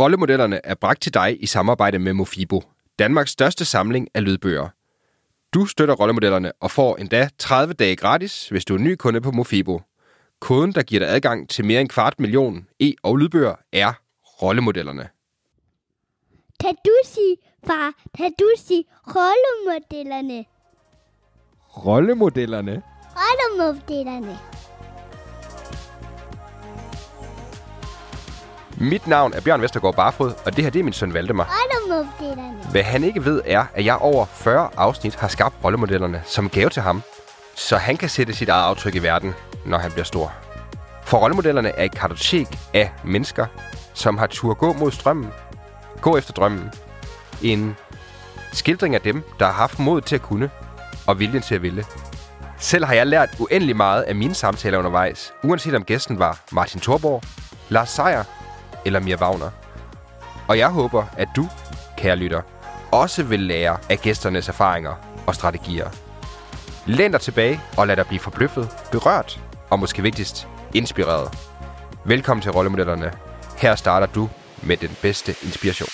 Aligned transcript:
Rollemodellerne 0.00 0.60
er 0.66 0.74
bragt 0.74 1.02
til 1.02 1.14
dig 1.14 1.42
i 1.42 1.46
samarbejde 1.46 1.98
med 1.98 2.12
Mofibo, 2.12 2.62
Danmarks 2.98 3.30
største 3.30 3.64
samling 3.64 4.08
af 4.14 4.24
lydbøger. 4.24 4.68
Du 5.54 5.66
støtter 5.66 5.94
rollemodellerne 5.94 6.52
og 6.60 6.70
får 6.70 6.96
endda 6.96 7.28
30 7.38 7.74
dage 7.74 7.96
gratis, 7.96 8.48
hvis 8.48 8.64
du 8.64 8.74
er 8.74 8.78
ny 8.78 8.94
kunde 8.94 9.20
på 9.20 9.30
Mofibo. 9.30 9.80
Koden, 10.40 10.72
der 10.72 10.82
giver 10.82 10.98
dig 11.00 11.08
adgang 11.08 11.48
til 11.48 11.64
mere 11.64 11.80
end 11.80 11.88
kvart 11.88 12.20
million 12.20 12.66
e- 12.82 12.94
og 13.02 13.16
lydbøger, 13.16 13.54
er 13.72 13.92
rollemodellerne. 14.42 15.08
Kan 16.60 16.74
du 16.84 16.92
sige, 17.04 17.36
far, 17.66 17.92
kan 18.16 18.32
du 18.38 18.50
sige 18.56 18.84
rollemodellerne? 19.06 20.44
Rollemodellerne? 21.86 22.82
Rollemodellerne. 23.16 24.38
Mit 28.80 29.06
navn 29.06 29.32
er 29.34 29.40
Bjørn 29.40 29.62
Vestergaard 29.62 29.94
Barfod, 29.94 30.32
og 30.46 30.56
det 30.56 30.64
her 30.64 30.70
det 30.70 30.80
er 30.80 30.84
min 30.84 30.92
søn 30.92 31.14
Valdemar. 31.14 31.52
Hvad 32.70 32.82
han 32.82 33.04
ikke 33.04 33.24
ved 33.24 33.42
er, 33.44 33.64
at 33.74 33.84
jeg 33.84 33.96
over 33.96 34.26
40 34.26 34.70
afsnit 34.76 35.14
har 35.14 35.28
skabt 35.28 35.54
rollemodellerne 35.64 36.22
som 36.26 36.48
gave 36.48 36.70
til 36.70 36.82
ham, 36.82 37.02
så 37.54 37.76
han 37.76 37.96
kan 37.96 38.08
sætte 38.08 38.32
sit 38.32 38.48
eget 38.48 38.64
aftryk 38.64 38.94
i 38.94 38.98
verden, 38.98 39.34
når 39.66 39.78
han 39.78 39.90
bliver 39.90 40.04
stor. 40.04 40.32
For 41.02 41.18
rollemodellerne 41.18 41.68
er 41.68 41.84
et 41.84 41.94
kartotek 41.94 42.46
af 42.74 42.92
mennesker, 43.04 43.46
som 43.94 44.18
har 44.18 44.26
tur 44.26 44.54
gå 44.54 44.72
mod 44.72 44.90
strømmen, 44.90 45.30
gå 46.00 46.16
efter 46.16 46.32
drømmen. 46.32 46.70
En 47.42 47.76
skildring 48.52 48.94
af 48.94 49.00
dem, 49.00 49.22
der 49.38 49.46
har 49.46 49.52
haft 49.52 49.78
mod 49.78 50.00
til 50.00 50.14
at 50.14 50.22
kunne 50.22 50.50
og 51.06 51.18
viljen 51.18 51.42
til 51.42 51.54
at 51.54 51.62
ville. 51.62 51.84
Selv 52.58 52.84
har 52.84 52.94
jeg 52.94 53.06
lært 53.06 53.28
uendelig 53.38 53.76
meget 53.76 54.02
af 54.02 54.14
mine 54.14 54.34
samtaler 54.34 54.78
undervejs, 54.78 55.32
uanset 55.44 55.74
om 55.74 55.84
gæsten 55.84 56.18
var 56.18 56.40
Martin 56.52 56.80
Thorborg, 56.80 57.22
Lars 57.68 57.90
Seier 57.90 58.24
eller 58.88 59.00
Mia 59.00 59.16
Wagner. 59.16 59.50
Og 60.48 60.58
jeg 60.58 60.68
håber, 60.68 61.04
at 61.16 61.28
du, 61.36 61.48
kære 61.96 62.16
lytter, 62.16 62.40
også 62.92 63.22
vil 63.22 63.40
lære 63.40 63.76
af 63.90 63.98
gæsternes 63.98 64.48
erfaringer 64.48 64.94
og 65.26 65.34
strategier. 65.34 65.88
Læn 66.86 67.12
dig 67.12 67.20
tilbage 67.20 67.60
og 67.76 67.86
lad 67.86 67.96
dig 67.96 68.06
blive 68.06 68.20
forbløffet, 68.20 68.68
berørt 68.92 69.40
og 69.70 69.78
måske 69.78 70.02
vigtigst, 70.02 70.48
inspireret. 70.74 71.38
Velkommen 72.04 72.42
til 72.42 72.52
Rollemodellerne. 72.52 73.12
Her 73.58 73.74
starter 73.74 74.06
du 74.06 74.28
med 74.62 74.76
den 74.76 74.90
bedste 75.02 75.34
inspiration. 75.42 75.88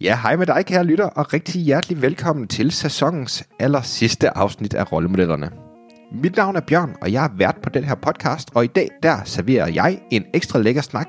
Ja, 0.00 0.18
hej 0.22 0.36
med 0.36 0.46
dig, 0.46 0.66
kære 0.66 0.84
lytter, 0.84 1.04
og 1.06 1.32
rigtig 1.32 1.62
hjertelig 1.62 2.02
velkommen 2.02 2.48
til 2.48 2.72
sæsonens 2.72 3.44
aller 3.58 3.82
sidste 3.82 4.36
afsnit 4.36 4.74
af 4.74 4.92
Rollemodellerne. 4.92 5.50
Mit 6.12 6.36
navn 6.36 6.56
er 6.56 6.60
Bjørn, 6.60 6.96
og 7.02 7.12
jeg 7.12 7.24
er 7.24 7.28
vært 7.36 7.56
på 7.62 7.70
den 7.70 7.84
her 7.84 7.94
podcast, 7.94 8.48
og 8.54 8.64
i 8.64 8.66
dag 8.66 8.88
der 9.02 9.16
serverer 9.24 9.68
jeg 9.68 10.00
en 10.10 10.24
ekstra 10.34 10.58
lækker 10.58 10.82
snak 10.82 11.08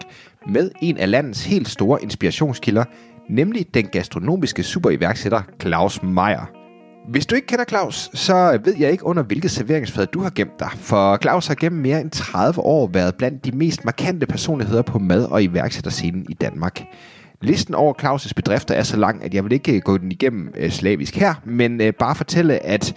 med 0.49 0.71
en 0.81 0.97
af 0.97 1.11
landets 1.11 1.45
helt 1.45 1.69
store 1.69 2.03
inspirationskilder, 2.03 2.83
nemlig 3.29 3.65
den 3.73 3.87
gastronomiske 3.87 4.63
superiværksætter 4.63 5.41
Claus 5.61 6.03
Meier. 6.03 6.51
Hvis 7.09 7.25
du 7.25 7.35
ikke 7.35 7.47
kender 7.47 7.65
Claus, 7.65 8.09
så 8.13 8.59
ved 8.63 8.75
jeg 8.79 8.91
ikke 8.91 9.05
under 9.05 9.23
hvilket 9.23 9.51
serveringsfad 9.51 10.05
du 10.05 10.19
har 10.19 10.29
gemt 10.29 10.59
dig, 10.59 10.69
for 10.75 11.17
Claus 11.21 11.47
har 11.47 11.55
gennem 11.55 11.81
mere 11.81 12.01
end 12.01 12.11
30 12.11 12.61
år 12.61 12.89
været 12.93 13.15
blandt 13.15 13.45
de 13.45 13.51
mest 13.51 13.85
markante 13.85 14.25
personligheder 14.25 14.81
på 14.81 14.99
mad- 14.99 15.25
og 15.25 15.43
iværksætterscenen 15.43 16.25
i 16.29 16.33
Danmark. 16.33 16.81
Listen 17.41 17.75
over 17.75 17.93
Claus' 18.01 18.31
bedrifter 18.35 18.75
er 18.75 18.83
så 18.83 18.97
lang, 18.97 19.23
at 19.23 19.33
jeg 19.33 19.43
vil 19.43 19.51
ikke 19.51 19.75
øh, 19.75 19.81
gå 19.81 19.97
den 19.97 20.11
igennem 20.11 20.53
øh, 20.55 20.71
slavisk 20.71 21.15
her, 21.15 21.33
men 21.45 21.81
øh, 21.81 21.93
bare 21.93 22.15
fortælle, 22.15 22.65
at 22.65 22.95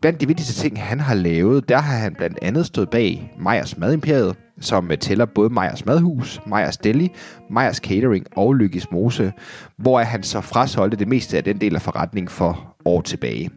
blandt 0.00 0.20
de 0.20 0.26
vigtigste 0.26 0.54
ting, 0.54 0.82
han 0.82 1.00
har 1.00 1.14
lavet, 1.14 1.68
der 1.68 1.78
har 1.78 1.98
han 1.98 2.14
blandt 2.14 2.38
andet 2.42 2.66
stået 2.66 2.90
bag 2.90 3.32
Meyers 3.38 3.78
Madimperiet, 3.78 4.36
som 4.60 4.90
øh, 4.90 4.98
tæller 4.98 5.24
både 5.24 5.50
Meyers 5.50 5.86
Madhus, 5.86 6.40
Meyers 6.46 6.76
Deli, 6.76 7.12
Meyers 7.50 7.76
Catering 7.76 8.26
og 8.36 8.54
Lykkes 8.54 8.90
Mose, 8.90 9.32
hvor 9.76 9.98
han 9.98 10.22
så 10.22 10.40
frasolgte 10.40 10.96
det 10.96 11.08
meste 11.08 11.36
af 11.36 11.44
den 11.44 11.60
del 11.60 11.74
af 11.74 11.82
forretningen 11.82 12.28
for 12.28 12.76
år 12.84 13.00
tilbage. 13.00 13.50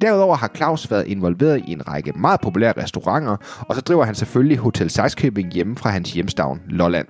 Derudover 0.00 0.36
har 0.36 0.50
Claus 0.56 0.90
været 0.90 1.06
involveret 1.06 1.62
i 1.66 1.72
en 1.72 1.88
række 1.88 2.12
meget 2.12 2.40
populære 2.40 2.72
restauranter, 2.82 3.36
og 3.68 3.74
så 3.74 3.80
driver 3.80 4.04
han 4.04 4.14
selvfølgelig 4.14 4.58
Hotel 4.58 4.90
Sejskøbing 4.90 5.52
hjemme 5.52 5.76
fra 5.76 5.90
hans 5.90 6.12
hjemstavn, 6.12 6.60
Lolland. 6.68 7.06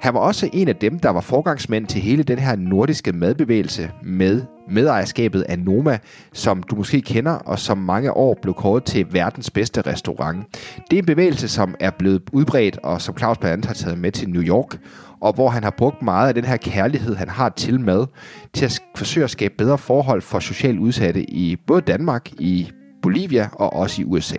Han 0.00 0.14
var 0.14 0.20
også 0.20 0.50
en 0.52 0.68
af 0.68 0.76
dem, 0.76 0.98
der 0.98 1.10
var 1.10 1.20
forgangsmænd 1.20 1.86
til 1.86 2.00
hele 2.00 2.22
den 2.22 2.38
her 2.38 2.56
nordiske 2.56 3.12
madbevægelse 3.12 3.90
med 4.04 4.42
medejerskabet 4.70 5.42
af 5.42 5.58
Noma, 5.58 5.98
som 6.32 6.62
du 6.62 6.76
måske 6.76 7.00
kender, 7.00 7.32
og 7.32 7.58
som 7.58 7.78
mange 7.78 8.12
år 8.16 8.38
blev 8.42 8.54
kåret 8.54 8.84
til 8.84 9.06
verdens 9.10 9.50
bedste 9.50 9.80
restaurant. 9.80 10.46
Det 10.90 10.96
er 10.96 11.02
en 11.02 11.06
bevægelse, 11.06 11.48
som 11.48 11.74
er 11.80 11.90
blevet 11.90 12.22
udbredt, 12.32 12.78
og 12.82 13.02
som 13.02 13.18
Claus 13.18 13.38
blandt 13.38 13.52
andet 13.52 13.66
har 13.66 13.74
taget 13.74 13.98
med 13.98 14.12
til 14.12 14.28
New 14.28 14.42
York, 14.42 14.78
og 15.20 15.32
hvor 15.32 15.48
han 15.48 15.62
har 15.62 15.74
brugt 15.78 16.02
meget 16.02 16.28
af 16.28 16.34
den 16.34 16.44
her 16.44 16.56
kærlighed, 16.56 17.16
han 17.16 17.28
har 17.28 17.48
til 17.48 17.80
mad, 17.80 18.06
til 18.54 18.64
at 18.64 18.80
forsøge 18.96 19.24
at 19.24 19.30
skabe 19.30 19.54
bedre 19.58 19.78
forhold 19.78 20.22
for 20.22 20.38
socialt 20.38 20.78
udsatte 20.78 21.30
i 21.30 21.56
både 21.66 21.80
Danmark, 21.80 22.32
i 22.32 22.70
Bolivia 23.02 23.48
og 23.52 23.72
også 23.72 24.02
i 24.02 24.04
USA. 24.04 24.36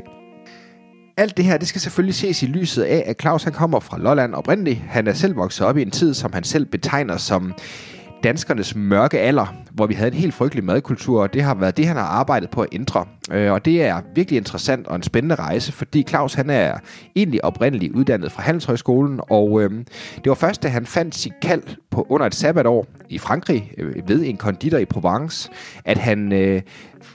Alt 1.20 1.38
det 1.38 1.46
her, 1.46 1.58
det 1.58 1.68
skal 1.68 1.82
selvfølgelig 1.82 2.16
ses 2.16 2.44
i 2.44 2.46
lyset 2.46 2.84
af, 2.84 3.04
at 3.06 3.22
Claus 3.22 3.44
han 3.44 3.54
kommer 3.54 3.80
fra 3.80 3.98
Lolland 3.98 4.34
oprindeligt. 4.34 4.80
Han 4.88 5.08
er 5.08 5.14
selv 5.14 5.36
vokset 5.36 5.68
op 5.68 5.78
i 5.78 5.82
en 5.82 5.92
tid, 5.92 6.14
som 6.14 6.34
han 6.34 6.44
selv 6.44 6.66
betegner 6.66 7.18
som 7.18 7.54
danskernes 8.24 8.76
mørke 8.76 9.20
alder, 9.20 9.56
hvor 9.72 9.88
vi 9.88 9.94
havde 9.94 10.12
en 10.12 10.18
helt 10.18 10.34
frygtelig 10.34 10.64
madkultur, 10.64 11.22
og 11.22 11.34
det 11.34 11.44
har 11.44 11.56
været 11.56 11.78
det, 11.78 11.88
han 11.88 11.96
har 11.96 12.04
arbejdet 12.04 12.50
på 12.50 12.62
at 12.62 12.68
ændre. 12.72 13.06
Øh, 13.32 13.52
og 13.52 13.66
det 13.66 13.84
er 13.84 14.02
virkelig 14.16 14.38
interessant 14.38 14.88
og 14.88 14.96
en 14.96 15.04
spændende 15.04 15.36
rejse, 15.36 15.72
fordi 15.72 16.04
Claus 16.10 16.34
han 16.34 16.50
er 16.50 16.78
egentlig 17.16 17.46
oprindeligt 17.46 17.94
uddannet 17.94 18.32
fra 18.32 18.42
Handelshøjskolen, 18.42 19.20
og 19.30 19.62
øh, 19.62 19.72
det 20.16 20.26
var 20.26 20.34
først, 20.34 20.64
da 20.64 20.68
han 20.68 20.86
fandt 20.86 21.16
sit 21.16 21.34
kald 21.42 21.64
på 21.92 22.06
under 22.10 22.26
et 22.26 22.36
sabbatår 22.36 22.86
i 23.10 23.18
Frankrig 23.18 23.72
øh, 23.78 24.10
ved 24.10 24.26
en 24.26 24.38
konditor 24.38 24.78
i 24.78 24.86
Provence, 24.86 25.50
at 25.86 25.98
han 25.98 26.32
øh, 26.32 26.62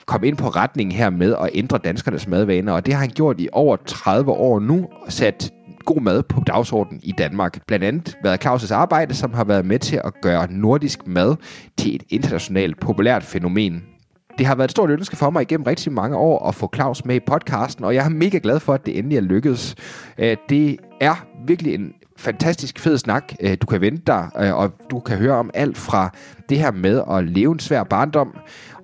kom 0.06 0.24
ind 0.24 0.36
på 0.36 0.48
retningen 0.48 0.96
her 0.96 1.10
med 1.10 1.34
at 1.42 1.50
ændre 1.54 1.78
danskernes 1.78 2.28
madvaner, 2.28 2.72
og 2.72 2.86
det 2.86 2.94
har 2.94 3.00
han 3.00 3.10
gjort 3.10 3.40
i 3.40 3.48
over 3.52 3.76
30 3.86 4.30
år 4.30 4.60
nu, 4.60 4.88
og 5.06 5.12
sat 5.12 5.52
god 5.84 6.00
mad 6.00 6.22
på 6.22 6.40
dagsordenen 6.46 7.00
i 7.02 7.12
Danmark. 7.18 7.66
Blandt 7.66 7.84
andet 7.84 8.16
været 8.22 8.46
Claus' 8.46 8.74
arbejde, 8.74 9.14
som 9.14 9.34
har 9.34 9.44
været 9.44 9.66
med 9.66 9.78
til 9.78 10.00
at 10.04 10.12
gøre 10.22 10.52
nordisk 10.52 11.06
mad 11.06 11.36
til 11.78 11.94
et 11.94 12.02
internationalt 12.10 12.80
populært 12.80 13.22
fænomen. 13.22 13.82
Det 14.38 14.46
har 14.46 14.54
været 14.54 14.68
et 14.68 14.70
stort 14.70 14.90
ønske 14.90 15.16
for 15.16 15.30
mig 15.30 15.42
igennem 15.42 15.64
rigtig 15.64 15.92
mange 15.92 16.16
år 16.16 16.48
at 16.48 16.54
få 16.54 16.70
Claus 16.74 17.04
med 17.04 17.16
i 17.16 17.20
podcasten, 17.26 17.84
og 17.84 17.94
jeg 17.94 18.04
er 18.04 18.08
mega 18.08 18.38
glad 18.42 18.60
for, 18.60 18.74
at 18.74 18.86
det 18.86 18.98
endelig 18.98 19.16
er 19.16 19.22
lykkedes. 19.22 19.74
Øh, 20.18 20.36
det 20.48 20.76
er 21.00 21.26
virkelig 21.46 21.74
en 21.74 21.92
fantastisk 22.16 22.78
fed 22.78 22.98
snak, 22.98 23.32
øh, 23.40 23.56
du 23.60 23.66
kan 23.66 23.80
vente 23.80 24.02
dig, 24.06 24.28
øh, 24.40 24.54
og 24.54 24.72
du 24.90 25.00
kan 25.00 25.18
høre 25.18 25.34
om 25.34 25.50
alt 25.54 25.76
fra 25.76 26.10
det 26.48 26.58
her 26.58 26.72
med 26.72 27.02
at 27.10 27.24
leve 27.24 27.52
en 27.52 27.58
svær 27.58 27.84
barndom, 27.84 28.36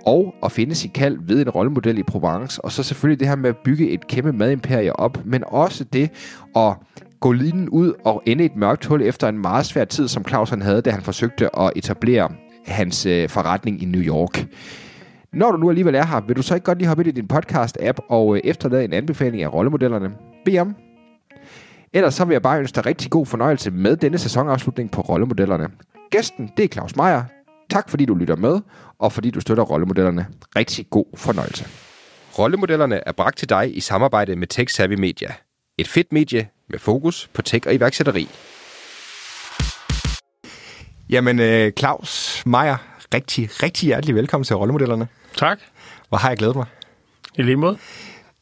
og 0.06 0.34
at 0.43 0.53
finde 0.53 0.75
sin 0.75 0.91
kald 0.91 1.19
ved 1.21 1.41
en 1.41 1.50
rollemodel 1.50 1.99
i 1.99 2.03
Provence, 2.03 2.65
og 2.65 2.72
så 2.72 2.83
selvfølgelig 2.83 3.21
det 3.21 3.28
her 3.28 3.37
med 3.37 3.50
at 3.50 3.56
bygge 3.65 3.91
et 3.91 4.06
kæmpe 4.06 4.33
madimperie 4.33 4.97
op, 4.97 5.19
men 5.25 5.44
også 5.47 5.84
det 5.84 6.11
at 6.56 6.75
gå 7.21 7.33
linen 7.33 7.69
ud 7.69 7.93
og 8.05 8.22
ende 8.27 8.43
i 8.43 8.47
et 8.47 8.56
mørkt 8.56 8.87
hul 8.87 9.03
efter 9.03 9.28
en 9.28 9.39
meget 9.39 9.66
svær 9.66 9.84
tid, 9.84 10.09
som 10.09 10.25
Claus 10.28 10.50
han 10.50 10.62
havde, 10.62 10.83
da 10.83 10.91
han 10.91 11.03
forsøgte 11.03 11.56
at 11.60 11.72
etablere 11.77 12.28
hans 12.66 13.06
øh, 13.06 13.28
forretning 13.28 13.83
i 13.83 13.84
New 13.84 14.03
York. 14.03 14.47
Når 15.33 15.53
du 15.53 15.59
nu 15.59 15.69
alligevel 15.69 15.94
er 15.94 16.06
her, 16.06 16.21
vil 16.21 16.37
du 16.37 16.43
så 16.43 16.55
ikke 16.55 16.65
godt 16.65 16.78
lige 16.78 16.89
hoppe 16.89 17.03
ind 17.05 17.19
i 17.19 17.21
din 17.21 17.31
podcast-app 17.33 17.99
og 18.09 18.37
øh, 18.37 18.41
efterlade 18.44 18.84
en 18.84 18.93
anbefaling 18.93 19.43
af 19.43 19.53
rollemodellerne? 19.53 20.10
Bed 20.44 20.59
om. 20.59 20.77
Ellers 21.93 22.15
så 22.15 22.25
vil 22.25 22.34
jeg 22.34 22.43
bare 22.43 22.59
ønske 22.59 22.77
dig 22.77 22.87
rigtig 22.87 23.10
god 23.10 23.27
fornøjelse 23.27 23.71
med 23.71 23.97
denne 23.97 24.19
sæsonafslutning 24.19 24.91
på 24.91 25.00
rollemodellerne. 25.00 25.69
Gæsten, 26.10 26.50
det 26.56 26.65
er 26.65 26.69
Claus 26.69 26.97
Meier. 26.97 27.22
Tak 27.71 27.91
fordi 27.91 28.05
du 28.05 28.15
lytter 28.15 28.37
med, 28.37 28.61
og 28.99 29.13
fordi 29.13 29.31
du 29.31 29.41
støtter 29.41 29.65
rollemodellerne. 29.65 30.27
Rigtig 30.57 30.87
god 30.91 31.05
fornøjelse. 31.17 31.67
Rollemodellerne 32.39 33.09
er 33.09 33.13
bragt 33.13 33.39
til 33.39 33.49
dig 33.49 33.77
i 33.77 33.81
samarbejde 33.81 34.37
med 34.37 34.47
Tech 34.47 34.75
Savvy 34.75 34.95
Media. 34.95 35.29
Et 35.79 35.89
fedt 35.89 36.13
medie 36.13 36.49
med 36.69 36.79
fokus 36.79 37.31
på 37.33 37.43
tech 37.43 37.67
og 37.67 37.75
iværksætteri. 37.75 38.29
Jamen, 41.11 41.41
øh, 41.41 41.72
Claus 41.78 42.43
Meier, 42.47 42.77
rigtig, 43.15 43.63
rigtig 43.63 43.87
hjertelig 43.87 44.15
velkommen 44.15 44.45
til 44.45 44.57
Rollemodellerne. 44.57 45.09
Tak. 45.37 45.59
Hvor 46.09 46.19
har 46.19 46.28
jeg 46.28 46.39
glædet 46.39 46.57
mig. 46.57 46.66
I 47.34 47.43
lige 47.43 47.57
måde. 47.57 47.78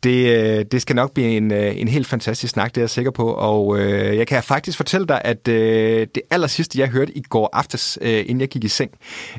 Det, 0.02 0.58
øh, 0.58 0.64
det 0.72 0.82
skal 0.82 0.96
nok 0.96 1.12
blive 1.12 1.28
en, 1.28 1.52
øh, 1.52 1.80
en 1.80 1.88
helt 1.88 2.06
fantastisk 2.06 2.52
snak, 2.52 2.74
det 2.74 2.76
er 2.76 2.82
jeg 2.82 2.90
sikker 2.90 3.10
på. 3.10 3.32
Og 3.32 3.78
øh, 3.78 4.16
jeg 4.16 4.26
kan 4.26 4.42
faktisk 4.42 4.76
fortælle 4.76 5.06
dig, 5.06 5.20
at 5.24 5.48
øh, 5.48 6.06
det 6.14 6.22
aller 6.30 6.46
sidste, 6.46 6.78
jeg 6.78 6.88
hørte 6.88 7.18
i 7.18 7.22
går 7.22 7.50
aftes, 7.52 7.98
øh, 8.02 8.18
inden 8.18 8.40
jeg 8.40 8.48
gik 8.48 8.64
i 8.64 8.68
seng, 8.68 8.90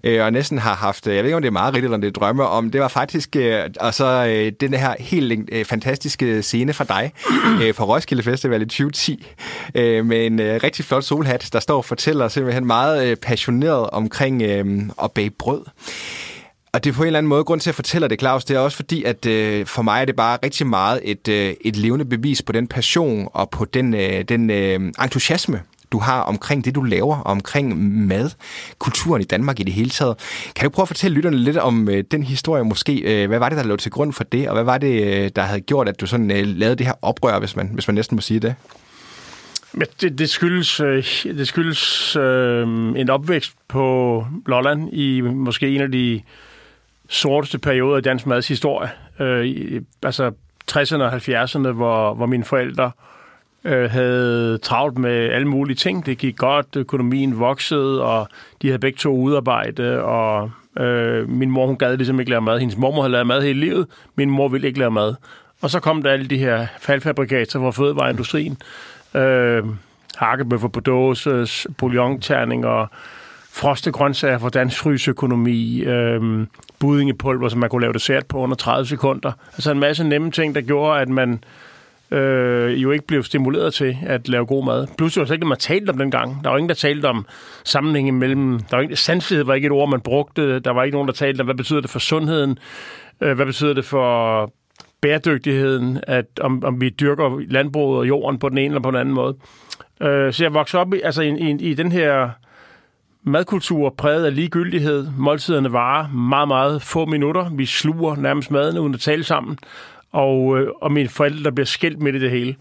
øh, 0.03 0.25
og 0.25 0.33
næsten 0.33 0.57
har 0.57 0.75
haft, 0.75 1.07
jeg 1.07 1.15
ved 1.15 1.23
ikke 1.23 1.35
om 1.35 1.41
det 1.41 1.47
er 1.47 1.51
meget 1.51 1.73
rigtigt, 1.73 1.85
eller 1.85 1.97
om 1.97 2.01
det 2.01 2.07
er 2.07 2.19
drømme 2.19 2.47
om, 2.47 2.71
det 2.71 2.81
var 2.81 2.87
faktisk 2.87 3.35
øh, 3.35 3.69
altså, 3.79 4.05
øh, 4.05 4.51
den 4.59 4.73
her 4.73 4.95
helt 4.99 5.49
øh, 5.51 5.65
fantastiske 5.65 6.41
scene 6.43 6.73
fra 6.73 6.83
dig 6.83 7.11
øh, 7.63 7.75
fra 7.75 7.85
Roskilde 7.85 8.23
Festival 8.23 8.61
i 8.61 8.65
2010, 8.65 9.27
øh, 9.75 10.05
med 10.05 10.25
en 10.25 10.39
øh, 10.39 10.59
rigtig 10.63 10.85
flot 10.85 11.03
solhat, 11.03 11.49
der 11.53 11.59
står 11.59 11.77
og 11.77 11.85
fortæller 11.85 12.27
simpelthen 12.27 12.65
meget 12.65 13.07
øh, 13.07 13.15
passioneret 13.15 13.89
omkring 13.89 14.41
øh, 14.41 14.81
at 15.03 15.11
bage 15.11 15.29
brød. 15.29 15.61
Og 16.73 16.83
det 16.83 16.89
er 16.89 16.93
på 16.93 17.03
en 17.03 17.07
eller 17.07 17.17
anden 17.17 17.29
måde, 17.29 17.43
grund 17.43 17.61
til 17.61 17.69
at 17.69 17.75
fortælle 17.75 18.07
det, 18.07 18.19
Claus, 18.19 18.45
det 18.45 18.55
er 18.55 18.59
også 18.59 18.75
fordi, 18.75 19.03
at 19.03 19.25
øh, 19.25 19.65
for 19.65 19.81
mig 19.81 20.01
er 20.01 20.05
det 20.05 20.15
bare 20.15 20.37
rigtig 20.43 20.67
meget 20.67 21.01
et, 21.03 21.27
øh, 21.27 21.53
et 21.61 21.75
levende 21.75 22.05
bevis 22.05 22.41
på 22.41 22.51
den 22.51 22.67
passion 22.67 23.27
og 23.33 23.49
på 23.49 23.65
den, 23.65 23.93
øh, 23.93 24.23
den 24.23 24.49
øh, 24.49 24.79
entusiasme, 25.03 25.61
du 25.91 25.99
har 25.99 26.21
omkring 26.21 26.65
det, 26.65 26.75
du 26.75 26.81
laver, 26.81 27.17
og 27.17 27.31
omkring 27.31 27.77
madkulturen 28.07 29.21
i 29.21 29.25
Danmark 29.25 29.59
i 29.59 29.63
det 29.63 29.73
hele 29.73 29.89
taget. 29.89 30.15
Kan 30.55 30.63
du 30.63 30.69
prøve 30.69 30.83
at 30.83 30.87
fortælle 30.87 31.15
lytterne 31.15 31.37
lidt 31.37 31.57
om 31.57 31.89
øh, 31.89 32.03
den 32.11 32.23
historie 32.23 32.63
måske? 32.63 32.99
Øh, 32.99 33.27
hvad 33.27 33.39
var 33.39 33.49
det, 33.49 33.57
der 33.57 33.63
lå 33.63 33.75
til 33.75 33.91
grund 33.91 34.13
for 34.13 34.23
det, 34.23 34.47
og 34.47 34.53
hvad 34.53 34.63
var 34.63 34.77
det, 34.77 35.03
øh, 35.03 35.31
der 35.35 35.41
havde 35.41 35.61
gjort, 35.61 35.89
at 35.89 36.01
du 36.01 36.05
sådan 36.05 36.31
øh, 36.31 36.43
lavede 36.45 36.75
det 36.75 36.85
her 36.85 36.93
oprør, 37.01 37.39
hvis 37.39 37.55
man, 37.55 37.69
hvis 37.73 37.87
man 37.87 37.95
næsten 37.95 38.15
må 38.15 38.21
sige 38.21 38.39
det? 38.39 38.55
Ja, 39.79 39.85
det, 40.01 40.19
det 40.19 40.29
skyldes, 40.29 40.79
øh, 40.79 41.03
det 41.23 41.47
skyldes 41.47 42.15
øh, 42.15 42.67
en 42.95 43.09
opvækst 43.09 43.53
på 43.67 44.25
Lolland 44.45 44.93
i 44.93 45.21
måske 45.21 45.69
en 45.69 45.81
af 45.81 45.91
de 45.91 46.21
sorteste 47.09 47.59
perioder 47.59 47.97
i 47.97 48.01
dansk 48.01 48.25
mads 48.25 48.47
historie. 48.47 48.89
Øh, 49.19 49.45
i, 49.45 49.79
altså 50.03 50.31
60'erne 50.71 51.01
og 51.01 51.13
70'erne, 51.13 51.71
hvor, 51.71 52.13
hvor 52.13 52.25
mine 52.25 52.43
forældre 52.43 52.91
øh, 53.63 53.91
havde 53.91 54.57
travlt 54.57 54.97
med 54.97 55.29
alle 55.29 55.47
mulige 55.47 55.75
ting. 55.75 56.05
Det 56.05 56.17
gik 56.17 56.37
godt, 56.37 56.67
økonomien 56.75 57.39
voksede, 57.39 58.03
og 58.03 58.27
de 58.61 58.67
havde 58.67 58.79
begge 58.79 58.97
to 58.97 59.15
udarbejde, 59.15 60.03
og 60.03 60.51
øh, 60.79 61.29
min 61.29 61.51
mor 61.51 61.67
hun 61.67 61.77
gad 61.77 61.97
ligesom 61.97 62.19
ikke 62.19 62.29
lave 62.29 62.41
mad. 62.41 62.59
Hendes 62.59 62.77
mormor 62.77 63.01
havde 63.01 63.11
lavet 63.11 63.27
mad 63.27 63.41
hele 63.41 63.59
livet, 63.59 63.87
min 64.15 64.29
mor 64.29 64.47
ville 64.47 64.67
ikke 64.67 64.79
lave 64.79 64.91
mad. 64.91 65.15
Og 65.61 65.69
så 65.69 65.79
kom 65.79 66.03
der 66.03 66.11
alle 66.11 66.27
de 66.27 66.37
her 66.37 66.67
faldfabrikater 66.79 67.59
fra 67.59 67.71
fødevareindustrien, 67.71 68.57
øh, 69.15 69.63
hakkebøffer 70.15 70.67
på 70.67 70.79
dåse, 70.79 71.47
bouillonterninger, 71.77 72.87
froste 73.59 73.91
grøntsager 73.91 74.37
fra 74.37 74.49
dansk 74.49 74.77
frysøkonomi, 74.79 75.83
øh, 75.83 76.47
budingepulver, 76.79 77.49
som 77.49 77.59
man 77.59 77.69
kunne 77.69 77.81
lave 77.81 77.93
dessert 77.93 78.25
på 78.25 78.37
under 78.37 78.55
30 78.55 78.85
sekunder. 78.85 79.31
Altså 79.53 79.71
en 79.71 79.79
masse 79.79 80.03
nemme 80.03 80.31
ting, 80.31 80.55
der 80.55 80.61
gjorde, 80.61 81.01
at 81.01 81.09
man 81.09 81.43
øh, 82.11 82.83
jo 82.83 82.91
ikke 82.91 83.07
blev 83.07 83.23
stimuleret 83.23 83.73
til 83.73 83.97
at 84.05 84.29
lave 84.29 84.45
god 84.45 84.65
mad. 84.65 84.87
Pludselig 84.97 85.21
var 85.21 85.25
det 85.25 85.33
ikke 85.33 85.47
man 85.47 85.57
talte 85.57 85.89
om 85.89 85.97
dengang. 85.97 86.43
Der 86.43 86.49
var 86.49 86.57
ingen, 86.57 86.69
der 86.69 86.75
talte 86.75 87.05
om 87.05 87.25
sammenhængen 87.63 88.19
mellem... 88.19 88.59
Der 88.59 88.75
var 88.75 88.81
ikke, 88.81 88.95
sandsynlighed 88.95 89.45
var 89.45 89.53
ikke 89.53 89.65
et 89.65 89.71
ord, 89.71 89.89
man 89.89 90.01
brugte. 90.01 90.59
Der 90.59 90.71
var 90.71 90.83
ikke 90.83 90.95
nogen, 90.95 91.07
der 91.07 91.13
talte 91.13 91.41
om, 91.41 91.47
hvad 91.47 91.55
betyder 91.55 91.81
det 91.81 91.89
for 91.89 91.99
sundheden? 91.99 92.57
Øh, 93.21 93.35
hvad 93.35 93.45
betyder 93.45 93.73
det 93.73 93.85
for 93.85 94.51
bæredygtigheden, 95.01 95.99
at 96.07 96.25
om, 96.41 96.63
om 96.63 96.81
vi 96.81 96.89
dyrker 96.89 97.41
landbruget 97.49 97.99
og 97.99 98.07
jorden 98.07 98.39
på 98.39 98.49
den 98.49 98.57
ene 98.57 98.67
eller 98.67 98.81
på 98.81 98.91
den 98.91 98.99
anden 98.99 99.15
måde. 99.15 99.35
Øh, 100.01 100.33
så 100.33 100.43
jeg 100.43 100.53
voksede 100.53 100.81
op 100.81 100.93
i, 100.93 101.01
altså 101.03 101.21
i, 101.21 101.29
i, 101.29 101.49
i 101.49 101.73
den 101.73 101.91
her 101.91 102.29
madkultur 103.23 103.89
præget 103.89 104.25
af 104.25 104.35
ligegyldighed. 104.35 105.07
Måltiderne 105.17 105.73
varer 105.73 106.07
meget, 106.07 106.47
meget 106.47 106.81
få 106.81 107.05
minutter. 107.05 107.49
Vi 107.49 107.65
sluger 107.65 108.15
nærmest 108.15 108.51
maden 108.51 108.77
uden 108.77 108.93
at 108.93 108.99
tale 108.99 109.23
sammen. 109.23 109.57
Og, 110.11 110.59
øh, 110.59 110.67
og 110.81 110.91
mine 110.91 111.09
forældre, 111.09 111.43
der 111.43 111.51
bliver 111.51 111.65
skilt 111.65 112.01
midt 112.01 112.15
i 112.15 112.19
det 112.19 112.31
hele. 112.31 112.55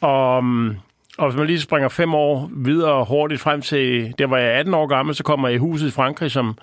Og, 0.00 0.44
mm, 0.44 0.76
og 1.18 1.28
hvis 1.28 1.38
man 1.38 1.46
lige 1.46 1.60
springer 1.60 1.88
fem 1.88 2.14
år 2.14 2.50
videre 2.52 3.04
hurtigt 3.04 3.40
frem 3.40 3.60
til, 3.60 4.14
der 4.18 4.26
var 4.26 4.38
jeg 4.38 4.52
18 4.52 4.74
år 4.74 4.86
gammel, 4.86 5.14
så 5.14 5.24
kommer 5.24 5.48
jeg 5.48 5.54
i 5.54 5.58
huset 5.58 5.88
i 5.88 5.90
Frankrig 5.90 6.30
som, 6.30 6.58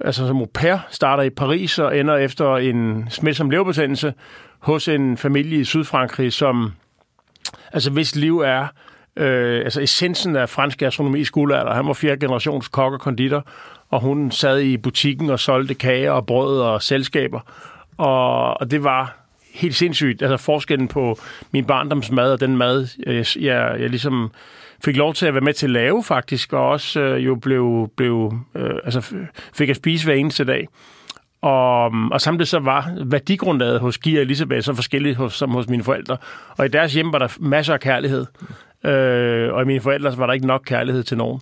altså 0.00 0.26
som 0.26 0.36
au 0.36 0.46
pair, 0.54 0.76
starter 0.90 1.22
i 1.22 1.30
Paris 1.30 1.78
og 1.78 1.98
ender 1.98 2.16
efter 2.16 2.56
en 2.56 3.06
smitsom 3.10 3.50
leverbetændelse 3.50 4.14
hos 4.58 4.88
en 4.88 5.16
familie 5.16 5.60
i 5.60 5.64
Sydfrankrig, 5.64 6.32
som 6.32 6.72
altså 7.72 7.90
hvis 7.90 8.16
liv 8.16 8.38
er 8.38 8.66
øh, 9.16 9.64
altså 9.64 9.80
essensen 9.80 10.36
af 10.36 10.48
fransk 10.48 10.78
gastronomi 10.78 11.20
i 11.20 11.24
skolealder. 11.24 11.74
Han 11.74 11.86
var 11.86 11.92
fjerde 11.92 12.20
generations 12.20 12.68
kok 12.68 12.92
og 12.92 13.00
konditor, 13.00 13.44
og 13.90 14.00
hun 14.00 14.30
sad 14.30 14.60
i 14.60 14.76
butikken 14.76 15.30
og 15.30 15.40
solgte 15.40 15.74
kager 15.74 16.10
og 16.10 16.26
brød 16.26 16.60
og 16.60 16.82
selskaber. 16.82 17.40
Og, 17.96 18.60
og 18.60 18.70
det 18.70 18.84
var 18.84 19.16
helt 19.54 19.74
sindssygt. 19.74 20.22
Altså 20.22 20.36
forskellen 20.36 20.88
på 20.88 21.18
min 21.52 21.64
barndomsmad 21.64 22.32
og 22.32 22.40
den 22.40 22.56
mad, 22.56 22.88
øh, 23.06 23.16
jeg, 23.16 23.26
jeg, 23.40 23.80
jeg 23.80 23.90
ligesom 23.90 24.30
fik 24.84 24.96
lov 24.96 25.14
til 25.14 25.26
at 25.26 25.34
være 25.34 25.44
med 25.44 25.52
til 25.52 25.66
at 25.66 25.70
lave 25.70 26.04
faktisk, 26.04 26.52
og 26.52 26.68
også 26.68 27.00
øh, 27.00 27.26
jo 27.26 27.34
blev, 27.34 27.90
blev 27.96 28.32
øh, 28.54 28.74
altså 28.84 29.14
fik 29.54 29.68
at 29.68 29.76
spise 29.76 30.06
hver 30.06 30.14
eneste 30.14 30.44
dag. 30.44 30.68
Og, 31.42 31.94
mm, 31.94 32.10
og 32.10 32.20
samtidig 32.20 32.48
så 32.48 32.58
var 32.58 32.92
værdigrundlaget 33.04 33.80
hos 33.80 33.98
Gia 33.98 34.18
og 34.18 34.22
Elisabeth 34.22 34.64
så 34.64 34.74
forskelligt 34.74 35.16
hos, 35.16 35.34
som 35.34 35.50
hos 35.50 35.68
mine 35.68 35.84
forældre. 35.84 36.16
Og 36.56 36.66
i 36.66 36.68
deres 36.68 36.94
hjem 36.94 37.12
var 37.12 37.18
der 37.18 37.28
masser 37.40 37.74
af 37.74 37.80
kærlighed. 37.80 38.26
Øh, 38.86 39.54
og 39.54 39.62
i 39.62 39.64
mine 39.64 39.80
forældre 39.80 40.18
var 40.18 40.26
der 40.26 40.32
ikke 40.32 40.46
nok 40.46 40.62
kærlighed 40.66 41.02
til 41.02 41.16
nogen. 41.16 41.40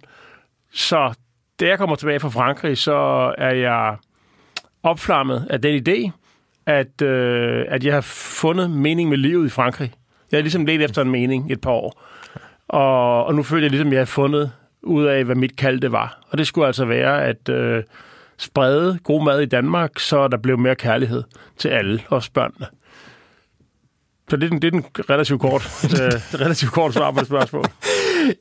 Så 0.72 1.14
da 1.60 1.66
jeg 1.66 1.78
kommer 1.78 1.96
tilbage 1.96 2.20
fra 2.20 2.28
Frankrig, 2.28 2.78
så 2.78 2.94
er 3.38 3.50
jeg 3.50 3.96
opflammet 4.82 5.46
af 5.50 5.60
den 5.62 5.88
idé, 5.88 6.10
at, 6.66 7.02
øh, 7.02 7.64
at 7.68 7.84
jeg 7.84 7.94
har 7.94 8.00
fundet 8.40 8.70
mening 8.70 9.08
med 9.08 9.16
livet 9.16 9.46
i 9.46 9.50
Frankrig. 9.50 9.92
Jeg 10.32 10.38
har 10.38 10.42
ligesom 10.42 10.66
let 10.66 10.82
efter 10.82 11.02
en 11.02 11.10
mening 11.10 11.52
et 11.52 11.60
par 11.60 11.70
år. 11.70 12.02
Og, 12.68 13.24
og 13.24 13.34
nu 13.34 13.42
føler 13.42 13.62
jeg 13.62 13.70
ligesom, 13.70 13.88
at 13.88 13.92
jeg 13.92 14.00
har 14.00 14.06
fundet 14.06 14.52
ud 14.82 15.04
af, 15.04 15.24
hvad 15.24 15.36
mit 15.36 15.56
kald 15.56 15.80
det 15.80 15.92
var. 15.92 16.20
Og 16.30 16.38
det 16.38 16.46
skulle 16.46 16.66
altså 16.66 16.84
være 16.84 17.24
at 17.24 17.48
øh, 17.48 17.82
sprede 18.38 18.98
god 19.04 19.24
mad 19.24 19.40
i 19.40 19.46
Danmark, 19.46 19.98
så 19.98 20.28
der 20.28 20.36
blev 20.36 20.58
mere 20.58 20.74
kærlighed 20.74 21.22
til 21.58 21.68
alle, 21.68 22.02
også 22.08 22.32
børnene. 22.32 22.66
Så 24.30 24.36
det 24.36 24.44
er 24.44 24.48
den, 24.48 24.62
det 24.62 24.66
er 24.66 24.70
den 24.70 24.84
relativt 25.10 25.40
kort, 25.40 25.62
øh, 26.00 26.40
relativt 26.40 26.72
kort 26.72 26.94
svar 26.94 27.10
på 27.10 27.20
det 27.20 27.26
spørgsmål. 27.26 27.64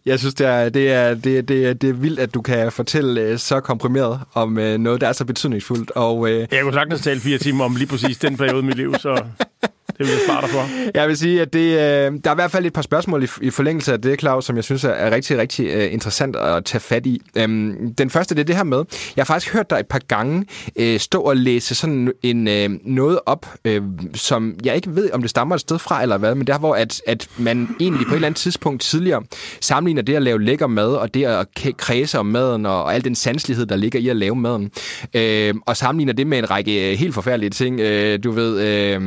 Jeg 0.06 0.20
synes, 0.20 0.34
det 0.34 0.48
er, 0.48 0.70
det, 0.70 0.92
er, 0.92 1.14
det, 1.14 1.38
er, 1.38 1.42
det, 1.42 1.68
er, 1.68 1.74
det 1.74 1.90
er 1.90 1.94
vildt, 1.94 2.20
at 2.20 2.34
du 2.34 2.42
kan 2.42 2.72
fortælle 2.72 3.22
øh, 3.22 3.40
så 3.40 3.60
komprimeret 3.60 4.20
om 4.34 4.58
øh, 4.58 4.78
noget, 4.78 5.02
der 5.02 5.08
er 5.08 5.14
så 5.14 5.26
betydningsfuldt. 5.26 5.92
Og, 5.92 6.30
øh... 6.30 6.48
Jeg 6.52 6.64
kunne 6.64 6.74
sagtens 6.74 7.02
tale 7.02 7.20
fire 7.20 7.38
timer 7.38 7.66
om 7.66 7.76
lige 7.76 7.88
præcis 7.88 8.18
den 8.18 8.38
periode 8.38 8.60
i 8.60 8.66
mit 8.66 8.76
liv, 8.76 8.96
så 9.00 9.24
det 9.98 10.00
vil 10.00 10.08
jeg 10.08 10.20
spare 10.28 10.42
dig 10.42 10.50
for. 10.50 10.68
Jeg 11.00 11.08
vil 11.08 11.18
sige, 11.18 11.42
at 11.42 11.54
det, 11.54 11.60
øh, 11.60 12.20
der 12.24 12.30
er 12.30 12.32
i 12.32 12.36
hvert 12.36 12.52
fald 12.52 12.66
et 12.66 12.74
par 12.74 12.82
spørgsmål 12.82 13.24
i, 13.24 13.28
i 13.42 13.50
forlængelse 13.50 13.94
af 13.94 14.02
det, 14.02 14.20
Claus, 14.20 14.46
som 14.46 14.56
jeg 14.56 14.64
synes 14.64 14.84
er, 14.84 15.12
rigtig, 15.12 15.38
rigtig 15.38 15.68
øh, 15.68 15.94
interessant 15.94 16.36
at 16.36 16.66
tage 16.66 16.82
fat 16.82 17.06
i. 17.06 17.22
Øhm, 17.38 17.94
den 17.98 18.10
første, 18.10 18.36
det 18.36 18.42
er 18.42 18.46
det 18.46 18.56
her 18.56 18.64
med, 18.64 18.84
jeg 19.16 19.22
har 19.22 19.26
faktisk 19.26 19.54
hørt 19.54 19.70
dig 19.70 19.78
et 19.80 19.88
par 19.88 20.02
gange 20.08 20.46
øh, 20.76 21.00
stå 21.00 21.22
og 21.22 21.38
læse 21.38 21.76
sådan 21.76 22.12
en, 22.24 22.48
øh, 22.48 22.70
noget 22.84 23.20
op, 23.26 23.46
øh, 23.66 23.82
som 24.14 24.56
jeg 24.66 24.76
ikke 24.76 24.96
ved, 24.96 25.12
om 25.12 25.22
det 25.22 25.30
stammer 25.30 25.56
et 25.56 25.62
sted 25.62 25.80
fra 25.80 26.02
eller 26.02 26.18
hvad, 26.18 26.36
men 26.36 26.48
der 26.48 26.58
hvor 26.60 26.76
at, 26.76 27.02
at 27.08 27.28
man 27.38 27.76
egentlig 27.80 28.08
på 28.08 28.14
et 28.14 28.16
eller 28.16 28.28
andet 28.28 28.38
tidspunkt 28.40 28.82
tidligere 28.82 29.24
sammenligner 29.62 30.02
det 30.02 30.16
at 30.16 30.22
lave 30.22 30.42
lækker 30.42 30.68
mad, 30.68 30.94
og 30.94 31.14
det 31.14 31.26
at 31.26 31.48
kredse 31.78 32.20
om 32.20 32.26
maden, 32.26 32.66
og, 32.66 32.84
og 32.84 32.96
al 32.96 33.04
den 33.04 33.16
sanselighed, 33.16 33.66
der 33.66 33.76
ligger 33.76 34.00
i 34.00 34.08
at 34.08 34.16
lave 34.16 34.36
maden, 34.36 34.72
øh, 35.14 35.54
og 35.66 35.78
sammenligner 35.78 36.14
det 36.14 36.28
med 36.28 36.38
en 36.38 36.50
række 36.50 36.92
øh, 36.92 36.98
helt 36.98 37.14
forfærdelige 37.14 37.50
ting. 37.50 37.80
Øh, 37.80 38.24
du 38.24 38.32
ved... 38.32 38.62
Øh, 38.62 39.02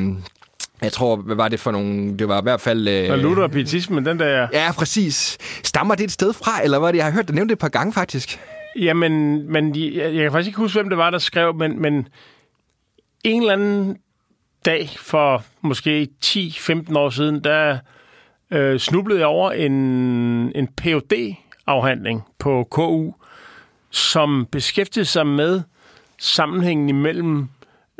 jeg 0.83 0.93
tror, 0.93 1.17
hvad 1.17 1.37
var 1.37 1.49
det 1.49 1.61
for 1.61 1.71
nogle... 1.71 2.19
Det 2.19 2.29
var 2.29 2.41
i 2.41 2.43
hvert 2.43 2.61
fald... 2.61 2.89
Øh... 2.89 3.11
Og 3.11 3.19
Luther 3.19 3.43
og 3.43 3.51
pietismen, 3.51 4.07
den 4.07 4.19
der... 4.19 4.49
Ja, 4.53 4.73
præcis. 4.73 5.39
Stammer 5.65 5.95
det 5.95 6.05
et 6.05 6.13
sted 6.13 6.33
fra, 6.33 6.65
eller 6.65 6.79
hvad 6.79 6.89
det? 6.93 6.97
Jeg 6.97 7.05
har 7.05 7.13
hørt 7.13 7.29
dig 7.29 7.35
nævne 7.35 7.49
det 7.49 7.53
et 7.53 7.59
par 7.59 7.69
gange, 7.69 7.93
faktisk. 7.93 8.41
Jamen, 8.79 9.43
men 9.53 9.77
jeg, 9.77 10.15
jeg 10.15 10.23
kan 10.23 10.33
faktisk 10.33 10.47
ikke 10.49 10.59
huske, 10.59 10.79
hvem 10.79 10.89
det 10.89 10.99
var, 10.99 11.11
der 11.11 11.19
skrev, 11.19 11.55
men, 11.55 11.83
men 11.83 12.09
en 13.25 13.43
eller 13.43 13.53
anden 13.53 13.97
dag 14.65 14.91
for 14.99 15.45
måske 15.61 16.09
10-15 16.25 16.99
år 16.99 17.11
siden, 17.11 17.45
der 17.45 17.79
øh, 18.51 18.79
snublede 18.79 19.21
jeg 19.21 19.27
over 19.27 19.53
en, 19.53 19.73
en 20.55 20.69
phd 20.79 21.35
afhandling 21.67 22.23
på 22.39 22.67
KU, 22.71 23.13
som 23.91 24.47
beskæftigede 24.53 25.07
sig 25.07 25.27
med 25.27 25.63
sammenhængen 26.19 26.89
imellem 26.89 27.49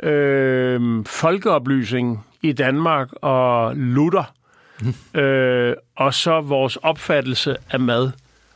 øh, 0.03 1.05
folkeoplysning 1.05 2.25
i 2.41 2.51
Danmark 2.51 3.09
og 3.21 3.75
Luther, 3.75 4.33
mm. 4.81 4.93
øh, 5.21 5.75
og 5.95 6.13
så 6.13 6.41
vores 6.41 6.75
opfattelse 6.75 7.55
af 7.71 7.79
mad. 7.79 8.11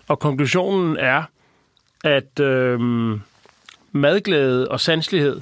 Og 0.08 0.20
konklusionen 0.20 0.98
er, 0.98 1.24
at 2.04 2.40
øh, 2.40 2.80
madglæde 3.92 4.68
og 4.68 4.80
sanselighed, 4.80 5.42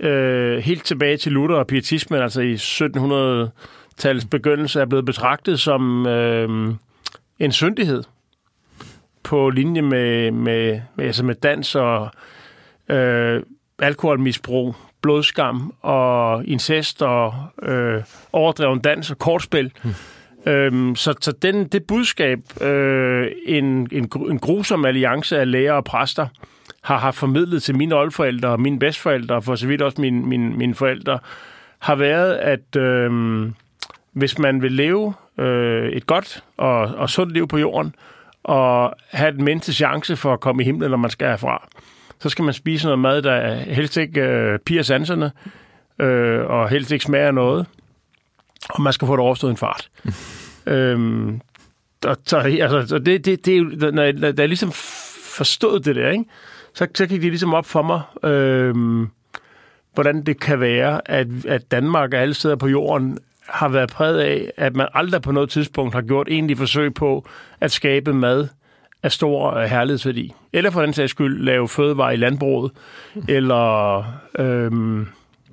øh, 0.00 0.58
helt 0.58 0.84
tilbage 0.84 1.16
til 1.16 1.32
Luther 1.32 1.56
og 1.56 1.66
pietismen, 1.66 2.22
altså 2.22 2.40
i 2.40 2.54
1700-tallets 2.54 4.26
begyndelse, 4.30 4.80
er 4.80 4.86
blevet 4.86 5.04
betragtet 5.04 5.60
som 5.60 6.06
øh, 6.06 6.74
en 7.38 7.52
syndighed 7.52 8.02
på 9.22 9.50
linje 9.50 9.82
med, 9.82 10.30
med, 10.30 10.80
med, 10.96 11.04
altså 11.04 11.24
med 11.24 11.34
dans 11.34 11.74
og 11.74 12.10
øh, 12.88 13.42
alkoholmisbrug, 13.78 14.76
blodskam 15.04 15.72
og 15.82 16.44
incest 16.46 17.02
og 17.02 17.34
øh, 17.62 18.02
overdreven 18.32 18.80
dans 18.80 19.10
og 19.10 19.18
kortspil. 19.18 19.72
Hmm. 19.82 20.52
Øhm, 20.52 20.96
så 20.96 21.14
så 21.20 21.32
den, 21.32 21.66
det 21.66 21.84
budskab, 21.84 22.38
øh, 22.62 23.26
en, 23.46 23.64
en, 23.92 24.10
en 24.30 24.38
grusom 24.38 24.84
alliance 24.84 25.38
af 25.38 25.50
læger 25.50 25.72
og 25.72 25.84
præster 25.84 26.26
har, 26.82 26.98
har 26.98 27.10
formidlet 27.10 27.62
til 27.62 27.76
mine 27.76 27.94
oldforældre 27.94 28.48
og 28.48 28.60
mine 28.60 28.78
bedstforældre, 28.78 29.34
og 29.34 29.44
for 29.44 29.54
så 29.54 29.66
vidt 29.66 29.82
også 29.82 30.00
mine, 30.00 30.26
mine, 30.26 30.56
mine 30.56 30.74
forældre, 30.74 31.18
har 31.78 31.94
været, 31.94 32.34
at 32.34 32.76
øh, 32.76 33.10
hvis 34.12 34.38
man 34.38 34.62
vil 34.62 34.72
leve 34.72 35.14
øh, 35.38 35.88
et 35.88 36.06
godt 36.06 36.44
og, 36.56 36.78
og 36.78 37.10
sundt 37.10 37.32
liv 37.32 37.48
på 37.48 37.58
jorden, 37.58 37.94
og 38.44 38.94
have 39.10 39.32
den 39.32 39.44
mindste 39.44 39.72
chance 39.72 40.16
for 40.16 40.32
at 40.32 40.40
komme 40.40 40.62
i 40.62 40.64
himlen, 40.64 40.90
når 40.90 40.96
man 40.96 41.10
skal 41.10 41.28
herfra, 41.28 41.68
så 42.24 42.28
skal 42.28 42.44
man 42.44 42.54
spise 42.54 42.86
noget 42.86 42.98
mad, 42.98 43.22
der 43.22 43.54
helst 43.54 43.96
ikke 43.96 44.20
øh, 44.20 44.58
piger 44.58 44.82
sanserne, 44.82 45.32
øh, 45.98 46.44
og 46.44 46.68
helst 46.68 46.92
ikke 46.92 47.04
smager 47.04 47.30
noget, 47.30 47.66
og 48.70 48.82
man 48.82 48.92
skal 48.92 49.06
få 49.06 49.12
det 49.12 49.20
overstået 49.20 49.50
en 49.50 49.56
fart. 49.56 49.88
øhm, 50.66 51.40
og, 52.06 52.16
så, 52.26 52.38
altså, 52.38 52.86
så 52.86 52.98
det, 52.98 53.24
det, 53.24 53.46
det 53.46 53.56
er 53.56 53.90
når 53.90 54.02
jeg, 54.02 54.12
når 54.12 54.32
jeg 54.38 54.48
ligesom 54.48 54.72
forstod 55.36 55.80
det 55.80 55.96
der, 55.96 56.10
ikke? 56.10 56.24
Så, 56.74 56.86
så 56.94 57.06
gik 57.06 57.22
det 57.22 57.30
ligesom 57.30 57.54
op 57.54 57.66
for 57.66 57.82
mig, 57.82 58.30
øh, 58.30 59.06
hvordan 59.94 60.22
det 60.26 60.40
kan 60.40 60.60
være, 60.60 61.10
at, 61.10 61.26
at 61.48 61.70
Danmark 61.70 62.14
og 62.14 62.20
alle 62.20 62.34
steder 62.34 62.56
på 62.56 62.68
jorden 62.68 63.18
har 63.48 63.68
været 63.68 63.90
præget 63.90 64.20
af, 64.20 64.52
at 64.56 64.76
man 64.76 64.88
aldrig 64.94 65.22
på 65.22 65.32
noget 65.32 65.50
tidspunkt 65.50 65.94
har 65.94 66.02
gjort 66.02 66.28
egentlig 66.28 66.58
forsøg 66.58 66.94
på 66.94 67.28
at 67.60 67.72
skabe 67.72 68.12
mad 68.14 68.48
af 69.04 69.12
stor 69.12 69.60
herlighedsværdi. 69.66 70.32
Eller 70.52 70.70
for 70.70 70.80
den 70.80 70.92
sags 70.92 71.10
skyld 71.10 71.44
lave 71.44 71.68
fødevarer 71.68 72.10
i 72.10 72.16
landbruget, 72.16 72.72
eller 73.28 74.04
øhm, 74.38 75.08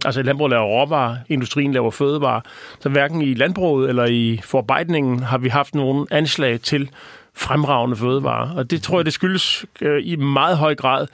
altså 0.05 0.21
landbruget 0.21 0.49
laver 0.49 0.65
råvarer, 0.65 1.17
industrien 1.29 1.73
laver 1.73 1.91
fødevarer. 1.91 2.41
Så 2.79 2.89
hverken 2.89 3.21
i 3.21 3.33
landbruget 3.33 3.89
eller 3.89 4.05
i 4.05 4.39
forarbejdningen 4.43 5.19
har 5.19 5.37
vi 5.37 5.49
haft 5.49 5.75
nogen 5.75 6.07
anslag 6.11 6.61
til 6.61 6.89
fremragende 7.33 7.95
fødevarer. 7.95 8.55
Og 8.55 8.71
det 8.71 8.81
tror 8.81 8.97
jeg, 8.97 9.05
det 9.05 9.13
skyldes 9.13 9.65
øh, 9.81 10.01
i 10.03 10.15
meget 10.15 10.57
høj 10.57 10.75
grad 10.75 11.07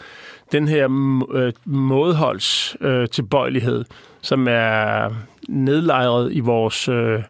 den 0.51 0.67
her 0.67 0.85
øh, 1.33 1.53
mådeholds 1.65 2.75
øh, 2.81 3.07
tilbøjelighed, 3.09 3.85
som 4.21 4.47
er 4.49 5.09
nedlejret 5.47 6.33
i 6.33 6.39
vores 6.39 6.89
øh, 6.89 7.23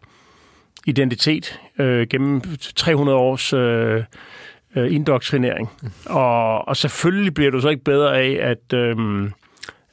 identitet 0.86 1.60
øh, 1.78 2.06
gennem 2.06 2.42
300 2.76 3.18
års 3.18 3.52
øh, 3.52 4.02
øh, 4.76 4.94
indoktrinering. 4.94 5.70
Og, 6.06 6.68
og 6.68 6.76
selvfølgelig 6.76 7.34
bliver 7.34 7.50
du 7.50 7.60
så 7.60 7.68
ikke 7.68 7.84
bedre 7.84 8.18
af, 8.18 8.38
at, 8.50 8.78
øh, 8.78 8.96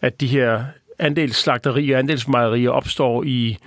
at 0.02 0.22
de 0.22 0.28
her 0.28 0.64
andelsslagterier 1.00 1.96
og 1.96 2.00
andelsmejerier 2.00 2.70
opstår 2.70 3.24
i 3.24 3.58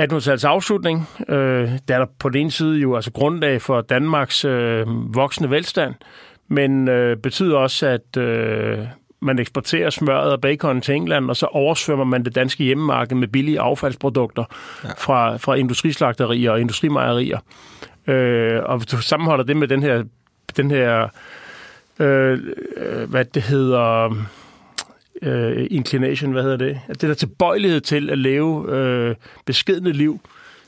1800-tallets 0.00 0.44
afslutning. 0.44 1.08
Øh, 1.28 1.70
der 1.88 1.94
er 1.94 1.98
der 1.98 2.06
på 2.18 2.28
den 2.28 2.40
ene 2.40 2.50
side 2.50 2.78
jo 2.78 2.94
altså 2.94 3.12
grundlag 3.12 3.62
for 3.62 3.80
Danmarks 3.80 4.44
øh, 4.44 4.86
voksende 5.14 5.50
velstand, 5.50 5.94
men 6.48 6.88
øh, 6.88 7.16
betyder 7.16 7.56
også, 7.56 7.86
at 7.86 8.16
øh, 8.16 8.78
man 9.20 9.38
eksporterer 9.38 9.90
smøret 9.90 10.32
og 10.32 10.40
bacon 10.40 10.80
til 10.80 10.94
England, 10.94 11.30
og 11.30 11.36
så 11.36 11.46
oversvømmer 11.46 12.04
man 12.04 12.24
det 12.24 12.34
danske 12.34 12.64
hjemmemarked 12.64 13.16
med 13.16 13.28
billige 13.28 13.60
affaldsprodukter 13.60 14.44
ja. 14.84 14.88
fra, 14.98 15.36
fra 15.36 15.54
industrislagterier 15.54 16.50
og 16.50 16.60
industrimejerier. 16.60 17.38
Øh, 18.06 18.62
og 18.64 18.76
hvis 18.76 18.86
du 18.86 19.02
sammenholder 19.02 19.44
det 19.44 19.56
med 19.56 19.68
den 19.68 19.82
her, 19.82 20.04
den 20.56 20.70
her 20.70 21.08
øh, 21.98 22.38
hvad 23.08 23.24
det 23.24 23.42
hedder, 23.42 24.16
øh, 25.22 25.66
inclination, 25.70 26.32
hvad 26.32 26.42
hedder 26.42 26.56
det? 26.56 26.80
Det 26.88 27.00
der 27.00 27.14
tilbøjelighed 27.14 27.80
til 27.80 28.10
at 28.10 28.18
leve 28.18 28.76
øh, 28.76 29.14
beskedende 29.44 29.92
liv, 29.92 30.20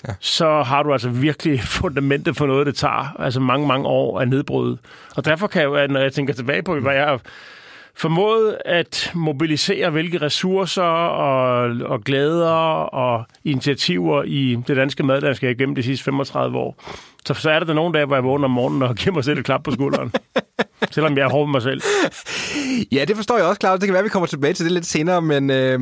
ja. 0.09 0.15
så 0.21 0.63
har 0.63 0.83
du 0.83 0.93
altså 0.93 1.09
virkelig 1.09 1.61
fundamentet 1.81 2.37
for 2.37 2.47
noget, 2.47 2.67
det 2.67 2.77
tager 2.77 3.21
altså 3.21 3.41
mange, 3.41 3.67
mange 3.67 3.87
år 3.89 4.21
at 4.21 4.29
nedbryde. 4.29 4.79
Og 5.17 5.25
derfor 5.25 5.47
kan 5.47 5.63
jeg, 5.63 5.89
når 5.89 6.01
jeg 6.01 6.13
tænker 6.13 6.35
tilbage 6.35 6.63
på, 6.63 6.81
hvad 6.81 6.95
jeg 6.95 7.19
formået 7.97 8.59
at 8.65 9.11
mobilisere 9.15 9.91
hvilke 9.91 10.19
ressourcer 10.19 10.83
og, 10.83 11.77
og 11.85 12.05
glæder 12.05 12.51
og 12.95 13.25
initiativer 13.45 14.23
i 14.23 14.59
det 14.69 14.77
danske 14.77 15.03
madlandskab 15.03 15.57
gennem 15.57 15.75
de 15.75 15.83
sidste 15.83 16.05
35 16.05 16.59
år. 16.59 16.83
Så, 17.27 17.35
så 17.35 17.51
er 17.51 17.59
der, 17.59 17.67
der 17.67 17.75
nogle 17.75 17.95
dage, 17.95 18.07
hvor 18.07 18.17
jeg 18.17 18.25
vågner 18.25 18.45
om 18.45 18.51
morgenen 18.51 18.83
og 18.83 18.95
giver 19.01 19.15
mig 19.15 19.25
selv 19.25 19.39
et 19.39 19.45
klap 19.45 19.63
på 19.63 19.71
skulderen. 19.71 20.13
Selvom 20.91 21.19
jeg 21.19 21.27
håber 21.27 21.53
mig 21.53 21.63
selv. 21.63 21.81
Ja, 22.93 23.05
det 23.09 23.17
forstår 23.17 23.37
jeg 23.37 23.47
også, 23.47 23.59
Claus. 23.61 23.81
Det 23.81 23.87
kan 23.87 23.93
være, 23.93 23.99
at 23.99 24.05
vi 24.05 24.09
kommer 24.09 24.27
tilbage 24.27 24.53
til 24.55 24.65
det 24.65 24.73
lidt 24.73 24.87
senere, 24.87 25.23
men 25.23 25.51
øh, 25.51 25.81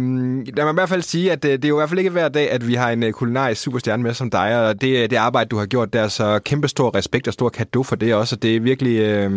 lad 0.56 0.64
mig 0.64 0.70
i 0.70 0.74
hvert 0.74 0.88
fald 0.88 1.02
sige, 1.02 1.32
at 1.32 1.44
øh, 1.44 1.52
det 1.52 1.64
er 1.64 1.68
jo 1.68 1.76
i 1.76 1.78
hvert 1.78 1.88
fald 1.88 1.98
ikke 1.98 2.10
hver 2.10 2.28
dag, 2.28 2.50
at 2.50 2.68
vi 2.68 2.74
har 2.74 2.90
en 2.90 3.02
øh, 3.02 3.12
kulinarisk 3.12 3.62
superstjerne 3.62 4.02
med 4.02 4.14
som 4.14 4.30
dig, 4.30 4.68
og 4.68 4.80
det, 4.80 5.02
øh, 5.02 5.10
det 5.10 5.16
arbejde, 5.16 5.48
du 5.48 5.58
har 5.58 5.66
gjort 5.66 5.92
der, 5.92 6.08
så 6.08 6.38
kæmpe 6.44 6.68
stor 6.68 6.94
respekt 6.94 7.28
og 7.28 7.32
stor 7.32 7.48
kado 7.48 7.82
for 7.82 7.96
det 7.96 8.14
også. 8.14 8.36
og 8.36 8.42
Det 8.42 8.56
er 8.56 8.60
virkelig, 8.60 8.98
øh, 8.98 9.30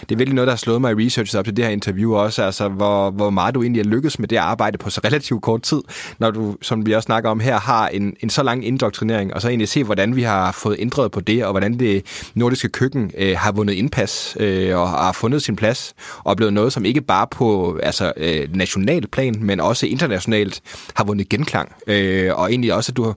det 0.00 0.12
er 0.12 0.16
virkelig 0.16 0.34
noget, 0.34 0.46
der 0.46 0.52
har 0.52 0.58
slået 0.58 0.80
mig 0.80 0.92
i 0.92 1.06
research 1.06 1.36
op 1.36 1.44
til 1.44 1.56
det 1.56 1.64
her 1.64 1.72
interview 1.72 2.14
også, 2.14 2.42
altså 2.42 2.68
hvor, 2.68 3.10
hvor 3.10 3.30
meget 3.30 3.54
du 3.54 3.62
egentlig 3.62 3.84
har 3.84 3.90
lykkes 3.90 4.18
med 4.18 4.28
det 4.28 4.36
arbejde 4.36 4.78
på 4.78 4.90
så 4.90 5.00
relativt 5.04 5.42
kort 5.42 5.62
tid, 5.62 5.80
når 6.18 6.30
du, 6.30 6.56
som 6.62 6.86
vi 6.86 6.94
også 6.94 7.06
snakker 7.06 7.30
om 7.30 7.40
her, 7.40 7.60
har 7.60 7.88
en, 7.88 8.16
en 8.20 8.30
så 8.30 8.42
lang 8.42 8.66
indoktrinering, 8.66 9.34
og 9.34 9.42
så 9.42 9.48
egentlig 9.48 9.68
se, 9.68 9.84
hvordan 9.84 10.16
vi 10.16 10.22
har 10.22 10.52
fået 10.52 10.76
ændret 10.78 11.10
på 11.10 11.20
det, 11.20 11.44
og 11.48 11.52
hvordan 11.52 11.78
det 11.78 12.30
nordiske 12.34 12.68
køkken 12.68 13.10
øh, 13.18 13.36
har 13.36 13.52
vundet 13.52 13.74
indpas 13.74 14.36
øh, 14.40 14.78
og 14.78 14.88
har 14.88 15.12
fundet 15.12 15.42
sin 15.42 15.56
plads 15.56 15.94
og 16.24 16.30
er 16.30 16.36
blevet 16.36 16.52
noget, 16.52 16.72
som 16.72 16.84
ikke 16.84 17.00
bare 17.00 17.26
på 17.30 17.78
altså, 17.82 18.12
øh, 18.16 18.48
national 18.54 19.08
plan, 19.08 19.36
men 19.40 19.60
også 19.60 19.86
internationalt 19.86 20.62
har 20.94 21.04
vundet 21.04 21.28
genklang. 21.28 21.72
Øh, 21.86 22.30
og 22.34 22.50
egentlig 22.50 22.74
også, 22.74 22.92
at 22.92 22.96
du 22.96 23.14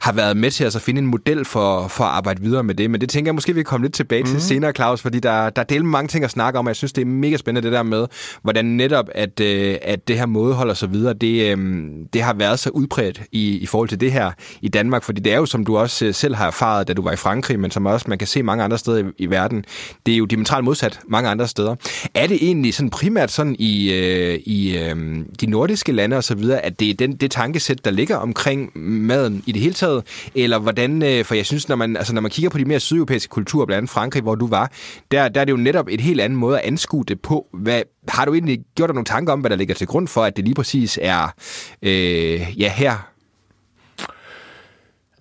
har 0.00 0.12
været 0.12 0.36
med 0.36 0.50
til 0.50 0.64
at 0.64 0.66
altså, 0.66 0.78
finde 0.78 0.98
en 0.98 1.06
model 1.06 1.44
for, 1.44 1.88
for 1.88 2.04
at 2.04 2.10
arbejde 2.10 2.42
videre 2.42 2.62
med 2.62 2.74
det. 2.74 2.90
Men 2.90 3.00
det 3.00 3.08
tænker 3.08 3.28
jeg 3.28 3.34
måske, 3.34 3.54
vi 3.54 3.60
kan 3.60 3.64
komme 3.64 3.84
lidt 3.84 3.94
tilbage 3.94 4.24
til 4.24 4.34
mm. 4.34 4.40
senere, 4.40 4.72
Claus, 4.72 5.02
fordi 5.02 5.20
der, 5.20 5.50
der 5.50 5.62
er 5.62 5.66
del 5.66 5.84
mange 5.84 6.08
ting 6.08 6.24
at 6.24 6.30
snakke 6.30 6.58
om, 6.58 6.66
og 6.66 6.68
jeg 6.68 6.76
synes, 6.76 6.92
det 6.92 7.02
er 7.02 7.06
mega 7.06 7.36
spændende 7.36 7.66
det 7.66 7.72
der 7.76 7.82
med, 7.82 8.06
hvordan 8.42 8.64
netop, 8.64 9.08
at, 9.14 9.40
øh, 9.40 9.76
at 9.82 10.08
det 10.08 10.18
her 10.18 10.26
mådehold 10.26 10.70
og 10.70 10.76
så 10.76 10.86
videre, 10.86 11.14
det, 11.14 11.58
øh, 11.58 11.86
det 12.12 12.22
har 12.22 12.34
været 12.34 12.58
så 12.58 12.70
udbredt 12.70 13.22
i, 13.32 13.58
i 13.58 13.66
forhold 13.66 13.88
til 13.88 14.00
det 14.00 14.12
her 14.12 14.30
i 14.62 14.68
Danmark, 14.68 15.02
fordi 15.02 15.20
det 15.20 15.32
er 15.32 15.36
jo, 15.36 15.46
som 15.46 15.64
du 15.64 15.78
også 15.78 16.06
øh, 16.06 16.14
selv 16.14 16.34
har 16.34 16.46
erfaret, 16.46 16.88
da 16.88 16.92
du 16.92 17.02
var 17.02 17.12
i 17.12 17.16
Frankrig, 17.16 17.60
men 17.60 17.70
som 17.70 17.86
også 17.86 18.06
man 18.08 18.18
kan 18.18 18.28
se 18.28 18.42
mange 18.42 18.64
andre 18.64 18.78
steder 18.78 18.98
i, 18.98 19.04
i 19.18 19.26
verden, 19.26 19.64
det 20.06 20.14
er 20.14 20.18
jo 20.18 20.24
diametralt 20.24 20.64
modsat 20.64 21.00
mange 21.08 21.30
andre 21.30 21.48
steder. 21.48 21.74
Er 22.14 22.26
det 22.26 22.38
egentlig 22.40 22.74
sådan 22.74 22.90
primært 22.90 23.30
sådan 23.30 23.56
i, 23.58 23.92
øh, 23.92 24.40
i 24.46 24.78
øh, 24.78 24.96
de 25.40 25.46
nordiske 25.46 25.92
lande 25.92 26.16
og 26.16 26.24
så 26.24 26.34
videre, 26.34 26.60
at 26.60 26.80
det 26.80 26.90
er 26.90 26.94
den, 26.94 27.16
det 27.16 27.30
tankesæt, 27.30 27.84
der 27.84 27.90
ligger 27.90 28.16
omkring 28.16 28.70
maden 28.74 29.42
i 29.46 29.52
det 29.52 29.62
hele 29.62 29.74
taget, 29.74 29.89
taget, 29.90 30.30
eller 30.34 30.58
hvordan, 30.58 31.02
øh, 31.02 31.24
for 31.24 31.34
jeg 31.34 31.46
synes, 31.46 31.68
når 31.68 31.76
man, 31.76 31.96
altså, 31.96 32.14
når 32.14 32.20
man 32.20 32.30
kigger 32.30 32.50
på 32.50 32.58
de 32.58 32.64
mere 32.64 32.80
sydeuropæiske 32.80 33.30
kulturer, 33.30 33.66
blandt 33.66 33.78
andet 33.78 33.90
Frankrig, 33.90 34.22
hvor 34.22 34.34
du 34.34 34.46
var, 34.46 34.72
der, 35.10 35.28
der 35.28 35.40
er 35.40 35.44
det 35.44 35.52
jo 35.52 35.56
netop 35.56 35.88
et 35.90 36.00
helt 36.00 36.20
andet 36.20 36.38
måde 36.38 36.60
at 36.60 36.66
anskue 36.66 37.04
det 37.08 37.20
på. 37.20 37.46
Hvad, 37.52 37.82
har 38.08 38.24
du 38.24 38.34
egentlig 38.34 38.60
gjort 38.76 38.88
dig 38.88 38.94
nogle 38.94 39.04
tanker 39.04 39.32
om, 39.32 39.40
hvad 39.40 39.50
der 39.50 39.56
ligger 39.56 39.74
til 39.74 39.86
grund 39.86 40.08
for, 40.08 40.24
at 40.24 40.36
det 40.36 40.44
lige 40.44 40.54
præcis 40.54 40.98
er 41.02 41.34
øh, 41.82 42.60
ja, 42.60 42.72
her? 42.72 43.10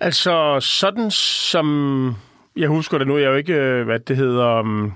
Altså, 0.01 0.59
sådan 0.59 1.11
som 1.11 2.15
jeg 2.55 2.67
husker 2.67 2.97
det 2.97 3.07
nu, 3.07 3.17
jeg 3.17 3.25
er 3.25 3.29
jo 3.29 3.35
ikke, 3.35 3.53
øh, 3.53 3.85
hvad 3.85 3.99
det 3.99 4.17
hedder, 4.17 4.59
um, 4.59 4.93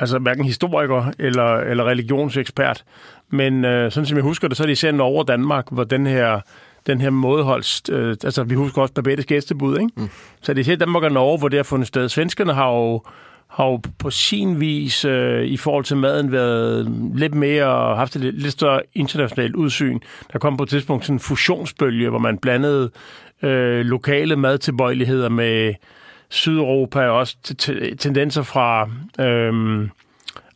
altså 0.00 0.18
hverken 0.18 0.44
historiker 0.44 1.12
eller, 1.18 1.56
eller 1.56 1.84
religionsekspert, 1.84 2.84
men 3.30 3.64
øh, 3.64 3.92
sådan 3.92 4.06
som 4.06 4.16
jeg 4.16 4.22
husker 4.22 4.48
det, 4.48 4.56
så 4.56 4.62
er 4.62 4.66
det 4.66 4.72
især 4.72 5.00
over 5.00 5.22
Danmark, 5.24 5.66
hvor 5.70 5.84
den 5.84 6.06
her 6.06 6.40
den 6.86 7.00
her 7.00 7.10
mådeholds... 7.10 7.82
Øh, 7.90 8.16
altså, 8.24 8.42
vi 8.42 8.54
husker 8.54 8.82
også 8.82 8.94
Babettes 8.94 9.26
gæstebud, 9.26 9.78
ikke? 9.78 9.90
Mm. 9.96 10.08
Så 10.42 10.54
det 10.54 10.68
er 10.68 10.76
Danmark 10.76 11.02
og 11.02 11.12
Norge, 11.12 11.38
hvor 11.38 11.48
det 11.48 11.58
har 11.58 11.64
fundet 11.64 11.88
sted. 11.88 12.08
Svenskerne 12.08 12.54
har 12.54 12.70
jo, 12.70 13.02
har 13.48 13.66
jo 13.66 13.80
på 13.98 14.10
sin 14.10 14.60
vis 14.60 15.04
øh, 15.04 15.44
i 15.44 15.56
forhold 15.56 15.84
til 15.84 15.96
maden 15.96 16.32
været 16.32 16.92
lidt 17.14 17.34
mere, 17.34 17.96
haft 17.96 18.16
et 18.16 18.22
lidt, 18.22 18.42
lidt 18.42 18.52
større 18.52 18.82
internationalt 18.94 19.54
udsyn. 19.54 19.98
Der 20.32 20.38
kom 20.38 20.56
på 20.56 20.62
et 20.62 20.68
tidspunkt 20.68 21.04
sådan 21.04 21.16
en 21.16 21.20
fusionsbølge, 21.20 22.08
hvor 22.08 22.18
man 22.18 22.38
blandede 22.38 22.90
øh, 23.42 23.80
lokale 23.80 24.36
madtilbøjeligheder 24.36 25.28
med 25.28 25.74
Sydeuropa 26.28 27.00
og 27.00 27.18
også 27.18 27.36
tendenser 27.98 28.42
fra... 28.42 28.90
Øh, 29.20 29.88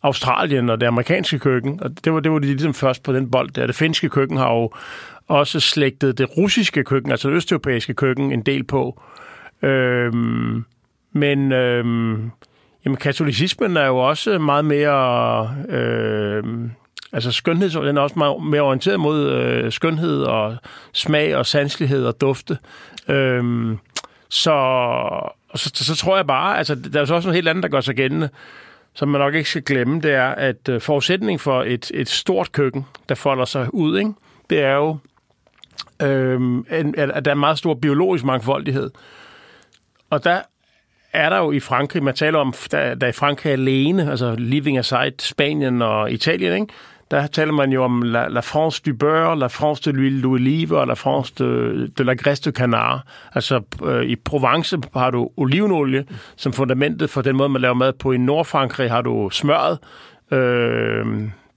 Australien 0.05 0.71
og 0.71 0.81
det 0.81 0.87
amerikanske 0.87 1.39
køkken, 1.39 1.79
og 1.83 1.91
det 2.05 2.13
var, 2.13 2.21
det 2.21 2.33
var 2.33 2.39
de 2.39 2.47
ligesom 2.47 2.75
først 2.75 3.03
på 3.03 3.13
den 3.13 3.31
bold 3.31 3.51
der. 3.51 3.67
Det 3.67 3.75
finske 3.75 4.09
køkken 4.09 4.37
har 4.37 4.53
jo 4.53 4.71
også 5.29 5.61
slægtet 5.61 6.19
det 6.19 6.37
russiske 6.39 6.85
køkken, 6.85 7.11
altså 7.11 7.29
det 7.29 7.37
østeuropæiske 7.37 7.95
køkken, 7.95 8.33
en 8.33 8.43
del 8.43 8.65
på. 8.65 9.03
Øhm, 9.63 10.65
men 11.13 11.53
øhm, 11.53 12.31
jamen, 12.85 12.97
katolicismen 12.97 13.77
er 13.77 13.87
jo 13.87 13.99
også 13.99 14.39
meget 14.39 14.65
mere... 14.65 15.57
Øhm, 15.69 16.71
altså 17.13 17.33
skønhed, 17.33 17.71
den 17.71 17.97
er 17.97 18.01
også 18.01 18.19
meget 18.19 18.43
mere 18.43 18.61
orienteret 18.61 19.01
mod 19.01 19.31
øh, 19.31 19.73
skønhed 19.73 20.23
og 20.23 20.57
smag 20.93 21.37
og 21.37 21.47
sanselighed 21.47 22.07
og 22.07 22.21
dufte. 22.21 22.59
Øhm, 23.09 23.79
så, 24.29 24.51
så, 25.55 25.71
så, 25.75 25.85
så 25.85 25.97
tror 25.97 26.17
jeg 26.17 26.27
bare, 26.27 26.59
altså 26.59 26.75
der 26.75 27.01
er 27.01 27.07
jo 27.09 27.15
også 27.15 27.29
noget 27.29 27.35
helt 27.35 27.49
andet, 27.49 27.63
der 27.63 27.69
gør 27.69 27.81
sig 27.81 27.95
gældende, 27.95 28.29
som 28.95 29.09
man 29.09 29.21
nok 29.21 29.35
ikke 29.35 29.51
skal 29.51 29.63
glemme, 29.63 30.01
det 30.01 30.13
er, 30.13 30.29
at 30.29 30.69
øh, 30.69 30.81
forudsætningen 30.81 31.39
for 31.39 31.63
et, 31.63 31.91
et 31.95 32.09
stort 32.09 32.53
køkken, 32.53 32.87
der 33.09 33.15
folder 33.15 33.45
sig 33.45 33.75
ud, 33.75 33.99
ikke? 33.99 34.13
det 34.51 34.61
er 34.61 34.75
jo, 34.75 34.99
øh, 36.03 36.41
at 36.69 37.25
der 37.25 37.31
er 37.31 37.35
meget 37.35 37.59
stor 37.59 37.75
biologisk 37.75 38.25
mangfoldighed. 38.25 38.91
Og 40.11 40.25
der 40.25 40.41
er 41.13 41.31
der 41.31 41.39
jo 41.39 41.53
i 41.53 41.61
Frankrig, 41.61 42.03
man 42.03 42.15
taler 42.15 42.39
om, 42.39 42.55
der, 42.71 42.95
der 42.95 43.07
i 43.07 43.13
Frankrig 43.13 43.53
alene, 43.53 44.11
altså 44.11 44.35
living 44.39 44.79
aside 44.79 45.15
Spanien 45.19 45.83
og 45.83 46.13
Italien, 46.13 46.53
ikke? 46.61 46.75
der 47.11 47.27
taler 47.27 47.53
man 47.53 47.73
jo 47.73 47.85
om 47.85 48.03
la, 48.03 48.29
la 48.29 48.41
France 48.41 48.83
du 48.87 48.95
beurre, 48.95 49.39
la 49.39 49.47
France 49.47 49.91
de 49.91 49.93
l'huile 49.93 50.23
d'olive 50.25 50.75
og 50.75 50.87
la 50.87 50.95
France 50.95 51.35
de, 51.39 51.89
de 51.99 52.05
la 52.05 52.15
graisse 52.15 52.51
de 52.51 52.57
canard. 52.57 53.01
Altså 53.35 53.61
øh, 53.85 54.05
i 54.05 54.17
Provence 54.17 54.79
har 54.97 55.11
du 55.11 55.31
olivenolie 55.37 56.05
som 56.37 56.53
fundamentet 56.53 57.11
for 57.11 57.23
den 57.23 57.37
måde, 57.37 57.49
man 57.49 57.61
laver 57.61 57.75
mad 57.75 57.93
på. 57.93 58.13
I 58.13 58.17
Nordfrankrig 58.17 58.91
har 58.91 59.03
du 59.03 59.31
smøret, 59.31 59.79
øh, 60.31 61.07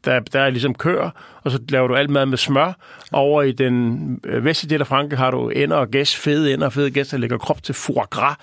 der, 0.08 0.20
der 0.20 0.40
er 0.42 0.50
ligesom 0.50 0.76
kør, 0.76 1.10
og 1.44 1.52
så 1.52 1.60
laver 1.70 1.88
du 1.88 1.96
alt 1.96 2.10
mad 2.10 2.26
med 2.26 2.38
smør. 2.38 2.74
Over 3.12 3.42
i 3.44 3.52
den 3.52 4.20
øh, 4.24 4.46
vestlige 4.46 4.70
del 4.70 4.82
af 4.82 4.88
Frankrig 4.88 5.20
har 5.20 5.32
du 5.32 5.50
ender 5.50 5.78
og 5.78 5.88
gæs, 5.88 6.16
fede 6.16 6.54
ender 6.54 6.66
og 6.66 6.74
fede 6.74 6.92
gæs, 6.92 7.08
der 7.08 7.18
lægger 7.18 7.38
krop 7.38 7.64
til 7.64 7.76
foie 7.76 8.06
gras. 8.10 8.36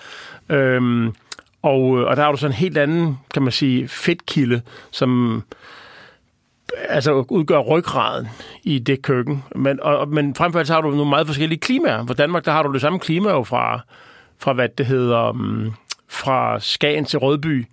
Øhm, 0.49 1.13
Og, 1.61 1.99
øh, 1.99 2.07
og 2.07 2.15
der 2.15 2.23
har 2.23 2.31
du 2.31 2.37
sådan 2.37 2.51
en 2.51 2.57
helt 2.57 2.77
anden, 2.77 3.17
kan 3.33 3.41
man 3.43 3.51
sige, 3.51 3.87
fedtkilde, 3.87 4.61
som 4.91 5.43
altså 6.89 7.25
udgør 7.29 7.59
ryggraden 7.59 8.27
i 8.63 8.79
det 8.79 9.01
køkken. 9.01 9.43
Men, 9.55 9.79
og, 9.81 10.09
men 10.09 10.35
frem 10.35 10.51
for 10.51 10.59
alt 10.59 10.67
så 10.67 10.73
har 10.73 10.81
du 10.81 10.89
nogle 10.89 11.09
meget 11.09 11.27
forskellige 11.27 11.59
klimaer. 11.59 12.05
For 12.05 12.13
Danmark, 12.13 12.45
der 12.45 12.51
har 12.51 12.63
du 12.63 12.73
det 12.73 12.81
samme 12.81 12.99
klima 12.99 13.29
jo 13.29 13.43
fra, 13.43 13.79
fra 14.39 14.53
hvad 14.53 14.69
det 14.77 14.85
hedder, 14.85 15.29
um, 15.29 15.73
fra 16.09 16.59
Skagen 16.59 17.05
til 17.05 17.19
Rødby. 17.19 17.65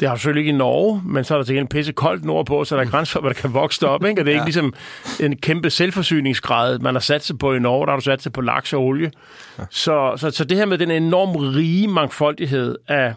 Det 0.00 0.08
har 0.08 0.14
du 0.14 0.20
selvfølgelig 0.20 0.40
ikke 0.40 0.54
i 0.54 0.58
Norge, 0.58 1.02
men 1.04 1.24
så 1.24 1.34
er 1.34 1.38
der 1.38 1.44
til 1.44 1.54
gengæld 1.54 1.68
pisse 1.68 1.92
koldt 1.92 2.24
nordpå, 2.24 2.64
så 2.64 2.76
der 2.76 2.82
er 2.82 2.86
grænser 2.86 3.12
for, 3.12 3.20
hvad 3.20 3.34
der 3.34 3.40
kan 3.40 3.54
vokse 3.54 3.88
op. 3.88 4.04
Ikke? 4.04 4.22
Og 4.22 4.24
det 4.24 4.30
er 4.30 4.34
ikke 4.34 4.46
ligesom 4.46 4.74
en 5.20 5.36
kæmpe 5.36 5.70
selvforsyningsgrad, 5.70 6.78
man 6.78 6.94
har 6.94 7.00
sat 7.00 7.24
sig 7.24 7.38
på 7.38 7.54
i 7.54 7.58
Norge. 7.58 7.86
Der 7.86 7.92
har 7.92 7.98
du 7.98 8.04
sat 8.04 8.22
sig 8.22 8.32
på 8.32 8.40
laks 8.40 8.72
og 8.72 8.82
olie. 8.82 9.10
Ja. 9.58 9.64
Så, 9.70 10.14
så, 10.16 10.30
så 10.30 10.44
det 10.44 10.56
her 10.56 10.66
med 10.66 10.78
den 10.78 10.90
enorm 10.90 11.36
rige 11.36 11.88
mangfoldighed 11.88 12.76
af, 12.88 13.14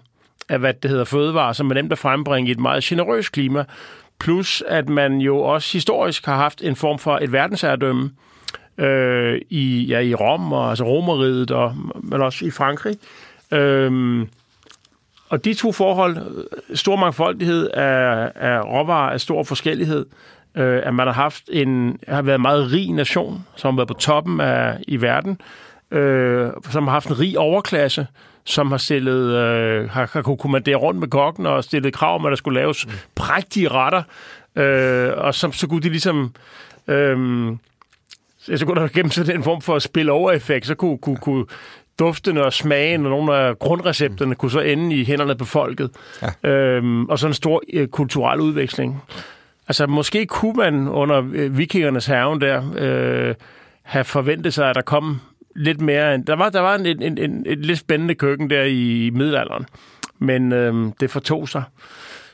af 0.49 0.59
hvad 0.59 0.73
det 0.73 0.89
hedder, 0.89 1.05
fødevarer, 1.05 1.53
som 1.53 1.69
er 1.69 1.73
nemt 1.73 1.91
at 1.91 1.97
frembringe 1.97 2.49
i 2.49 2.51
et 2.51 2.59
meget 2.59 2.83
generøst 2.83 3.31
klima, 3.31 3.65
plus 4.19 4.63
at 4.67 4.89
man 4.89 5.17
jo 5.17 5.39
også 5.39 5.73
historisk 5.73 6.25
har 6.25 6.35
haft 6.35 6.61
en 6.61 6.75
form 6.75 6.99
for 6.99 7.17
et 7.21 7.31
verdensherredømme 7.31 8.11
øh, 8.77 9.41
i, 9.49 9.85
ja, 9.89 9.99
i 9.99 10.13
Rom, 10.13 10.53
og, 10.53 10.69
altså 10.69 10.83
Romeriet, 10.83 11.51
og, 11.51 11.75
men 12.03 12.21
også 12.21 12.45
i 12.45 12.51
Frankrig. 12.51 12.95
Øh, 13.51 14.25
og 15.31 15.45
de 15.45 15.53
to 15.53 15.71
forhold, 15.71 16.17
stor 16.73 16.95
mangfoldighed 16.95 17.69
af, 17.69 18.31
af 18.35 18.61
råvarer, 18.63 19.13
af 19.13 19.21
stor 19.21 19.43
forskellighed, 19.43 20.05
øh, 20.55 20.81
at 20.83 20.93
man 20.93 21.07
har 21.07 21.13
haft 21.13 21.43
en, 21.51 21.99
har 22.07 22.21
været 22.21 22.35
en 22.35 22.41
meget 22.41 22.71
rig 22.71 22.91
nation, 22.91 23.45
som 23.55 23.73
har 23.73 23.75
været 23.77 23.87
på 23.87 23.93
toppen 23.93 24.41
af, 24.41 24.77
i 24.87 25.01
verden, 25.01 25.41
øh, 25.91 26.49
som 26.71 26.83
har 26.83 26.91
haft 26.91 27.07
en 27.07 27.19
rig 27.19 27.39
overklasse, 27.39 28.07
som 28.43 28.71
har 28.71 28.77
stillet, 28.77 29.35
øh, 29.35 29.89
har, 29.89 30.09
har 30.13 30.21
kunne 30.21 30.37
kommandere 30.37 30.75
rundt 30.75 30.99
med 30.99 31.07
kokken 31.07 31.45
og 31.45 31.63
stillet 31.63 31.93
krav 31.93 32.15
om, 32.15 32.25
at 32.25 32.29
der 32.29 32.35
skulle 32.35 32.59
laves 32.59 32.87
mm. 32.87 32.93
prægtige 33.15 33.67
retter, 33.67 34.03
øh, 34.55 35.11
og 35.17 35.35
som, 35.35 35.53
så 35.53 35.67
kunne 35.67 35.81
de 35.81 35.89
ligesom... 35.89 36.33
Øh, 36.87 37.17
så 38.55 38.65
kunne 38.65 38.81
der 38.81 38.87
gennem 38.87 39.11
sådan 39.11 39.35
en 39.35 39.43
form 39.43 39.61
for 39.61 39.79
spille 39.79 40.11
over 40.11 40.31
effekt, 40.31 40.65
så 40.65 40.75
kunne, 40.75 40.97
kunne, 40.97 41.17
kunne 41.17 41.45
duftene 41.99 42.43
og 42.43 42.53
smagen 42.53 43.05
og 43.05 43.09
nogle 43.09 43.35
af 43.35 43.59
grundrecepterne 43.59 44.35
kunne 44.35 44.51
så 44.51 44.59
ende 44.59 44.95
i 44.95 45.05
hænderne 45.05 45.35
på 45.35 45.45
folket. 45.45 45.89
Ja. 46.43 46.49
Øhm, 46.49 47.05
og 47.05 47.19
sådan 47.19 47.29
en 47.29 47.33
stor 47.33 47.61
øh, 47.73 47.87
kulturel 47.87 48.39
udveksling. 48.39 49.01
Altså, 49.67 49.87
måske 49.87 50.25
kunne 50.25 50.53
man 50.53 50.87
under 50.87 51.23
øh, 51.33 51.57
vikingernes 51.57 52.05
haven 52.05 52.41
der 52.41 52.63
øh, 52.77 53.35
have 53.81 54.03
forventet 54.03 54.53
sig, 54.53 54.69
at 54.69 54.75
der 54.75 54.81
kom 54.81 55.19
lidt 55.55 55.81
mere... 55.81 56.17
Der 56.17 56.35
var, 56.35 56.49
der 56.49 56.59
var 56.59 56.75
en, 56.75 56.85
en, 56.85 57.01
en, 57.01 57.17
en, 57.17 57.43
et 57.45 57.65
lidt 57.65 57.79
spændende 57.79 58.15
køkken 58.15 58.49
der 58.49 58.63
i 58.63 59.09
middelalderen, 59.13 59.65
men 60.19 60.51
øh, 60.51 60.91
det 60.99 61.11
fortog 61.11 61.49
sig. 61.49 61.63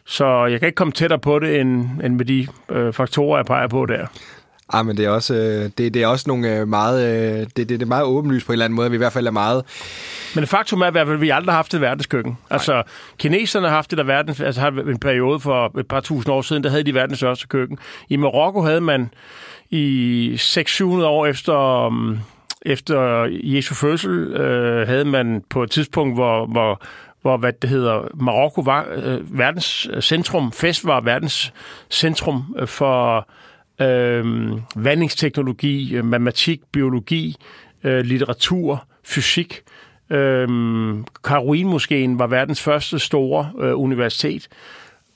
Så 0.06 0.46
jeg 0.46 0.60
kan 0.60 0.68
ikke 0.68 0.76
komme 0.76 0.92
tættere 0.92 1.20
på 1.20 1.40
det, 1.40 1.60
end, 1.60 1.90
end 2.04 2.16
med 2.16 2.26
de 2.26 2.48
øh, 2.70 2.94
faktorer, 2.94 3.38
jeg 3.38 3.46
peger 3.46 3.68
på 3.68 3.86
der. 3.86 4.08
Ah, 4.70 4.86
men 4.86 4.98
det 4.98 5.06
er 5.06 5.10
også, 5.10 5.34
øh, 5.34 5.70
det, 5.78 5.94
det 5.94 5.96
er 6.04 6.08
også 6.08 6.24
nogle 6.28 6.56
øh, 6.56 6.68
meget, 6.68 7.08
øh, 7.08 7.40
det, 7.40 7.58
det, 7.58 7.70
det 7.70 7.82
er 7.82 7.86
meget 7.86 8.04
åbenlyst 8.04 8.46
på 8.46 8.52
en 8.52 8.54
eller 8.54 8.66
anden 8.66 8.76
måde, 8.76 8.86
at 8.86 8.92
vi 8.92 8.96
i 8.96 8.98
hvert 8.98 9.14
fald 9.14 9.28
er 9.28 9.32
meget... 9.32 9.66
Men 10.36 10.48
faktum 10.48 10.82
er 10.82 10.86
at 10.86 11.22
vi 11.22 11.30
aldrig 11.30 11.54
har 11.54 11.58
haft 11.58 11.74
et 11.74 11.82
verdenskøkken. 11.82 12.32
Nej. 12.32 12.56
Altså, 12.56 12.84
kineserne 13.18 13.68
har 13.68 13.76
haft 13.76 13.90
det 13.90 13.98
der 13.98 14.04
verdens, 14.04 14.40
altså 14.40 14.62
har 14.62 14.70
en 14.70 15.00
periode 15.00 15.40
for 15.40 15.80
et 15.80 15.88
par 15.88 16.00
tusind 16.00 16.34
år 16.34 16.42
siden, 16.42 16.64
der 16.64 16.70
havde 16.70 16.84
de 16.84 16.94
verdens 16.94 17.20
største 17.20 17.48
køkken. 17.48 17.78
I 18.10 18.16
Marokko 18.16 18.62
havde 18.62 18.82
man 18.82 19.10
i 19.70 20.34
600-700 20.36 20.86
år 20.86 21.26
efter, 21.26 21.86
um, 21.86 22.20
efter 22.62 23.28
Jesu 23.44 23.76
fødsel, 23.76 24.34
øh, 24.34 24.88
havde 24.88 25.06
man 25.06 25.44
på 25.50 25.64
et 25.64 25.72
tidspunkt, 25.72 26.16
hvor, 26.16 26.46
hvor 26.46 26.82
hvor 27.22 27.38
hvad 27.38 27.54
det 27.62 27.70
hedder, 27.70 28.08
Marokko 28.16 28.62
var 28.62 28.86
øh, 28.96 29.38
verdens 29.38 29.88
centrum, 30.02 30.52
fest 30.52 30.86
var 30.86 31.02
verdens 31.02 31.54
centrum 31.90 32.56
for 32.66 33.28
Øhm, 33.82 34.54
øh, 34.54 34.60
vandingsteknologi, 34.76 36.02
matematik, 36.02 36.62
biologi, 36.72 37.36
øh, 37.84 38.00
litteratur, 38.00 38.86
fysik. 39.04 39.62
Øh, 40.10 40.48
Karolinmoskeen 41.24 42.20
var 42.20 42.28
verdens 42.28 42.62
første 42.62 43.00
store 43.00 43.52
øh, 43.60 43.80
universitet. 43.80 44.48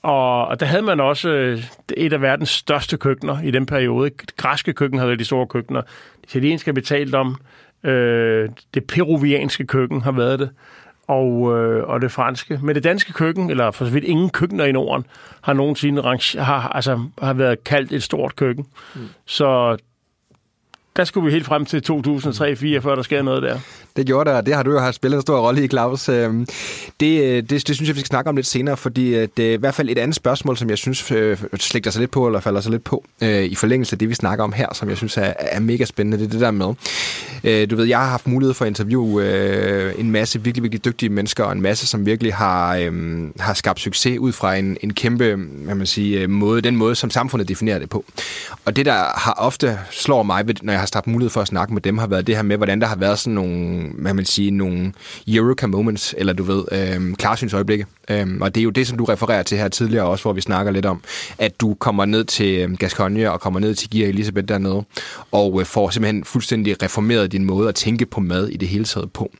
Og, 0.02 0.46
og 0.46 0.60
der 0.60 0.66
havde 0.66 0.82
man 0.82 1.00
også 1.00 1.28
øh, 1.28 1.62
et 1.96 2.12
af 2.12 2.22
verdens 2.22 2.48
største 2.48 2.96
køkkener 2.96 3.42
i 3.42 3.50
den 3.50 3.66
periode. 3.66 4.10
Græske 4.36 4.72
køkken 4.72 4.98
havde 4.98 5.18
de 5.18 5.24
store 5.24 5.46
køkkener. 5.46 5.80
Det 5.80 6.24
italienske 6.24 6.68
har 6.68 6.72
betalt 6.72 7.14
om. 7.14 7.36
Øh, 7.84 8.48
det 8.74 8.84
peruvianske 8.84 9.66
køkken 9.66 10.02
har 10.02 10.12
været 10.12 10.38
det 10.38 10.50
og, 11.12 11.58
øh, 11.58 11.88
og 11.88 12.00
det 12.00 12.12
franske. 12.12 12.58
Men 12.62 12.74
det 12.74 12.84
danske 12.84 13.12
køkken, 13.12 13.50
eller 13.50 13.70
for 13.70 13.84
så 13.84 13.90
vidt 13.90 14.04
ingen 14.04 14.30
køkkener 14.30 14.64
i 14.64 14.72
Norden, 14.72 15.06
har 15.42 15.52
nogensinde 15.52 16.02
range, 16.02 16.40
har, 16.40 16.68
altså, 16.68 17.00
har 17.22 17.32
været 17.32 17.64
kaldt 17.64 17.92
et 17.92 18.02
stort 18.02 18.36
køkken. 18.36 18.66
Mm. 18.94 19.00
Så 19.26 19.76
der 20.96 21.04
skulle 21.04 21.26
vi 21.26 21.32
helt 21.32 21.46
frem 21.46 21.64
til 21.64 21.82
2003-2004, 21.90 22.78
før 22.78 22.94
der 22.94 23.02
sker 23.02 23.22
noget 23.22 23.42
der. 23.42 23.58
Det 23.96 24.06
gjorde 24.06 24.30
der, 24.30 24.36
og 24.36 24.46
det 24.46 24.54
har 24.54 24.62
du 24.62 24.70
jo 24.70 24.78
haft 24.78 24.96
spillet 24.96 25.16
en 25.16 25.22
stor 25.22 25.40
rolle 25.40 25.64
i, 25.64 25.68
Claus. 25.68 26.08
Øhm, 26.08 26.46
det, 27.00 27.22
øh, 27.22 27.42
det, 27.42 27.50
det 27.50 27.76
synes 27.76 27.88
jeg, 27.88 27.96
vi 27.96 28.00
skal 28.00 28.08
snakke 28.08 28.28
om 28.28 28.36
lidt 28.36 28.46
senere, 28.46 28.76
fordi 28.76 29.14
øh, 29.14 29.28
det 29.36 29.50
er 29.50 29.52
i 29.52 29.56
hvert 29.56 29.74
fald 29.74 29.88
et 29.88 29.98
andet 29.98 30.16
spørgsmål, 30.16 30.56
som 30.56 30.70
jeg 30.70 30.78
synes 30.78 31.12
øh, 31.12 31.38
slægter 31.56 31.90
sig 31.90 32.00
lidt 32.00 32.10
på, 32.10 32.26
eller 32.26 32.40
falder 32.40 32.60
sig 32.60 32.72
lidt 32.72 32.84
på, 32.84 33.04
i 33.22 33.54
forlængelse 33.54 33.94
af 33.94 33.98
det, 33.98 34.08
vi 34.08 34.14
snakker 34.14 34.44
om 34.44 34.52
her, 34.52 34.74
som 34.74 34.88
jeg 34.88 34.96
synes 34.96 35.16
er, 35.16 35.32
er 35.38 35.60
mega 35.60 35.84
spændende. 35.84 36.18
Det 36.18 36.24
er 36.24 36.30
det 36.30 36.40
der 36.40 36.50
med. 36.50 37.66
Du 37.66 37.76
ved, 37.76 37.84
jeg 37.84 37.98
har 37.98 38.06
haft 38.06 38.26
mulighed 38.26 38.54
for 38.54 38.64
at 38.64 38.68
interviewe 38.68 39.98
en 39.98 40.10
masse 40.10 40.42
virkelig, 40.42 40.62
virkelig 40.62 40.84
dygtige 40.84 41.08
mennesker, 41.08 41.44
og 41.44 41.52
en 41.52 41.60
masse, 41.60 41.86
som 41.86 42.06
virkelig 42.06 42.34
har, 42.34 42.90
har 43.42 43.54
skabt 43.54 43.80
succes 43.80 44.18
ud 44.18 44.32
fra 44.32 44.54
en, 44.54 44.76
en 44.80 44.94
kæmpe 44.94 45.36
hvad 45.36 45.74
man 45.74 45.86
sige, 45.86 46.26
måde, 46.26 46.60
den 46.60 46.76
måde, 46.76 46.94
som 46.94 47.10
samfundet 47.10 47.48
definerer 47.48 47.78
det 47.78 47.90
på. 47.90 48.04
Og 48.64 48.76
det, 48.76 48.86
der 48.86 49.18
har 49.18 49.34
ofte 49.38 49.78
slår 49.90 50.22
mig, 50.22 50.44
når 50.62 50.72
jeg 50.72 50.81
har 50.82 50.90
haft 50.94 51.06
mulighed 51.06 51.30
for 51.30 51.40
at 51.40 51.46
snakke 51.46 51.74
med 51.74 51.82
dem, 51.82 51.98
har 51.98 52.06
været 52.06 52.26
det 52.26 52.36
her 52.36 52.42
med, 52.42 52.56
hvordan 52.56 52.80
der 52.80 52.86
har 52.86 52.96
været 52.96 53.18
sådan 53.18 53.34
nogle 53.34 53.88
hvad 53.98 54.14
man 54.14 54.24
sige, 54.24 54.50
nogle 54.50 54.92
Eureka 55.28 55.66
moments, 55.66 56.14
eller 56.18 56.32
du 56.32 56.42
ved, 56.42 56.64
øh, 56.72 57.14
klarsynsøjeblikke. 57.14 57.86
Øh, 58.10 58.26
og 58.40 58.54
det 58.54 58.60
er 58.60 58.64
jo 58.64 58.70
det, 58.70 58.86
som 58.86 58.98
du 58.98 59.04
refererer 59.04 59.42
til 59.42 59.58
her 59.58 59.68
tidligere 59.68 60.06
også, 60.06 60.24
hvor 60.24 60.32
vi 60.32 60.40
snakker 60.40 60.72
lidt 60.72 60.86
om, 60.86 61.02
at 61.38 61.60
du 61.60 61.74
kommer 61.74 62.04
ned 62.04 62.24
til 62.24 62.58
øhm, 62.58 62.76
Gascogne 62.76 63.32
og 63.32 63.40
kommer 63.40 63.60
ned 63.60 63.74
til 63.74 63.90
Gia 63.90 64.08
Elisabeth 64.08 64.48
dernede, 64.48 64.84
og 65.32 65.60
øh, 65.60 65.66
får 65.66 65.90
simpelthen 65.90 66.24
fuldstændig 66.24 66.82
reformeret 66.82 67.32
din 67.32 67.44
måde 67.44 67.68
at 67.68 67.74
tænke 67.74 68.06
på 68.06 68.20
mad 68.20 68.48
i 68.48 68.56
det 68.56 68.68
hele 68.68 68.84
taget 68.84 69.12
på. 69.12 69.32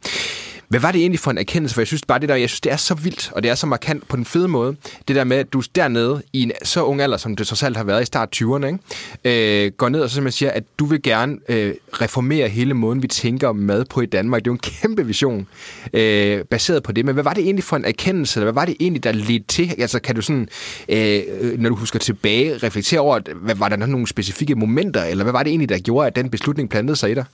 Hvad 0.72 0.80
var 0.80 0.92
det 0.92 1.00
egentlig 1.00 1.20
for 1.20 1.30
en 1.30 1.38
erkendelse? 1.38 1.74
For 1.74 1.80
jeg 1.80 1.86
synes 1.86 2.02
bare, 2.02 2.18
det 2.18 2.28
der, 2.28 2.34
jeg 2.34 2.48
synes, 2.48 2.60
det 2.60 2.72
er 2.72 2.76
så 2.76 2.94
vildt, 2.94 3.32
og 3.34 3.42
det 3.42 3.50
er 3.50 3.54
så 3.54 3.66
markant 3.66 4.08
på 4.08 4.16
den 4.16 4.24
fede 4.24 4.48
måde. 4.48 4.76
Det 5.08 5.16
der 5.16 5.24
med, 5.24 5.36
at 5.36 5.52
du 5.52 5.62
dernede 5.74 6.22
i 6.32 6.42
en 6.42 6.52
så 6.62 6.84
ung 6.84 7.00
alder, 7.00 7.16
som 7.16 7.36
du 7.36 7.44
trods 7.44 7.62
alt 7.62 7.76
har 7.76 7.84
været 7.84 8.02
i 8.02 8.04
start 8.04 8.28
20'erne, 8.36 8.66
ikke? 8.66 9.64
Øh, 9.64 9.72
går 9.72 9.88
ned 9.88 10.00
og 10.00 10.10
så 10.10 10.14
simpelthen 10.14 10.38
siger, 10.38 10.50
at 10.50 10.64
du 10.78 10.84
vil 10.84 11.02
gerne 11.02 11.38
øh, 11.48 11.74
reformere 11.92 12.48
hele 12.48 12.74
måden, 12.74 13.02
vi 13.02 13.08
tænker 13.08 13.52
mad 13.52 13.84
på 13.84 14.00
i 14.00 14.06
Danmark. 14.06 14.40
Det 14.40 14.46
er 14.46 14.50
jo 14.50 14.54
en 14.54 14.58
kæmpe 14.58 15.06
vision 15.06 15.46
øh, 15.92 16.44
baseret 16.44 16.82
på 16.82 16.92
det. 16.92 17.04
Men 17.04 17.14
hvad 17.14 17.24
var 17.24 17.34
det 17.34 17.44
egentlig 17.44 17.64
for 17.64 17.76
en 17.76 17.84
erkendelse? 17.84 18.40
Eller 18.40 18.52
hvad 18.52 18.60
var 18.60 18.64
det 18.64 18.76
egentlig, 18.80 19.04
der 19.04 19.12
ledte 19.12 19.46
til? 19.48 19.74
Altså 19.78 20.00
kan 20.00 20.14
du 20.14 20.22
sådan, 20.22 20.48
øh, 20.88 21.20
øh 21.40 21.58
når 21.58 21.68
du 21.68 21.76
husker 21.76 21.98
tilbage, 21.98 22.58
reflektere 22.58 23.00
over, 23.00 23.20
hvad, 23.34 23.54
var 23.54 23.68
der 23.68 23.76
nogle 23.76 24.06
specifikke 24.06 24.54
momenter? 24.54 25.04
Eller 25.04 25.24
hvad 25.24 25.32
var 25.32 25.42
det 25.42 25.50
egentlig, 25.50 25.68
der 25.68 25.78
gjorde, 25.78 26.06
at 26.06 26.16
den 26.16 26.30
beslutning 26.30 26.70
plantede 26.70 26.96
sig 26.96 27.10
i 27.10 27.14
dig? 27.14 27.24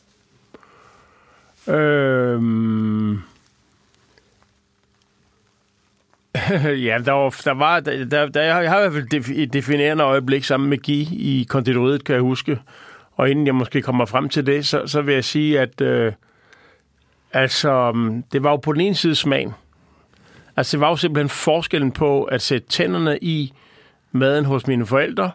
Øhm... 1.74 3.18
ja, 6.88 6.98
der 7.04 7.12
var, 7.12 7.40
der 7.44 7.54
var 7.54 7.80
der, 7.80 8.26
der, 8.26 8.42
jeg 8.42 8.54
har 8.54 8.78
i 8.78 8.88
hvert 8.88 8.92
fald 8.92 9.30
et 9.36 9.52
definerende 9.52 10.04
øjeblik 10.04 10.44
sammen 10.44 10.70
med 10.70 10.78
Gi 10.78 11.02
i 11.12 11.46
konditoriet, 11.48 12.04
kan 12.04 12.14
jeg 12.14 12.22
huske. 12.22 12.58
Og 13.16 13.30
inden 13.30 13.46
jeg 13.46 13.54
måske 13.54 13.82
kommer 13.82 14.04
frem 14.04 14.28
til 14.28 14.46
det, 14.46 14.66
så, 14.66 14.86
så 14.86 15.02
vil 15.02 15.14
jeg 15.14 15.24
sige, 15.24 15.60
at 15.60 15.80
øh, 15.80 16.12
altså, 17.32 17.90
um, 17.90 18.24
det 18.32 18.42
var 18.42 18.50
jo 18.50 18.56
på 18.56 18.72
den 18.72 18.80
ene 18.80 18.94
side 18.94 19.14
smagen. 19.14 19.54
Altså, 20.56 20.76
det 20.76 20.80
var 20.80 20.88
jo 20.88 20.96
simpelthen 20.96 21.28
forskellen 21.28 21.92
på 21.92 22.24
at 22.24 22.42
sætte 22.42 22.68
tænderne 22.68 23.18
i 23.22 23.52
maden 24.12 24.44
hos 24.44 24.66
mine 24.66 24.86
forældre, 24.86 25.30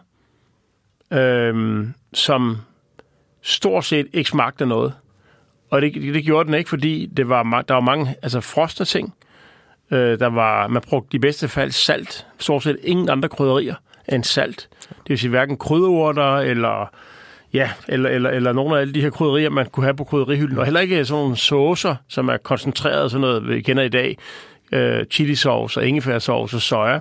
øh, 1.10 1.86
som 2.12 2.56
stort 3.42 3.84
set 3.84 4.06
ikke 4.12 4.30
smagte 4.30 4.66
noget. 4.66 4.94
Og 5.70 5.82
det, 5.82 5.94
det 5.94 6.24
gjorde 6.24 6.46
den 6.46 6.54
ikke, 6.54 6.70
fordi 6.70 7.06
det 7.06 7.28
var, 7.28 7.62
der 7.68 7.74
var 7.74 7.80
mange 7.80 8.14
altså 8.22 8.40
frosne 8.40 8.86
ting. 8.86 9.14
Øh, 9.90 10.18
der 10.18 10.26
var, 10.26 10.68
man 10.68 10.82
brugte 10.82 11.16
i 11.16 11.18
bedste 11.18 11.48
fald 11.48 11.70
salt. 11.70 12.26
Stort 12.38 12.62
set 12.62 12.78
ingen 12.82 13.08
andre 13.08 13.28
krydderier 13.28 13.74
end 14.08 14.24
salt. 14.24 14.68
Det 14.88 15.08
vil 15.08 15.18
sige 15.18 15.30
hverken 15.30 15.56
krydderurter 15.56 16.36
eller 16.36 16.90
Ja, 17.54 17.70
eller, 17.88 18.10
eller, 18.10 18.30
eller 18.30 18.52
nogle 18.52 18.76
af 18.76 18.80
alle 18.80 18.94
de 18.94 19.00
her 19.00 19.10
krydderier, 19.10 19.50
man 19.50 19.66
kunne 19.66 19.84
have 19.84 19.96
på 19.96 20.04
krydderihylden. 20.04 20.58
Og 20.58 20.64
heller 20.64 20.80
ikke 20.80 21.04
sådan 21.04 21.22
nogle 21.22 21.36
saucer, 21.36 21.94
som 22.08 22.28
er 22.28 22.36
koncentreret 22.36 23.10
sådan 23.10 23.20
noget, 23.20 23.48
vi 23.48 23.60
kender 23.60 23.82
i 23.82 23.88
dag. 23.88 24.18
Øh, 24.72 25.04
chilisauce 25.10 25.80
og 25.80 25.86
ingefærsauce 25.86 26.56
og 26.56 26.62
soja. 26.62 26.98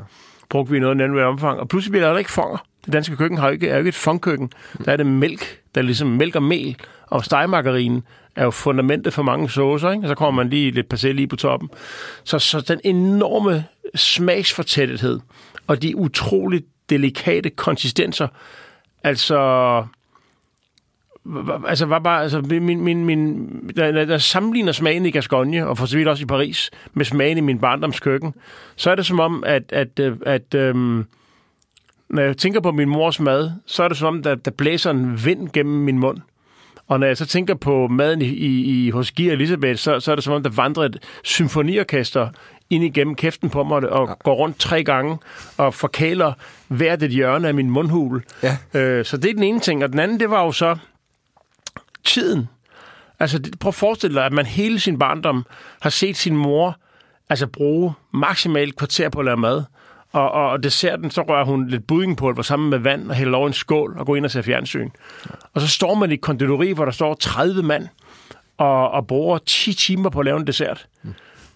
brugte 0.50 0.72
vi 0.72 0.80
noget 0.80 1.02
andet 1.02 1.24
omfang. 1.24 1.60
Og 1.60 1.68
pludselig 1.68 1.92
bliver 1.92 2.12
der 2.12 2.18
ikke 2.18 2.32
fonger. 2.32 2.58
Det 2.86 2.94
danske 2.94 3.16
køkken 3.16 3.38
har 3.38 3.48
jo 3.48 3.54
ikke, 3.54 3.68
er 3.68 3.74
jo 3.74 3.78
ikke 3.78 3.90
et 3.90 3.96
fangkøkken. 3.96 4.52
Der 4.86 4.92
er 4.92 4.98
det 4.98 5.06
mælk, 5.06 5.60
der 5.76 5.82
er 5.82 5.86
ligesom 5.86 6.08
mælk 6.08 6.36
og 6.36 6.44
mel. 6.44 6.76
Og 7.08 7.26
stegmargarine, 7.26 8.02
er 8.36 8.44
jo 8.44 8.52
fundamentet 8.52 9.14
for 9.14 9.24
mange 9.24 9.50
saucer, 9.50 9.92
ikke? 9.92 10.08
Så 10.08 10.16
kommer 10.16 10.44
man 10.44 10.50
lige 10.50 10.72
lidt 10.72 10.90
persille 10.90 11.22
i 11.22 11.28
på 11.28 11.36
toppen. 11.36 11.70
Så, 12.24 12.40
så 12.40 12.62
den 12.62 12.80
enorme 12.84 13.66
smagsfortættethed 13.96 15.20
og 15.68 15.82
de 15.82 15.98
utroligt 15.98 16.66
delikate 16.90 17.50
konsistenser, 17.50 18.28
altså 19.04 19.38
altså 21.68 21.86
var 21.86 22.00
bare, 22.00 22.22
altså 22.22 22.42
min, 22.42 22.82
min, 22.82 23.06
min, 23.06 23.50
der, 23.76 24.06
der 24.06 24.18
sammenligner 24.18 24.72
smagen 24.72 25.06
i 25.06 25.12
Gascogne, 25.12 25.68
og 25.68 25.78
for 25.78 25.86
så 25.86 25.98
vidt 25.98 26.08
også 26.08 26.24
i 26.24 26.26
Paris, 26.26 26.72
med 26.94 27.06
smagen 27.06 27.38
i 27.38 27.42
min 27.42 27.60
barndomskøkken, 27.60 28.34
så 28.76 28.92
er 28.92 28.96
det 28.96 29.06
som 29.06 29.20
om, 29.20 29.44
at, 29.48 29.64
at, 29.70 30.00
øh, 30.00 30.18
at, 30.26 30.42
at 30.54 30.60
øhm, 30.60 31.06
når 32.10 32.22
jeg 32.22 32.38
tænker 32.38 32.60
på 32.60 32.72
min 32.72 32.90
mors 32.90 33.20
mad, 33.20 33.52
så 33.66 33.84
er 33.84 33.88
det 33.88 33.98
som 33.98 34.08
om, 34.08 34.24
der, 34.24 34.36
der 34.36 34.52
blæser 34.52 34.92
en 34.92 35.26
vind 35.26 35.50
gennem 35.54 35.76
min 35.76 36.00
mund. 36.00 36.18
Og 36.88 37.00
når 37.00 37.08
jeg 37.08 37.18
så 37.18 37.26
tænker 37.26 37.54
på 37.54 37.88
maden 37.88 38.22
i, 38.22 38.26
i, 38.26 38.86
i 38.86 38.90
hos 38.90 39.12
Gia 39.12 39.32
Elisabeth, 39.32 39.80
så, 39.80 40.00
så 40.00 40.12
er 40.12 40.16
det 40.16 40.24
som 40.24 40.34
om, 40.34 40.44
der 40.44 40.50
vandrer 40.50 40.84
et 40.84 41.00
symfoniorkester 41.24 42.30
ind 42.70 42.84
igennem 42.84 43.16
kæften 43.16 43.50
på 43.50 43.64
mig 43.64 43.90
og 43.90 44.08
ja. 44.08 44.14
går 44.14 44.34
rundt 44.34 44.60
tre 44.60 44.84
gange 44.84 45.18
og 45.58 45.74
forkæler 45.74 46.34
hvert 46.68 47.04
et 47.04 47.12
hjørne 47.12 47.48
af 47.48 47.54
min 47.54 47.70
mundhul. 47.70 48.24
Ja. 48.44 48.58
Øh, 48.80 49.06
så 49.06 49.18
det 49.18 49.30
er 49.30 49.34
den 49.34 49.44
ene 49.44 49.60
ting. 49.60 49.84
Og 49.84 49.92
den 49.92 50.00
anden, 50.00 50.20
det 50.20 50.30
var 50.30 50.44
jo 50.44 50.52
så 50.52 50.78
tiden. 52.04 52.50
Altså, 53.20 53.52
prøv 53.60 53.68
at 53.68 53.76
forestille 53.76 54.16
dig, 54.16 54.26
at 54.26 54.34
man 54.34 54.46
hele 54.46 54.80
sin 54.80 55.00
barndom 55.00 55.46
har 55.82 55.90
set 55.90 56.18
sin 56.18 56.36
mor 56.38 56.78
altså 57.30 57.48
bruge 57.48 57.94
maksimalt 58.14 58.76
kvarter 58.76 59.10
på 59.10 59.20
at 59.20 59.26
lave 59.26 59.38
mad. 59.38 59.64
Og, 60.14 60.32
og 60.32 60.64
desserten, 60.64 61.12
så 61.12 61.22
rører 61.22 61.46
hun 61.46 61.68
lidt 61.68 61.88
buddingpulver 61.88 62.42
sammen 62.42 62.70
med 62.70 62.80
vand 62.80 63.10
og 63.10 63.16
hælder 63.16 63.38
over 63.38 63.48
en 63.48 63.54
skål 63.54 63.96
og 63.98 64.06
går 64.06 64.16
ind 64.16 64.26
og 64.26 64.32
ser 64.32 64.42
fjernsyn. 64.42 64.90
Og 65.54 65.62
så 65.62 65.68
står 65.68 65.94
man 65.94 66.12
i 66.12 66.14
et 66.14 66.22
konditori, 66.22 66.72
hvor 66.72 66.86
der 66.86 66.92
står 66.92 67.14
30 67.14 67.64
mand 67.64 67.88
og, 68.58 68.92
og 68.92 69.08
bruger 69.08 69.38
10 69.38 69.74
timer 69.74 70.10
på 70.10 70.20
at 70.20 70.26
lave 70.26 70.40
en 70.40 70.48
dessert. 70.48 70.88
Mm 71.04 71.14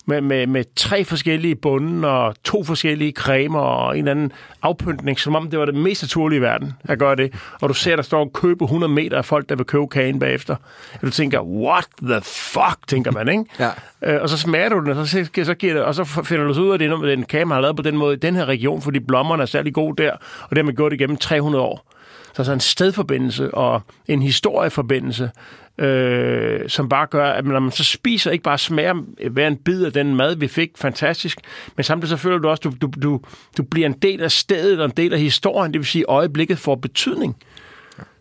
med, 0.08 0.22
med, 0.22 0.48
med 0.48 0.64
tre 0.76 1.06
forskellige 1.06 1.56
bunde 1.56 2.08
og 2.08 2.36
to 2.44 2.64
forskellige 2.64 3.12
cremer 3.12 3.60
og 3.60 3.98
en 3.98 3.98
eller 3.98 4.12
anden 4.12 4.32
afpyntning, 4.62 5.20
som 5.20 5.36
om 5.36 5.50
det 5.50 5.60
var 5.60 5.66
det 5.66 5.76
mest 5.76 6.04
naturlige 6.04 6.38
i 6.38 6.42
verden 6.42 6.74
at 6.84 7.00
gøre 7.00 7.16
det. 7.16 7.34
Og 7.62 7.70
du 7.70 7.74
ser, 7.74 7.96
der 7.96 8.04
står 8.04 8.32
købe 8.34 8.64
100 8.64 8.94
meter 8.94 9.18
af 9.18 9.26
folk, 9.26 9.50
der 9.50 9.56
vil 9.56 9.66
købe 9.66 9.88
kagen 9.88 10.20
bagefter. 10.20 10.56
Og 10.94 11.02
du 11.02 11.10
tænker, 11.10 11.42
what 11.42 11.88
the 12.02 12.22
fuck, 12.24 12.88
tænker 12.88 13.12
man, 13.12 13.30
ikke? 13.30 13.44
ja. 13.60 13.70
øh, 14.02 14.22
og 14.22 14.30
så 14.30 14.38
smager 14.38 14.70
du 14.70 14.80
den, 14.80 14.90
og 14.90 15.08
så, 15.08 15.30
så 15.44 15.54
giver 15.54 15.74
det, 15.74 15.84
og 15.84 15.96
så 15.96 16.04
finder 16.04 16.48
du 16.48 16.62
ud 16.62 16.72
af, 16.72 16.80
det, 16.80 16.92
at 16.94 17.18
den 17.18 17.24
kage, 17.24 17.46
man 17.46 17.56
har 17.56 17.62
lavet 17.62 17.76
på 17.76 17.84
den 17.84 17.98
måde 17.98 18.16
i 18.16 18.20
den 18.20 18.36
her 18.36 18.46
region, 18.46 18.82
fordi 18.82 19.00
blommerne 19.00 19.42
er 19.42 19.48
særlig 19.48 19.74
gode 19.74 20.04
der, 20.04 20.12
og 20.12 20.50
det 20.50 20.58
har 20.58 20.64
man 20.64 20.76
gjort 20.76 20.94
igennem 20.94 21.18
300 21.18 21.64
år. 21.64 21.94
Så 22.34 22.44
så 22.44 22.54
en 22.54 22.60
stedforbindelse 22.60 23.54
og 23.54 23.82
en 24.08 24.22
historieforbindelse, 24.22 25.30
øh, 25.78 26.70
som 26.70 26.90
bare 26.90 27.06
gør, 27.06 27.32
at 27.32 27.46
når 27.46 27.60
man 27.60 27.72
så 27.72 27.84
spiser, 27.84 28.32
ikke 28.32 28.44
bare 28.44 28.58
smager 28.58 28.94
hver 29.30 29.48
en 29.48 29.58
bid 29.58 29.86
af 29.86 29.94
den 29.94 30.16
mad, 30.16 30.36
vi 30.36 30.48
fik, 30.48 30.72
fantastisk, 30.76 31.40
men 31.76 31.84
samtidig 31.84 32.10
så 32.10 32.18
føler 32.18 32.38
du 32.38 32.50
også, 32.50 32.62
du, 32.62 32.74
du, 32.82 32.92
du, 33.02 33.22
du 33.58 33.64
bliver 33.64 33.88
en 33.88 33.96
del 34.02 34.24
af 34.24 34.32
stedet 34.32 34.80
og 34.80 34.86
en 34.86 34.94
del 34.98 35.14
af 35.14 35.20
historien, 35.20 35.74
det 35.74 35.80
vil 35.80 35.86
sige, 35.86 36.02
at 36.02 36.14
øjeblikket 36.14 36.60
får 36.60 36.76
betydning. 36.76 37.36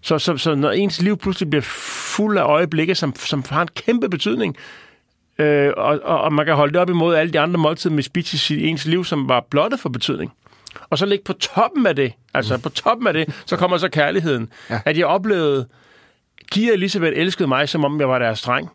Så, 0.01 0.19
så, 0.19 0.37
så 0.37 0.55
når 0.55 0.71
ens 0.71 1.03
liv 1.03 1.17
pludselig 1.17 1.51
bliver 1.51 1.63
fuld 2.17 2.39
af 2.39 2.43
øjeblikke, 2.43 2.95
som, 2.95 3.17
som 3.17 3.45
har 3.51 3.63
en 3.63 3.69
kæmpe 3.69 4.09
betydning, 4.09 4.57
øh, 5.39 5.73
og, 5.77 6.01
og, 6.05 6.21
og 6.21 6.33
man 6.33 6.47
kan 6.47 6.55
holde 6.55 6.73
det 6.73 6.81
op 6.81 6.91
imod 6.91 7.15
alle 7.15 7.33
de 7.33 7.41
andre 7.41 7.59
måltider 7.59 7.95
med 7.95 8.03
spise 8.03 8.57
i 8.57 8.67
ens 8.67 8.87
liv, 8.87 9.05
som 9.05 9.29
var 9.29 9.47
blottet 9.51 9.81
for 9.81 9.89
betydning. 9.89 10.33
Og 10.91 10.99
så 10.99 11.07
ligge 11.07 11.25
på 11.25 11.33
toppen 11.33 11.87
af 11.87 11.97
det, 11.97 12.13
altså 12.35 12.59
på 12.59 12.69
toppen 12.69 13.07
af 13.07 13.13
det, 13.13 13.43
så 13.47 13.57
kommer 13.57 13.77
så 13.77 13.89
kærligheden. 13.89 14.49
Ja. 14.71 14.81
At 14.85 14.99
jeg 14.99 15.07
oplevede, 15.07 15.67
Kia 16.53 16.71
og 16.71 16.75
Elisabeth 16.75 17.13
elskede 17.17 17.49
mig, 17.49 17.69
som 17.69 17.85
om 17.85 18.01
jeg 18.01 18.09
var 18.09 18.19
deres 18.19 18.43
dreng. 18.43 18.71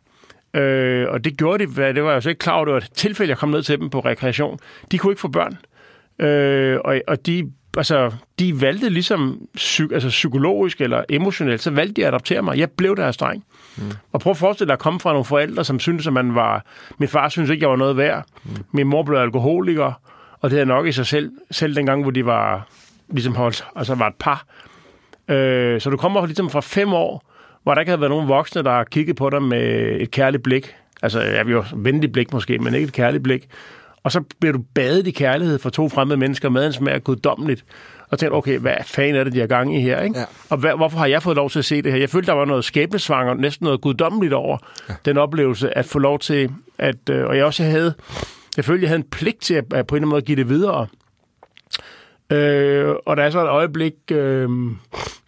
Øh, 0.53 1.07
og 1.09 1.23
det 1.23 1.37
gjorde 1.37 1.65
de, 1.65 1.93
det 1.93 2.03
var 2.03 2.11
jeg 2.11 2.23
så 2.23 2.29
ikke 2.29 2.39
klar 2.39 2.53
over, 2.53 2.65
det 2.65 2.73
var 2.73 2.79
et 2.79 2.89
tilfælde, 2.93 3.29
jeg 3.29 3.37
kom 3.37 3.49
ned 3.49 3.63
til 3.63 3.79
dem 3.79 3.89
på 3.89 3.99
rekreation. 3.99 4.59
De 4.91 4.97
kunne 4.97 5.11
ikke 5.11 5.21
få 5.21 5.27
børn. 5.27 5.57
Øh, 6.25 6.79
og, 6.85 7.01
og 7.07 7.25
de, 7.25 7.51
altså, 7.77 8.11
de 8.39 8.61
valgte 8.61 8.89
ligesom 8.89 9.47
psy- 9.57 9.93
altså, 9.93 10.09
psykologisk 10.09 10.81
eller 10.81 11.03
emotionelt, 11.09 11.61
så 11.61 11.71
valgte 11.71 11.93
de 11.93 12.01
at 12.01 12.07
adoptere 12.07 12.41
mig. 12.41 12.57
Jeg 12.57 12.71
blev 12.71 12.95
deres 12.95 13.17
dreng. 13.17 13.43
Mm. 13.77 13.83
Og 14.11 14.19
prøv 14.19 14.31
at 14.31 14.37
forestille 14.37 14.67
dig 14.67 14.73
at 14.73 14.79
komme 14.79 14.99
fra 14.99 15.11
nogle 15.11 15.25
forældre, 15.25 15.65
som 15.65 15.79
syntes, 15.79 16.07
at 16.07 16.13
man 16.13 16.35
var... 16.35 16.65
Min 16.97 17.09
far 17.09 17.29
syntes 17.29 17.49
ikke, 17.49 17.63
jeg 17.63 17.69
var 17.69 17.75
noget 17.75 17.97
værd. 17.97 18.25
Mm. 18.43 18.51
Min 18.71 18.87
mor 18.87 19.03
blev 19.03 19.17
alkoholiker, 19.17 19.93
og 20.39 20.51
det 20.51 20.59
er 20.59 20.65
nok 20.65 20.87
i 20.87 20.91
sig 20.91 21.05
selv, 21.05 21.31
selv 21.51 21.75
dengang, 21.75 22.01
hvor 22.01 22.11
de 22.11 22.25
var, 22.25 22.67
ligesom 23.09 23.35
holdt, 23.35 23.65
altså 23.75 23.95
var 23.95 24.07
et 24.07 24.15
par. 24.19 24.45
Øh, 25.29 25.81
så 25.81 25.89
du 25.89 25.97
kommer 25.97 26.25
ligesom 26.25 26.49
fra 26.49 26.61
fem 26.61 26.93
år, 26.93 27.30
hvor 27.63 27.73
der 27.73 27.81
ikke 27.81 27.89
havde 27.89 28.01
været 28.01 28.11
nogen 28.11 28.27
voksne, 28.27 28.63
der 28.63 28.71
har 28.71 28.83
kigget 28.83 29.15
på 29.15 29.29
dig 29.29 29.43
med 29.43 29.97
et 30.01 30.11
kærligt 30.11 30.43
blik. 30.43 30.75
Altså, 31.01 31.21
jeg 31.21 31.45
vil 31.45 31.53
jo 31.53 31.63
venligt 31.75 32.13
blik 32.13 32.33
måske, 32.33 32.57
men 32.57 32.73
ikke 32.73 32.85
et 32.85 32.93
kærligt 32.93 33.23
blik. 33.23 33.47
Og 34.03 34.11
så 34.11 34.21
bliver 34.39 34.53
du 34.53 34.63
badet 34.75 35.07
i 35.07 35.11
kærlighed 35.11 35.59
for 35.59 35.69
to 35.69 35.89
fremmede 35.89 36.17
mennesker, 36.17 36.49
maden 36.49 36.73
smager 36.73 36.99
guddommeligt. 36.99 37.65
Og 38.09 38.19
tænker, 38.19 38.37
okay, 38.37 38.59
hvad 38.59 38.75
fanden 38.85 39.15
er 39.15 39.23
det, 39.23 39.33
de 39.33 39.39
har 39.39 39.47
gang 39.47 39.77
i 39.77 39.81
her? 39.81 40.01
Ikke? 40.01 40.19
Ja. 40.19 40.25
Og 40.49 40.57
hvad, 40.57 40.75
hvorfor 40.75 40.97
har 40.97 41.05
jeg 41.05 41.23
fået 41.23 41.35
lov 41.35 41.49
til 41.49 41.59
at 41.59 41.65
se 41.65 41.81
det 41.81 41.91
her? 41.91 41.99
Jeg 41.99 42.09
følte, 42.09 42.27
der 42.27 42.33
var 42.33 42.45
noget 42.45 42.65
skæbnesvanger, 42.65 43.33
næsten 43.33 43.65
noget 43.65 43.81
guddommeligt 43.81 44.33
over 44.33 44.57
ja. 44.89 44.93
den 45.05 45.17
oplevelse, 45.17 45.77
at 45.77 45.85
få 45.85 45.99
lov 45.99 46.19
til 46.19 46.49
at... 46.77 47.09
Øh, 47.09 47.25
og 47.27 47.37
jeg 47.37 47.45
også 47.45 47.63
havde... 47.63 47.93
Jeg 48.57 48.65
følte, 48.65 48.81
jeg 48.81 48.89
havde 48.89 48.99
en 48.99 49.09
pligt 49.11 49.41
til 49.41 49.53
at, 49.53 49.73
at 49.73 49.87
på 49.87 49.95
en 49.95 49.97
eller 49.97 50.07
anden 50.07 50.09
måde 50.09 50.21
give 50.21 50.35
det 50.35 50.49
videre. 50.49 50.87
Øh, 52.31 52.95
og 53.05 53.17
der 53.17 53.23
er 53.23 53.29
så 53.29 53.41
et 53.43 53.49
øjeblik, 53.49 53.93
øh, 54.11 54.49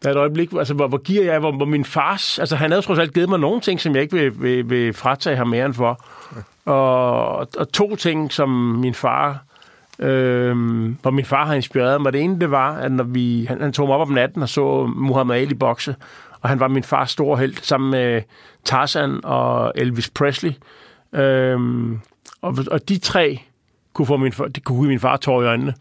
der 0.04 0.10
er 0.10 0.12
et 0.12 0.18
øjeblik, 0.18 0.54
altså, 0.58 0.74
hvor, 0.74 0.88
hvor 0.88 0.98
giver 0.98 1.24
jeg, 1.24 1.40
hvor, 1.40 1.52
hvor 1.52 1.66
min 1.66 1.86
fars, 1.86 2.40
altså 2.40 2.56
han 2.56 2.72
havde 2.72 2.82
trods 2.82 3.00
alt 3.00 3.14
givet 3.14 3.30
mig 3.30 3.40
nogle 3.40 3.62
ting, 3.62 3.82
som 3.82 3.96
jeg 3.96 4.02
ikke 4.02 4.16
vil, 4.16 4.42
vil, 4.42 4.70
vil 4.70 4.94
fratage 4.94 5.36
ham 5.36 5.48
mere 5.48 5.66
end 5.66 5.74
for. 5.74 6.06
Og, 6.66 7.38
og 7.58 7.72
to 7.74 7.96
ting, 7.96 8.32
som 8.32 8.50
min 8.50 8.94
far, 8.94 9.44
øh, 10.00 10.56
hvor 11.02 11.12
min 11.12 11.26
far 11.26 11.46
har 11.46 11.54
inspireret 11.54 12.02
mig. 12.02 12.14
Det 12.14 12.22
ene, 12.22 12.40
det 12.40 12.52
var, 12.52 12.76
at 12.76 12.92
når 12.92 13.04
vi, 13.04 13.46
han, 13.46 13.62
han 13.62 13.74
tog 13.74 13.88
mig 13.88 13.96
op 13.96 14.08
om 14.08 14.14
natten 14.14 14.42
og 14.42 14.50
så 14.50 14.92
Muhammad 14.96 15.38
Ali 15.38 15.54
bokse, 15.54 15.96
og 16.42 16.50
han 16.50 16.60
var 16.60 16.68
min 16.68 16.84
fars 16.84 17.12
store 17.12 17.38
held, 17.38 17.56
sammen 17.62 17.92
med 17.92 18.22
Tarzan 18.64 19.20
og 19.24 19.72
Elvis 19.76 20.10
Presley. 20.10 20.52
Øh, 21.14 21.60
og, 22.42 22.58
og 22.72 22.90
de 22.90 22.98
tre 22.98 23.42
kunne 23.94 24.06
få 24.06 24.18
min, 24.18 24.32
far, 24.32 24.48
det 24.48 24.64
kunne 24.64 24.88
min 24.88 25.00
far 25.00 25.18
tår 25.18 25.42
i 25.42 25.46
øjnene. 25.46 25.74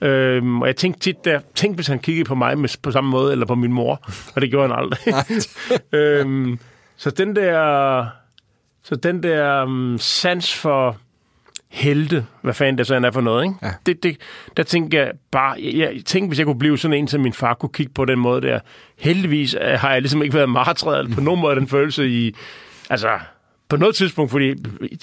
Mm. 0.00 0.06
Øhm, 0.06 0.62
og 0.62 0.66
jeg 0.66 0.76
tænkte 0.76 1.00
tit, 1.00 1.24
der, 1.24 1.40
tænk 1.54 1.74
hvis 1.74 1.86
han 1.86 1.98
kiggede 1.98 2.24
på 2.24 2.34
mig 2.34 2.58
med, 2.58 2.76
på 2.82 2.90
samme 2.90 3.10
måde, 3.10 3.32
eller 3.32 3.46
på 3.46 3.54
min 3.54 3.72
mor, 3.72 4.00
og 4.34 4.42
det 4.42 4.50
gjorde 4.50 4.68
han 4.68 4.78
aldrig. 4.78 5.14
øhm, 6.00 6.58
så 6.96 7.10
den 7.10 7.36
der, 7.36 8.06
så 8.82 8.96
den 8.96 9.22
der 9.22 9.62
um, 9.62 9.98
sans 9.98 10.54
for 10.54 10.96
helte, 11.68 12.26
hvad 12.42 12.54
fanden 12.54 12.78
det 12.78 12.86
så 12.86 12.94
er 12.94 13.10
for 13.10 13.20
noget, 13.20 13.44
ikke? 13.44 13.54
Ja. 13.62 13.72
Det, 13.86 14.02
det, 14.02 14.16
der 14.56 14.62
tænker 14.62 15.02
jeg 15.02 15.12
bare, 15.30 15.56
jeg, 15.62 15.94
jeg 15.94 16.04
tænkte, 16.04 16.28
hvis 16.28 16.38
jeg 16.38 16.46
kunne 16.46 16.58
blive 16.58 16.78
sådan 16.78 16.96
en, 16.96 17.08
som 17.08 17.20
min 17.20 17.32
far 17.32 17.54
kunne 17.54 17.72
kigge 17.72 17.92
på 17.92 18.04
den 18.04 18.18
måde 18.18 18.42
der. 18.42 18.60
Heldigvis 18.98 19.54
øh, 19.54 19.80
har 19.80 19.92
jeg 19.92 20.02
ligesom 20.02 20.22
ikke 20.22 20.34
været 20.34 20.48
martret 20.48 21.10
på 21.14 21.20
nogen 21.20 21.40
måde 21.40 21.56
den 21.56 21.68
følelse 21.68 22.08
i, 22.08 22.34
altså, 22.90 23.18
på 23.68 23.76
noget 23.76 23.94
tidspunkt, 23.94 24.30
fordi 24.30 24.54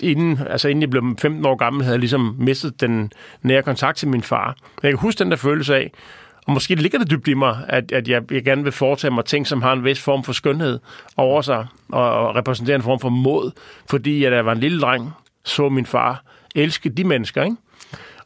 inden, 0.02 0.40
altså 0.50 0.68
inden 0.68 0.82
jeg 0.82 0.90
blev 0.90 1.04
15 1.20 1.46
år 1.46 1.56
gammel, 1.56 1.84
havde 1.84 1.94
jeg 1.94 2.00
ligesom 2.00 2.36
mistet 2.40 2.82
den 2.82 3.12
nære 3.42 3.62
kontakt 3.62 3.98
til 3.98 4.08
min 4.08 4.22
far. 4.22 4.56
Jeg 4.84 4.92
kan 4.92 5.00
huske 5.00 5.20
den 5.20 5.32
der 5.32 5.38
følelse 5.38 5.76
af, 5.76 5.92
og 6.48 6.54
måske 6.54 6.76
ligger 6.76 7.00
det 7.00 7.12
dybt 7.12 7.28
i 7.28 7.34
mig, 7.34 7.58
at, 7.68 7.92
at 7.92 8.08
jeg, 8.08 8.32
jeg 8.32 8.44
gerne 8.44 8.64
vil 8.64 8.72
foretage 8.72 9.12
mig 9.12 9.26
ting, 9.26 9.48
som 9.48 9.62
har 9.62 9.74
en 9.74 9.84
vis 9.84 10.02
form 10.02 10.24
for 10.24 10.34
skønhed 10.34 10.80
over 11.18 11.42
sig, 11.42 11.66
og, 11.90 12.12
og 12.12 12.36
repræsenterer 12.36 12.76
en 12.76 12.84
form 12.84 13.00
for 13.00 13.10
mod, 13.10 13.52
fordi 13.90 14.24
at 14.24 14.34
jeg 14.34 14.46
var 14.46 14.52
en 14.52 14.60
lille 14.60 14.82
dreng, 14.82 15.12
så 15.46 15.70
min 15.70 15.86
far 15.86 16.24
elske 16.56 16.90
de 16.90 17.04
mennesker, 17.04 17.44
ikke? 17.44 17.56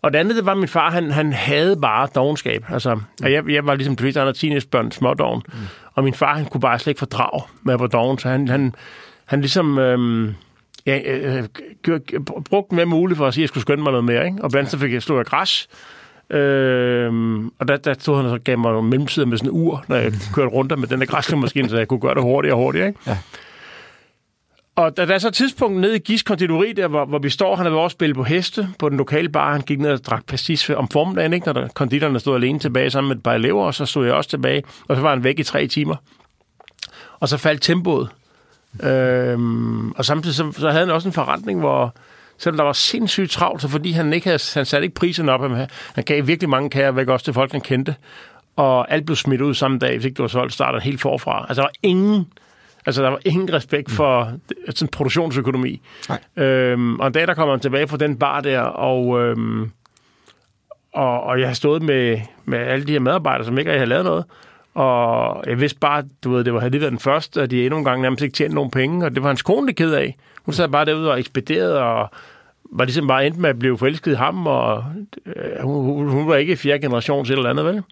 Og 0.02 0.13
det 0.13 0.19
andet, 0.19 0.36
det 0.36 0.45
var, 0.45 0.52
at 0.52 0.58
min 0.58 0.67
far, 0.67 0.91
han, 0.91 1.12
han 1.12 1.34
havde 1.34 1.78
bare 1.82 2.08
dogenskab. 2.15 2.65
Altså, 2.69 3.00
og 3.23 3.32
jeg, 3.32 3.50
jeg 3.50 3.65
var 3.65 3.76
ligesom 3.76 3.95
de 3.95 4.02
fleste 4.02 4.21
andre 4.21 4.34
teenagebørn, 4.34 4.91
smådogen. 4.91 5.41
Mm. 5.47 5.60
Og 5.93 6.04
min 6.04 6.13
far, 6.13 6.36
han 6.36 6.45
kunne 6.45 6.62
bare 6.62 6.80
slet 6.80 6.91
ikke 6.91 7.00
fordrage 7.00 7.41
med 7.63 7.73
at 7.73 7.80
være 7.80 7.89
dogen, 7.89 8.19
så 8.19 8.30
han, 8.30 8.47
han, 8.47 8.76
han 9.27 9.41
ligesom... 9.41 9.77
Øhm, 9.77 10.35
ja, 10.85 10.99
øh, 11.05 11.43
øh 11.87 12.03
brugte 12.49 12.75
mere 12.75 12.85
muligt 12.85 13.17
for 13.17 13.27
at 13.27 13.33
sige, 13.33 13.41
at 13.41 13.43
jeg 13.43 13.49
skulle 13.49 13.61
skynde 13.61 13.83
mig 13.83 13.91
noget 13.91 14.05
mere. 14.05 14.25
Ikke? 14.25 14.43
Og 14.43 14.51
blandt 14.51 14.69
andet 14.69 14.81
fik 14.81 14.93
jeg 14.93 15.01
slået 15.01 15.19
af 15.19 15.25
græs. 15.25 15.67
Øhm, 16.29 17.47
og 17.47 17.67
der, 17.67 17.77
der 17.77 17.93
stod 17.99 18.15
han 18.15 18.25
og 18.25 18.31
så 18.31 18.43
gav 18.43 18.57
mig 18.57 18.71
nogle 18.71 18.89
mellemtider 18.89 19.25
med 19.25 19.37
sådan 19.37 19.49
en 19.49 19.61
ur, 19.61 19.85
når 19.87 19.95
jeg 19.95 20.13
kørte 20.33 20.49
rundt 20.49 20.79
med 20.79 20.87
den 20.87 20.99
der 20.99 21.05
græsklemaskine, 21.05 21.69
så 21.69 21.77
jeg 21.77 21.87
kunne 21.87 21.99
gøre 21.99 22.15
det 22.15 22.23
hurtigere 22.23 22.55
og 22.55 22.61
hurtigere. 22.61 22.87
Ikke? 22.87 22.99
Ja. 23.07 23.17
Og 24.75 24.97
da 24.97 25.05
der 25.05 25.13
er 25.13 25.17
så 25.17 25.27
et 25.27 25.33
tidspunkt 25.33 25.79
nede 25.79 25.95
i 25.95 25.99
Gis 25.99 26.23
konditori, 26.23 26.73
der 26.73 26.87
hvor, 26.87 27.05
hvor 27.05 27.19
vi 27.19 27.29
står, 27.29 27.55
han 27.55 27.65
havde 27.65 27.79
også 27.79 27.93
spillet 27.93 28.15
på 28.15 28.23
heste 28.23 28.67
på 28.79 28.89
den 28.89 28.97
lokale 28.97 29.29
bar. 29.29 29.51
Han 29.51 29.61
gik 29.61 29.79
ned 29.79 29.91
og 29.91 30.05
drak 30.05 30.25
pastis 30.25 30.69
om 30.69 30.87
formiddagen, 30.87 31.33
ikke? 31.33 31.45
når 31.45 31.53
der, 31.53 31.67
konditorerne 31.67 32.19
stod 32.19 32.35
alene 32.35 32.59
tilbage 32.59 32.89
sammen 32.89 33.07
med 33.09 33.15
et 33.15 33.23
par 33.23 33.33
elever, 33.33 33.65
og 33.65 33.73
så 33.73 33.85
stod 33.85 34.05
jeg 34.05 34.13
også 34.13 34.29
tilbage. 34.29 34.63
Og 34.87 34.95
så 34.95 35.01
var 35.01 35.09
han 35.09 35.23
væk 35.23 35.39
i 35.39 35.43
tre 35.43 35.67
timer. 35.67 35.95
Og 37.19 37.29
så 37.29 37.37
faldt 37.37 37.61
tempoet. 37.61 38.09
Øhm, 38.83 39.91
og 39.91 40.05
samtidig 40.05 40.35
så, 40.35 40.51
så 40.51 40.69
havde 40.69 40.85
han 40.85 40.95
også 40.95 41.07
en 41.07 41.13
forretning, 41.13 41.59
hvor 41.59 41.95
selvom 42.37 42.57
der 42.57 42.63
var 42.63 42.73
sindssygt 42.73 43.31
travlt, 43.31 43.61
så 43.61 43.67
fordi 43.67 43.91
han 43.91 44.13
ikke 44.13 44.27
havde, 44.27 44.39
han 44.53 44.65
satte 44.65 44.85
ikke 44.85 44.95
prisen 44.95 45.29
op, 45.29 45.41
han, 45.41 45.67
han 45.95 46.03
gav 46.03 46.27
virkelig 46.27 46.49
mange 46.49 46.69
kager 46.69 46.91
væk 46.91 47.07
også 47.07 47.25
til 47.25 47.33
folk, 47.33 47.51
han 47.51 47.61
kendte, 47.61 47.95
og 48.55 48.91
alt 48.91 49.05
blev 49.05 49.15
smidt 49.15 49.41
ud 49.41 49.53
samme 49.53 49.79
dag, 49.79 49.95
hvis 49.95 50.05
ikke 50.05 50.15
det 50.15 50.21
var 50.21 50.27
solgt, 50.27 50.53
startede 50.53 50.83
helt 50.83 51.01
forfra. 51.01 51.45
Altså, 51.49 51.61
der 51.61 51.67
var 51.67 51.73
ingen 51.83 52.27
Altså, 52.87 53.03
der 53.03 53.09
var 53.09 53.19
ingen 53.25 53.53
respekt 53.53 53.91
for 53.91 54.31
sådan 54.69 54.87
produktionsøkonomi. 54.87 55.81
Nej. 56.09 56.45
Øhm, 56.45 56.99
og 56.99 57.07
en 57.07 57.13
dag, 57.13 57.27
der 57.27 57.33
kommer 57.33 57.53
han 57.53 57.59
tilbage 57.59 57.87
på 57.87 57.97
den 57.97 58.17
bar 58.17 58.41
der, 58.41 58.59
og, 58.59 59.21
øhm, 59.21 59.71
og, 60.93 61.23
og 61.23 61.39
jeg 61.39 61.47
har 61.47 61.53
stået 61.53 61.81
med, 61.81 62.19
med 62.45 62.59
alle 62.59 62.87
de 62.87 62.91
her 62.91 62.99
medarbejdere, 62.99 63.45
som 63.45 63.57
ikke 63.57 63.71
havde 63.71 63.85
lavet 63.85 64.05
noget, 64.05 64.25
og 64.77 65.43
jeg 65.47 65.59
vidste 65.59 65.79
bare, 65.79 66.03
du 66.23 66.31
ved, 66.31 66.43
det 66.43 66.53
var, 66.53 66.59
havde 66.59 66.71
det 66.71 66.81
været 66.81 66.91
den 66.91 66.99
første, 66.99 67.41
at 67.41 67.51
de 67.51 67.65
endnu 67.65 67.77
en 67.77 67.83
gang 67.83 68.01
nærmest 68.01 68.23
ikke 68.23 68.33
tjente 68.33 68.55
nogen 68.55 68.71
penge, 68.71 69.05
og 69.05 69.15
det 69.15 69.23
var 69.23 69.29
hans 69.29 69.41
kone, 69.41 69.67
det 69.67 69.75
ked 69.75 69.93
af. 69.93 70.15
Hun 70.45 70.53
sad 70.53 70.67
bare 70.67 70.85
derude 70.85 71.11
og 71.11 71.19
ekspederede, 71.19 71.83
og 71.83 72.09
var 72.71 72.85
ligesom 72.85 73.07
bare 73.07 73.27
endt 73.27 73.37
med 73.37 73.49
at 73.49 73.59
blive 73.59 73.77
forelsket 73.77 74.11
i 74.11 74.15
ham, 74.15 74.47
og 74.47 74.83
øh, 75.25 75.61
hun, 75.61 76.09
hun 76.09 76.27
var 76.27 76.35
ikke 76.35 76.57
fjerde 76.57 76.81
generation 76.81 77.25
til 77.25 77.35
eller 77.35 77.49
andet, 77.49 77.65
vel? 77.65 77.83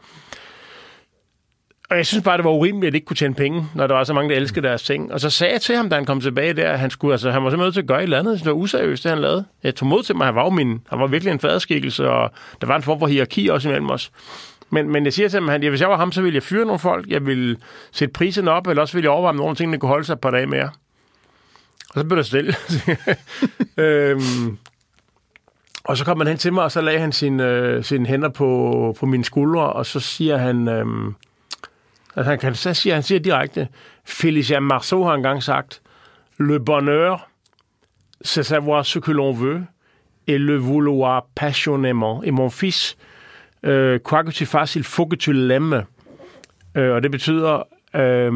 Og 1.89 1.97
jeg 1.97 2.05
synes 2.05 2.23
bare, 2.23 2.37
det 2.37 2.45
var 2.45 2.51
urimeligt, 2.51 2.87
at 2.87 2.93
de 2.93 2.97
ikke 2.97 3.05
kunne 3.05 3.17
tjene 3.17 3.35
penge, 3.35 3.65
når 3.75 3.87
der 3.87 3.95
var 3.95 4.03
så 4.03 4.13
mange, 4.13 4.29
der 4.29 4.35
elskede 4.35 4.67
deres 4.67 4.83
ting. 4.83 5.13
Og 5.13 5.19
så 5.19 5.29
sagde 5.29 5.53
jeg 5.53 5.61
til 5.61 5.75
ham, 5.75 5.89
da 5.89 5.95
han 5.95 6.05
kom 6.05 6.21
tilbage 6.21 6.53
der, 6.53 6.71
at 6.71 6.79
han, 6.79 6.89
skulle, 6.89 7.13
altså, 7.13 7.31
han 7.31 7.43
var 7.43 7.49
simpelthen 7.49 7.65
nødt 7.65 7.73
til 7.73 7.81
at 7.81 7.87
gøre 7.87 7.99
et 7.99 8.03
eller 8.03 8.19
andet. 8.19 8.39
Det 8.39 8.45
var 8.45 8.51
useriøst, 8.51 9.03
det 9.03 9.11
han 9.11 9.21
lavede. 9.21 9.45
Jeg 9.63 9.75
tog 9.75 9.87
mod 9.87 10.03
til 10.03 10.15
mig, 10.15 10.25
han 10.25 10.35
var 10.35 10.43
jo 10.43 10.49
min, 10.49 10.81
han 10.89 10.99
var 10.99 11.07
virkelig 11.07 11.31
en 11.31 11.39
faderskikkelse, 11.39 12.09
og 12.09 12.31
der 12.61 12.67
var 12.67 12.75
en 12.75 12.83
form 12.83 12.99
for 12.99 13.07
hierarki 13.07 13.47
også 13.47 13.69
imellem 13.69 13.89
os. 13.89 14.11
Men, 14.75 14.91
men 14.91 15.05
jeg 15.05 15.13
siger 15.13 15.27
simpelthen, 15.27 15.63
at 15.63 15.69
hvis 15.69 15.81
jeg 15.81 15.89
var 15.89 15.97
ham, 15.97 16.11
så 16.11 16.21
ville 16.21 16.35
jeg 16.35 16.43
fyre 16.43 16.65
nogle 16.65 16.79
folk, 16.79 17.07
jeg 17.07 17.25
ville 17.25 17.57
sætte 17.91 18.11
prisen 18.11 18.47
op, 18.47 18.67
eller 18.67 18.81
også 18.81 18.93
ville 18.93 19.05
jeg 19.05 19.11
overveje, 19.11 19.29
om 19.29 19.35
nogle 19.35 19.55
ting, 19.55 19.73
der 19.73 19.79
kunne 19.79 19.89
holde 19.89 20.05
sig 20.05 20.13
et 20.13 20.19
par 20.19 20.31
dage 20.31 20.47
mere. 20.47 20.69
Og 21.89 22.01
så 22.01 22.03
blev 22.03 22.17
det 22.17 22.25
stille. 22.25 22.55
øhm, 23.85 24.57
og 25.83 25.97
så 25.97 26.05
kom 26.05 26.17
han 26.19 26.27
hen 26.27 26.37
til 26.37 26.53
mig, 26.53 26.63
og 26.63 26.71
så 26.71 26.81
lagde 26.81 26.99
han 26.99 27.09
øh, 27.09 27.13
sine, 27.13 27.43
øh, 27.43 27.83
sin 27.83 28.05
hænder 28.05 28.29
på, 28.29 28.95
på 28.99 29.05
mine 29.05 29.25
skuldre, 29.25 29.73
og 29.73 29.85
så 29.85 29.99
siger 29.99 30.37
han, 30.37 30.67
øhm, 30.67 31.15
Altså, 32.15 32.29
han, 32.29 32.39
kan, 32.39 32.55
så 32.55 32.73
siger, 32.73 32.93
han 32.93 33.03
siger 33.03 33.19
direkte, 33.19 33.67
Felicia 34.05 34.59
Marceau 34.59 35.03
har 35.03 35.13
engang 35.13 35.43
sagt, 35.43 35.81
Le 36.39 36.59
bonheur, 36.59 37.27
c'est 38.25 38.43
savoir 38.43 38.85
ce 38.85 38.99
que 38.99 39.11
l'on 39.11 39.33
veut, 39.33 39.65
et 40.27 40.39
le 40.39 40.57
vouloir 40.57 41.27
passionnément. 41.35 42.23
Et 42.23 42.31
mon 42.31 42.49
fils, 42.49 42.97
øh, 43.63 43.99
quoi 43.99 44.45
Fasil 44.45 44.83
tu 45.19 45.31
Lemme. 45.31 45.85
Øh, 46.75 46.91
og 46.95 47.03
det 47.03 47.11
betyder, 47.11 47.63
øh, 47.95 48.27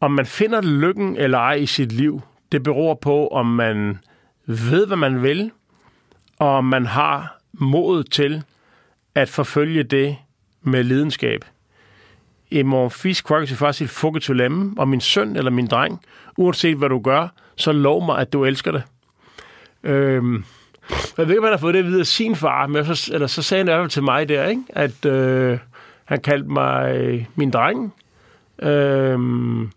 om 0.00 0.10
man 0.10 0.26
finder 0.26 0.60
lykken 0.60 1.16
eller 1.16 1.38
ej 1.38 1.54
i 1.54 1.66
sit 1.66 1.92
liv, 1.92 2.20
det 2.52 2.62
beror 2.62 2.94
på, 2.94 3.28
om 3.28 3.46
man 3.46 3.98
ved, 4.46 4.86
hvad 4.86 4.96
man 4.96 5.22
vil, 5.22 5.50
og 6.38 6.48
om 6.48 6.64
man 6.64 6.86
har 6.86 7.38
mod 7.52 8.04
til 8.04 8.42
at 9.14 9.28
forfølge 9.28 9.82
det 9.82 10.16
med 10.62 10.84
lidenskab 10.84 11.44
I 12.50 12.62
mon 12.62 12.90
fils, 12.90 13.22
quoi 13.22 13.46
que 13.46 14.20
tu 14.20 14.32
lemme, 14.32 14.74
og 14.78 14.88
min 14.88 15.00
søn 15.00 15.36
eller 15.36 15.50
min 15.50 15.66
dreng, 15.66 16.00
uanset 16.36 16.76
hvad 16.76 16.88
du 16.88 16.98
gør, 16.98 17.28
så 17.56 17.72
lov 17.72 18.06
mig, 18.06 18.18
at 18.18 18.32
du 18.32 18.44
elsker 18.44 18.72
det. 18.72 18.82
Øhm, 19.82 20.44
jeg 21.18 21.26
ved 21.26 21.28
ikke, 21.28 21.38
om 21.38 21.44
han 21.44 21.52
har 21.52 21.58
fået 21.58 21.74
det 21.74 21.84
videre 21.84 22.00
af 22.00 22.06
sin 22.06 22.36
far, 22.36 22.66
men 22.66 22.84
så, 22.84 23.10
eller 23.12 23.26
så 23.26 23.42
sagde 23.42 23.60
han 23.60 23.68
i 23.68 23.70
hvert 23.70 23.82
fald 23.82 23.90
til 23.90 24.02
mig 24.02 24.28
der, 24.28 24.46
ikke? 24.46 24.62
at 24.68 25.04
øh, 25.04 25.58
han 26.04 26.20
kaldte 26.20 26.48
mig 26.48 27.28
min 27.36 27.50
dreng, 27.50 27.94
øhm, 28.62 29.70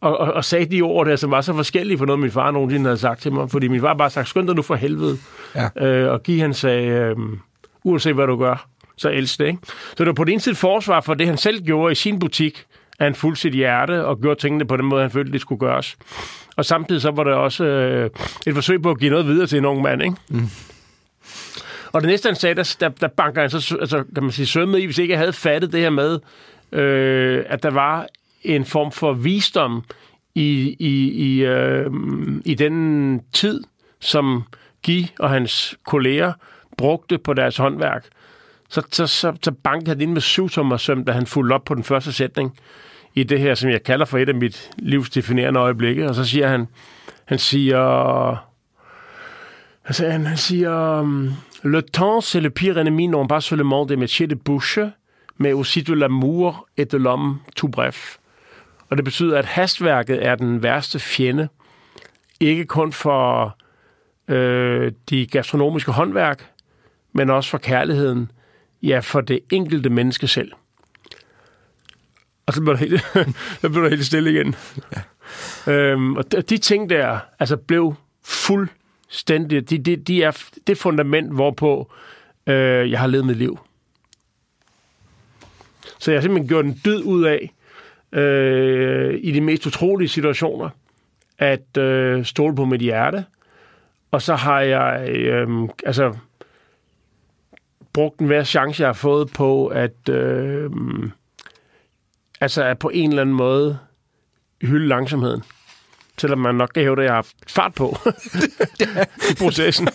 og, 0.00 0.18
og, 0.18 0.32
og 0.32 0.44
sagde 0.44 0.76
de 0.76 0.82
ord 0.82 1.06
der, 1.06 1.16
som 1.16 1.30
var 1.30 1.40
så 1.40 1.52
forskellige 1.54 1.98
for 1.98 2.06
noget, 2.06 2.20
min 2.20 2.30
far 2.30 2.50
nogensinde 2.50 2.84
havde 2.84 2.98
sagt 2.98 3.20
til 3.20 3.32
mig, 3.32 3.50
fordi 3.50 3.68
min 3.68 3.80
far 3.80 3.94
bare 3.94 4.10
sagde, 4.10 4.28
skynd 4.28 4.46
dig 4.46 4.56
nu 4.56 4.62
for 4.62 4.74
helvede, 4.74 5.18
ja. 5.54 5.86
øh, 5.86 6.12
og 6.12 6.22
give 6.22 6.40
han 6.40 6.54
sagde, 6.54 6.88
øh, 6.88 7.16
uanset 7.84 8.14
hvad 8.14 8.26
du 8.26 8.36
gør, 8.36 8.66
så 8.96 9.10
ældste. 9.10 9.46
Ikke? 9.46 9.58
Så 9.66 9.94
det 9.98 10.06
var 10.06 10.12
på 10.12 10.24
det 10.24 10.32
ene 10.32 10.40
side 10.40 10.54
forsvar 10.54 11.00
for 11.00 11.14
det, 11.14 11.26
han 11.26 11.36
selv 11.36 11.64
gjorde 11.64 11.92
i 11.92 11.94
sin 11.94 12.18
butik, 12.18 12.64
at 12.98 13.06
han 13.06 13.14
fulgte 13.14 13.40
sit 13.40 13.54
hjerte 13.54 14.04
og 14.06 14.20
gjorde 14.20 14.40
tingene 14.40 14.64
på 14.64 14.76
den 14.76 14.86
måde, 14.86 15.02
han 15.02 15.10
følte, 15.10 15.32
det 15.32 15.40
skulle 15.40 15.58
gøres. 15.58 15.96
Og 16.56 16.64
samtidig 16.64 17.02
så 17.02 17.10
var 17.10 17.24
det 17.24 17.32
også 17.32 17.64
øh, 17.64 18.10
et 18.46 18.54
forsøg 18.54 18.82
på 18.82 18.90
at 18.90 18.98
give 18.98 19.10
noget 19.10 19.26
videre 19.26 19.46
til 19.46 19.58
en 19.58 19.64
ung 19.64 19.82
mand. 19.82 20.02
Ikke? 20.02 20.16
Mm. 20.28 20.48
Og 21.92 22.00
det 22.00 22.08
næste, 22.08 22.26
han 22.26 22.36
sagde, 22.36 22.54
der, 22.54 22.76
der, 22.80 22.88
der 22.88 23.08
banker 23.08 23.40
han 23.40 23.50
så, 23.50 23.76
altså, 23.80 24.04
kan 24.14 24.22
man 24.22 24.32
sige, 24.32 24.46
sømmet 24.46 24.80
i, 24.80 24.84
hvis 24.84 24.98
ikke 24.98 25.12
jeg 25.12 25.18
havde 25.18 25.32
fattet 25.32 25.72
det 25.72 25.80
her 25.80 25.90
med, 25.90 26.18
øh, 26.72 27.44
at 27.48 27.62
der 27.62 27.70
var 27.70 28.06
en 28.42 28.64
form 28.64 28.92
for 28.92 29.12
visdom 29.12 29.84
i, 30.34 30.76
i, 30.78 31.10
i, 31.10 31.44
øh, 31.44 31.90
i 32.44 32.54
den 32.54 33.20
tid, 33.32 33.62
som 34.00 34.42
Guy 34.86 35.02
og 35.18 35.30
hans 35.30 35.76
kolleger 35.86 36.32
brugte 36.76 37.18
på 37.18 37.34
deres 37.34 37.56
håndværk 37.56 38.04
så, 38.72 38.82
så, 38.90 39.06
så, 39.06 39.32
så 39.42 39.52
bankede 39.52 39.90
han 39.90 40.00
ind 40.00 40.12
med 40.12 40.20
syvtommersøm, 40.20 41.04
da 41.04 41.12
han 41.12 41.26
fulgte 41.26 41.52
op 41.54 41.64
på 41.64 41.74
den 41.74 41.84
første 41.84 42.12
sætning 42.12 42.58
i 43.14 43.22
det 43.22 43.40
her, 43.40 43.54
som 43.54 43.70
jeg 43.70 43.82
kalder 43.82 44.04
for 44.04 44.18
et 44.18 44.28
af 44.28 44.34
mit 44.34 44.70
livs 44.78 45.10
definerende 45.10 45.60
øjeblikke. 45.60 46.08
Og 46.08 46.14
så 46.14 46.24
siger 46.24 46.48
han, 46.48 46.66
han 47.24 47.38
siger, 47.38 47.78
han 49.82 49.94
siger, 49.94 50.10
han 50.10 50.36
siger, 50.36 51.02
Le 51.64 51.82
temps, 51.82 52.34
c'est 52.34 52.40
le 52.40 52.50
pire 52.50 52.80
ennemi, 52.80 53.06
non 53.06 53.28
pas 53.28 53.44
seulement 53.44 53.88
des 53.88 53.96
métiers 53.96 54.26
de 54.26 54.36
bouche, 54.36 54.92
mais 55.38 55.52
aussi 55.52 55.82
de 55.82 55.94
l'amour 55.94 56.66
et 56.76 56.92
de 56.92 56.98
l'homme, 56.98 57.40
tout 57.56 57.70
bref. 57.70 58.16
Og 58.88 58.96
det 58.96 59.04
betyder, 59.04 59.38
at 59.38 59.44
hastværket 59.44 60.26
er 60.26 60.34
den 60.34 60.62
værste 60.62 60.98
fjende, 60.98 61.48
ikke 62.40 62.64
kun 62.64 62.92
for 62.92 63.56
øh, 64.28 64.92
de 65.10 65.26
gastronomiske 65.26 65.92
håndværk, 65.92 66.46
men 67.12 67.30
også 67.30 67.50
for 67.50 67.58
kærligheden, 67.58 68.30
Ja, 68.82 68.98
for 68.98 69.20
det 69.20 69.40
enkelte 69.50 69.90
menneske 69.90 70.26
selv. 70.26 70.52
Og 72.46 72.52
så 72.52 72.60
blev 72.60 72.74
der 72.74 72.80
helt, 72.80 73.00
så 73.60 73.68
blev 73.68 73.82
der 73.82 73.88
helt 73.88 74.06
stille 74.06 74.30
igen. 74.30 74.54
Ja. 75.66 75.72
Øhm, 75.72 76.16
og 76.16 76.32
de, 76.32 76.42
de 76.42 76.58
ting 76.58 76.90
der 76.90 77.18
altså 77.38 77.56
blev 77.56 77.94
fuldstændig... 78.24 79.70
De, 79.70 79.78
de, 79.78 79.96
de 79.96 80.22
er 80.22 80.42
det 80.66 80.78
fundament, 80.78 81.32
hvorpå 81.32 81.92
øh, 82.46 82.90
jeg 82.90 83.00
har 83.00 83.06
levet 83.06 83.26
mit 83.26 83.36
liv. 83.36 83.58
Så 85.98 86.10
jeg 86.10 86.18
har 86.18 86.22
simpelthen 86.22 86.48
gjort 86.48 86.64
en 86.64 86.80
dyd 86.84 87.02
ud 87.02 87.24
af, 87.24 87.52
øh, 88.12 89.18
i 89.22 89.32
de 89.32 89.40
mest 89.40 89.66
utrolige 89.66 90.08
situationer, 90.08 90.68
at 91.38 91.76
øh, 91.78 92.24
stole 92.24 92.56
på 92.56 92.64
mit 92.64 92.80
hjerte. 92.80 93.24
Og 94.10 94.22
så 94.22 94.34
har 94.34 94.60
jeg 94.60 95.08
øh, 95.08 95.68
altså 95.86 96.14
brugt 97.92 98.20
en 98.20 98.26
hver 98.26 98.44
chance, 98.44 98.82
jeg 98.82 98.88
har 98.88 98.92
fået 98.92 99.32
på 99.32 99.66
at, 99.66 100.08
øh, 100.10 100.70
altså 102.42 102.62
at 102.62 102.78
på 102.78 102.88
en 102.88 103.10
eller 103.10 103.22
anden 103.22 103.36
måde 103.36 103.78
hylde 104.62 104.88
langsomheden. 104.88 105.42
Selvom 106.18 106.38
man 106.38 106.54
nok 106.54 106.70
kan 106.74 106.82
hæve 106.82 106.96
det, 106.96 107.02
jeg 107.02 107.10
har 107.10 107.14
haft 107.14 107.36
fart 107.48 107.74
på 107.74 107.96
i 109.30 109.34
processen. 109.38 109.88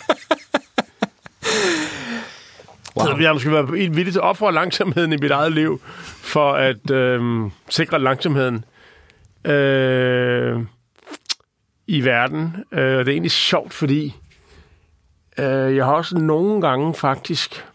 Wow. 2.98 3.06
Så 3.06 3.18
jeg 3.20 3.34
måske 3.34 3.52
være 3.52 3.72
villig 3.72 4.14
til 4.14 4.20
at 4.20 4.24
ofre 4.24 4.54
langsomheden 4.54 5.14
i 5.14 5.18
mit 5.18 5.32
eget 5.32 5.52
liv, 5.52 5.82
for 6.22 6.54
at 6.54 6.92
øh, 6.92 7.52
sikre 7.70 8.00
langsomheden 8.00 8.66
øh, 9.46 10.60
i 11.88 12.06
verden. 12.06 12.56
Øh, 12.72 12.98
og 12.98 13.06
det 13.06 13.12
er 13.12 13.14
egentlig 13.14 13.32
sjovt, 13.32 13.74
fordi 13.74 14.16
øh, 15.38 15.76
jeg 15.76 15.86
har 15.86 15.94
også 15.94 16.18
nogle 16.18 16.62
gange 16.62 16.94
faktisk 16.94 17.66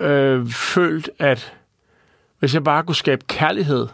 øh, 0.00 0.48
følt, 0.48 1.10
at 1.18 1.54
hvis 2.40 2.54
jeg 2.54 2.64
bare 2.64 2.82
kunne 2.82 2.96
skabe 2.96 3.24
kærlighed 3.28 3.86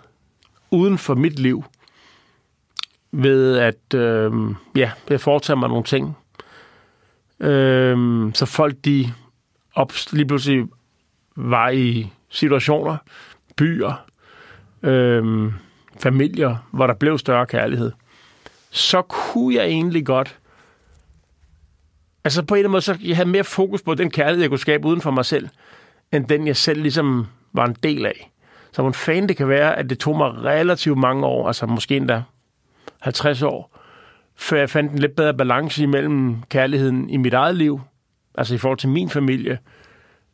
uden 0.70 0.98
for 0.98 1.14
mit 1.14 1.38
liv, 1.38 1.64
ved 3.12 3.58
at 3.58 3.94
øh, 3.94 4.32
ja, 4.76 4.90
jeg 5.10 5.20
foretager 5.20 5.58
mig 5.58 5.68
nogle 5.68 5.84
ting, 5.84 6.16
øh, 7.40 8.30
så 8.34 8.46
folk 8.46 8.74
de 8.84 9.12
op, 9.74 9.92
lige 10.12 10.26
pludselig 10.26 10.66
var 11.36 11.68
i 11.68 12.12
situationer, 12.28 12.96
byer, 13.56 14.06
øh, 14.82 15.52
familier, 16.00 16.56
hvor 16.70 16.86
der 16.86 16.94
blev 16.94 17.18
større 17.18 17.46
kærlighed, 17.46 17.92
så 18.70 19.02
kunne 19.02 19.54
jeg 19.54 19.64
egentlig 19.64 20.06
godt 20.06 20.38
Altså 22.26 22.42
på 22.42 22.54
en 22.54 22.58
eller 22.58 22.68
anden 22.68 22.72
måde, 22.72 22.82
så 22.82 22.98
jeg 23.02 23.16
havde 23.16 23.28
mere 23.28 23.44
fokus 23.44 23.82
på 23.82 23.94
den 23.94 24.10
kærlighed, 24.10 24.40
jeg 24.40 24.50
kunne 24.50 24.58
skabe 24.58 24.86
uden 24.88 25.00
for 25.00 25.10
mig 25.10 25.24
selv, 25.24 25.48
end 26.12 26.26
den, 26.28 26.46
jeg 26.46 26.56
selv 26.56 26.82
ligesom 26.82 27.26
var 27.52 27.66
en 27.66 27.76
del 27.82 28.06
af. 28.06 28.30
Så 28.76 28.82
hvor 28.82 28.92
fan 28.92 29.28
det 29.28 29.36
kan 29.36 29.48
være, 29.48 29.78
at 29.78 29.90
det 29.90 29.98
tog 29.98 30.16
mig 30.16 30.44
relativt 30.44 30.98
mange 30.98 31.26
år, 31.26 31.46
altså 31.46 31.66
måske 31.66 31.96
endda 31.96 32.22
50 33.00 33.42
år, 33.42 33.78
før 34.36 34.58
jeg 34.58 34.70
fandt 34.70 34.92
en 34.92 34.98
lidt 34.98 35.16
bedre 35.16 35.34
balance 35.34 35.82
imellem 35.82 36.36
kærligheden 36.48 37.10
i 37.10 37.16
mit 37.16 37.34
eget 37.34 37.54
liv, 37.54 37.80
altså 38.34 38.54
i 38.54 38.58
forhold 38.58 38.78
til 38.78 38.88
min 38.88 39.10
familie, 39.10 39.58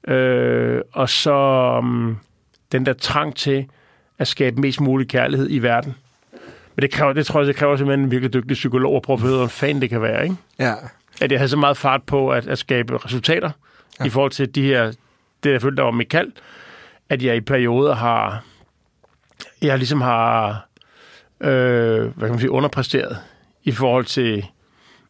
øh, 0.09 0.81
og 0.93 1.09
så 1.09 1.35
um, 1.79 2.19
den 2.73 2.87
der 2.87 2.93
trang 2.93 3.37
til 3.37 3.67
at 4.19 4.29
skabe 4.29 4.61
mest 4.61 4.81
mulig 4.81 5.09
kærlighed 5.09 5.47
i 5.51 5.59
verden. 5.59 5.95
Men 6.77 6.83
det, 6.83 6.91
kræver, 6.91 7.13
det 7.13 7.27
tror 7.27 7.41
jeg, 7.41 7.47
det 7.47 7.57
kræver 7.57 7.77
simpelthen 7.77 8.05
en 8.05 8.11
virkelig 8.11 8.33
dygtig 8.33 8.55
psykolog 8.55 8.97
at 8.97 9.03
prøve 9.03 9.15
at 9.17 9.23
hvor 9.23 9.47
fanden 9.47 9.83
det 9.83 9.91
kan 9.91 10.03
være, 10.03 10.23
ikke? 10.23 10.37
Ja. 10.59 10.75
At 11.21 11.33
jeg 11.33 11.41
havde 11.41 11.49
så 11.49 11.57
meget 11.57 11.77
fart 11.77 12.03
på 12.03 12.31
at, 12.31 12.47
at 12.47 12.59
skabe 12.59 13.05
resultater 13.05 13.51
ja. 14.01 14.05
i 14.05 14.09
forhold 14.09 14.31
til 14.31 14.55
de 14.55 14.63
her, 14.63 14.93
det 15.45 15.53
jeg 15.53 15.63
følte, 15.63 15.77
der 15.77 15.83
var 15.83 15.91
mit 15.91 16.09
kald, 16.09 16.33
at 17.13 17.23
jeg 17.23 17.37
i 17.37 17.41
perioder 17.41 17.95
har, 17.95 18.45
jeg 19.63 19.79
ligesom 19.79 20.01
har, 20.01 20.49
øh, 21.41 21.49
hvad 22.01 22.11
kan 22.21 22.29
man 22.31 22.39
sige, 22.39 22.51
underpræsteret 22.51 23.17
i 23.65 23.73
forhold 23.73 24.05
til, 24.05 24.47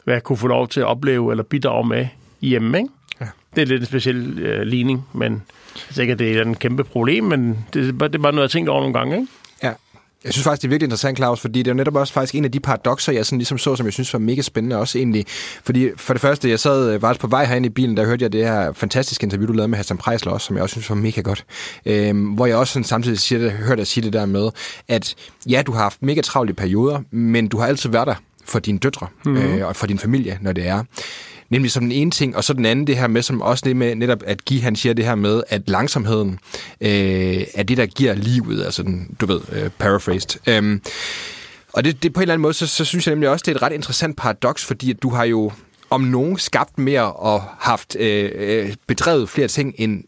hvad 0.05 0.15
jeg 0.15 0.23
kunne 0.23 0.37
få 0.37 0.47
lov 0.47 0.69
til 0.69 0.81
at 0.81 0.87
opleve 0.87 1.31
eller 1.33 1.45
bidrage 1.45 1.88
med 1.88 2.07
hjemme, 2.41 2.79
ikke? 2.79 2.91
Ja. 3.21 3.27
Det 3.57 3.62
er 3.62 3.67
lidt 3.67 3.81
en 3.83 3.87
speciel 3.87 4.38
øh, 4.38 4.62
ligning, 4.62 5.05
men 5.12 5.33
jeg 5.88 5.95
tænker, 5.95 6.15
det 6.15 6.38
er 6.38 6.43
en 6.43 6.55
kæmpe 6.55 6.85
problem, 6.85 7.25
men 7.25 7.67
det, 7.75 7.88
er 7.88 7.93
bare- 7.93 8.09
det 8.09 8.15
er 8.15 8.23
bare 8.23 8.33
noget, 8.33 8.43
jeg 8.43 8.43
har 8.43 8.49
tænkt 8.59 8.69
over 8.71 8.81
nogle 8.81 8.95
gange, 8.99 9.17
ikke? 9.17 9.29
Jeg 10.24 10.32
synes 10.32 10.44
faktisk, 10.44 10.62
det 10.62 10.68
er 10.68 10.70
virkelig 10.70 10.87
interessant, 10.87 11.18
Claus, 11.18 11.40
fordi 11.40 11.58
det 11.58 11.66
er 11.66 11.72
jo 11.72 11.76
netop 11.76 11.96
også 11.96 12.12
faktisk 12.12 12.35
en 12.35 12.44
af 12.44 12.52
de 12.52 12.61
paradoxer, 12.61 13.12
jeg 13.12 13.26
sådan 13.26 13.38
ligesom 13.38 13.58
så, 13.58 13.76
som 13.76 13.87
jeg 13.87 13.92
synes 13.92 14.12
var 14.12 14.18
mega 14.18 14.42
spændende 14.42 14.76
også 14.76 14.98
egentlig. 14.98 15.26
Fordi 15.64 15.88
for 15.96 16.14
det 16.14 16.20
første, 16.20 16.50
jeg 16.50 16.61
sad, 16.61 16.98
var 16.98 17.12
på 17.20 17.26
vej 17.26 17.44
herinde 17.44 17.66
i 17.66 17.70
bilen, 17.70 17.96
der 17.96 18.06
hørte 18.06 18.22
jeg 18.22 18.32
det 18.32 18.44
her 18.44 18.72
fantastiske 18.72 19.24
interview, 19.24 19.46
du 19.46 19.52
lavede 19.52 19.68
med 19.68 19.76
Hassan 19.76 19.96
Prejsler 19.96 20.32
også, 20.32 20.46
som 20.46 20.56
jeg 20.56 20.62
også 20.62 20.72
synes 20.72 20.90
var 20.90 20.96
mega 20.96 21.20
godt. 21.20 21.44
Øhm, 21.87 22.24
hvor 22.24 22.46
jeg 22.46 22.56
også 22.56 22.72
sådan 22.72 22.85
samtidig 22.85 23.18
siger 23.18 23.38
det, 23.38 23.52
hørte 23.52 23.76
dig 23.76 23.87
sige 23.87 24.04
det 24.04 24.12
der 24.12 24.26
med, 24.26 24.50
at 24.88 25.14
ja, 25.48 25.62
du 25.66 25.72
har 25.72 25.82
haft 25.82 26.02
mega 26.02 26.20
travlt 26.20 26.50
i 26.50 26.52
perioder, 26.52 27.00
men 27.11 27.48
du 27.48 27.58
har 27.58 27.66
altid 27.66 27.90
været 27.90 28.06
der 28.06 28.14
for 28.44 28.58
dine 28.58 28.78
døtre 28.78 29.06
mm-hmm. 29.24 29.42
øh, 29.42 29.66
og 29.66 29.76
for 29.76 29.87
din 29.87 29.98
familie, 29.98 30.38
når 30.40 30.52
det 30.52 30.66
er. 30.66 30.85
Nemlig 31.53 31.71
som 31.71 31.83
den 31.83 31.93
ene 31.93 32.11
ting, 32.11 32.37
og 32.37 32.45
så 32.45 32.53
den 32.53 32.67
anden 32.67 32.87
det 32.87 32.97
her 32.97 33.07
med, 33.07 33.23
som 33.23 33.43
også 33.43 33.62
det 33.67 33.77
med 33.77 33.95
netop, 33.95 34.23
at 34.27 34.45
Guy 34.45 34.61
han 34.61 34.77
siger 34.77 34.93
det 34.93 35.05
her 35.05 35.15
med, 35.15 35.43
at 35.49 35.69
langsomheden 35.69 36.38
øh, 36.81 37.45
er 37.55 37.62
det, 37.62 37.77
der 37.77 37.87
giver 37.87 38.15
livet, 38.15 38.65
altså 38.65 38.83
den, 38.83 39.17
du 39.21 39.27
ved, 39.27 39.41
øh, 39.53 39.71
paraphrased. 39.79 40.41
Øhm, 40.49 40.83
og 41.73 41.85
det, 41.85 42.03
det 42.03 42.12
på 42.12 42.21
en 42.21 42.23
eller 42.23 42.35
anden 42.35 42.43
måde, 42.43 42.55
så, 42.55 42.67
så 42.67 42.85
synes 42.85 43.07
jeg 43.07 43.15
nemlig 43.15 43.29
også, 43.29 43.43
det 43.47 43.53
er 43.53 43.57
et 43.57 43.62
ret 43.62 43.73
interessant 43.73 44.17
paradoks, 44.17 44.65
fordi 44.65 44.91
at 44.91 45.03
du 45.03 45.11
har 45.11 45.25
jo 45.25 45.53
om 45.91 46.01
nogen 46.01 46.38
skabt 46.38 46.79
mere 46.79 47.12
og 47.12 47.43
haft 47.59 47.97
øh, 47.97 48.31
øh 48.35 48.75
bedrevet 48.87 49.29
flere 49.29 49.49
ting 49.49 49.75
end 49.79 50.05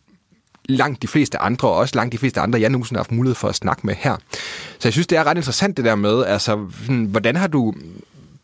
langt 0.69 1.03
de 1.03 1.09
fleste 1.09 1.39
andre, 1.39 1.69
og 1.69 1.75
også 1.75 1.97
langt 1.97 2.13
de 2.13 2.19
fleste 2.19 2.41
andre, 2.41 2.61
jeg 2.61 2.71
nogensinde 2.71 2.99
har 2.99 3.03
haft 3.03 3.13
mulighed 3.13 3.35
for 3.35 3.49
at 3.49 3.55
snakke 3.55 3.87
med 3.87 3.95
her. 3.99 4.17
Så 4.79 4.89
jeg 4.89 4.93
synes, 4.93 5.07
det 5.07 5.19
er 5.19 5.25
ret 5.25 5.37
interessant 5.37 5.77
det 5.77 5.85
der 5.85 5.95
med, 5.95 6.25
altså, 6.25 6.57
hvordan 7.09 7.37
har 7.37 7.47
du 7.47 7.75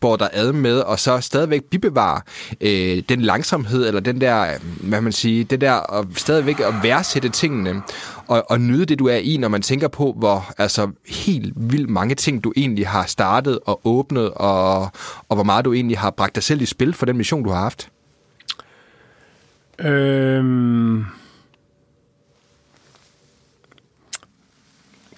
båret 0.01 0.21
der 0.21 0.29
ad 0.33 0.53
med, 0.53 0.79
og 0.79 1.01
så 1.01 1.21
stadigvæk 1.21 1.65
bibevare 1.65 2.21
øh, 2.61 3.03
den 3.09 3.21
langsomhed, 3.21 3.87
eller 3.87 4.01
den 4.01 4.21
der, 4.21 4.47
hvad 4.81 5.01
man 5.01 5.13
siger, 5.13 5.45
det 5.45 5.61
der 5.61 5.99
at 5.99 6.07
stadigvæk 6.17 6.61
at 6.61 6.75
værdsætte 6.83 7.29
tingene, 7.29 7.83
og, 8.27 8.45
og 8.51 8.61
nyde 8.61 8.87
det, 8.87 8.99
du 8.99 9.09
er 9.09 9.17
i, 9.17 9.37
når 9.37 9.49
man 9.49 9.63
tænker 9.63 9.89
på, 9.89 10.15
hvor 10.19 10.53
altså, 10.59 10.91
helt 11.09 11.53
vildt 11.57 11.91
mange 11.91 12.15
ting, 12.15 12.45
du 12.45 12.53
egentlig 12.57 12.89
har 12.89 13.07
startet 13.07 13.59
og 13.67 13.81
åbnet, 13.85 14.31
og, 14.31 14.83
og 15.29 15.35
hvor 15.35 15.45
meget 15.45 15.65
du 15.65 15.73
egentlig 15.73 15.99
har 15.99 16.11
bragt 16.11 16.35
dig 16.35 16.43
selv 16.43 16.63
i 16.63 16.67
spil 16.67 16.95
for 16.95 17.07
den 17.07 17.17
mission, 17.17 17.45
du 17.45 17.51
har 17.51 17.61
haft. 17.61 17.89
Øhm... 19.79 21.05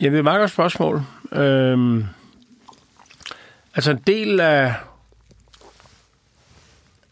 Ja, 0.01 0.07
det 0.07 0.15
er 0.15 0.19
et 0.19 0.25
meget 0.25 0.41
godt 0.41 0.51
spørgsmål. 0.51 1.03
Øhm... 1.33 2.05
Altså 3.75 3.91
en 3.91 4.03
del 4.07 4.41
af... 4.41 4.75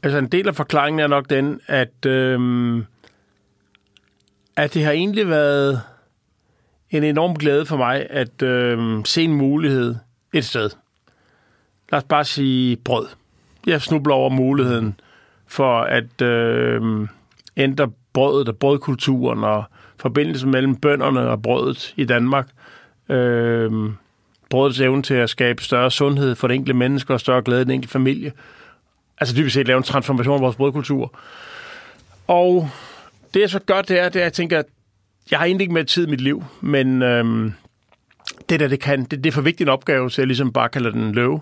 Altså 0.03 0.19
en 0.19 0.29
del 0.29 0.49
af 0.49 0.57
forklaringen 0.57 1.01
er 1.01 1.07
nok 1.07 1.31
den, 1.31 1.61
at, 1.67 2.07
øhm... 2.07 2.85
at 4.57 4.75
det 4.75 4.85
har 4.85 4.93
egentlig 4.93 5.29
været 5.29 5.83
en 6.91 7.05
enorm 7.05 7.35
glæde 7.35 7.67
for 7.67 7.77
mig 7.77 8.07
at 8.11 8.43
øhm, 8.43 9.05
se 9.05 9.23
en 9.23 9.35
mulighed 9.35 9.95
et 10.33 10.45
sted. 10.45 10.71
Lad 11.93 11.99
os 11.99 12.05
bare 12.05 12.25
sige 12.25 12.77
brød. 12.77 13.07
Jeg 13.67 13.83
snubler 13.83 14.15
over 14.15 14.29
muligheden 14.31 15.01
for 15.47 15.81
at 15.81 16.23
øhm, 16.23 17.09
ændre 17.57 17.91
brødet 18.13 18.49
og 18.49 18.57
brødkulturen 18.57 19.45
og 19.45 19.65
forbindelsen 19.97 20.51
mellem 20.51 20.77
bønderne 20.77 21.21
og 21.21 21.43
brødet 21.43 21.95
i 21.97 22.05
Danmark. 22.05 22.49
Øhm, 23.09 23.95
brødets 24.51 24.81
evne 24.81 25.03
til 25.03 25.15
at 25.15 25.31
skabe 25.31 25.63
større 25.63 25.91
sundhed 25.91 26.35
for 26.35 26.49
det 26.49 26.55
enkelte 26.55 26.75
menneske 26.75 27.13
og 27.13 27.21
større 27.21 27.43
glæde 27.43 27.61
i 27.61 27.65
den 27.65 27.71
enkelte 27.71 27.93
familie. 27.93 28.33
Altså 29.21 29.37
dybest 29.37 29.55
set 29.55 29.67
lave 29.67 29.77
en 29.77 29.83
transformation 29.83 30.35
af 30.35 30.41
vores 30.41 30.57
brødkultur. 30.57 31.15
Og 32.27 32.69
det 33.35 33.41
jeg 33.41 33.51
så 33.51 33.59
gør, 33.59 33.83
det 33.83 34.01
er, 34.01 34.09
det 34.09 34.17
er, 34.17 34.21
at 34.21 34.25
jeg 34.25 34.33
tænker, 34.33 34.59
at 34.59 34.67
jeg 35.31 35.39
har 35.39 35.47
egentlig 35.47 35.65
ikke 35.65 35.75
mere 35.75 35.85
tid 35.85 36.07
i 36.07 36.11
mit 36.11 36.21
liv, 36.21 36.45
men 36.61 37.03
øhm, 37.03 37.53
det 38.49 38.61
der, 38.61 38.69
det 38.69 38.81
kan, 38.81 39.05
det, 39.05 39.25
det 39.25 39.27
er 39.27 39.33
for 39.33 39.41
vigtig 39.41 39.65
en 39.65 39.69
opgave, 39.69 40.11
så 40.11 40.23
jeg 40.23 40.27
ligesom 40.27 40.53
bare 40.53 40.69
kalder 40.69 40.91
den 40.91 41.13
løve. 41.13 41.41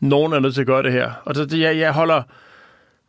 Nogen 0.00 0.32
er 0.32 0.40
nødt 0.40 0.54
til 0.54 0.60
at 0.60 0.66
gøre 0.66 0.82
det 0.82 0.92
her. 0.92 1.12
Og 1.24 1.34
så, 1.34 1.44
det, 1.44 1.60
jeg, 1.60 1.78
jeg, 1.78 1.92
holder, 1.92 2.22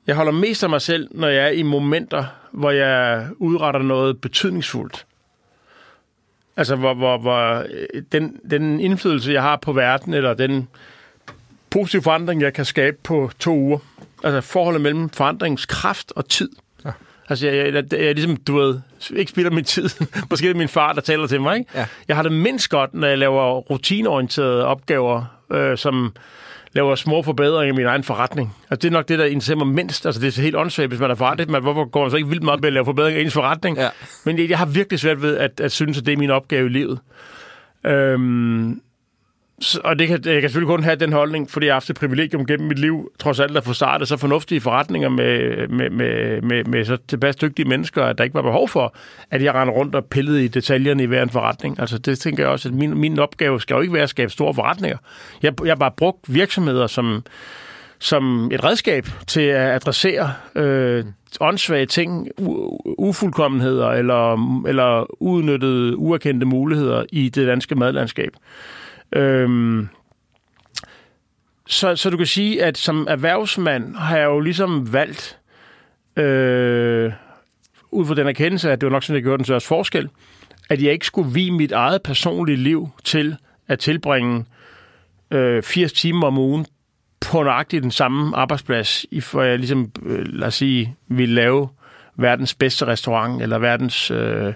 jeg 0.08 0.15
holder 0.15 0.31
mest 0.31 0.63
af 0.63 0.69
mig 0.69 0.81
selv, 0.81 1.08
når 1.12 1.27
jeg 1.27 1.45
er 1.45 1.49
i 1.49 1.63
momenter, 1.63 2.25
hvor 2.51 2.71
jeg 2.71 3.27
udretter 3.38 3.81
noget 3.81 4.21
betydningsfuldt. 4.21 5.05
Altså, 6.57 6.75
hvor, 6.75 6.93
hvor, 6.93 7.17
hvor 7.17 7.53
øh, 7.53 8.01
den, 8.11 8.39
den 8.49 8.79
indflydelse, 8.79 9.31
jeg 9.31 9.41
har 9.41 9.55
på 9.55 9.73
verden, 9.73 10.13
eller 10.13 10.33
den 10.33 10.67
positive 11.69 12.01
forandring, 12.01 12.41
jeg 12.41 12.53
kan 12.53 12.65
skabe 12.65 12.97
på 13.03 13.31
to 13.39 13.55
uger. 13.55 13.79
Altså, 14.23 14.41
forholdet 14.41 14.81
mellem 14.81 15.09
forandringskraft 15.09 16.13
og 16.15 16.29
tid. 16.29 16.49
Ja. 16.85 16.91
Altså, 17.29 17.47
jeg, 17.47 17.73
jeg, 17.73 17.73
jeg, 17.73 17.99
jeg 17.99 18.15
ligesom, 18.15 18.37
du 18.37 18.57
ved, 18.57 18.79
ikke 19.15 19.31
spilder 19.31 19.51
min 19.51 19.63
tid. 19.63 19.89
Måske 20.29 20.45
er 20.45 20.49
det 20.49 20.57
min 20.57 20.67
far, 20.67 20.93
der 20.93 21.01
taler 21.01 21.27
til 21.27 21.41
mig, 21.41 21.57
ikke? 21.57 21.71
Ja. 21.75 21.85
Jeg 22.07 22.15
har 22.15 22.23
det 22.23 22.31
mindst 22.31 22.69
godt, 22.69 22.93
når 22.93 23.07
jeg 23.07 23.17
laver 23.17 23.59
rutineorienterede 23.59 24.65
opgaver, 24.65 25.34
øh, 25.51 25.77
som 25.77 26.13
laver 26.73 26.95
små 26.95 27.21
forbedringer 27.21 27.73
i 27.73 27.77
min 27.77 27.86
egen 27.86 28.03
forretning. 28.03 28.55
Altså, 28.69 28.81
det 28.81 28.88
er 28.88 28.91
nok 28.91 29.08
det, 29.08 29.19
der 29.19 29.25
interesserer 29.25 29.58
mig 29.58 29.67
mindst. 29.67 30.05
Altså, 30.05 30.21
det 30.21 30.38
er 30.38 30.41
helt 30.41 30.55
åndssvagt, 30.55 30.89
hvis 30.89 30.99
man 30.99 31.12
er 31.12 31.15
forretning, 31.15 31.51
men 31.51 31.62
hvorfor 31.62 31.86
går 31.86 32.01
man 32.01 32.12
så 32.12 32.17
ikke 32.17 32.29
vildt 32.29 32.43
meget 32.43 32.62
med 32.62 32.67
at 32.67 32.73
lave 32.73 32.86
forbedringer 32.86 33.21
i 33.21 33.23
ens 33.23 33.34
forretning? 33.34 33.77
Ja. 33.77 33.89
Men 34.25 34.39
jeg, 34.39 34.49
jeg 34.49 34.58
har 34.58 34.65
virkelig 34.65 34.99
svært 34.99 35.21
ved 35.21 35.38
at, 35.38 35.60
at 35.60 35.71
synes, 35.71 35.97
at 35.97 36.05
det 36.05 36.13
er 36.13 36.17
min 36.17 36.29
opgave 36.29 36.65
i 36.65 36.69
livet. 36.69 36.99
Øhm, 37.86 38.81
og 39.83 39.99
det 39.99 40.07
kan, 40.07 40.19
jeg 40.25 40.41
kan 40.41 40.49
selvfølgelig 40.49 40.75
kun 40.75 40.83
have 40.83 40.95
den 40.95 41.13
holdning, 41.13 41.49
fordi 41.49 41.65
jeg 41.65 41.71
har 41.71 41.75
haft 41.75 41.89
et 41.89 41.95
privilegium 41.95 42.45
gennem 42.45 42.67
mit 42.67 42.79
liv, 42.79 43.11
trods 43.19 43.39
alt 43.39 43.57
at 43.57 43.63
få 43.63 43.73
startet 43.73 44.07
så 44.07 44.17
fornuftige 44.17 44.61
forretninger 44.61 45.09
med, 45.09 45.67
med, 45.67 45.89
med, 45.89 46.41
med, 46.41 46.63
med 46.63 46.85
så 46.85 46.97
tilpas 47.07 47.35
dygtige 47.35 47.67
mennesker, 47.67 48.03
at 48.03 48.17
der 48.17 48.23
ikke 48.23 48.33
var 48.33 48.41
behov 48.41 48.69
for, 48.69 48.95
at 49.31 49.43
jeg 49.43 49.53
rendte 49.53 49.75
rundt 49.75 49.95
og 49.95 50.05
pillede 50.05 50.45
i 50.45 50.47
detaljerne 50.47 51.03
i 51.03 51.05
hver 51.05 51.23
en 51.23 51.29
forretning. 51.29 51.79
Altså 51.79 51.97
det 51.97 52.19
tænker 52.19 52.43
jeg 52.43 52.51
også, 52.51 52.69
at 52.69 52.75
min, 52.75 52.97
min 52.97 53.19
opgave 53.19 53.61
skal 53.61 53.75
jo 53.75 53.81
ikke 53.81 53.93
være 53.93 54.03
at 54.03 54.09
skabe 54.09 54.31
store 54.31 54.53
forretninger. 54.53 54.97
Jeg, 55.43 55.53
jeg 55.63 55.71
har 55.71 55.75
bare 55.75 55.91
brugt 55.97 56.33
virksomheder 56.33 56.87
som, 56.87 57.23
som 57.99 58.51
et 58.51 58.63
redskab 58.63 59.07
til 59.27 59.41
at 59.41 59.75
adressere 59.75 60.33
øh, 60.55 61.05
åndssvage 61.39 61.85
ting, 61.85 62.27
u- 62.41 62.93
ufuldkommenheder 62.97 63.87
eller, 63.87 64.33
eller 64.67 65.21
udnyttede, 65.23 65.97
uerkendte 65.97 66.45
muligheder 66.45 67.03
i 67.11 67.29
det 67.29 67.47
danske 67.47 67.75
madlandskab. 67.75 68.31
Øhm, 69.11 69.87
så, 71.67 71.95
så 71.95 72.09
du 72.09 72.17
kan 72.17 72.25
sige, 72.25 72.63
at 72.63 72.77
som 72.77 73.07
erhvervsmand 73.09 73.95
har 73.95 74.17
jeg 74.17 74.25
jo 74.25 74.39
ligesom 74.39 74.93
valgt, 74.93 75.39
øh, 76.17 77.13
ud 77.91 78.05
fra 78.05 78.15
den 78.15 78.27
erkendelse, 78.27 78.71
at 78.71 78.81
det 78.81 78.87
var 78.87 78.91
nok 78.91 79.03
sådan, 79.03 79.15
jeg 79.15 79.23
gjorde 79.23 79.37
den 79.37 79.45
største 79.45 79.67
forskel, 79.67 80.09
at 80.69 80.83
jeg 80.83 80.93
ikke 80.93 81.05
skulle 81.05 81.33
vige 81.33 81.51
mit 81.51 81.71
eget 81.71 82.01
personlige 82.01 82.57
liv 82.57 82.89
til 83.03 83.35
at 83.67 83.79
tilbringe 83.79 84.45
øh, 85.31 85.63
80 85.63 85.93
timer 85.93 86.27
om 86.27 86.37
ugen 86.37 86.65
på 87.21 87.43
nøjagtigt 87.43 87.83
den 87.83 87.91
samme 87.91 88.37
arbejdsplads, 88.37 89.05
i 89.11 89.21
for 89.21 89.41
jeg 89.41 89.59
ligesom, 89.59 89.91
øh, 90.05 90.25
lad 90.27 90.47
os 90.47 90.55
sige, 90.55 90.95
ville 91.07 91.35
lave 91.35 91.69
verdens 92.15 92.53
bedste 92.53 92.85
restaurant, 92.85 93.41
eller 93.41 93.57
verdens 93.57 94.11
øh, 94.11 94.53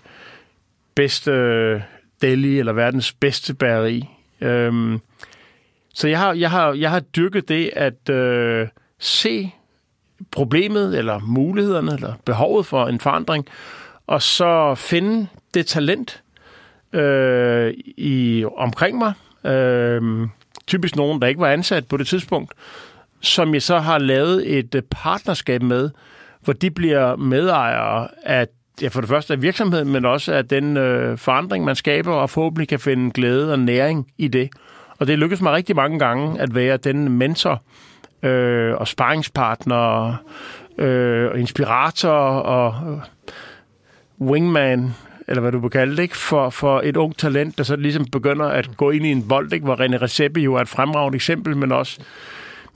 bedste 0.96 1.32
øh, 1.32 1.82
deli, 2.22 2.60
eller 2.60 2.74
verdens 2.74 3.14
bedste 3.14 3.54
bageri. 3.54 4.10
Øhm, 4.42 5.00
så 5.94 6.08
jeg 6.08 6.20
har, 6.20 6.34
jeg, 6.34 6.52
har, 6.52 6.74
jeg 6.74 6.92
har 6.92 7.00
dyrket 7.00 7.50
det 7.50 7.72
at 7.76 8.10
øh, 8.10 8.68
se 9.00 9.52
problemet, 10.32 10.98
eller 10.98 11.20
mulighederne, 11.20 11.94
eller 11.94 12.14
behovet 12.26 12.66
for 12.66 12.88
en 12.88 13.00
forandring, 13.00 13.46
og 14.08 14.22
så 14.22 14.76
finde 14.76 15.28
det 15.54 15.66
talent 15.66 16.24
øh, 16.94 17.74
i 17.98 18.46
omkring 18.58 18.98
mig. 18.98 19.14
Øh, 19.52 20.28
typisk 20.68 20.96
nogen, 20.96 21.22
der 21.22 21.28
ikke 21.28 21.42
var 21.42 21.52
ansat 21.52 21.88
på 21.88 21.98
det 21.98 22.08
tidspunkt, 22.08 22.54
som 23.22 23.54
jeg 23.54 23.62
så 23.62 23.80
har 23.80 23.98
lavet 23.98 24.58
et 24.58 24.76
øh, 24.76 24.82
partnerskab 24.92 25.62
med, 25.62 25.90
hvor 26.42 26.54
de 26.54 26.72
bliver 26.72 27.16
medejere 27.16 28.08
af 28.24 28.48
ja, 28.82 28.88
for 28.88 29.02
det 29.02 29.10
første 29.10 29.34
af 29.34 29.42
virksomheden, 29.42 29.92
men 29.92 30.06
også 30.06 30.34
af 30.34 30.48
den 30.48 30.78
øh, 30.78 31.18
forandring, 31.18 31.66
man 31.66 31.76
skaber, 31.76 32.14
og 32.14 32.30
forhåbentlig 32.30 32.68
kan 32.68 32.80
finde 32.80 33.12
glæde 33.12 33.52
og 33.52 33.60
næring 33.60 34.08
i 34.18 34.28
det. 34.28 34.50
Og 35.00 35.08
det 35.08 35.20
lykkedes 35.20 35.42
mig 35.42 35.54
rigtig 35.54 35.76
mange 35.76 36.00
gange 36.00 36.42
at 36.42 36.56
være 36.56 36.78
den 36.78 37.10
mentor 37.10 37.62
øh, 38.24 38.76
og 38.76 38.88
sparringspartner 38.88 40.16
øh, 40.78 41.32
og 41.32 41.40
inspirator 41.40 42.10
og 42.40 42.94
øh, 42.94 43.00
wingman 44.28 44.94
eller 45.30 45.42
hvad 45.42 45.52
du 45.52 45.60
vil 45.60 45.70
kalde 45.70 45.96
det, 45.96 46.04
ikke? 46.04 46.18
For, 46.18 46.50
for 46.50 46.82
et 46.84 46.98
ung 46.98 47.18
talent, 47.18 47.58
der 47.58 47.64
så 47.64 47.76
ligesom 47.76 48.06
begynder 48.06 48.46
at 48.46 48.78
gå 48.78 48.90
ind 48.90 49.06
i 49.06 49.12
en 49.12 49.28
bold, 49.28 49.54
ikke? 49.54 49.66
hvor 49.66 49.76
René 49.76 50.02
Recepe 50.02 50.40
jo 50.40 50.56
er 50.56 50.62
et 50.62 50.70
fremragende 50.70 51.16
eksempel, 51.16 51.58
men 51.58 51.72
også 51.72 52.00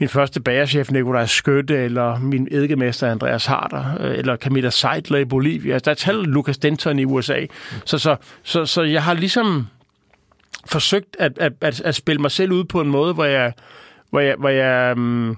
min 0.04 0.10
første 0.10 0.42
bagerchef 0.42 0.92
Nikolaj 0.92 1.26
Skøtte, 1.26 1.76
eller 1.78 2.20
min 2.20 2.48
eddikemester 2.52 3.12
Andreas 3.12 3.46
Harder, 3.46 3.84
øh, 4.00 4.18
eller 4.18 4.36
Camilla 4.36 4.70
Seidler 4.70 5.18
i 5.18 5.26
Bolivia. 5.26 5.80
Der 5.80 5.92
er 5.92 5.96
tallet 5.96 6.28
Lucas 6.28 6.58
Denton 6.58 7.00
i 7.00 7.06
USA. 7.06 7.46
Så, 7.86 7.98
så, 7.98 8.16
så, 8.44 8.66
så 8.66 8.82
jeg 8.82 9.04
har 9.04 9.14
ligesom 9.14 9.68
forsøgt 10.66 11.16
at, 11.20 11.38
at, 11.38 11.54
at, 11.62 11.82
at 11.82 11.96
spille 11.96 12.22
mig 12.22 12.32
selv 12.32 12.52
ud 12.52 12.64
på 12.64 12.82
en 12.82 12.88
måde, 12.88 13.14
hvor 13.14 13.24
jeg, 13.24 13.54
hvor 14.10 14.20
jeg, 14.20 14.36
hvor 14.40 14.50
jeg 14.50 14.98
um, 14.98 15.38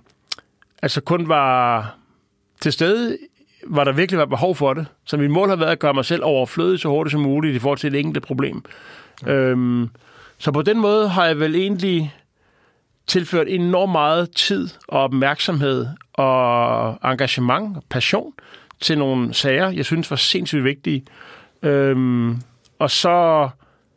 altså 0.82 1.01
kun 1.01 1.30
var 1.30 1.95
til 2.61 2.72
stede, 2.72 3.18
hvor 3.68 3.84
der 3.84 3.91
virkelig 3.91 4.20
var 4.20 4.26
behov 4.26 4.55
for 4.55 4.74
det. 4.74 4.86
Så 5.05 5.18
mit 5.18 5.32
mål 5.32 5.49
har 5.49 5.55
været 5.55 5.72
at 5.72 5.80
gøre 5.80 5.93
mig 5.93 6.05
selv 6.05 6.24
overflødig 6.24 6.80
så 6.80 6.89
hurtigt 6.89 7.11
som 7.11 7.22
muligt 7.22 7.55
i 7.55 7.59
forhold 7.59 7.80
til 7.80 7.95
et 7.95 7.99
enkelt 7.99 8.26
problem. 8.26 8.63
Ja. 9.26 9.34
Øhm, 9.34 9.89
så 10.38 10.51
på 10.51 10.61
den 10.61 10.80
måde 10.80 11.09
har 11.09 11.26
jeg 11.26 11.39
vel 11.39 11.55
egentlig 11.55 12.13
tilført 13.08 13.47
enormt 13.49 13.91
meget 13.91 14.32
tid 14.32 14.70
og 14.88 15.01
opmærksomhed 15.01 15.88
og 16.14 16.97
engagement 17.03 17.78
og 17.78 17.84
passion 17.89 18.34
til 18.82 18.97
nogle 18.97 19.34
sager, 19.34 19.70
jeg 19.70 19.86
synes 19.86 20.10
var 20.10 20.18
sindssygt 20.18 20.64
vigtige. 20.64 21.06
Øhm, 21.64 22.41
og 22.80 22.91
så, 22.91 23.10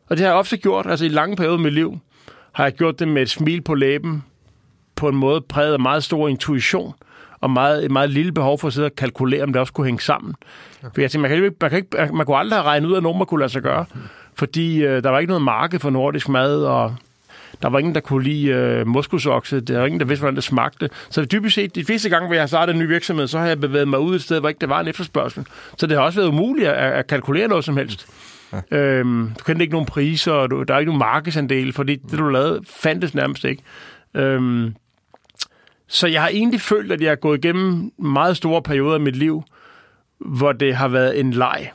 og 0.08 0.16
det 0.16 0.20
har 0.20 0.26
jeg 0.26 0.34
ofte 0.34 0.56
gjort, 0.56 0.86
altså 0.86 1.04
i 1.04 1.08
lange 1.08 1.36
perioder 1.36 1.58
i 1.58 1.62
mit 1.62 1.72
liv, 1.72 1.98
har 2.52 2.64
jeg 2.64 2.72
gjort 2.72 2.98
det 2.98 3.08
med 3.08 3.22
et 3.22 3.30
smil 3.30 3.60
på 3.60 3.74
læben, 3.74 4.24
på 4.96 5.08
en 5.08 5.16
måde 5.16 5.40
præget 5.40 5.72
af 5.72 5.80
meget 5.80 6.04
stor 6.04 6.28
intuition, 6.28 6.94
og 7.40 7.50
meget, 7.50 7.84
et 7.84 7.90
meget 7.90 8.10
lille 8.10 8.32
behov 8.32 8.58
for 8.58 8.68
at 8.68 8.74
sidde 8.74 8.86
og 8.86 8.94
kalkulere, 8.96 9.42
om 9.42 9.52
det 9.52 9.60
også 9.60 9.72
kunne 9.72 9.84
hænge 9.84 10.00
sammen. 10.00 10.34
Okay. 10.78 10.90
For 10.94 11.00
jeg 11.00 11.10
tænkte, 11.10 11.22
man, 11.22 11.30
kan 11.30 11.44
ikke, 11.44 11.56
man, 11.60 11.70
kan 11.70 11.78
ikke, 11.78 12.16
man 12.16 12.26
kunne 12.26 12.36
aldrig 12.36 12.58
have 12.58 12.66
regnet 12.66 12.88
ud 12.88 12.94
af 12.94 13.02
nogen, 13.02 13.18
man 13.18 13.26
kunne 13.26 13.40
lade 13.40 13.52
sig 13.52 13.62
gøre, 13.62 13.84
fordi 14.34 14.82
øh, 14.82 15.02
der 15.02 15.10
var 15.10 15.18
ikke 15.18 15.30
noget 15.30 15.42
marked 15.42 15.80
for 15.80 15.90
nordisk 15.90 16.28
mad, 16.28 16.64
og 16.64 16.94
der 17.62 17.68
var 17.68 17.78
ingen, 17.78 17.94
der 17.94 18.00
kunne 18.00 18.24
lide 18.24 18.48
øh, 18.48 18.86
moskusokse. 18.86 19.60
Der 19.60 19.78
var 19.78 19.86
ingen, 19.86 20.00
der 20.00 20.06
vidste, 20.06 20.20
hvordan 20.20 20.36
det 20.36 20.44
smagte. 20.44 20.90
Så 21.10 21.24
dybest 21.24 21.54
set, 21.54 21.74
de 21.74 21.84
fleste 21.84 22.08
gange, 22.08 22.26
hvor 22.26 22.34
jeg 22.34 22.42
har 22.42 22.46
startet 22.46 22.72
en 22.72 22.78
ny 22.78 22.86
virksomhed, 22.86 23.26
så 23.26 23.38
har 23.38 23.46
jeg 23.46 23.60
bevæget 23.60 23.88
mig 23.88 23.98
ud 23.98 24.14
et 24.14 24.22
sted, 24.22 24.40
hvor 24.40 24.48
ikke 24.48 24.60
der 24.60 24.66
var 24.66 24.80
en 24.80 24.88
efterspørgsel. 24.88 25.46
Så 25.78 25.86
det 25.86 25.96
har 25.96 26.04
også 26.04 26.20
været 26.20 26.28
umuligt 26.28 26.68
at, 26.68 26.92
at 26.92 27.06
kalkulere 27.06 27.48
noget 27.48 27.64
som 27.64 27.76
helst. 27.76 28.06
Ja. 28.52 28.78
Øhm, 28.78 29.32
du 29.38 29.44
kendte 29.44 29.62
ikke 29.62 29.72
nogen 29.72 29.86
priser, 29.86 30.32
og 30.32 30.50
du, 30.50 30.62
der 30.62 30.74
er 30.74 30.78
ikke 30.78 30.90
nogen 30.90 30.98
markedsandel, 30.98 31.72
fordi 31.72 31.96
det, 31.96 32.18
du 32.18 32.28
lavede, 32.28 32.60
fandtes 32.66 33.14
nærmest 33.14 33.44
ikke. 33.44 33.62
Øhm, 34.14 34.74
så 35.88 36.06
jeg 36.06 36.22
har 36.22 36.28
egentlig 36.28 36.60
følt, 36.60 36.92
at 36.92 37.00
jeg 37.00 37.10
har 37.10 37.16
gået 37.16 37.44
igennem 37.44 37.92
meget 37.98 38.36
store 38.36 38.62
perioder 38.62 38.94
af 38.94 39.00
mit 39.00 39.16
liv, 39.16 39.42
hvor 40.18 40.52
det 40.52 40.76
har 40.76 40.88
været 40.88 41.20
en 41.20 41.32
leg. 41.32 41.70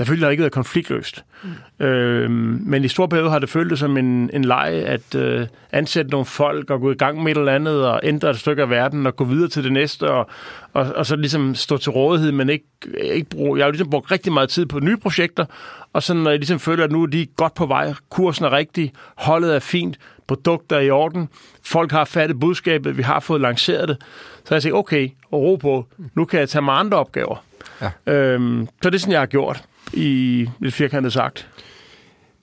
Der 0.00 0.06
følte 0.06 0.24
jeg 0.24 0.30
ikke 0.30 0.40
været 0.40 0.52
konfliktløst. 0.52 1.24
Mm. 1.42 1.86
Øhm, 1.86 2.62
men 2.66 2.84
i 2.84 2.88
stor 2.88 3.06
periode 3.06 3.30
har 3.30 3.38
det 3.38 3.48
føltes 3.48 3.78
som 3.78 3.96
en, 3.96 4.30
en 4.32 4.44
leg 4.44 4.72
at 4.86 5.14
øh, 5.14 5.46
ansætte 5.72 6.10
nogle 6.10 6.26
folk 6.26 6.70
og 6.70 6.80
gå 6.80 6.90
i 6.90 6.94
gang 6.94 7.22
med 7.22 7.32
et 7.32 7.38
eller 7.38 7.52
andet 7.52 7.86
og 7.86 8.00
ændre 8.02 8.30
et 8.30 8.38
stykke 8.38 8.62
af 8.62 8.70
verden 8.70 9.06
og 9.06 9.16
gå 9.16 9.24
videre 9.24 9.48
til 9.48 9.64
det 9.64 9.72
næste 9.72 10.10
og, 10.10 10.28
og, 10.72 10.92
og 10.96 11.06
så 11.06 11.16
ligesom 11.16 11.54
stå 11.54 11.76
til 11.76 11.92
rådighed, 11.92 12.32
men 12.32 12.48
ikke, 12.48 12.64
ikke 13.02 13.30
bruge... 13.30 13.58
Jeg 13.58 13.66
har 13.66 13.70
ligesom 13.70 13.90
brugt 13.90 14.10
rigtig 14.10 14.32
meget 14.32 14.48
tid 14.48 14.66
på 14.66 14.80
nye 14.80 14.96
projekter, 14.96 15.44
og 15.92 16.02
så 16.02 16.14
når 16.14 16.30
jeg 16.30 16.38
ligesom 16.38 16.58
føler, 16.58 16.84
at 16.84 16.92
nu 16.92 17.02
er 17.02 17.06
de 17.06 17.26
godt 17.36 17.54
på 17.54 17.66
vej, 17.66 17.92
kursen 18.10 18.44
er 18.44 18.52
rigtig, 18.52 18.92
holdet 19.16 19.54
er 19.54 19.58
fint, 19.58 19.98
produkter 20.26 20.76
er 20.76 20.80
i 20.80 20.90
orden, 20.90 21.28
folk 21.64 21.92
har 21.92 22.04
fattet 22.04 22.40
budskabet, 22.40 22.96
vi 22.96 23.02
har 23.02 23.20
fået 23.20 23.40
lanceret 23.40 23.88
det, 23.88 23.96
så 24.44 24.54
jeg 24.54 24.62
siger, 24.62 24.74
okay, 24.74 25.08
og 25.30 25.40
ro 25.42 25.56
på, 25.56 25.86
nu 26.14 26.24
kan 26.24 26.40
jeg 26.40 26.48
tage 26.48 26.62
mig 26.62 26.78
andre 26.78 26.98
opgaver. 26.98 27.44
Ja. 27.80 28.12
Øhm, 28.14 28.68
så 28.82 28.90
det 28.90 28.94
er 28.94 28.98
sådan, 28.98 29.12
jeg 29.12 29.20
har 29.20 29.26
gjort 29.26 29.64
i 29.92 30.48
lidt 30.60 30.74
firkantet 30.74 31.12
sagt. 31.12 31.48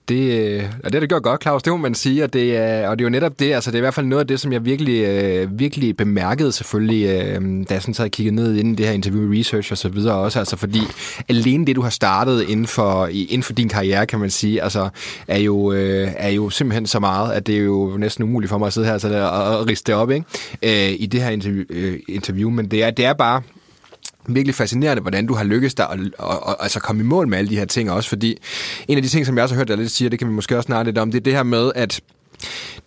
Det, 0.09 0.39
øh, 0.39 0.63
og 0.83 0.83
det 0.83 0.93
har 0.93 0.99
det 0.99 1.09
gjort 1.09 1.23
godt, 1.23 1.41
Claus, 1.41 1.63
det 1.63 1.73
må 1.73 1.77
man 1.77 1.95
sige, 1.95 2.23
og 2.23 2.33
det, 2.33 2.57
er, 2.57 2.87
og 2.87 2.99
det 2.99 3.03
er 3.03 3.05
jo 3.05 3.09
netop 3.09 3.39
det, 3.39 3.53
altså 3.53 3.71
det 3.71 3.75
er 3.75 3.79
i 3.79 3.81
hvert 3.81 3.93
fald 3.93 4.05
noget 4.05 4.19
af 4.19 4.27
det, 4.27 4.39
som 4.39 4.53
jeg 4.53 4.65
virkelig, 4.65 5.03
øh, 5.03 5.59
virkelig 5.59 5.97
bemærkede 5.97 6.51
selvfølgelig, 6.51 7.05
øh, 7.05 7.41
da 7.69 7.73
jeg 7.73 7.81
sådan 7.81 7.93
havde 7.97 8.09
kigget 8.09 8.33
ned 8.33 8.55
inden 8.55 8.77
det 8.77 8.85
her 8.85 8.93
interview 8.93 9.33
research 9.33 9.71
og 9.71 9.77
så 9.77 9.89
videre 9.89 10.15
også, 10.15 10.39
altså 10.39 10.55
fordi 10.55 10.79
alene 11.29 11.65
det, 11.65 11.75
du 11.75 11.81
har 11.81 11.89
startet 11.89 12.49
inden 12.49 12.67
for, 12.67 13.07
inden 13.07 13.43
for 13.43 13.53
din 13.53 13.69
karriere, 13.69 14.05
kan 14.05 14.19
man 14.19 14.29
sige, 14.29 14.63
altså 14.63 14.89
er 15.27 15.39
jo, 15.39 15.71
øh, 15.71 16.11
er 16.17 16.29
jo 16.29 16.49
simpelthen 16.49 16.87
så 16.87 16.99
meget, 16.99 17.33
at 17.33 17.47
det 17.47 17.55
er 17.55 17.63
jo 17.63 17.97
næsten 17.97 18.23
umuligt 18.23 18.49
for 18.49 18.57
mig 18.57 18.67
at 18.67 18.73
sidde 18.73 18.87
her 18.87 18.93
altså, 18.93 19.29
og, 19.29 19.57
og 19.59 19.67
riste 19.67 19.91
det 19.91 20.01
op 20.01 20.11
ikke? 20.11 20.25
Øh, 20.63 20.95
i 20.99 21.05
det 21.05 21.21
her 21.21 21.29
interview, 21.29 21.63
øh, 21.69 21.99
interview, 22.07 22.49
men 22.49 22.71
det 22.71 22.83
er, 22.83 22.91
det 22.91 23.05
er 23.05 23.13
bare, 23.13 23.41
virkelig 24.27 24.55
fascinerende, 24.55 25.01
hvordan 25.01 25.25
du 25.25 25.33
har 25.33 25.43
lykkes 25.43 25.75
dig 25.75 25.89
at, 25.89 25.99
at, 25.99 26.09
at, 26.19 26.37
at 26.47 26.55
altså 26.59 26.79
komme 26.79 27.01
i 27.01 27.05
mål 27.05 27.27
med 27.27 27.37
alle 27.37 27.49
de 27.49 27.57
her 27.57 27.65
ting 27.65 27.91
også, 27.91 28.09
fordi 28.09 28.37
en 28.87 28.97
af 28.97 29.03
de 29.03 29.09
ting, 29.09 29.25
som 29.25 29.35
jeg 29.35 29.43
også 29.43 29.55
har 29.55 29.59
hørt 29.59 29.67
dig 29.67 29.77
lidt 29.77 29.91
sige, 29.91 30.09
det 30.09 30.19
kan 30.19 30.27
vi 30.27 30.33
måske 30.33 30.57
også 30.57 30.67
snakke 30.67 30.87
lidt 30.91 30.97
om, 30.97 31.11
det 31.11 31.19
er 31.19 31.23
det 31.23 31.33
her 31.33 31.43
med, 31.43 31.71
at 31.75 32.01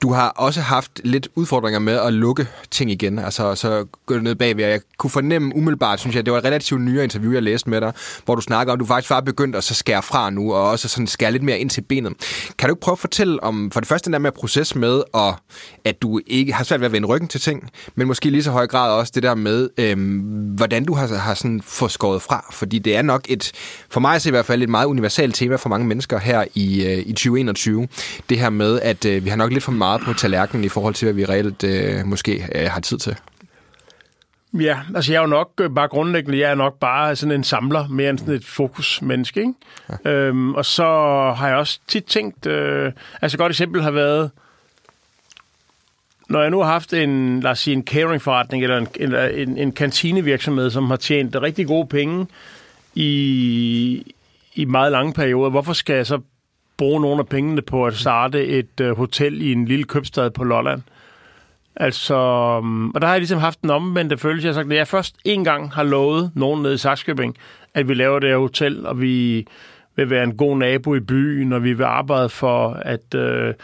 du 0.02 0.12
har 0.12 0.28
også 0.28 0.60
haft 0.60 1.00
lidt 1.04 1.28
udfordringer 1.34 1.78
med 1.78 1.92
at 1.92 2.12
lukke 2.12 2.46
ting 2.70 2.90
igen, 2.90 3.18
altså 3.18 3.54
så 3.54 3.86
gå 4.06 4.18
ned 4.18 4.34
bagved. 4.34 4.64
Jeg 4.64 4.80
kunne 4.98 5.10
fornemme 5.10 5.56
umiddelbart, 5.56 6.00
synes 6.00 6.16
jeg, 6.16 6.26
det 6.26 6.32
var 6.32 6.38
et 6.38 6.44
relativt 6.44 6.80
nyere 6.80 7.04
interview, 7.04 7.32
jeg 7.32 7.42
læste 7.42 7.70
med 7.70 7.80
dig, 7.80 7.92
hvor 8.24 8.34
du 8.34 8.40
snakker 8.40 8.72
om, 8.72 8.76
at 8.76 8.80
du 8.80 8.86
faktisk 8.86 9.10
var 9.10 9.20
begyndt 9.20 9.56
at 9.56 9.64
så 9.64 9.74
skære 9.74 10.02
fra 10.02 10.30
nu, 10.30 10.54
og 10.54 10.70
også 10.70 10.88
sådan 10.88 11.06
skære 11.06 11.32
lidt 11.32 11.42
mere 11.42 11.58
ind 11.58 11.70
til 11.70 11.80
benet. 11.80 12.12
Kan 12.58 12.68
du 12.68 12.72
ikke 12.72 12.80
prøve 12.80 12.92
at 12.92 12.98
fortælle 12.98 13.42
om, 13.42 13.70
for 13.70 13.80
det 13.80 13.88
første 13.88 14.04
den 14.04 14.12
der 14.12 14.18
med 14.18 14.32
proces 14.32 14.74
med, 14.74 15.02
at, 15.14 15.34
at 15.84 16.02
du 16.02 16.20
ikke 16.26 16.52
har 16.52 16.64
svært 16.64 16.80
ved 16.80 16.86
at 16.86 16.92
vende 16.92 17.08
ryggen 17.08 17.28
til 17.28 17.40
ting, 17.40 17.70
men 17.94 18.06
måske 18.06 18.30
lige 18.30 18.42
så 18.42 18.50
høj 18.50 18.66
grad 18.66 18.92
også 18.92 19.12
det 19.14 19.22
der 19.22 19.34
med, 19.34 19.68
øhm, 19.78 20.18
hvordan 20.56 20.84
du 20.84 20.94
har, 20.94 21.06
har 21.06 21.34
sådan 21.34 21.62
fået 21.64 21.92
skåret 21.92 22.22
fra, 22.22 22.44
fordi 22.52 22.78
det 22.78 22.96
er 22.96 23.02
nok 23.02 23.26
et, 23.28 23.52
for 23.90 24.00
mig 24.00 24.26
i 24.26 24.30
hvert 24.30 24.46
fald, 24.46 24.62
et 24.62 24.68
meget 24.68 24.86
universelt 24.86 25.34
tema 25.34 25.56
for 25.56 25.68
mange 25.68 25.86
mennesker 25.86 26.18
her 26.18 26.44
i, 26.54 26.84
øh, 26.86 26.98
i 26.98 27.12
2021. 27.12 27.88
Det 28.28 28.38
her 28.38 28.50
med, 28.50 28.80
at 28.80 29.04
øh, 29.04 29.24
vi 29.24 29.30
har 29.30 29.36
nok 29.40 29.52
lidt 29.52 29.64
for 29.64 29.72
meget 29.72 30.00
på 30.00 30.12
tallerkenen 30.12 30.64
i 30.64 30.68
forhold 30.68 30.94
til, 30.94 31.06
hvad 31.06 31.14
vi 31.14 31.24
reelt 31.24 31.64
øh, 31.64 32.06
måske 32.06 32.48
øh, 32.54 32.70
har 32.70 32.80
tid 32.80 32.98
til. 32.98 33.16
Ja, 34.54 34.78
altså 34.94 35.12
jeg 35.12 35.18
er 35.18 35.22
jo 35.22 35.28
nok 35.28 35.50
øh, 35.60 35.70
bare 35.74 35.88
grundlæggende, 35.88 36.38
jeg 36.38 36.50
er 36.50 36.54
nok 36.54 36.78
bare 36.78 37.16
sådan 37.16 37.34
en 37.34 37.44
samler, 37.44 37.88
mere 37.88 38.10
end 38.10 38.18
sådan 38.18 38.34
et 38.34 38.44
fokusmenneske, 38.44 39.40
ikke? 39.40 39.52
Ja. 40.04 40.10
Øhm, 40.10 40.54
og 40.54 40.64
så 40.64 40.84
har 41.36 41.48
jeg 41.48 41.56
også 41.56 41.80
tit 41.86 42.04
tænkt, 42.04 42.46
øh, 42.46 42.92
altså 43.22 43.36
et 43.36 43.38
godt 43.38 43.50
eksempel 43.50 43.82
har 43.82 43.90
været, 43.90 44.30
når 46.28 46.40
jeg 46.40 46.50
nu 46.50 46.62
har 46.62 46.72
haft 46.72 46.92
en, 46.92 47.40
lad 47.40 47.50
os 47.50 47.58
sige, 47.58 47.74
en 47.74 47.82
cateringforretning 47.82 48.62
eller 48.62 48.78
en, 48.78 48.88
eller 48.94 49.26
en, 49.26 49.58
en 49.58 49.72
kantinevirksomhed, 49.72 50.70
som 50.70 50.90
har 50.90 50.96
tjent 50.96 51.36
rigtig 51.36 51.66
gode 51.66 51.86
penge 51.86 52.26
i, 52.94 54.14
i 54.54 54.64
meget 54.64 54.92
lange 54.92 55.12
perioder, 55.12 55.50
hvorfor 55.50 55.72
skal 55.72 55.96
jeg 55.96 56.06
så 56.06 56.20
bruge 56.80 57.00
nogle 57.00 57.18
af 57.18 57.26
pengene 57.26 57.62
på 57.62 57.86
at 57.86 57.94
starte 57.94 58.46
et 58.46 58.80
øh, 58.80 58.96
hotel 58.96 59.42
i 59.42 59.52
en 59.52 59.64
lille 59.64 59.84
købstad 59.84 60.30
på 60.30 60.44
Lolland. 60.44 60.82
Altså, 61.76 62.60
mm, 62.62 62.90
og 62.90 63.00
der 63.00 63.06
har 63.06 63.14
jeg 63.14 63.20
ligesom 63.20 63.38
haft 63.38 63.60
en 63.60 63.70
omvendte 63.70 64.18
følelse. 64.18 64.46
Jeg 64.46 64.54
har 64.54 64.60
sagt, 64.60 64.72
at 64.72 64.78
jeg 64.78 64.88
først 64.88 65.16
en 65.24 65.44
gang 65.44 65.72
har 65.72 65.82
lovet 65.82 66.30
nogen 66.34 66.62
nede 66.62 66.74
i 66.74 66.76
Saxkøbing, 66.76 67.36
at 67.74 67.88
vi 67.88 67.94
laver 67.94 68.18
det 68.18 68.28
her 68.28 68.36
hotel, 68.36 68.86
og 68.86 69.00
vi 69.00 69.46
vil 69.96 70.10
være 70.10 70.24
en 70.24 70.36
god 70.36 70.56
nabo 70.56 70.94
i 70.94 71.00
byen, 71.00 71.52
og 71.52 71.64
vi 71.64 71.72
vil 71.72 71.84
arbejde 71.84 72.28
for, 72.28 72.68
at 72.70 73.14
øh, 73.14 73.54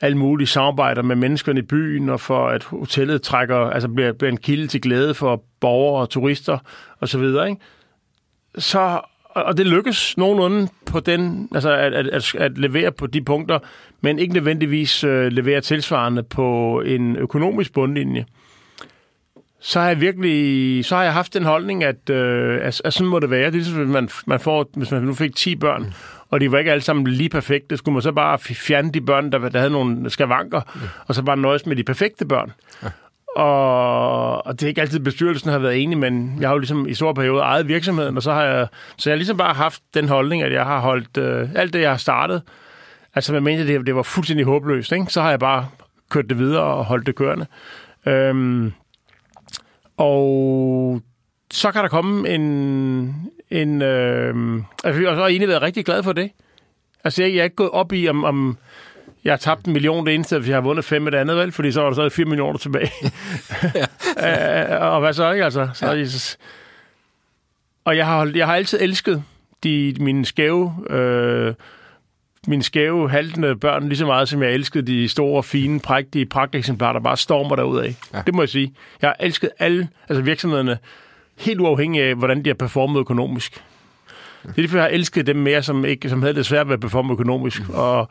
alle 0.00 0.18
mulige 0.18 0.46
samarbejder 0.46 1.02
med 1.02 1.16
menneskerne 1.16 1.60
i 1.60 1.62
byen, 1.62 2.08
og 2.08 2.20
for 2.20 2.48
at 2.48 2.64
hotellet 2.64 3.22
trækker, 3.22 3.56
altså 3.56 3.88
bliver, 3.88 4.12
bliver 4.12 4.30
en 4.30 4.38
kilde 4.38 4.66
til 4.66 4.80
glæde 4.80 5.14
for 5.14 5.42
borgere 5.60 6.02
og 6.02 6.10
turister 6.10 6.58
osv., 7.00 7.22
ikke? 7.22 7.56
så 8.58 9.00
og 9.42 9.56
det 9.56 9.66
lykkes 9.66 10.16
nogenlunde 10.16 10.68
på 10.86 11.00
den, 11.00 11.48
altså 11.54 11.70
at, 11.70 11.94
at, 11.94 12.34
at, 12.34 12.58
levere 12.58 12.92
på 12.92 13.06
de 13.06 13.22
punkter, 13.22 13.58
men 14.00 14.18
ikke 14.18 14.34
nødvendigvis 14.34 15.04
øh, 15.04 15.26
levere 15.32 15.60
tilsvarende 15.60 16.22
på 16.22 16.80
en 16.86 17.16
økonomisk 17.16 17.72
bundlinje. 17.72 18.24
Så 19.60 19.80
har 19.80 19.88
jeg 19.88 20.00
virkelig, 20.00 20.84
så 20.84 20.96
har 20.96 21.02
jeg 21.02 21.12
haft 21.12 21.34
den 21.34 21.44
holdning, 21.44 21.84
at, 21.84 22.10
øh, 22.10 22.58
at, 22.62 22.82
at 22.84 22.92
sådan 22.92 23.08
må 23.08 23.18
det 23.18 23.30
være. 23.30 23.40
Det 23.40 23.46
er 23.46 23.52
ligesom, 23.52 23.76
hvis 23.76 23.92
man, 23.92 24.08
man 24.26 24.40
får, 24.40 24.70
hvis 24.74 24.90
man 24.90 25.02
nu 25.02 25.14
fik 25.14 25.36
10 25.36 25.56
børn, 25.56 25.94
og 26.28 26.40
de 26.40 26.52
var 26.52 26.58
ikke 26.58 26.72
alle 26.72 26.82
sammen 26.82 27.06
lige 27.06 27.28
perfekte, 27.28 27.76
skulle 27.76 27.92
man 27.92 28.02
så 28.02 28.12
bare 28.12 28.38
fjerne 28.38 28.92
de 28.92 29.00
børn, 29.00 29.32
der, 29.32 29.48
der 29.48 29.58
havde 29.58 29.72
nogle 29.72 30.10
skavanker, 30.10 30.60
ja. 30.74 30.80
og 31.06 31.14
så 31.14 31.22
bare 31.22 31.36
nøjes 31.36 31.66
med 31.66 31.76
de 31.76 31.84
perfekte 31.84 32.26
børn. 32.26 32.52
Ja. 32.82 32.88
Og, 33.38 34.46
og 34.46 34.52
det 34.52 34.62
er 34.62 34.68
ikke 34.68 34.80
altid, 34.80 35.00
bestyrelsen 35.00 35.50
har 35.50 35.58
været 35.58 35.82
enig, 35.82 35.98
men 35.98 36.36
jeg 36.40 36.48
har 36.48 36.54
jo 36.54 36.58
ligesom 36.58 36.86
i 36.86 36.94
stor 36.94 37.12
periode 37.12 37.42
ejet 37.42 37.68
virksomheden, 37.68 38.16
og 38.16 38.22
så 38.22 38.32
har 38.32 38.42
jeg, 38.44 38.66
så 38.96 39.10
jeg 39.10 39.14
har 39.14 39.16
ligesom 39.16 39.36
bare 39.36 39.54
haft 39.54 39.82
den 39.94 40.08
holdning, 40.08 40.42
at 40.42 40.52
jeg 40.52 40.64
har 40.64 40.80
holdt 40.80 41.16
øh, 41.16 41.48
alt 41.54 41.72
det, 41.72 41.80
jeg 41.80 41.90
har 41.90 41.96
startet, 41.96 42.42
altså 43.14 43.32
man 43.32 43.42
mente, 43.42 43.66
det, 43.66 43.86
det 43.86 43.94
var 43.94 44.02
fuldstændig 44.02 44.46
håbløst, 44.46 44.92
ikke? 44.92 45.06
så 45.08 45.22
har 45.22 45.30
jeg 45.30 45.38
bare 45.38 45.68
kørt 46.10 46.28
det 46.28 46.38
videre 46.38 46.62
og 46.62 46.84
holdt 46.84 47.06
det 47.06 47.14
kørende. 47.14 47.46
Øhm, 48.06 48.72
og 49.96 51.02
så 51.50 51.70
kan 51.70 51.82
der 51.82 51.88
komme 51.88 52.28
en... 52.28 52.42
en 53.50 53.82
øh, 53.82 54.62
altså, 54.84 55.02
jeg 55.02 55.14
har 55.14 55.26
egentlig 55.26 55.48
været 55.48 55.62
rigtig 55.62 55.84
glad 55.84 56.02
for 56.02 56.12
det. 56.12 56.30
Altså, 57.04 57.22
jeg, 57.22 57.32
jeg 57.32 57.40
er 57.40 57.44
ikke 57.44 57.56
gået 57.56 57.70
op 57.70 57.92
i, 57.92 58.08
om, 58.08 58.24
om 58.24 58.58
jeg 59.24 59.32
har 59.32 59.36
tabt 59.36 59.66
en 59.66 59.72
million 59.72 60.06
det 60.06 60.14
ene 60.14 60.24
sted, 60.24 60.38
fordi 60.38 60.50
jeg 60.50 60.56
har 60.56 60.62
vundet 60.62 60.84
fem 60.84 61.02
med 61.02 61.12
det 61.12 61.18
andet, 61.18 61.36
vel? 61.36 61.52
Fordi 61.52 61.72
så 61.72 61.80
var 61.80 61.88
der 61.88 61.94
stadig 61.94 62.12
4 62.12 62.26
millioner 62.26 62.58
tilbage. 62.58 62.90
ja. 64.18 64.78
og 64.94 65.00
hvad 65.00 65.12
så, 65.12 65.32
ikke 65.32 65.44
altså? 65.44 65.68
Så, 65.74 65.92
ja. 65.92 66.06
Og 67.84 67.96
jeg 67.96 68.06
har, 68.06 68.32
jeg 68.34 68.46
har 68.46 68.54
altid 68.54 68.78
elsket 68.80 69.22
de, 69.64 69.94
mine 70.00 70.26
skæve... 70.26 70.74
Øh, 70.90 71.54
mine 72.46 72.62
skæve, 72.62 73.10
haltende 73.10 73.56
børn 73.56 73.88
lige 73.88 73.98
så 73.98 74.06
meget, 74.06 74.28
som 74.28 74.42
jeg 74.42 74.52
elskede 74.52 74.86
de 74.86 75.08
store, 75.08 75.42
fine, 75.42 75.80
prægtige 75.80 76.26
pragteksemplar, 76.26 76.92
der 76.92 77.00
bare 77.00 77.16
stormer 77.16 77.56
derud 77.56 77.78
af. 77.78 77.94
Ja. 78.14 78.22
Det 78.26 78.34
må 78.34 78.42
jeg 78.42 78.48
sige. 78.48 78.74
Jeg 79.02 79.08
har 79.08 79.16
elsket 79.20 79.50
alle 79.58 79.88
altså 80.08 80.22
virksomhederne, 80.22 80.78
helt 81.38 81.60
uafhængig 81.60 82.02
af, 82.02 82.14
hvordan 82.14 82.44
de 82.44 82.50
har 82.50 82.54
performet 82.54 83.00
økonomisk. 83.00 83.62
Det 84.42 84.58
er 84.58 84.62
derfor, 84.62 84.76
jeg 84.76 84.84
har 84.84 84.90
elsket 84.90 85.26
dem 85.26 85.36
mere, 85.36 85.62
som, 85.62 85.84
ikke, 85.84 86.08
som 86.08 86.22
havde 86.22 86.34
det 86.34 86.46
svært 86.46 86.66
ved 86.66 86.74
at 86.74 86.80
performe 86.80 87.12
økonomisk. 87.12 87.68
Mm. 87.68 87.74
Og, 87.74 88.08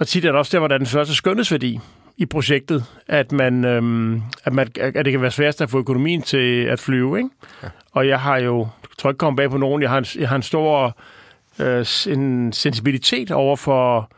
og 0.00 0.08
tit 0.08 0.24
er 0.24 0.28
det 0.28 0.38
også 0.38 0.50
der, 0.52 0.58
hvor 0.58 0.68
der 0.68 0.74
er 0.74 0.78
den 0.78 0.86
største 0.86 1.14
skønhedsværdi 1.14 1.80
i 2.16 2.26
projektet, 2.26 2.84
at, 3.06 3.32
man, 3.32 3.64
øhm, 3.64 4.22
at, 4.44 4.52
man, 4.52 4.68
at 4.80 5.04
det 5.04 5.12
kan 5.12 5.22
være 5.22 5.30
sværest 5.30 5.60
at 5.60 5.70
få 5.70 5.78
økonomien 5.78 6.22
til 6.22 6.64
at 6.64 6.80
flyve. 6.80 7.18
Ikke? 7.18 7.30
Ja. 7.62 7.68
Og 7.92 8.08
jeg 8.08 8.20
har 8.20 8.38
jo, 8.38 8.58
jeg 8.58 8.96
tror 8.98 9.10
ikke 9.10 9.18
komme 9.18 9.36
bag 9.36 9.50
på 9.50 9.56
nogen, 9.56 9.82
jeg 9.82 9.90
har 9.90 9.98
en, 9.98 10.04
jeg 10.18 10.28
har 10.28 10.36
en 10.36 10.42
stor 10.42 10.96
øh, 11.58 11.86
en 12.06 12.52
sensibilitet 12.52 13.30
over 13.30 13.56
for 13.56 14.10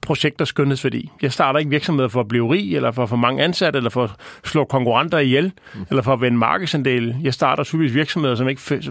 projekters 0.00 0.48
skønhedsværdi. 0.48 1.10
Jeg 1.22 1.32
starter 1.32 1.58
ikke 1.58 1.70
virksomheder 1.70 2.08
for 2.08 2.20
at 2.20 2.28
blive 2.28 2.52
rig, 2.52 2.76
eller 2.76 2.90
for 2.90 3.02
at 3.02 3.08
få 3.08 3.16
mange 3.16 3.42
ansatte, 3.42 3.76
eller 3.76 3.90
for 3.90 4.04
at 4.04 4.10
slå 4.44 4.64
konkurrenter 4.64 5.18
ihjel, 5.18 5.52
mm. 5.74 5.86
eller 5.90 6.02
for 6.02 6.12
at 6.12 6.20
vende 6.20 6.38
markedsandel. 6.38 7.16
Jeg 7.22 7.34
starter 7.34 7.64
typisk 7.64 7.94
virksomheder 7.94 8.34
som 8.34 8.48
ikke, 8.48 8.82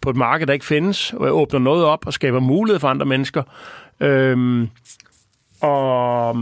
på 0.00 0.10
et 0.10 0.16
marked, 0.16 0.46
der 0.46 0.52
ikke 0.52 0.66
findes, 0.66 1.12
og 1.12 1.24
jeg 1.24 1.32
åbner 1.32 1.60
noget 1.60 1.84
op 1.84 2.06
og 2.06 2.12
skaber 2.12 2.40
mulighed 2.40 2.80
for 2.80 2.88
andre 2.88 3.06
mennesker. 3.06 3.42
Øhm, 4.00 4.68
og, 5.60 6.36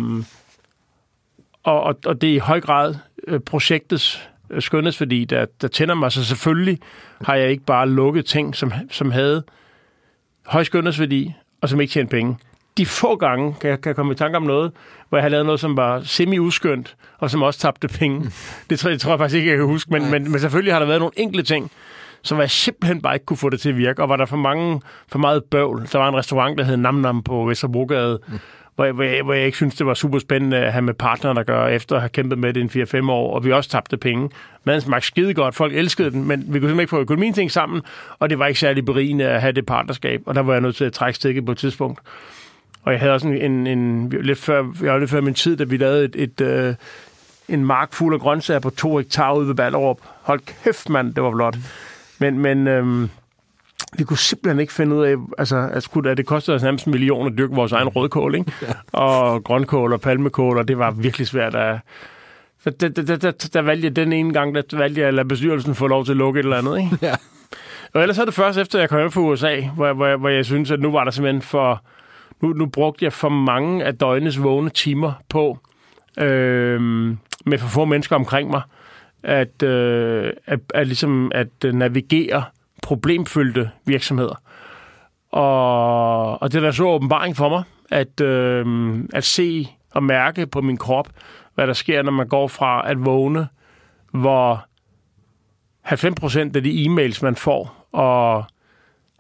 og, 1.84 1.98
og 2.06 2.20
det 2.20 2.30
er 2.30 2.34
i 2.34 2.38
høj 2.38 2.60
grad 2.60 2.94
øh, 3.28 3.40
projektets 3.40 4.28
øh, 4.50 4.62
skønhedsværdi, 4.62 5.24
der, 5.24 5.46
der 5.60 5.68
tænder 5.68 5.94
mig. 5.94 6.12
Så 6.12 6.24
selvfølgelig 6.24 6.78
har 7.24 7.34
jeg 7.34 7.50
ikke 7.50 7.64
bare 7.64 7.88
lukket 7.88 8.26
ting, 8.26 8.56
som, 8.56 8.72
som 8.90 9.10
havde 9.10 9.42
høj 10.46 10.64
skønhedsværdi, 10.64 11.34
og 11.60 11.68
som 11.68 11.80
ikke 11.80 11.92
tjente 11.92 12.10
penge. 12.10 12.36
De 12.76 12.86
få 12.86 13.16
gange 13.16 13.54
kan 13.60 13.70
jeg, 13.70 13.80
kan 13.80 13.88
jeg 13.88 13.96
komme 13.96 14.12
i 14.12 14.16
tanke 14.16 14.36
om 14.36 14.42
noget, 14.42 14.72
hvor 15.08 15.18
jeg 15.18 15.22
har 15.22 15.28
lavet 15.28 15.46
noget, 15.46 15.60
som 15.60 15.76
var 15.76 16.00
semi-uskønt, 16.02 16.96
og 17.18 17.30
som 17.30 17.42
også 17.42 17.60
tabte 17.60 17.88
penge. 17.88 18.30
Det 18.70 18.78
tror, 18.78 18.90
det 18.90 19.00
tror 19.00 19.12
jeg 19.12 19.18
faktisk 19.18 19.36
ikke, 19.36 19.50
jeg 19.50 19.58
kan 19.58 19.66
huske, 19.66 19.92
men, 19.92 20.10
men, 20.10 20.30
men 20.30 20.40
selvfølgelig 20.40 20.74
har 20.74 20.78
der 20.78 20.86
været 20.86 21.00
nogle 21.00 21.12
enkle 21.16 21.42
ting, 21.42 21.70
som 22.22 22.40
jeg 22.40 22.50
simpelthen 22.50 23.02
bare 23.02 23.14
ikke 23.14 23.26
kunne 23.26 23.36
få 23.36 23.48
det 23.48 23.60
til 23.60 23.68
at 23.68 23.76
virke, 23.76 24.02
og 24.02 24.08
var 24.08 24.16
der 24.16 24.26
for, 24.26 24.36
mange, 24.36 24.80
for 25.08 25.18
meget 25.18 25.44
bøvl. 25.44 25.88
Der 25.92 25.98
var 25.98 26.08
en 26.08 26.16
restaurant, 26.16 26.58
der 26.58 26.64
hed 26.64 26.76
Nam 26.76 26.94
Nam 26.94 27.22
på 27.22 27.44
Vesterbrogade, 27.44 28.18
mm 28.28 28.38
hvor 28.76 28.84
jeg, 28.84 28.92
hvor, 28.92 29.04
jeg, 29.04 29.22
hvor 29.22 29.34
jeg 29.34 29.46
ikke 29.46 29.56
synes, 29.56 29.74
det 29.74 29.86
var 29.86 29.94
super 29.94 30.18
spændende 30.18 30.56
at 30.56 30.72
have 30.72 30.82
med 30.82 30.94
partnere 30.94 31.40
at 31.40 31.46
gøre, 31.46 31.72
efter 31.72 31.96
at 31.96 32.02
have 32.02 32.08
kæmpet 32.08 32.38
med 32.38 32.52
det 32.52 32.74
i 32.74 32.82
4-5 32.82 33.10
år, 33.10 33.34
og 33.34 33.44
vi 33.44 33.52
også 33.52 33.70
tabte 33.70 33.96
penge. 33.96 34.30
Maden 34.64 34.80
smagte 34.80 35.06
skide 35.06 35.34
godt, 35.34 35.54
folk 35.54 35.74
elskede 35.74 36.10
den, 36.10 36.24
men 36.24 36.40
vi 36.40 36.44
kunne 36.44 36.52
simpelthen 36.52 36.80
ikke 36.80 36.90
få 36.90 37.00
økonomien 37.00 37.34
ting 37.34 37.50
sammen, 37.50 37.82
og 38.18 38.30
det 38.30 38.38
var 38.38 38.46
ikke 38.46 38.60
særlig 38.60 38.84
berigende 38.84 39.24
at 39.24 39.40
have 39.40 39.52
det 39.52 39.66
partnerskab, 39.66 40.22
og 40.26 40.34
der 40.34 40.40
var 40.40 40.52
jeg 40.52 40.60
nødt 40.60 40.76
til 40.76 40.84
at 40.84 40.92
trække 40.92 41.16
stikket 41.16 41.46
på 41.46 41.52
et 41.52 41.58
tidspunkt. 41.58 42.00
Og 42.82 42.92
jeg 42.92 43.00
havde 43.00 43.12
også 43.12 43.28
en, 43.28 43.52
en, 43.52 43.66
en 43.66 44.08
lidt 44.20 44.38
før, 44.38 44.64
jeg 44.82 44.92
var 44.92 44.98
lidt 44.98 45.10
før 45.10 45.20
min 45.20 45.34
tid, 45.34 45.56
da 45.56 45.64
vi 45.64 45.76
lavede 45.76 46.04
et, 46.04 46.16
et, 46.16 46.40
øh, 46.40 46.74
en 47.48 47.64
mark 47.64 47.92
fuld 47.92 48.14
af 48.14 48.20
grøntsager 48.20 48.60
på 48.60 48.70
to 48.70 48.96
hektar 48.96 49.34
ude 49.34 49.48
ved 49.48 49.54
Ballerup. 49.54 49.98
Hold 50.22 50.40
kæft, 50.64 50.88
mand, 50.88 51.14
det 51.14 51.22
var 51.22 51.30
flot. 51.30 51.56
Men, 52.18 52.38
men 52.38 52.68
øhm, 52.68 53.10
vi 53.98 54.04
kunne 54.04 54.18
simpelthen 54.18 54.60
ikke 54.60 54.72
finde 54.72 54.96
ud 54.96 55.04
af, 55.04 55.14
altså, 55.38 55.68
at, 55.72 55.82
skulle, 55.82 56.10
at 56.10 56.16
det 56.16 56.26
kostede 56.26 56.54
os 56.54 56.62
nærmest 56.62 56.86
en 56.86 56.90
million 56.90 57.26
at 57.26 57.38
dyrke 57.38 57.54
vores 57.54 57.72
egen 57.72 57.88
rødkål, 57.88 58.34
ikke? 58.34 58.52
Ja. 58.62 58.72
og 58.92 59.44
grønkål 59.44 59.92
og 59.92 60.00
palmekål, 60.00 60.58
og 60.58 60.68
det 60.68 60.78
var 60.78 60.90
virkelig 60.90 61.26
svært 61.26 61.54
at... 61.54 61.78
Så 62.60 62.70
der, 62.70 62.88
der, 62.88 63.02
der, 63.02 63.16
der, 63.16 63.30
der 63.52 63.62
valgte 63.62 63.86
jeg 63.86 63.96
den 63.96 64.12
ene 64.12 64.32
gang, 64.32 64.54
der 64.54 64.62
valgte 64.72 65.00
jeg 65.00 65.08
at 65.08 65.14
lade 65.14 65.28
bestyrelsen 65.28 65.74
få 65.74 65.86
lov 65.86 66.04
til 66.04 66.12
at 66.12 66.16
lukke 66.16 66.40
et 66.40 66.44
eller 66.44 66.56
andet, 66.56 66.78
ikke? 66.78 66.98
Ja. 67.06 67.14
Og 67.94 68.02
ellers 68.02 68.18
er 68.18 68.24
det 68.24 68.34
først 68.34 68.58
efter, 68.58 68.78
jeg 68.78 68.88
kom 68.88 68.98
hjem 68.98 69.10
fra 69.10 69.20
USA, 69.20 69.60
hvor, 69.74 69.92
hvor, 69.92 70.16
hvor 70.16 70.28
jeg 70.28 70.44
synes, 70.44 70.70
at 70.70 70.80
nu 70.80 70.92
var 70.92 71.04
der 71.04 71.10
simpelthen 71.10 71.42
for... 71.42 71.82
Nu, 72.42 72.52
nu 72.52 72.66
brugte 72.66 73.04
jeg 73.04 73.12
for 73.12 73.28
mange 73.28 73.84
af 73.84 73.94
døgnets 73.94 74.42
vågne 74.42 74.70
timer 74.70 75.12
på, 75.28 75.58
øh, 76.18 76.80
med 77.46 77.58
for 77.58 77.68
få 77.68 77.84
mennesker 77.84 78.16
omkring 78.16 78.50
mig, 78.50 78.62
at, 79.22 79.62
øh, 79.62 80.32
at, 80.46 80.60
at, 80.74 80.86
ligesom 80.86 81.32
at 81.34 81.48
navigere 81.74 82.44
problemfyldte 82.84 83.70
virksomheder. 83.84 84.42
Og, 85.30 86.42
og 86.42 86.52
det 86.52 86.58
er 86.58 86.62
da 86.62 86.72
så 86.72 86.84
åbenbaring 86.84 87.36
for 87.36 87.48
mig, 87.48 87.62
at, 87.90 88.20
øh, 88.20 88.98
at 89.12 89.24
se 89.24 89.68
og 89.90 90.02
mærke 90.02 90.46
på 90.46 90.60
min 90.60 90.76
krop, 90.76 91.08
hvad 91.54 91.66
der 91.66 91.72
sker, 91.72 92.02
når 92.02 92.12
man 92.12 92.28
går 92.28 92.48
fra 92.48 92.90
at 92.90 93.04
vågne, 93.04 93.48
hvor 94.10 94.66
90% 95.84 96.56
af 96.56 96.62
de 96.62 96.84
e-mails, 96.86 97.22
man 97.22 97.36
får, 97.36 97.86
og 97.92 98.44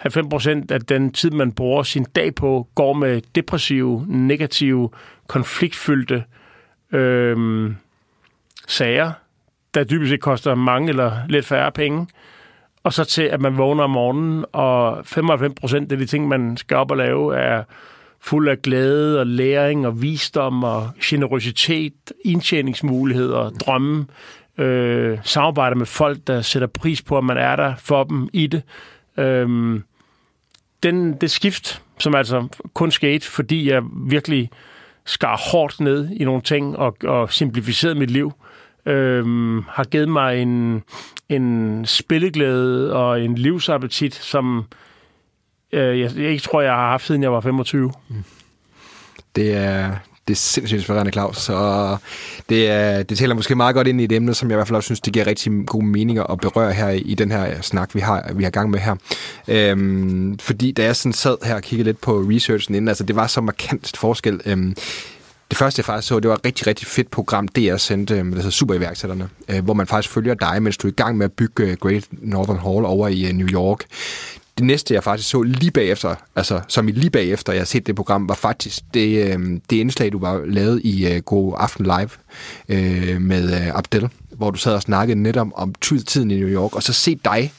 90% 0.06 0.72
af 0.72 0.80
den 0.80 1.12
tid, 1.12 1.30
man 1.30 1.52
bruger 1.52 1.82
sin 1.82 2.04
dag 2.04 2.34
på, 2.34 2.68
går 2.74 2.92
med 2.92 3.22
depressive, 3.34 4.04
negative, 4.08 4.90
konfliktfyldte 5.26 6.24
øh, 6.92 7.70
sager, 8.68 9.12
der 9.74 9.84
dybest 9.84 10.10
set 10.10 10.20
koster 10.20 10.54
mange 10.54 10.88
eller 10.88 11.12
lidt 11.28 11.46
færre 11.46 11.72
penge 11.72 12.06
og 12.84 12.92
så 12.92 13.04
til, 13.04 13.22
at 13.22 13.40
man 13.40 13.58
vågner 13.58 13.84
om 13.84 13.90
morgenen, 13.90 14.44
og 14.52 15.06
95 15.06 15.54
procent 15.60 15.92
af 15.92 15.98
de 15.98 16.06
ting, 16.06 16.28
man 16.28 16.56
skal 16.56 16.76
op 16.76 16.90
og 16.90 16.96
lave, 16.96 17.36
er 17.36 17.62
fuld 18.20 18.48
af 18.48 18.62
glæde 18.62 19.20
og 19.20 19.26
læring 19.26 19.86
og 19.86 20.02
visdom 20.02 20.64
og 20.64 20.90
generositet, 21.02 22.12
indtjeningsmuligheder, 22.24 23.50
drømme, 23.50 24.06
øh, 24.58 25.18
samarbejder 25.22 25.76
med 25.76 25.86
folk, 25.86 26.18
der 26.26 26.40
sætter 26.40 26.68
pris 26.68 27.02
på, 27.02 27.18
at 27.18 27.24
man 27.24 27.36
er 27.36 27.56
der 27.56 27.74
for 27.78 28.04
dem 28.04 28.28
i 28.32 28.46
det. 28.46 28.62
Øh, 29.16 29.80
den, 30.82 31.12
det 31.12 31.30
skift, 31.30 31.82
som 31.98 32.14
altså 32.14 32.48
kun 32.74 32.90
skete, 32.90 33.26
fordi 33.26 33.70
jeg 33.70 33.82
virkelig 34.06 34.50
skar 35.04 35.50
hårdt 35.52 35.80
ned 35.80 36.10
i 36.10 36.24
nogle 36.24 36.42
ting 36.42 36.76
og, 36.76 36.96
og 37.04 37.32
simplificerede 37.32 37.98
mit 37.98 38.10
liv, 38.10 38.32
øh, 38.86 39.56
har 39.68 39.84
givet 39.84 40.08
mig 40.08 40.42
en, 40.42 40.82
en 41.28 41.82
spilleglæde 41.86 42.92
og 42.92 43.20
en 43.20 43.34
livsappetit, 43.34 44.14
som 44.14 44.64
øh, 45.72 46.00
jeg, 46.00 46.10
jeg 46.16 46.30
ikke 46.30 46.42
tror, 46.42 46.60
jeg 46.60 46.72
har 46.72 46.88
haft, 46.90 47.06
siden 47.06 47.22
jeg 47.22 47.32
var 47.32 47.40
25. 47.40 47.92
Det 49.36 49.54
er, 49.54 49.90
det 50.28 50.34
er 50.34 50.38
sindssygt 50.38 50.78
inspirerende, 50.78 51.12
Claus. 51.12 51.48
Og 51.48 51.98
det, 52.48 52.70
er, 52.70 53.02
det 53.02 53.18
taler 53.18 53.34
måske 53.34 53.54
meget 53.54 53.74
godt 53.74 53.86
ind 53.86 54.00
i 54.00 54.04
et 54.04 54.12
emne, 54.12 54.34
som 54.34 54.50
jeg 54.50 54.54
i 54.54 54.56
hvert 54.56 54.68
fald 54.68 54.76
også 54.76 54.86
synes, 54.86 55.00
det 55.00 55.12
giver 55.12 55.26
rigtig 55.26 55.52
gode 55.66 55.86
meninger 55.86 56.22
at 56.24 56.40
berøre 56.40 56.72
her 56.72 56.88
i 56.88 57.14
den 57.14 57.30
her 57.30 57.60
snak, 57.60 57.94
vi 57.94 58.00
har, 58.00 58.32
vi 58.34 58.44
har 58.44 58.50
gang 58.50 58.70
med 58.70 58.78
her. 58.78 58.96
Øhm, 59.48 60.38
fordi 60.38 60.72
da 60.72 60.84
jeg 60.84 60.96
sådan 60.96 61.12
sad 61.12 61.36
her 61.44 61.54
og 61.54 61.62
kiggede 61.62 61.88
lidt 61.88 62.00
på 62.00 62.18
researchen 62.18 62.74
inden, 62.74 62.88
altså 62.88 63.04
det 63.04 63.16
var 63.16 63.26
så 63.26 63.40
markant 63.40 63.96
forskel. 63.96 64.40
Øhm, 64.46 64.74
det 65.50 65.58
første, 65.58 65.80
jeg 65.80 65.84
faktisk 65.84 66.08
så, 66.08 66.20
det 66.20 66.28
var 66.28 66.34
et 66.34 66.44
rigtig, 66.44 66.66
rigtig 66.66 66.86
fedt 66.86 67.10
program, 67.10 67.48
DR 67.48 67.76
sendte, 67.76 68.14
øh, 68.14 68.24
der 68.24 68.34
hedder 68.34 68.50
Superiværksætterne, 68.50 69.28
øh, 69.48 69.64
hvor 69.64 69.74
man 69.74 69.86
faktisk 69.86 70.14
følger 70.14 70.34
dig, 70.34 70.62
mens 70.62 70.76
du 70.76 70.86
er 70.86 70.92
i 70.92 70.94
gang 70.94 71.18
med 71.18 71.24
at 71.24 71.32
bygge 71.32 71.64
øh, 71.64 71.76
Great 71.76 72.06
Northern 72.10 72.58
Hall 72.58 72.84
over 72.84 73.08
i 73.08 73.26
øh, 73.26 73.32
New 73.32 73.48
York. 73.48 73.84
Det 74.58 74.66
næste, 74.66 74.94
jeg 74.94 75.04
faktisk 75.04 75.28
så 75.28 75.42
lige 75.42 75.70
bagefter, 75.70 76.14
altså 76.36 76.60
som 76.68 76.88
i 76.88 76.92
lige 76.92 77.10
bagefter, 77.10 77.52
jeg 77.52 77.60
har 77.60 77.66
set 77.66 77.86
det 77.86 77.96
program, 77.96 78.28
var 78.28 78.34
faktisk 78.34 78.82
det, 78.94 79.38
det 79.70 79.76
indslag, 79.76 80.12
du 80.12 80.18
var 80.18 80.42
lavet 80.46 80.80
i 80.84 81.20
God 81.24 81.54
Aften 81.56 81.84
Live 81.84 82.10
med 83.18 83.70
Abdel, 83.74 84.08
hvor 84.30 84.50
du 84.50 84.58
sad 84.58 84.74
og 84.74 84.82
snakkede 84.82 85.22
netop 85.22 85.46
om 85.54 85.74
tiden 85.80 86.30
i 86.30 86.36
New 86.36 86.48
York, 86.48 86.76
og 86.76 86.82
så 86.82 86.92
se 86.92 87.18
dig 87.24 87.52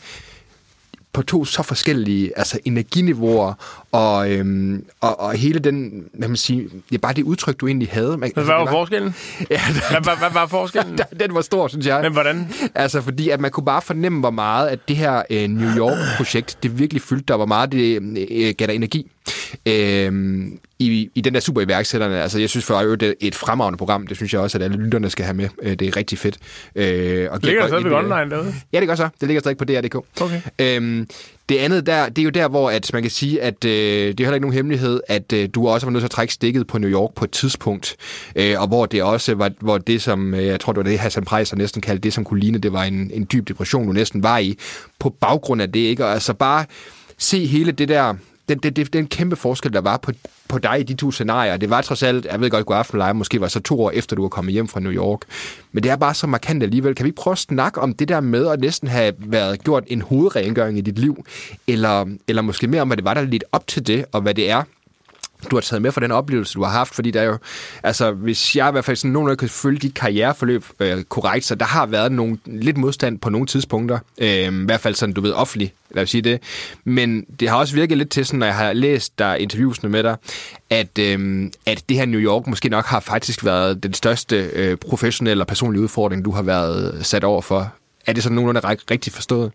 på 1.16 1.22
to 1.22 1.46
så 1.46 1.64
forskellige 1.64 2.32
altså 2.38 2.60
energiniveauer, 2.66 3.54
og, 3.92 4.32
øhm, 4.32 4.86
og, 5.02 5.20
og 5.20 5.34
hele 5.34 5.60
den, 5.60 6.04
hvad 6.14 6.28
man 6.28 6.38
siger, 6.38 6.70
ja, 6.92 6.98
bare 6.98 7.14
det 7.14 7.24
udtryk, 7.24 7.60
du 7.60 7.68
egentlig 7.68 7.88
havde. 7.92 8.18
Man, 8.18 8.32
hvad 8.34 8.44
var, 8.44 8.64
var 8.64 8.72
forskellen? 8.72 9.16
Ja, 9.52 9.62
hvad, 9.92 10.02
hvad, 10.04 10.18
hvad 10.18 10.30
var 10.34 10.48
forskellen? 10.48 11.00
den 11.20 11.36
var 11.36 11.42
stor, 11.42 11.68
synes 11.68 11.86
jeg. 11.86 12.02
Men 12.02 12.14
hvordan? 12.14 12.48
Altså, 12.76 13.02
fordi 13.02 13.30
at 13.30 13.40
man 13.40 13.52
kunne 13.52 13.66
bare 13.66 13.82
fornemme, 13.82 14.20
hvor 14.20 14.30
meget 14.30 14.68
at 14.68 14.80
det 14.88 14.96
her 14.96 15.22
øh, 15.30 15.48
New 15.50 15.78
York-projekt, 15.78 16.58
det 16.64 16.80
virkelig 16.80 17.02
fyldte 17.02 17.26
der, 17.28 17.36
hvor 17.36 17.46
meget 17.46 17.72
det 17.72 18.02
øh, 18.32 18.54
gav 18.58 18.68
dig 18.68 18.76
energi. 18.76 19.12
Øh, 19.66 20.12
i, 20.80 21.10
i 21.16 21.22
den 21.22 21.34
der 21.34 21.40
super 21.40 21.62
iværksætterne. 21.62 22.22
Altså, 22.22 22.40
jeg 22.40 22.50
synes 22.50 22.66
for 22.66 22.82
øvrigt, 22.82 23.02
det 23.02 23.10
er 23.10 23.14
et 23.20 23.36
fremragende 23.36 23.78
program. 23.78 24.08
Det 24.08 24.18
synes 24.18 24.34
jeg 24.34 24.42
også, 24.42 24.58
at 24.58 24.64
alle 24.64 24.78
lytterne 24.78 25.10
skal 25.10 25.26
have 25.26 25.36
med. 25.36 25.50
Øh, 25.62 25.76
det 25.76 25.88
er 25.88 25.98
rigtig 25.98 26.18
fedt. 26.18 26.38
Øh, 26.76 27.28
og 27.32 27.40
ligger 27.44 27.62
det 27.62 27.70
stadigvæk 27.70 27.94
online 27.94 28.32
derude? 28.32 28.54
Ja, 28.74 28.80
det 28.80 28.88
gør 28.88 28.96
så. 28.96 29.10
Det 29.20 29.28
ligger 29.28 29.40
stadig 29.40 29.58
på 29.58 29.66
DR.dk. 29.66 29.96
Okay. 30.22 30.42
Øhm, 30.60 31.08
det 31.50 31.58
andet 31.58 31.86
der, 31.86 32.10
det 32.10 32.20
er 32.20 32.24
jo 32.24 32.30
der, 32.30 32.48
hvor 32.48 32.70
at 32.70 32.94
man 32.94 33.02
kan 33.02 33.12
sige, 33.12 33.42
at 33.42 33.66
øh, 33.66 33.72
det 33.72 34.20
er 34.20 34.24
heller 34.24 34.34
ikke 34.34 34.46
nogen 34.46 34.54
hemmelighed, 34.54 35.02
at 35.08 35.34
øh, 35.34 35.50
du 35.56 35.68
også 35.68 35.88
var 35.88 35.92
nødt 35.92 36.02
til 36.02 36.08
at 36.08 36.12
trække 36.12 36.34
stikket 36.34 36.68
på 36.68 36.78
New 36.78 36.90
York 36.90 37.14
på 37.16 37.26
et 37.26 37.32
tidspunkt, 37.32 37.96
øh, 38.36 38.62
og 38.62 38.68
hvor 38.68 38.86
det 38.86 39.04
også 39.04 39.36
var, 39.36 39.52
hvor 39.60 39.78
det 39.78 40.02
som, 40.02 40.34
øh, 40.34 40.46
jeg 40.46 40.60
tror 40.60 40.74
det 40.74 40.78
var 40.78 40.90
det 40.90 41.00
Hassan 41.00 41.26
Preiser 41.26 41.56
næsten 41.56 41.82
kaldte 41.82 42.04
det, 42.04 42.14
som 42.14 42.24
kunne 42.24 42.40
ligne, 42.40 42.58
det 42.58 42.74
var 42.74 42.84
en, 42.84 43.12
en 43.14 43.28
dyb 43.32 43.48
depression, 43.48 43.88
du 43.88 43.94
næsten 43.94 44.24
var 44.24 44.38
i, 44.38 44.58
på 45.00 45.10
baggrund 45.10 45.62
af 45.62 45.72
det, 45.72 45.80
ikke? 45.80 46.06
Og 46.06 46.12
altså 46.12 46.34
bare 46.34 46.66
se 47.18 47.46
hele 47.46 47.72
det 47.72 47.90
der 47.90 48.14
den, 48.50 48.58
den, 48.58 48.74
den, 48.74 48.86
den 48.86 49.08
kæmpe 49.08 49.36
forskel, 49.36 49.74
der 49.74 49.82
var 49.82 49.98
på, 49.98 50.12
på 50.48 50.58
dig 50.58 50.80
i 50.80 50.84
de 50.84 50.94
to 50.94 51.12
scenarier. 51.12 51.58
Det 51.58 51.70
var 51.70 51.82
trods 51.82 52.04
alt, 52.04 52.26
jeg 52.26 52.42
ved 52.42 52.50
godt, 52.50 52.66
God 52.66 52.78
Aften 52.78 53.00
Live 53.00 53.14
måske 53.14 53.42
var 53.42 53.48
så 53.48 53.60
to 53.60 53.82
år 53.82 53.92
efter, 53.92 54.16
du 54.16 54.22
var 54.22 54.30
kommet 54.30 54.54
hjem 54.54 54.68
fra 54.68 54.80
New 54.80 54.92
York. 54.92 55.20
Men 55.72 55.84
det 55.84 55.92
er 55.92 55.96
bare 55.96 56.14
så 56.14 56.28
markant 56.28 56.64
alligevel. 56.64 56.96
Kan 56.96 57.04
vi 57.04 57.08
ikke 57.08 57.22
prøve 57.22 57.32
at 57.32 57.38
snakke 57.38 57.82
om 57.82 57.94
det 57.94 58.08
der 58.08 58.20
med 58.20 58.48
at 58.48 58.60
næsten 58.60 58.88
have 58.88 59.14
været 59.20 59.64
gjort 59.64 59.84
en 59.88 60.02
hovedrengøring 60.02 60.78
i 60.78 60.82
dit 60.82 61.00
liv? 61.00 61.26
Eller, 61.68 62.06
eller 62.28 62.42
måske 62.42 62.68
mere 62.68 62.82
om, 62.82 62.88
hvad 62.88 62.98
det 62.98 63.06
var, 63.06 63.14
der 63.14 63.22
lidt 63.22 63.44
op 63.52 63.68
til 63.68 63.88
det, 63.88 64.06
og 64.12 64.22
hvad 64.22 64.34
det 64.34 64.50
er, 64.50 64.64
du 65.52 65.56
har 65.56 65.62
taget 65.62 65.82
med 65.82 65.92
for 65.92 66.00
den 66.00 66.12
oplevelse, 66.12 66.54
du 66.54 66.64
har 66.64 66.72
haft, 66.72 66.96
fordi 66.96 67.12
der 67.12 67.22
er 67.22 67.26
jo, 67.26 67.38
altså 67.84 68.12
hvis 68.12 68.56
jeg 68.56 68.70
i 68.70 68.72
hvert 68.72 68.86
fald 68.86 68.98
sådan 68.98 69.12
nogenlunde 69.12 69.38
kan 69.38 69.50
følge 69.50 69.80
dit 69.80 69.94
karriereforløb 69.94 70.66
øh, 70.80 71.04
korrekt, 71.04 71.46
så 71.46 71.56
der 71.56 71.66
har 71.66 71.86
været 71.86 72.12
nogle, 72.12 72.38
lidt 72.46 72.78
modstand 72.78 73.20
på 73.20 73.30
nogle 73.30 73.48
tidspunkter, 73.48 74.00
øh, 74.18 74.28
i 74.28 74.66
hvert 74.66 74.82
fald 74.82 74.96
sådan, 74.96 75.14
du 75.14 75.22
ved, 75.22 75.32
offentlig, 75.32 75.74
lad 75.92 76.04
os 76.04 76.10
sige 76.10 76.22
det, 76.22 76.40
men 76.84 77.26
det 77.40 77.50
har 77.50 77.58
også 77.58 77.76
virket 77.76 77.98
lidt 77.98 78.10
til 78.10 78.26
sådan, 78.26 78.40
når 78.40 78.46
jeg 78.46 78.56
har 78.56 78.74
læst 78.74 79.20
der 79.20 79.36
interviewsene 79.36 79.90
med 79.90 80.04
dig, 80.04 80.16
at, 80.70 81.00
øh, 81.00 81.52
at 81.66 81.84
det 81.90 81.98
her 81.98 82.06
New 82.06 82.20
York 82.20 82.48
måske 82.48 82.70
nok 82.70 82.86
har 82.86 83.00
faktisk 83.00 83.46
været 83.46 83.84
den 83.84 83.94
største 83.94 84.36
øh, 84.54 84.78
professionelle 84.78 85.44
og 85.44 85.48
personlige 85.48 85.84
udfordring, 85.84 86.26
du 86.26 86.32
har 86.32 86.42
været 86.42 87.06
sat 87.06 87.24
over 87.24 87.42
for. 87.42 87.74
Er 88.08 88.14
det 88.14 88.24
sådan 88.24 88.36
nogenlunde 88.36 88.68
rigtigt 88.92 89.16
forstået? 89.16 89.52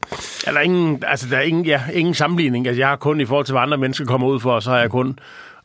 Er 0.46 0.52
der 0.52 0.60
ingen, 0.60 1.02
altså 1.06 1.26
der 1.30 1.36
er 1.36 1.42
ingen, 1.42 1.64
ja, 1.64 1.82
ingen 1.92 2.14
sammenligning. 2.14 2.66
Altså 2.66 2.80
jeg 2.80 2.88
har 2.88 2.96
kun 2.96 3.20
i 3.20 3.24
forhold 3.24 3.46
til, 3.46 3.52
hvad 3.52 3.62
andre 3.62 3.78
mennesker 3.78 4.04
kommer 4.04 4.26
ud 4.26 4.40
for, 4.40 4.60
så 4.60 4.70
har 4.70 4.78
jeg 4.78 4.90
kun 4.90 5.18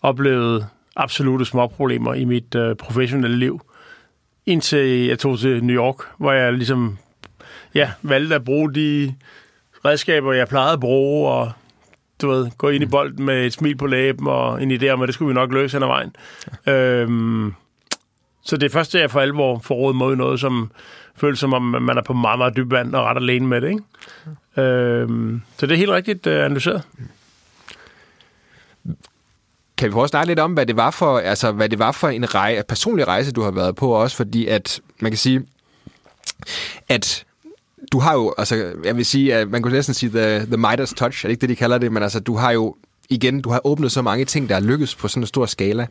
oplevet 0.05 0.67
absolute 0.95 1.45
småproblemer 1.45 2.13
i 2.13 2.25
mit 2.25 2.55
øh, 2.55 2.75
professionelle 2.75 3.37
liv. 3.37 3.61
Indtil 4.45 5.05
jeg 5.07 5.19
tog 5.19 5.39
til 5.39 5.63
New 5.63 5.75
York, 5.75 5.95
hvor 6.17 6.31
jeg 6.31 6.53
ligesom 6.53 6.97
ja, 7.75 7.91
valgte 8.01 8.35
at 8.35 8.43
bruge 8.43 8.73
de 8.73 9.15
redskaber, 9.85 10.33
jeg 10.33 10.47
plejede 10.47 10.73
at 10.73 10.79
bruge, 10.79 11.29
og 11.29 11.51
du 12.21 12.29
ved, 12.29 12.51
gå 12.57 12.69
ind 12.69 12.83
i 12.83 12.87
bolden 12.87 13.25
med 13.25 13.45
et 13.45 13.53
smil 13.53 13.77
på 13.77 13.87
læben 13.87 14.27
og 14.27 14.63
en 14.63 14.71
idé 14.71 14.87
om, 14.87 15.01
at 15.01 15.07
det 15.07 15.13
skulle 15.13 15.27
vi 15.27 15.33
nok 15.33 15.51
løse 15.51 15.75
hen 15.75 15.83
ad 15.83 15.87
vejen. 15.87 16.15
Ja. 16.65 16.73
Øhm, 16.73 17.53
så 18.43 18.57
det 18.57 18.65
er 18.65 18.73
først, 18.73 18.95
at 18.95 19.01
jeg 19.01 19.11
for 19.11 19.19
alvor 19.19 19.59
får 19.59 19.75
råd 19.75 19.93
mod 19.93 20.15
noget, 20.15 20.39
som 20.39 20.71
føles 21.15 21.39
som 21.39 21.53
om, 21.53 21.61
man 21.61 21.97
er 21.97 22.01
på 22.01 22.13
meget, 22.13 22.37
meget 22.37 22.55
dyb 22.55 22.71
vand 22.71 22.95
og 22.95 23.05
ret 23.05 23.17
alene 23.17 23.47
med 23.47 23.61
det. 23.61 23.69
Ikke? 23.69 23.83
Ja. 24.57 24.63
Øhm, 24.63 25.41
så 25.57 25.65
det 25.65 25.73
er 25.73 25.77
helt 25.77 25.91
rigtigt 25.91 26.27
uh, 26.27 26.33
analyseret. 26.33 26.81
Kan 29.77 29.87
vi 29.87 29.91
prøve 29.91 30.03
at 30.03 30.09
snakke 30.09 30.27
lidt 30.27 30.39
om, 30.39 30.53
hvad 30.53 30.65
det 30.65 30.77
var 30.77 30.91
for, 30.91 31.19
altså, 31.19 31.51
hvad 31.51 31.69
det 31.69 31.79
var 31.79 31.91
for 31.91 32.09
en 32.09 32.35
rej, 32.35 32.61
personlig 32.67 33.07
rejse, 33.07 33.31
du 33.31 33.41
har 33.41 33.51
været 33.51 33.75
på 33.75 33.89
også, 33.89 34.17
fordi 34.17 34.47
at 34.47 34.81
man 34.99 35.11
kan 35.11 35.17
sige, 35.17 35.41
at 36.89 37.25
du 37.91 37.99
har 37.99 38.13
jo, 38.13 38.33
altså, 38.37 38.73
jeg 38.83 38.97
vil 38.97 39.05
sige, 39.05 39.35
at 39.35 39.49
man 39.49 39.61
kunne 39.61 39.73
næsten 39.73 39.93
sige 39.93 40.09
the, 40.09 40.45
the 40.45 40.57
Midas 40.57 40.93
touch, 40.93 41.25
er 41.25 41.27
det 41.27 41.31
ikke 41.31 41.41
det, 41.41 41.49
de 41.49 41.55
kalder 41.55 41.77
det, 41.77 41.91
men 41.91 42.03
altså, 42.03 42.19
du 42.19 42.35
har 42.35 42.51
jo 42.51 42.75
igen, 43.09 43.41
du 43.41 43.49
har 43.49 43.61
åbnet 43.63 43.91
så 43.91 44.01
mange 44.01 44.25
ting, 44.25 44.49
der 44.49 44.55
er 44.55 44.59
lykkes 44.59 44.95
på 44.95 45.07
sådan 45.07 45.23
en 45.23 45.27
stor 45.27 45.45
skala. 45.45 45.87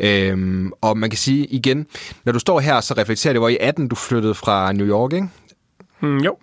Øhm, 0.00 0.72
og 0.80 0.98
man 0.98 1.10
kan 1.10 1.18
sige 1.18 1.46
igen, 1.46 1.86
når 2.24 2.32
du 2.32 2.38
står 2.38 2.60
her, 2.60 2.80
så 2.80 2.94
reflekterer 2.94 3.32
det, 3.32 3.40
hvor 3.40 3.48
i 3.48 3.56
18 3.60 3.88
du 3.88 3.96
flyttede 3.96 4.34
fra 4.34 4.72
New 4.72 4.86
York, 4.86 5.12
ikke? 5.12 5.28
Mm, 6.04 6.18
jo. 6.18 6.36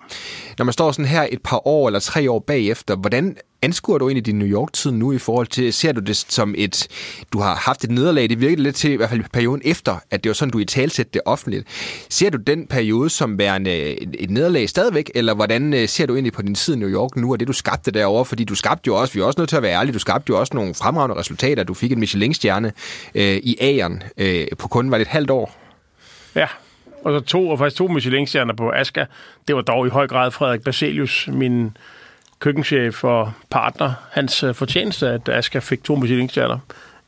Når 0.57 0.65
man 0.65 0.73
står 0.73 0.91
sådan 0.91 1.05
her 1.05 1.27
et 1.31 1.41
par 1.43 1.67
år 1.67 1.87
eller 1.87 1.99
tre 1.99 2.31
år 2.31 2.39
bagefter, 2.39 2.95
hvordan 2.95 3.37
anskuer 3.61 3.97
du 3.97 4.07
egentlig 4.07 4.25
din 4.25 4.39
New 4.39 4.47
York-tid 4.47 4.91
nu 4.91 5.11
i 5.11 5.17
forhold 5.17 5.47
til, 5.47 5.73
ser 5.73 5.91
du 5.91 6.01
det 6.01 6.17
som 6.17 6.55
et, 6.57 6.87
du 7.33 7.39
har 7.39 7.55
haft 7.55 7.83
et 7.83 7.91
nederlag, 7.91 8.29
det 8.29 8.41
virkede 8.41 8.63
lidt 8.63 8.75
til, 8.75 8.91
i 8.91 8.95
hvert 8.95 9.09
fald 9.09 9.23
perioden 9.33 9.61
efter, 9.65 9.95
at 10.11 10.23
det 10.23 10.29
var 10.29 10.33
sådan, 10.33 10.51
du 10.51 10.59
i 10.59 10.65
talsætte 10.65 11.11
det 11.13 11.21
offentligt. 11.25 11.67
Ser 12.09 12.29
du 12.29 12.37
den 12.37 12.67
periode 12.67 13.09
som 13.09 13.37
værende 13.37 13.71
et, 14.19 14.31
nederlag 14.31 14.69
stadigvæk, 14.69 15.11
eller 15.15 15.33
hvordan 15.33 15.73
øh, 15.73 15.87
ser 15.87 16.05
du 16.05 16.13
egentlig 16.13 16.33
på 16.33 16.41
din 16.41 16.55
tid 16.55 16.75
i 16.75 16.77
New 16.77 16.89
York 16.89 17.15
nu, 17.15 17.31
og 17.31 17.39
det 17.39 17.47
du 17.47 17.53
skabte 17.53 17.91
derovre, 17.91 18.25
fordi 18.25 18.43
du 18.43 18.55
skabte 18.55 18.87
jo 18.87 18.95
også, 18.95 19.13
vi 19.13 19.19
er 19.19 19.23
også 19.23 19.39
nødt 19.39 19.49
til 19.49 19.57
at 19.57 19.63
være 19.63 19.79
ærlige, 19.79 19.93
du 19.93 19.99
skabte 19.99 20.29
jo 20.29 20.39
også 20.39 20.51
nogle 20.55 20.73
fremragende 20.73 21.15
resultater, 21.15 21.63
du 21.63 21.73
fik 21.73 21.91
en 21.91 21.99
Michelin-stjerne 21.99 22.71
øh, 23.15 23.35
i 23.35 23.57
Ageren 23.59 24.03
øh, 24.17 24.47
på 24.57 24.67
kun 24.67 24.91
var 24.91 24.97
det 24.97 25.01
et 25.05 25.11
halvt 25.11 25.29
år. 25.29 25.57
Ja, 26.35 26.47
og 27.03 27.19
så 27.19 27.25
to, 27.25 27.49
og 27.49 27.57
faktisk 27.57 27.77
to 27.77 27.87
Michelin-stjerner 27.87 28.53
på 28.53 28.71
Aska. 28.71 29.05
Det 29.47 29.55
var 29.55 29.61
dog 29.61 29.87
i 29.87 29.89
høj 29.89 30.07
grad 30.07 30.31
Frederik 30.31 30.63
Baselius, 30.63 31.29
min 31.31 31.77
køkkenchef 32.39 33.03
og 33.03 33.31
partner, 33.49 33.93
hans 34.11 34.43
øh, 34.43 34.55
fortjeneste, 34.55 35.09
at 35.09 35.29
Aska 35.29 35.59
fik 35.59 35.83
to 35.83 35.95
Michelin-stjerner. 35.95 36.57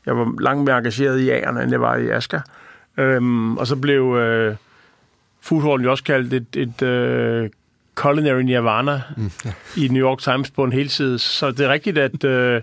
Jeg 0.06 0.16
var 0.16 0.40
langt 0.40 0.64
mere 0.64 0.78
engageret 0.78 1.20
i 1.20 1.30
Agerne, 1.30 1.62
end 1.62 1.70
jeg 1.70 1.80
var 1.80 1.96
i 1.96 2.08
Aska. 2.08 2.38
Øhm, 2.96 3.56
og 3.56 3.66
så 3.66 3.76
blev 3.76 4.16
øh, 4.16 4.56
foodhallen 5.40 5.84
jo 5.84 5.90
også 5.90 6.04
kaldt 6.04 6.32
et, 6.32 6.46
et 6.56 6.82
øh, 6.82 7.50
culinary 7.94 8.42
nirvana 8.42 9.02
mm, 9.16 9.30
i 9.76 9.88
New 9.88 10.08
York 10.08 10.18
Times 10.18 10.50
på 10.50 10.64
en 10.64 10.72
helside. 10.72 11.18
Så 11.18 11.50
det 11.50 11.60
er 11.60 11.68
rigtigt, 11.68 11.98
at 11.98 12.24
øh, 12.24 12.62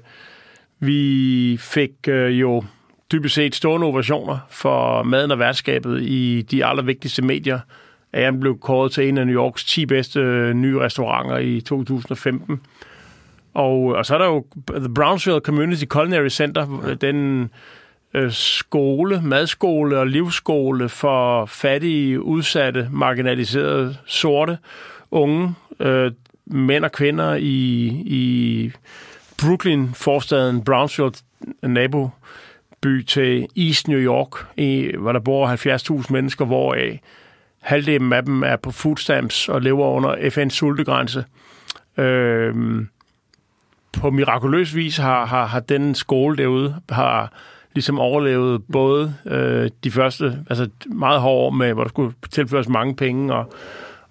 vi 0.80 1.58
fik 1.62 1.92
øh, 2.08 2.42
jo 2.42 2.64
dybest 3.12 3.36
set 3.36 3.56
stående 3.56 3.88
ovationer 3.88 4.38
for 4.50 5.04
maden 5.04 5.32
og 5.32 5.40
værtskabet 5.40 6.02
i 6.02 6.46
de 6.52 6.66
allervigtigste 6.66 7.22
medier. 7.22 7.60
Han 8.14 8.40
blev 8.40 8.60
kåret 8.60 8.92
til 8.92 9.08
en 9.10 9.18
af 9.18 9.28
New 9.28 9.36
Yorks 9.36 9.66
10 9.66 9.86
bedste 9.86 10.20
øh, 10.20 10.54
nye 10.54 10.80
restauranter 10.80 11.38
i 11.38 11.62
2015. 11.62 12.62
Og, 13.54 13.84
og 13.84 14.06
så 14.06 14.14
er 14.14 14.18
der 14.18 14.26
jo 14.26 14.46
The 14.70 14.94
Brownsville 14.94 15.40
Community 15.40 15.86
Culinary 15.86 16.30
Center, 16.30 16.82
ja. 16.88 16.94
den 16.94 17.50
øh, 18.14 18.32
skole, 18.32 19.22
madskole 19.24 20.00
og 20.00 20.08
livsskole 20.08 20.90
for 20.90 21.46
fattige, 21.46 22.22
udsatte, 22.22 22.88
marginaliserede, 22.92 23.98
sorte, 24.06 24.58
unge, 25.12 25.54
øh, 25.80 26.12
mænd 26.46 26.86
og 26.86 26.92
kvinder 26.92 27.36
i, 27.36 27.86
i 28.06 28.72
Brooklyn, 29.42 29.88
forstaden 29.94 30.64
Brownsville, 30.64 31.14
nabo 31.64 32.10
by 32.82 33.04
til 33.04 33.48
East 33.58 33.88
New 33.88 34.00
York, 34.00 34.46
i, 34.58 34.92
hvor 34.98 35.12
der 35.12 35.20
bor 35.20 35.48
70.000 36.02 36.14
mennesker, 36.14 36.46
hvoraf 36.46 37.00
halvdelen 37.60 38.14
af 38.14 38.26
dem 38.26 38.44
er 38.44 38.56
på 38.56 38.72
food 38.72 38.98
stamps 38.98 39.50
og 39.50 39.62
lever 39.62 39.88
under 39.88 40.16
FN's 40.16 40.50
sultegrænse. 40.50 41.26
Øhm, 41.98 42.88
på 43.94 44.10
mirakuløs 44.10 44.76
vis 44.76 44.98
har, 44.98 45.26
har, 45.26 45.46
har 45.46 45.60
den 45.60 45.96
skole 45.96 46.38
derude 46.38 46.76
har 46.90 47.32
ligesom 47.74 48.00
overlevet 48.00 48.62
både 48.72 49.16
øh, 49.26 49.70
de 49.84 49.92
første, 49.92 50.40
altså 50.50 50.70
meget 50.86 51.22
hårde 51.22 51.46
år 51.46 51.50
med, 51.50 51.74
hvor 51.74 51.84
der 51.84 51.90
skulle 51.90 52.14
tilføres 52.32 52.68
mange 52.68 52.96
penge, 52.96 53.34
og, 53.34 53.54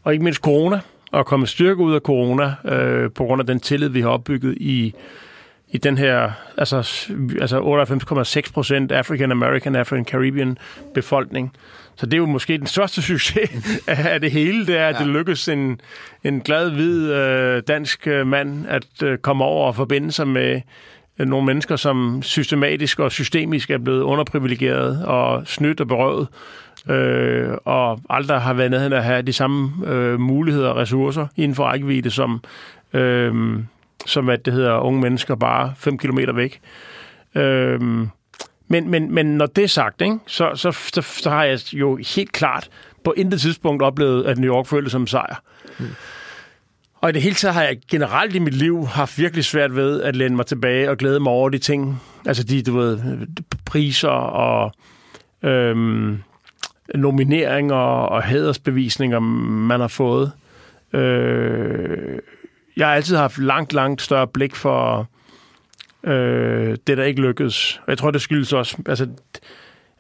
og 0.03 0.13
ikke 0.13 0.25
mindst 0.25 0.43
corona, 0.43 0.81
og 1.13 1.27
komme 1.27 1.47
styrke 1.47 1.83
ud 1.83 1.95
af 1.95 2.01
corona, 2.01 2.55
øh, 2.65 3.11
på 3.11 3.25
grund 3.25 3.41
af 3.41 3.47
den 3.47 3.61
tillid, 3.61 3.89
vi 3.89 4.01
har 4.01 4.09
opbygget 4.09 4.57
i 4.61 4.95
i 5.73 5.79
den 5.79 5.99
her, 5.99 6.31
altså, 6.57 6.77
altså 7.41 7.61
98,6 8.45 8.53
procent 8.53 8.93
African 8.93 9.33
American, 9.33 9.77
African 9.77 10.05
Caribbean 10.05 10.59
befolkning. 10.95 11.53
Så 11.97 12.07
det 12.07 12.15
er 12.15 12.19
jo 12.19 12.27
måske 12.27 12.59
den 12.59 12.67
største 12.67 13.03
succes 13.13 13.51
af 13.87 14.21
det 14.21 14.31
hele, 14.31 14.67
det 14.67 14.77
er, 14.77 14.87
at 14.87 14.95
ja. 14.95 14.99
det 14.99 15.07
lykkes 15.07 15.49
en, 15.49 15.81
en 16.25 16.41
glad, 16.41 16.71
hvid 16.71 17.13
øh, 17.13 17.63
dansk 17.69 18.07
øh, 18.07 18.27
mand 18.27 18.67
at 18.69 19.03
øh, 19.03 19.19
komme 19.19 19.45
over 19.45 19.67
og 19.67 19.77
forbinde 19.77 20.13
sig 20.13 20.29
med 20.29 20.61
øh, 21.19 21.27
nogle 21.27 21.47
mennesker, 21.47 21.77
som 21.77 22.23
systematisk 22.23 22.99
og 22.99 23.13
systemisk 23.13 23.71
er 23.71 23.79
blevet 23.79 24.03
underprivilegeret 24.03 25.05
og 25.05 25.47
snydt 25.47 25.81
og 25.81 25.89
berøvet, 25.89 26.29
øh, 26.89 27.51
og 27.65 28.01
aldrig 28.11 28.41
har 28.41 28.55
været 28.55 28.71
nede 28.71 28.97
at 28.97 29.05
have 29.05 29.23
de 29.23 29.33
samme 29.33 29.71
øh, 29.87 30.21
muligheder 30.21 30.69
og 30.69 30.77
ressourcer 30.77 31.27
inden 31.37 31.55
for 31.55 31.65
rækkevidde, 31.65 32.11
som 32.11 32.43
øh, 32.93 33.59
som 34.07 34.29
at 34.29 34.45
det 34.45 34.53
hedder 34.53 34.79
unge 34.79 35.01
mennesker 35.01 35.35
bare 35.35 35.73
5 35.77 35.99
km 35.99 36.19
væk. 36.35 36.61
Øhm, 37.35 38.09
men, 38.69 38.91
men, 38.91 39.15
men 39.15 39.27
når 39.27 39.47
det 39.47 39.65
er 39.65 39.69
sagt, 39.69 40.01
ikke, 40.01 40.19
så, 40.27 40.51
så, 40.55 40.73
så, 40.73 41.03
så 41.03 41.31
har 41.31 41.45
jeg 41.45 41.75
jo 41.75 41.99
helt 42.15 42.33
klart 42.33 42.69
på 43.05 43.15
intet 43.17 43.41
tidspunkt 43.41 43.83
oplevet, 43.83 44.25
at 44.25 44.39
New 44.39 44.55
York 44.55 44.67
føltes 44.67 44.93
som 44.93 45.07
sejr. 45.07 45.43
Mm. 45.79 45.87
Og 47.01 47.09
i 47.09 47.13
det 47.13 47.23
hele 47.23 47.35
taget 47.35 47.55
har 47.55 47.63
jeg 47.63 47.79
generelt 47.91 48.35
i 48.35 48.39
mit 48.39 48.55
liv 48.55 48.87
haft 48.87 49.19
virkelig 49.19 49.45
svært 49.45 49.77
ved 49.77 50.03
at 50.03 50.17
læne 50.17 50.37
mig 50.37 50.47
tilbage 50.47 50.91
og 50.91 50.97
glæde 50.97 51.21
mig 51.21 51.33
over 51.33 51.49
de 51.49 51.59
ting. 51.59 52.03
Altså 52.27 52.45
de, 52.45 52.63
du 52.63 52.77
ved, 52.77 53.27
priser 53.67 54.09
og 54.09 54.73
øhm, 55.43 56.23
nomineringer 56.95 57.75
og 57.75 58.23
hædersbevisninger, 58.23 59.19
man 59.19 59.81
har 59.81 59.89
fået. 59.89 60.33
Øh, 60.93 62.19
jeg 62.77 62.87
har 62.89 62.95
altid 62.95 63.17
haft 63.17 63.39
langt, 63.39 63.73
langt 63.73 64.03
større 64.03 64.27
blik 64.27 64.55
for 64.55 65.09
øh, 66.05 66.77
det, 66.87 66.97
der 66.99 67.05
ikke 67.05 67.23
lykkedes. 67.23 67.81
Og 67.83 67.89
Jeg 67.89 67.99
tror, 67.99 68.11
det 68.11 68.21
skyldes 68.21 68.53
også... 68.53 68.77
Altså, 68.87 69.09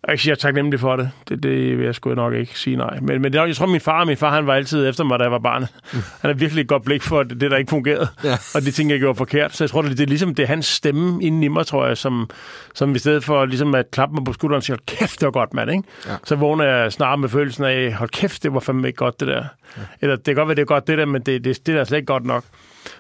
jeg 0.07 0.13
ikke 0.13 0.23
sige, 0.23 0.31
jeg 0.31 0.35
er 0.37 0.41
taknemmelig 0.41 0.81
for 0.81 0.97
det. 0.97 1.11
det. 1.29 1.43
Det 1.43 1.79
vil 1.79 1.85
jeg 1.85 1.95
sgu 1.95 2.15
nok 2.15 2.35
ikke 2.35 2.59
sige 2.59 2.77
nej. 2.77 2.99
Men, 3.03 3.23
men 3.23 3.35
jeg 3.35 3.57
tror, 3.57 3.67
min 3.67 3.81
far, 3.81 4.05
min 4.05 4.17
far 4.17 4.31
han 4.31 4.47
var 4.47 4.55
altid 4.55 4.89
efter 4.89 5.05
mig, 5.05 5.19
da 5.19 5.25
jeg 5.25 5.33
var 5.33 5.39
barn. 5.39 5.63
Mm. 5.93 5.99
Han 6.21 6.31
har 6.31 6.33
virkelig 6.33 6.63
et 6.63 6.69
godt 6.69 6.85
blik 6.85 7.03
for 7.03 7.23
det, 7.23 7.41
det 7.41 7.51
der 7.51 7.57
ikke 7.57 7.71
fungerede. 7.71 8.09
Ja. 8.25 8.37
Og 8.55 8.63
de 8.63 8.71
ting, 8.71 8.91
jeg 8.91 8.99
gjorde 8.99 9.17
forkert. 9.17 9.57
Så 9.57 9.65
jeg 9.65 9.71
tror, 9.71 9.83
det, 9.83 9.91
det 9.91 10.01
er 10.01 10.07
ligesom 10.07 10.35
det 10.35 10.43
er 10.43 10.47
hans 10.47 10.67
stemme 10.67 11.23
inden 11.23 11.43
i 11.43 11.49
mig, 11.49 11.67
tror 11.67 11.87
jeg, 11.87 11.97
som, 11.97 12.31
som 12.75 12.95
i 12.95 12.99
stedet 12.99 13.25
for 13.25 13.45
ligesom 13.45 13.75
at 13.75 13.91
klappe 13.91 14.15
mig 14.15 14.25
på 14.25 14.33
skulderen 14.33 14.57
og 14.57 14.63
sige, 14.63 14.75
hold 14.75 14.99
kæft, 14.99 15.21
det 15.21 15.27
var 15.27 15.33
godt, 15.33 15.55
mand. 15.55 15.71
Ikke? 15.71 15.83
Ja. 16.07 16.17
Så 16.25 16.37
vågner 16.37 16.65
jeg 16.65 16.93
snart 16.93 17.19
med 17.19 17.29
følelsen 17.29 17.65
af, 17.65 17.93
hold 17.93 18.11
kæft, 18.11 18.43
det 18.43 18.55
var 18.55 18.61
fandme 18.61 18.87
ikke 18.89 18.97
godt, 18.97 19.21
det 19.21 19.29
der. 19.29 19.45
Ja. 19.77 19.83
Eller 20.01 20.17
det 20.17 20.25
kan 20.25 20.35
godt 20.35 20.49
være, 20.49 20.55
det 20.55 20.63
er 20.63 20.67
godt, 20.67 20.87
det 20.87 20.99
der, 20.99 21.07
men 21.07 21.23
det, 21.23 21.45
det, 21.45 21.67
det 21.67 21.75
der 21.75 21.81
er 21.81 21.85
slet 21.85 21.99
ikke 21.99 22.13
godt 22.13 22.25
nok. 22.27 22.45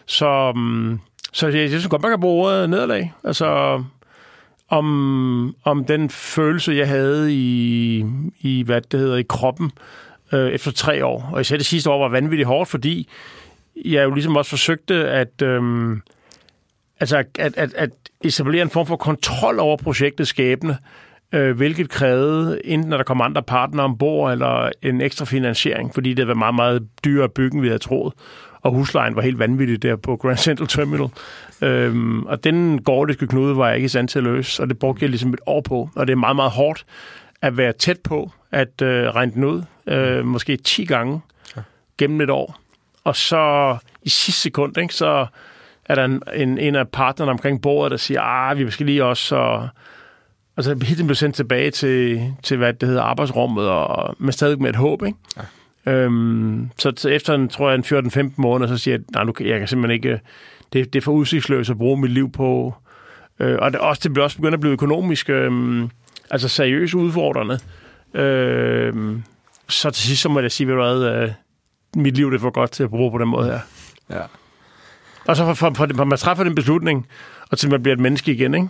Så, 0.06 0.52
um, 0.54 1.00
Så 1.32 1.48
jeg 1.48 1.68
synes 1.68 1.86
godt, 1.86 2.02
man 2.02 2.10
kan 2.10 2.20
bruge 2.20 2.46
ordet 2.46 2.70
nederlag. 2.70 3.12
Altså, 3.24 3.82
om, 4.70 5.56
om 5.64 5.84
den 5.84 6.10
følelse, 6.10 6.72
jeg 6.72 6.88
havde 6.88 7.34
i, 7.34 8.04
i 8.40 8.62
hvad 8.62 8.80
det 8.80 9.00
hedder, 9.00 9.16
i 9.16 9.24
kroppen 9.28 9.70
øh, 10.32 10.50
efter 10.50 10.72
tre 10.72 11.04
år. 11.04 11.30
Og 11.32 11.40
især 11.40 11.56
det 11.56 11.66
sidste 11.66 11.90
år 11.90 11.98
var 11.98 12.08
vanvittigt 12.08 12.46
hårdt, 12.46 12.70
fordi 12.70 13.08
jeg 13.84 14.04
jo 14.04 14.14
ligesom 14.14 14.36
også 14.36 14.50
forsøgte 14.50 14.94
at, 14.94 15.42
øh, 15.42 15.96
altså 17.00 17.24
at, 17.38 17.56
at, 17.56 17.74
at 17.74 17.90
etablere 18.24 18.62
en 18.62 18.70
form 18.70 18.86
for 18.86 18.96
kontrol 18.96 19.58
over 19.58 19.76
projektets 19.76 20.30
skæbne, 20.30 20.78
øh, 21.32 21.56
hvilket 21.56 21.88
krævede, 21.88 22.66
enten 22.66 22.92
at 22.92 22.98
der 22.98 23.04
kom 23.04 23.20
andre 23.20 23.42
partnere 23.42 23.84
ombord, 23.84 24.32
eller 24.32 24.70
en 24.82 25.00
ekstra 25.00 25.24
finansiering, 25.24 25.94
fordi 25.94 26.14
det 26.14 26.28
var 26.28 26.34
meget, 26.34 26.54
meget 26.54 26.88
dyrere 27.04 27.24
at 27.24 27.32
bygge, 27.32 27.54
end 27.54 27.62
vi 27.62 27.68
havde 27.68 27.78
troet. 27.78 28.12
Og 28.62 28.72
huslejen 28.72 29.16
var 29.16 29.22
helt 29.22 29.38
vanvittig 29.38 29.82
der 29.82 29.96
på 29.96 30.16
Grand 30.16 30.36
Central 30.36 30.68
Terminal. 30.68 31.08
Øhm, 31.62 32.22
og 32.22 32.44
den 32.44 32.82
gordiske 32.82 33.26
knude 33.26 33.56
var 33.56 33.66
jeg 33.66 33.76
ikke 33.76 33.84
i 33.84 33.88
stand 33.88 34.08
til 34.08 34.18
at 34.18 34.24
løse, 34.24 34.62
og 34.62 34.68
det 34.68 34.78
brugte 34.78 35.02
jeg 35.02 35.10
ligesom 35.10 35.32
et 35.32 35.40
år 35.46 35.60
på. 35.60 35.90
Og 35.94 36.06
det 36.06 36.12
er 36.12 36.16
meget, 36.16 36.36
meget 36.36 36.50
hårdt 36.50 36.84
at 37.42 37.56
være 37.56 37.72
tæt 37.72 37.98
på 38.04 38.30
at 38.52 38.82
øh, 38.82 39.08
regne 39.08 39.32
den 39.32 39.44
ud, 39.44 39.62
øh, 39.86 40.24
måske 40.24 40.56
10 40.56 40.84
gange 40.84 41.20
gennem 41.98 42.20
et 42.20 42.30
år. 42.30 42.60
Og 43.04 43.16
så 43.16 43.76
i 44.02 44.08
sidste 44.08 44.40
sekund, 44.40 44.78
ikke, 44.78 44.94
så 44.94 45.26
er 45.84 45.94
der 45.94 46.04
en, 46.04 46.22
en, 46.34 46.58
en 46.58 46.74
af 46.74 46.88
partnerne 46.88 47.30
omkring 47.30 47.62
bordet, 47.62 47.90
der 47.90 47.96
siger, 47.96 48.20
ah, 48.22 48.58
vi 48.58 48.70
skal 48.70 48.86
lige 48.86 49.04
også... 49.04 49.36
Og, 49.36 49.68
og 50.56 50.64
så 50.64 50.84
hele 50.84 51.04
blev 51.04 51.14
sendt 51.14 51.36
tilbage 51.36 51.70
til, 51.70 52.32
til, 52.42 52.56
hvad 52.56 52.72
det 52.72 52.88
hedder, 52.88 53.02
arbejdsrummet, 53.02 53.68
og 53.68 54.14
med 54.18 54.32
stadig 54.32 54.62
med 54.62 54.70
et 54.70 54.76
håb, 54.76 55.02
ikke? 55.02 55.18
Ja. 55.36 55.42
Øhm, 55.86 56.70
så, 56.78 56.92
så 56.96 57.08
efter, 57.08 57.34
en, 57.34 57.48
tror 57.48 57.70
jeg, 57.70 57.78
en 57.92 58.30
14-15 58.30 58.32
måneder, 58.36 58.76
så 58.76 58.78
siger 58.78 58.94
jeg, 58.94 59.04
nej, 59.14 59.24
nu, 59.24 59.32
jeg 59.40 59.58
kan 59.58 59.68
simpelthen 59.68 59.94
ikke... 59.94 60.20
Det, 60.72 60.92
det 60.92 60.98
er 60.98 61.02
for 61.02 61.12
udsigtsløst 61.12 61.70
at 61.70 61.78
bruge 61.78 62.00
mit 62.00 62.10
liv 62.10 62.32
på... 62.32 62.74
Øh, 63.40 63.58
og 63.58 63.72
det, 63.72 63.80
også, 63.80 64.00
det 64.02 64.12
bliver 64.12 64.24
også 64.24 64.36
begyndt 64.36 64.54
at 64.54 64.60
blive 64.60 64.72
økonomisk, 64.72 65.30
øh, 65.30 65.82
altså 66.30 66.48
seriøst 66.48 66.94
udfordrende. 66.94 67.58
Øh, 68.14 68.94
så 69.68 69.90
til 69.90 70.02
sidst, 70.02 70.22
så 70.22 70.28
må 70.28 70.40
jeg 70.40 70.52
sige, 70.52 70.72
at 70.72 71.22
øh, 71.22 71.30
mit 71.96 72.16
liv 72.16 72.30
det 72.30 72.36
er 72.36 72.40
for 72.40 72.50
godt 72.50 72.70
til 72.70 72.82
at 72.82 72.90
bruge 72.90 73.10
på 73.10 73.18
den 73.18 73.28
måde 73.28 73.46
her. 73.46 73.60
Ja. 74.10 74.22
Og 75.26 75.36
så 75.36 75.44
for, 75.44 75.54
for, 75.54 75.72
for, 75.74 75.88
for 75.96 76.04
man 76.04 76.18
træffer 76.18 76.44
den 76.44 76.54
beslutning, 76.54 77.06
og 77.50 77.58
til 77.58 77.70
man 77.70 77.82
bliver 77.82 77.94
et 77.94 78.00
menneske 78.00 78.32
igen, 78.32 78.54
ikke? 78.54 78.68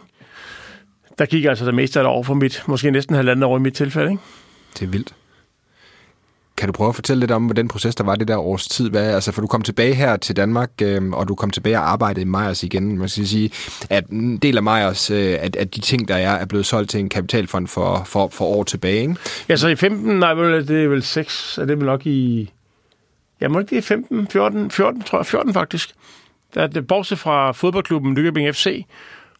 der 1.21 1.27
gik 1.27 1.45
altså 1.45 1.67
det 1.67 1.75
meste 1.75 2.01
af 2.01 2.05
det 2.05 2.11
over 2.13 2.23
for 2.23 2.35
mit, 2.35 2.63
måske 2.67 2.91
næsten 2.91 3.17
halvandet 3.17 3.45
år 3.45 3.57
i 3.57 3.61
mit 3.61 3.75
tilfælde. 3.75 4.11
Ikke? 4.11 4.23
Det 4.75 4.83
er 4.83 4.91
vildt. 4.91 5.15
Kan 6.61 6.67
du 6.67 6.73
prøve 6.73 6.89
at 6.89 6.95
fortælle 6.95 7.21
lidt 7.21 7.31
om, 7.31 7.45
hvordan 7.45 7.65
den 7.65 7.69
proces, 7.69 7.95
der 7.95 8.05
var 8.05 8.15
det 8.15 8.29
der 8.29 8.37
års 8.37 8.69
tid? 8.69 8.91
Hvad, 8.91 9.15
altså, 9.15 9.33
for 9.33 9.41
du 9.41 9.47
kom 9.47 9.63
tilbage 9.63 9.95
her 9.95 10.17
til 10.17 10.37
Danmark, 10.37 10.71
øh, 10.83 11.11
og 11.11 11.29
du 11.29 11.35
kom 11.35 11.51
tilbage 11.51 11.79
og 11.79 11.91
arbejdede 11.91 12.21
i 12.21 12.25
Meyers 12.25 12.63
igen. 12.63 12.99
Man 12.99 13.09
skal 13.09 13.27
sige, 13.27 13.51
at 13.91 14.07
en 14.07 14.37
del 14.37 14.57
af 14.57 14.63
Meyers, 14.63 15.11
øh, 15.11 15.37
at, 15.41 15.57
at 15.57 15.75
de 15.75 15.81
ting, 15.81 16.09
der 16.09 16.17
er, 16.17 16.31
er 16.31 16.45
blevet 16.45 16.67
solgt 16.67 16.91
til 16.91 17.01
en 17.01 17.09
kapitalfond 17.09 17.69
for, 17.69 18.03
for, 18.07 18.29
for 18.29 18.45
år 18.45 18.63
tilbage, 18.63 19.01
ikke? 19.01 19.17
Ja, 19.49 19.57
så 19.57 19.69
i 19.69 19.77
15, 19.77 20.19
nej, 20.19 20.35
det 20.35 20.71
er 20.71 20.89
vel 20.89 21.03
6, 21.03 21.59
er 21.59 21.65
det 21.65 21.79
vel 21.79 21.87
nok 21.87 22.07
i... 22.07 22.51
Ja, 23.41 23.49
må 23.49 23.59
ikke 23.59 23.71
det 23.71 23.79
er 23.79 23.83
15, 23.83 24.29
14, 24.29 24.71
14, 24.71 25.03
tror 25.03 25.19
jeg, 25.19 25.27
14 25.27 25.53
faktisk. 25.53 25.91
Der 26.55 26.63
er 26.63 26.67
det, 26.67 26.87
bortset 26.87 27.19
fra 27.19 27.53
fodboldklubben 27.53 28.13
Nykøbing 28.13 28.55
FC, 28.55 28.87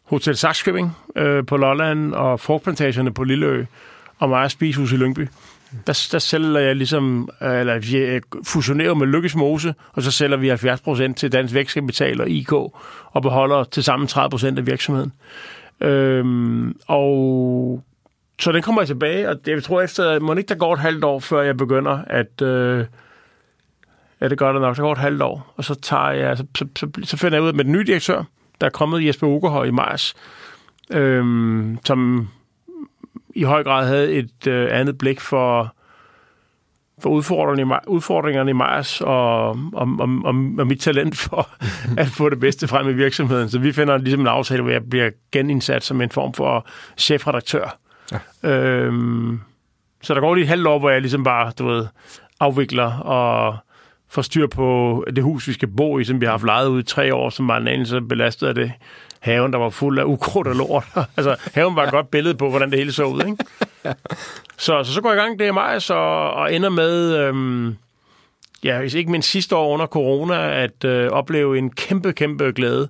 Hotel 0.03 0.37
Saxkøbing 0.37 0.97
øh, 1.15 1.45
på 1.45 1.57
Lolland 1.57 2.13
og 2.13 2.39
frugtplantagerne 2.39 3.13
på 3.13 3.23
Lilleø 3.23 3.65
og 4.19 4.29
Meyers 4.29 4.51
Spishus 4.51 4.91
i 4.91 4.95
Lyngby 4.95 5.27
der, 5.87 6.07
der 6.11 6.19
sælger 6.19 6.59
jeg 6.59 6.75
ligesom, 6.75 7.29
øh, 7.41 7.59
eller 7.59 7.79
vi 7.79 7.97
øh, 7.97 8.21
fusionerer 8.45 8.93
med 8.93 9.07
Lykkes 9.07 9.35
Mose, 9.35 9.73
og 9.93 10.03
så 10.03 10.11
sælger 10.11 10.37
vi 10.37 10.49
70% 11.09 11.13
til 11.13 11.31
Dansk 11.31 11.53
Vækstkapital 11.53 12.21
og 12.21 12.29
IK, 12.29 12.51
og 13.11 13.21
beholder 13.21 13.63
til 13.63 13.83
sammen 13.83 14.09
30% 14.11 14.45
af 14.45 14.67
virksomheden. 14.67 15.13
Øhm, 15.81 16.75
og 16.87 17.83
så 18.39 18.51
den 18.51 18.61
kommer 18.61 18.81
jeg 18.81 18.87
tilbage, 18.87 19.29
og 19.29 19.37
jeg 19.47 19.63
tror 19.63 19.81
efter, 19.81 20.19
må 20.19 20.33
ikke 20.33 20.47
der 20.47 20.55
går 20.55 20.73
et 20.73 20.79
halvt 20.79 21.03
år, 21.03 21.19
før 21.19 21.41
jeg 21.41 21.57
begynder 21.57 21.99
at... 22.07 22.41
Øh, 22.41 22.85
ja, 24.21 24.27
det 24.27 24.37
gør 24.37 24.51
det 24.51 24.61
nok. 24.61 24.75
Der 24.75 24.81
går 24.81 24.91
et 24.91 24.97
halvt 24.97 25.21
år, 25.21 25.53
og 25.57 25.63
så 25.63 25.75
tager 25.75 26.11
jeg, 26.11 26.37
så, 26.37 26.45
så, 26.57 26.67
så, 26.75 26.87
så 27.03 27.17
finder 27.17 27.37
jeg 27.37 27.43
ud 27.43 27.47
af 27.47 27.53
med 27.53 27.63
den 27.63 27.71
nye 27.71 27.83
direktør, 27.83 28.23
der 28.61 28.67
er 28.67 28.71
kommet 28.71 29.05
Jesper 29.05 29.27
Ugerhøj 29.27 29.65
i 29.65 29.71
Mars, 29.71 30.13
øhm, 30.91 31.77
som 31.85 32.29
i 33.35 33.43
høj 33.43 33.63
grad 33.63 33.87
havde 33.87 34.11
et 34.11 34.47
øh, 34.47 34.79
andet 34.79 34.97
blik 34.97 35.19
for, 35.19 35.75
for 36.99 37.09
udfordringerne, 37.09 37.75
i, 37.75 37.87
udfordringerne 37.87 38.49
i 38.49 38.53
Mars 38.53 39.01
og, 39.01 39.49
og, 39.49 39.57
og, 39.73 40.09
og, 40.23 40.35
og 40.59 40.67
mit 40.67 40.79
talent 40.79 41.17
for 41.17 41.49
at 41.97 42.07
få 42.07 42.29
det 42.29 42.39
bedste 42.39 42.67
frem 42.67 42.89
i 42.89 42.93
virksomheden. 42.93 43.49
Så 43.49 43.59
vi 43.59 43.71
finder 43.71 43.97
ligesom 43.97 44.21
en 44.21 44.27
aftale, 44.27 44.61
hvor 44.61 44.71
jeg 44.71 44.89
bliver 44.89 45.09
genindsat 45.31 45.83
som 45.83 46.01
en 46.01 46.09
form 46.09 46.33
for 46.33 46.67
chefredaktør. 46.97 47.77
Ja. 48.43 48.49
Øhm, 48.49 49.39
så 50.01 50.13
der 50.13 50.19
går 50.19 50.35
lige 50.35 50.43
et 50.43 50.49
halvt 50.49 50.67
år, 50.67 50.79
hvor 50.79 50.89
jeg 50.89 51.01
ligesom 51.01 51.23
bare, 51.23 51.51
du 51.59 51.67
ved, 51.67 51.87
afvikler 52.39 52.97
og 52.97 53.57
får 54.09 54.21
styr 54.21 54.47
på 54.47 55.05
det 55.15 55.23
hus, 55.23 55.47
vi 55.47 55.53
skal 55.53 55.67
bo 55.67 55.99
i, 55.99 56.03
som 56.03 56.21
vi 56.21 56.25
har 56.25 56.31
haft 56.31 56.43
lejet 56.43 56.67
ud 56.67 56.79
i 56.79 56.83
tre 56.83 57.15
år, 57.15 57.29
som 57.29 57.47
var 57.47 57.57
en 57.57 57.67
anelse 57.67 58.01
belastet 58.01 58.47
af 58.47 58.55
det 58.55 58.71
haven, 59.21 59.53
der 59.53 59.59
var 59.59 59.69
fuld 59.69 59.99
af 59.99 60.03
ukrudt 60.03 60.47
og 60.47 60.55
lort. 60.55 60.85
altså, 61.17 61.35
haven 61.53 61.75
var 61.75 61.83
et 61.83 61.91
godt 61.91 62.11
billede 62.11 62.35
på, 62.35 62.49
hvordan 62.49 62.71
det 62.71 62.79
hele 62.79 62.91
så 62.91 63.03
ud, 63.03 63.25
ikke? 63.25 63.37
så, 64.65 64.83
så, 64.83 64.93
så 64.93 65.01
går 65.01 65.09
jeg 65.09 65.17
i 65.17 65.21
gang 65.21 65.39
det 65.39 65.47
er 65.47 65.51
mig, 65.51 65.81
så, 65.81 65.93
og 65.93 66.53
ender 66.53 66.69
med, 66.69 67.17
øhm, 67.17 67.75
ja, 68.63 68.79
hvis 68.79 68.93
ikke 68.93 69.11
min 69.11 69.21
sidste 69.21 69.55
år 69.55 69.73
under 69.73 69.85
corona, 69.85 70.63
at 70.63 70.83
øh, 70.83 71.09
opleve 71.09 71.57
en 71.57 71.69
kæmpe, 71.69 72.13
kæmpe 72.13 72.51
glæde. 72.55 72.89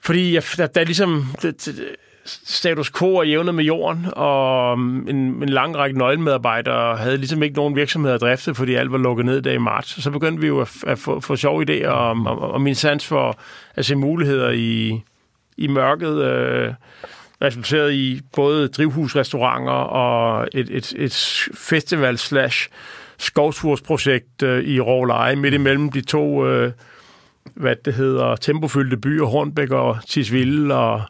Fordi 0.00 0.34
jeg, 0.34 0.42
der, 0.56 0.66
der 0.66 0.80
er 0.80 0.84
ligesom... 0.84 1.26
Det, 1.42 1.64
det, 1.64 1.96
status 2.26 2.90
quo 2.90 3.16
er 3.16 3.22
jævnet 3.22 3.54
med 3.54 3.64
jorden, 3.64 4.06
og 4.12 4.72
um, 4.72 5.06
en, 5.08 5.16
en 5.16 5.48
lang 5.48 5.76
række 5.76 5.98
nøglemedarbejdere 5.98 6.96
havde 6.96 7.16
ligesom 7.16 7.42
ikke 7.42 7.56
nogen 7.56 7.76
virksomhed 7.76 8.12
at 8.12 8.20
drifte, 8.20 8.54
fordi 8.54 8.74
alt 8.74 8.92
var 8.92 8.98
lukket 8.98 9.26
ned 9.26 9.42
der 9.42 9.52
i 9.52 9.58
marts. 9.58 10.02
Så 10.02 10.10
begyndte 10.10 10.40
vi 10.40 10.46
jo 10.46 10.60
at, 10.60 10.84
at 10.86 10.98
få, 10.98 11.20
få 11.20 11.36
sjove 11.36 11.64
idéer, 11.68 11.88
og, 11.88 12.16
og, 12.26 12.50
om 12.50 12.60
min 12.60 12.74
sans 12.74 13.06
for 13.06 13.38
at 13.74 13.84
se 13.84 13.94
muligheder 13.94 14.50
i, 14.50 15.02
i 15.56 15.66
mørket 15.66 16.24
øh, 16.24 16.72
resulterede 17.42 17.96
i 17.96 18.20
både 18.34 18.68
drivhusrestauranter 18.68 19.72
og 19.72 20.48
et, 20.54 20.68
et, 20.70 20.94
et 20.96 21.14
festival 21.54 22.18
slash 22.18 22.68
skovtursprojekt 23.18 24.42
øh, 24.42 24.64
i 24.64 24.80
Råleje, 24.80 25.36
midt 25.36 25.54
imellem 25.54 25.92
de 25.92 26.00
to, 26.00 26.46
øh, 26.46 26.72
hvad 27.54 27.76
det 27.84 27.94
hedder, 27.94 28.36
tempofyldte 28.36 28.96
byer, 28.96 29.24
Hornbæk 29.24 29.70
og 29.70 29.98
Tisvilde, 30.06 30.74
og 30.74 31.02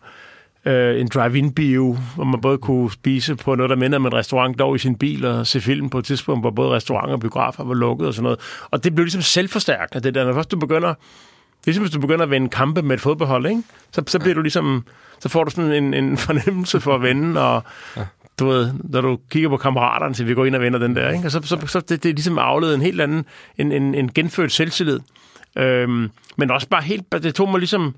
øh, 0.67 1.01
en 1.01 1.09
drive-in-bio, 1.09 1.99
hvor 2.15 2.25
man 2.25 2.41
både 2.41 2.59
kunne 2.59 2.93
spise 2.93 3.37
på 3.37 3.55
noget, 3.55 3.71
der 3.71 3.77
minder 3.77 3.99
om 3.99 4.07
en 4.07 4.15
restaurant, 4.15 4.59
dog 4.59 4.77
i 4.77 4.79
sin 4.79 4.97
bil, 4.97 5.25
og 5.25 5.47
se 5.47 5.61
film 5.61 5.91
på 5.91 5.99
et 5.99 6.05
tidspunkt, 6.05 6.43
hvor 6.43 6.51
både 6.51 6.71
restauranter 6.71 7.15
og 7.15 7.21
biografer 7.21 7.65
var 7.65 7.75
lukket 7.75 8.09
og 8.09 8.15
sådan 8.15 8.23
noget. 8.23 8.41
Og 8.71 8.85
det 8.85 8.95
blev 8.95 9.05
ligesom 9.05 9.23
selvforstærkende, 9.23 10.05
det 10.05 10.15
der. 10.15 10.25
Når 10.25 10.33
først 10.33 10.51
du 10.51 10.59
begynder, 10.59 10.95
ligesom 11.65 11.83
hvis 11.85 11.93
du 11.93 12.01
begynder 12.01 12.25
at 12.25 12.31
vende 12.31 12.49
kampe 12.49 12.83
med 12.83 12.95
et 12.95 13.01
fodbehold, 13.01 13.47
ikke? 13.47 13.63
Så, 13.93 14.03
så 14.07 14.19
bliver 14.19 14.35
du 14.35 14.43
ligesom, 14.43 14.85
så 15.21 15.29
får 15.29 15.45
du 15.45 15.51
sådan 15.51 15.73
en, 15.73 15.95
en 15.95 16.17
fornemmelse 16.27 16.81
for 16.81 16.95
at 16.95 17.03
vende, 17.03 17.41
og 17.41 17.63
du 18.39 18.47
ved, 18.47 18.73
når 18.85 19.01
du 19.01 19.19
kigger 19.31 19.49
på 19.49 19.57
kammeraterne, 19.57 20.15
så 20.15 20.25
vi 20.25 20.35
går 20.35 20.45
ind 20.45 20.55
og 20.55 20.61
vender 20.61 20.79
den 20.79 20.97
der, 20.97 21.11
ikke? 21.11 21.27
Og 21.27 21.31
så, 21.31 21.41
så, 21.43 21.67
så 21.67 21.81
det, 21.81 22.03
det 22.03 22.09
er 22.09 22.15
ligesom 22.15 22.39
afledet 22.39 22.75
en 22.75 22.81
helt 22.81 23.01
anden, 23.01 23.25
en, 23.59 23.73
en, 23.73 23.95
en 23.95 24.13
genfødt 24.13 24.53
selvtillid. 24.53 25.01
Øhm, 25.57 26.11
men 26.37 26.51
også 26.51 26.69
bare 26.69 26.83
helt, 26.83 27.13
det 27.13 27.35
tog 27.35 27.49
mig 27.49 27.59
ligesom, 27.59 27.95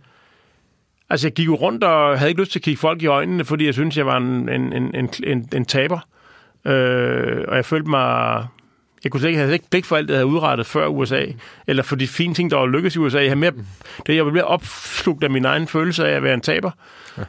Altså, 1.10 1.26
jeg 1.26 1.34
gik 1.34 1.46
jo 1.46 1.54
rundt 1.54 1.84
og 1.84 2.18
havde 2.18 2.30
ikke 2.30 2.40
lyst 2.40 2.52
til 2.52 2.58
at 2.58 2.62
kigge 2.62 2.80
folk 2.80 3.02
i 3.02 3.06
øjnene, 3.06 3.44
fordi 3.44 3.66
jeg 3.66 3.74
synes 3.74 3.96
jeg 3.96 4.06
var 4.06 4.16
en, 4.16 4.48
en, 4.48 4.72
en, 4.72 5.10
en, 5.24 5.48
en 5.54 5.64
taber. 5.64 5.98
Øh, 6.66 7.44
og 7.48 7.56
jeg 7.56 7.64
følte 7.64 7.90
mig... 7.90 8.46
Jeg 9.04 9.12
kunne 9.12 9.28
ikke 9.28 9.40
have 9.40 9.52
ikke 9.52 9.70
blik 9.70 9.84
for 9.84 9.96
alt, 9.96 10.08
det 10.08 10.14
jeg 10.14 10.18
havde 10.18 10.26
udrettet 10.26 10.66
før 10.66 10.86
USA, 10.86 11.24
eller 11.66 11.82
for 11.82 11.96
de 11.96 12.06
fine 12.06 12.34
ting, 12.34 12.50
der 12.50 12.56
var 12.56 12.66
lykkedes 12.66 12.96
i 12.96 12.98
USA. 12.98 13.18
Jeg, 13.18 13.26
havde 13.26 13.40
mere, 13.40 13.52
det, 14.06 14.16
jeg 14.16 14.24
blev 14.24 14.32
mere 14.32 14.44
opslugt 14.44 15.24
af 15.24 15.30
min 15.30 15.44
egen 15.44 15.66
følelse 15.66 16.08
af 16.08 16.16
at 16.16 16.22
være 16.22 16.34
en 16.34 16.40
taber. 16.40 16.70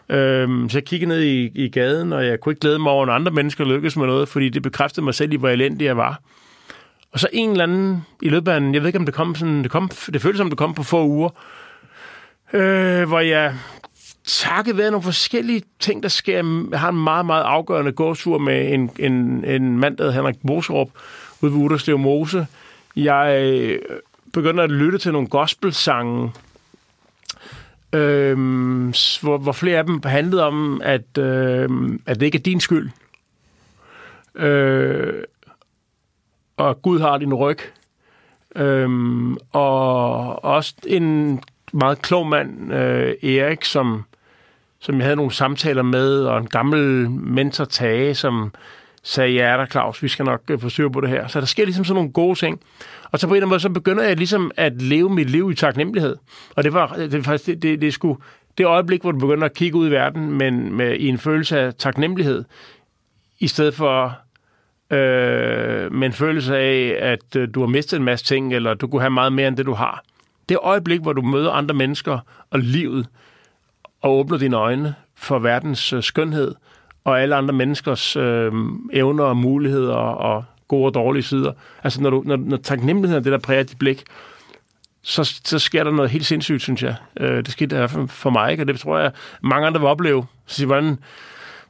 Ja. 0.10 0.18
Øhm, 0.18 0.70
så 0.70 0.78
jeg 0.78 0.86
kiggede 0.86 1.10
ned 1.10 1.22
i, 1.22 1.52
i 1.56 1.70
gaden, 1.70 2.14
og 2.14 2.26
jeg 2.26 2.40
kunne 2.40 2.52
ikke 2.52 2.60
glæde 2.60 2.80
mig 2.80 2.92
over, 2.92 3.06
at 3.06 3.14
andre 3.14 3.32
mennesker 3.32 3.66
lykkedes 3.66 3.98
med 3.98 4.08
noget, 4.08 4.30
fordi 4.30 4.50
det 4.50 4.64
bekræftede 4.64 5.04
mig 5.04 5.14
selv 5.14 5.34
i, 5.34 5.36
hvor 5.36 5.50
elendig 5.50 5.86
jeg 5.86 5.98
var. 5.98 6.22
Og 7.12 7.20
så 7.20 7.28
en 7.34 7.50
eller 7.52 7.64
anden 7.64 8.06
i 8.22 8.30
løbet 8.30 8.52
af 8.52 8.58
en, 8.58 8.74
jeg 8.74 8.82
ved 8.82 8.88
ikke, 8.88 9.00
om 9.00 9.06
det 9.06 9.14
kom 9.14 9.36
sådan, 9.36 9.64
det, 9.64 9.72
kom, 9.72 9.90
det 10.14 10.22
føltes 10.22 10.38
som, 10.38 10.50
det 10.50 10.58
kom 10.58 10.74
på 10.74 10.84
få 10.84 11.06
uger, 11.06 11.30
øh, 12.54 13.08
hvor 13.08 13.20
jeg 13.20 13.56
takket 14.28 14.78
være 14.78 14.92
nogle 14.92 15.04
forskellige 15.04 15.62
ting, 15.80 16.04
der 16.04 16.10
sker. 16.10 16.68
Jeg 16.72 16.80
har 16.80 16.90
en 16.90 17.04
meget, 17.04 17.26
meget 17.26 17.44
afgørende 17.44 17.92
gåsur 17.92 18.38
med 18.38 18.74
en, 18.74 18.92
en, 19.00 19.46
en 19.46 19.80
mand, 19.80 19.98
der 19.98 20.04
hedder 20.04 20.16
Henrik 20.16 20.36
Bosrup, 20.48 20.90
ude 21.42 21.52
ved 21.52 21.60
Uderslev 21.60 22.00
Mose. 22.00 22.48
Jeg 22.96 23.42
øh, 23.44 23.80
begynder 24.34 24.64
at 24.64 24.72
lytte 24.72 24.98
til 24.98 25.12
nogle 25.12 25.28
gospelsange, 25.28 26.32
øh, 27.94 28.38
hvor, 29.22 29.38
hvor 29.38 29.52
flere 29.52 29.78
af 29.78 29.86
dem 29.86 30.02
handlede 30.06 30.44
om, 30.44 30.82
at, 30.84 31.18
øh, 31.18 31.70
at 32.06 32.20
det 32.20 32.26
ikke 32.26 32.38
er 32.38 32.44
din 32.44 32.60
skyld. 32.60 32.90
Øh, 34.36 35.24
og 36.58 36.82
Gud 36.82 37.00
har 37.00 37.18
din 37.18 37.34
ryg. 37.34 37.60
Øh, 38.56 38.90
og 39.52 40.44
også 40.44 40.74
en 40.88 41.40
meget 41.74 42.02
klog 42.02 42.28
mand, 42.28 42.74
øh, 42.74 43.14
Erik, 43.24 43.66
som, 43.66 44.04
som 44.80 44.96
jeg 44.96 45.04
havde 45.04 45.16
nogle 45.16 45.32
samtaler 45.32 45.82
med, 45.82 46.20
og 46.24 46.38
en 46.38 46.48
gammel 46.48 47.10
mentor 47.10 47.66
Tage, 47.66 48.16
som 48.16 48.52
sagde, 49.04 49.32
ja 49.32 49.58
der 49.58 49.66
Claus, 49.66 50.04
vi 50.04 50.08
skal 50.08 50.26
nok 50.26 50.42
øh, 50.50 50.60
få 50.60 50.70
styr 50.70 50.90
på 50.90 51.02
det 51.02 51.10
her. 51.10 51.28
Så 51.28 51.40
der 51.40 51.46
sker 51.46 51.66
ligesom 51.66 51.86
sådan 51.86 51.96
nogle 51.96 52.12
gode 52.12 52.40
ting. 52.40 52.62
Og 53.12 53.20
så 53.20 53.28
på 53.28 53.34
en 53.34 53.36
eller 53.36 53.46
anden 53.46 53.50
måde, 53.50 53.60
så 53.60 53.70
begynder 53.70 54.04
jeg 54.04 54.18
ligesom 54.18 54.52
at 54.58 54.82
leve 54.82 55.10
mit 55.10 55.30
liv 55.30 55.52
i 55.52 55.56
taknemmelighed. 55.56 56.16
Og 56.56 56.64
det 56.64 56.74
var, 56.74 56.96
øh, 56.98 57.12
det, 57.12 57.14
var 57.14 57.24
faktisk, 57.24 57.46
det, 57.46 57.62
det, 57.62 57.82
det, 57.82 57.94
skulle, 57.94 58.20
det 58.58 58.66
øjeblik, 58.66 59.02
hvor 59.02 59.12
du 59.12 59.20
begynder 59.20 59.46
at 59.46 59.54
kigge 59.54 59.78
ud 59.78 59.88
i 59.88 59.92
verden, 59.92 60.32
men 60.32 60.74
med, 60.74 60.96
i 60.96 61.08
en 61.08 61.18
følelse 61.18 61.60
af 61.60 61.74
taknemmelighed, 61.74 62.44
i 63.40 63.48
stedet 63.48 63.74
for 63.74 64.18
øh, 64.92 65.94
med 65.94 66.08
en 66.08 66.14
følelse 66.14 66.58
af, 66.58 66.98
at 67.00 67.36
øh, 67.36 67.48
du 67.54 67.60
har 67.60 67.68
mistet 67.68 67.98
en 67.98 68.04
masse 68.04 68.26
ting, 68.26 68.54
eller 68.54 68.74
du 68.74 68.88
kunne 68.88 69.02
have 69.02 69.12
meget 69.12 69.34
mere 69.34 69.48
end 69.48 69.58
det, 69.58 69.66
du 69.66 69.74
har. 69.74 70.04
Det 70.50 70.58
øjeblik, 70.62 71.02
hvor 71.02 71.14
du 71.14 71.22
møder 71.22 71.52
andre 71.52 71.76
mennesker 71.76 72.20
og 72.50 72.60
livet, 72.60 73.08
og 74.02 74.18
åbner 74.18 74.38
dine 74.38 74.58
øjne 74.58 74.96
for 75.16 75.40
verdens 75.40 75.94
øh, 75.94 76.04
skønhed, 76.04 76.56
og 77.04 77.22
alle 77.22 77.36
andre 77.36 77.54
menneskers 77.54 78.16
øh, 78.16 78.52
evner 78.94 79.24
og 79.24 79.38
muligheder 79.38 79.96
og 79.96 80.44
gode 80.68 80.86
og 80.86 80.94
dårlige 80.94 81.24
sider. 81.24 81.52
Altså, 81.84 82.02
når, 82.02 82.10
du, 82.10 82.24
når, 82.26 82.36
når 82.36 82.58
taknemmeligheden 82.58 83.22
er 83.22 83.24
det, 83.24 83.32
der 83.32 83.38
præger 83.38 83.64
dit 83.64 83.80
blik, 83.80 84.04
så, 85.02 85.24
så 85.44 85.60
sker 85.60 85.84
der 85.84 85.92
noget 85.92 86.12
helt 86.12 86.26
sindssygt, 86.26 86.62
synes 86.62 86.84
jeg. 86.84 86.96
Øh, 87.20 87.38
det 87.38 87.52
skete 87.52 87.76
der 87.76 87.88
for, 87.88 88.06
for 88.06 88.30
mig, 88.30 88.52
ikke? 88.52 88.64
og 88.64 88.68
det 88.68 88.80
tror 88.80 89.00
jeg, 89.00 89.12
mange 89.42 89.68
andre 89.68 89.80
vil 89.80 89.90
opleve. 89.90 90.26
Så 90.46 90.66
hvordan, 90.66 91.00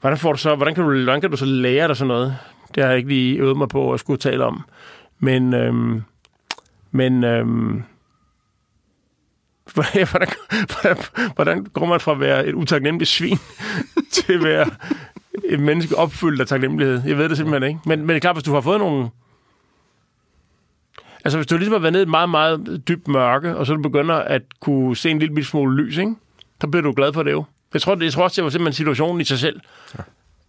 hvordan, 0.01 0.17
får 0.17 0.31
du 0.31 0.37
så, 0.37 0.55
hvordan, 0.55 0.75
kan 0.75 0.83
du, 0.83 1.03
hvordan 1.03 1.21
kan 1.21 1.31
du 1.31 1.37
så 1.37 1.45
lære 1.45 1.87
dig 1.87 1.97
sådan 1.97 2.07
noget? 2.07 2.37
Det 2.75 2.83
har 2.83 2.89
jeg 2.89 2.97
ikke 2.97 3.09
lige 3.09 3.37
øvet 3.37 3.57
mig 3.57 3.69
på 3.69 3.93
at 3.93 3.99
skulle 3.99 4.17
tale 4.17 4.45
om. 4.45 4.63
Men, 5.19 5.53
øhm, 5.53 6.03
men 6.91 7.23
øhm, 7.23 7.83
hvordan, 9.83 10.27
hvordan, 10.81 10.97
hvordan 11.35 11.63
går 11.63 11.85
man 11.85 11.99
fra 11.99 12.11
at 12.11 12.19
være 12.19 12.47
et 12.47 12.53
utaknemmeligt 12.53 13.09
svin 13.09 13.37
til 14.13 14.33
at 14.33 14.43
være 14.43 14.69
et 15.45 15.59
menneske 15.59 15.95
opfyldt 15.95 16.41
af 16.41 16.47
taknemmelighed? 16.47 17.01
Jeg 17.05 17.17
ved 17.17 17.29
det 17.29 17.37
simpelthen 17.37 17.69
ikke. 17.69 17.79
Men, 17.85 17.99
men 17.99 18.09
det 18.09 18.15
er 18.15 18.19
klart, 18.19 18.35
hvis 18.35 18.43
du 18.43 18.53
har 18.53 18.61
fået 18.61 18.79
nogle... 18.79 19.09
Altså, 21.25 21.37
hvis 21.37 21.47
du 21.47 21.57
ligesom 21.57 21.73
har 21.73 21.79
været 21.79 21.93
nede 21.93 22.01
i 22.01 22.05
et 22.05 22.09
meget, 22.09 22.29
meget 22.29 22.83
dybt 22.87 23.07
mørke, 23.07 23.57
og 23.57 23.65
så 23.65 23.73
du 23.73 23.81
begynder 23.81 24.15
at 24.15 24.41
kunne 24.59 24.97
se 24.97 25.09
en 25.09 25.19
lille 25.19 25.43
smule 25.43 25.83
lys, 25.83 25.97
ikke? 25.97 26.15
så 26.61 26.67
bliver 26.67 26.83
du 26.83 26.93
glad 26.93 27.13
for 27.13 27.23
det 27.23 27.31
jo. 27.31 27.43
Jeg 27.73 27.81
tror, 27.81 27.95
det, 27.95 28.03
jeg 28.03 28.13
tror 28.13 28.23
også, 28.23 28.35
det 28.35 28.43
var 28.43 28.49
simpelthen 28.49 28.73
situationen 28.73 29.21
i 29.21 29.23
sig 29.23 29.39
selv. 29.39 29.59
Ja. 29.97 30.03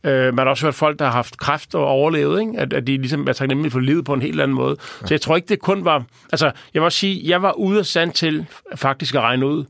Øh, 0.05 0.35
man 0.35 0.39
har 0.39 0.51
også 0.51 0.67
hørt 0.67 0.75
folk, 0.75 0.99
der 0.99 1.05
har 1.05 1.13
haft 1.13 1.39
kræft 1.39 1.75
og 1.75 1.87
overlevet, 1.87 2.41
ikke? 2.41 2.53
At, 2.59 2.73
at 2.73 2.87
de 2.87 2.97
ligesom 2.97 3.29
er 3.29 3.33
taknemmelige 3.33 3.71
for 3.71 3.81
livet 3.81 4.05
på 4.05 4.13
en 4.13 4.23
helt 4.23 4.41
anden 4.41 4.55
måde. 4.55 4.77
Ja. 5.03 5.07
Så 5.07 5.15
jeg 5.15 5.21
tror 5.21 5.37
ikke, 5.37 5.49
det 5.49 5.61
kun 5.61 5.85
var... 5.85 6.05
Altså, 6.33 6.47
jeg 6.47 6.83
vil 6.83 6.83
også 6.83 6.99
sige, 6.99 7.31
jeg 7.31 7.43
var 7.43 7.53
ude 7.53 7.79
af 7.79 7.87
stand 7.87 8.13
til 8.13 8.47
faktisk 8.75 9.15
at 9.15 9.21
regne 9.21 9.47
ud, 9.47 9.65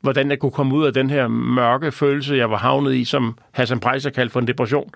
hvordan 0.00 0.30
jeg 0.30 0.38
kunne 0.38 0.52
komme 0.52 0.74
ud 0.74 0.86
af 0.86 0.92
den 0.92 1.10
her 1.10 1.28
mørke 1.28 1.92
følelse, 1.92 2.34
jeg 2.34 2.50
var 2.50 2.56
havnet 2.56 2.94
i, 2.94 3.04
som 3.04 3.38
Hassan 3.52 3.80
Preiser 3.80 4.10
kaldte 4.10 4.32
for 4.32 4.40
en 4.40 4.46
depression. 4.46 4.90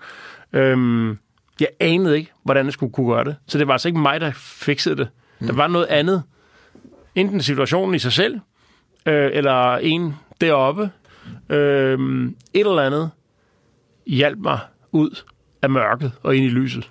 Øhm, 0.53 1.17
jeg 1.59 1.67
anede 1.79 2.17
ikke, 2.17 2.31
hvordan 2.43 2.65
jeg 2.65 2.73
skulle 2.73 2.93
kunne 2.93 3.13
gøre 3.13 3.23
det. 3.23 3.35
Så 3.47 3.57
det 3.57 3.67
var 3.67 3.73
altså 3.73 3.87
ikke 3.87 3.99
mig, 3.99 4.21
der 4.21 4.31
fikset 4.35 4.97
det. 4.97 5.07
Mm. 5.39 5.47
Der 5.47 5.53
var 5.53 5.67
noget 5.67 5.85
andet. 5.85 6.23
Enten 7.15 7.41
situationen 7.41 7.95
i 7.95 7.99
sig 7.99 8.11
selv, 8.11 8.39
øh, 9.05 9.29
eller 9.33 9.77
en 9.77 10.15
deroppe. 10.41 10.89
Øh, 11.49 11.99
et 12.53 12.67
eller 12.67 12.81
andet 12.81 13.11
hjalp 14.07 14.39
mig 14.39 14.59
ud 14.95 15.21
af 15.61 15.69
mørket 15.69 16.11
og 16.23 16.35
ind 16.35 16.45
i 16.45 16.49
lyset. 16.49 16.89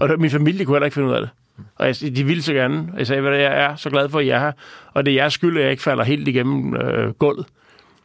Og 0.00 0.08
der, 0.08 0.16
min 0.16 0.30
familie 0.30 0.64
kunne 0.64 0.74
heller 0.74 0.86
ikke 0.86 0.94
finde 0.94 1.08
ud 1.08 1.14
af 1.14 1.20
det. 1.20 1.30
Og 1.76 1.86
jeg, 1.86 2.16
de 2.16 2.24
ville 2.24 2.42
så 2.42 2.52
gerne. 2.52 2.92
Jeg 2.96 3.06
sagde, 3.06 3.28
at 3.28 3.40
jeg 3.40 3.64
er 3.64 3.76
så 3.76 3.90
glad 3.90 4.08
for, 4.08 4.18
at 4.18 4.26
jeg 4.26 4.36
er 4.36 4.40
her. 4.40 4.52
Og 4.92 5.06
det 5.06 5.10
er 5.10 5.14
jeres 5.14 5.32
skyld, 5.32 5.56
at 5.56 5.62
jeg 5.62 5.70
ikke 5.70 5.82
falder 5.82 6.04
helt 6.04 6.28
igennem 6.28 6.76
øh, 6.76 7.10
gulvet. 7.12 7.46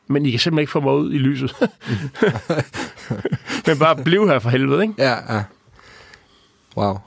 Men 0.07 0.25
I 0.25 0.32
kan 0.32 0.39
simpelthen 0.39 0.61
ikke 0.61 0.71
få 0.71 0.80
mig 0.80 0.93
ud 0.93 1.13
i 1.13 1.17
lyset. 1.17 1.55
Men 3.67 3.80
bare 3.80 4.03
bliv 4.03 4.27
her 4.27 4.39
for 4.39 4.49
helvede, 4.49 4.82
ikke? 4.82 4.93
Ja, 4.97 5.36
ja. 5.36 5.43
Wow. 6.77 6.97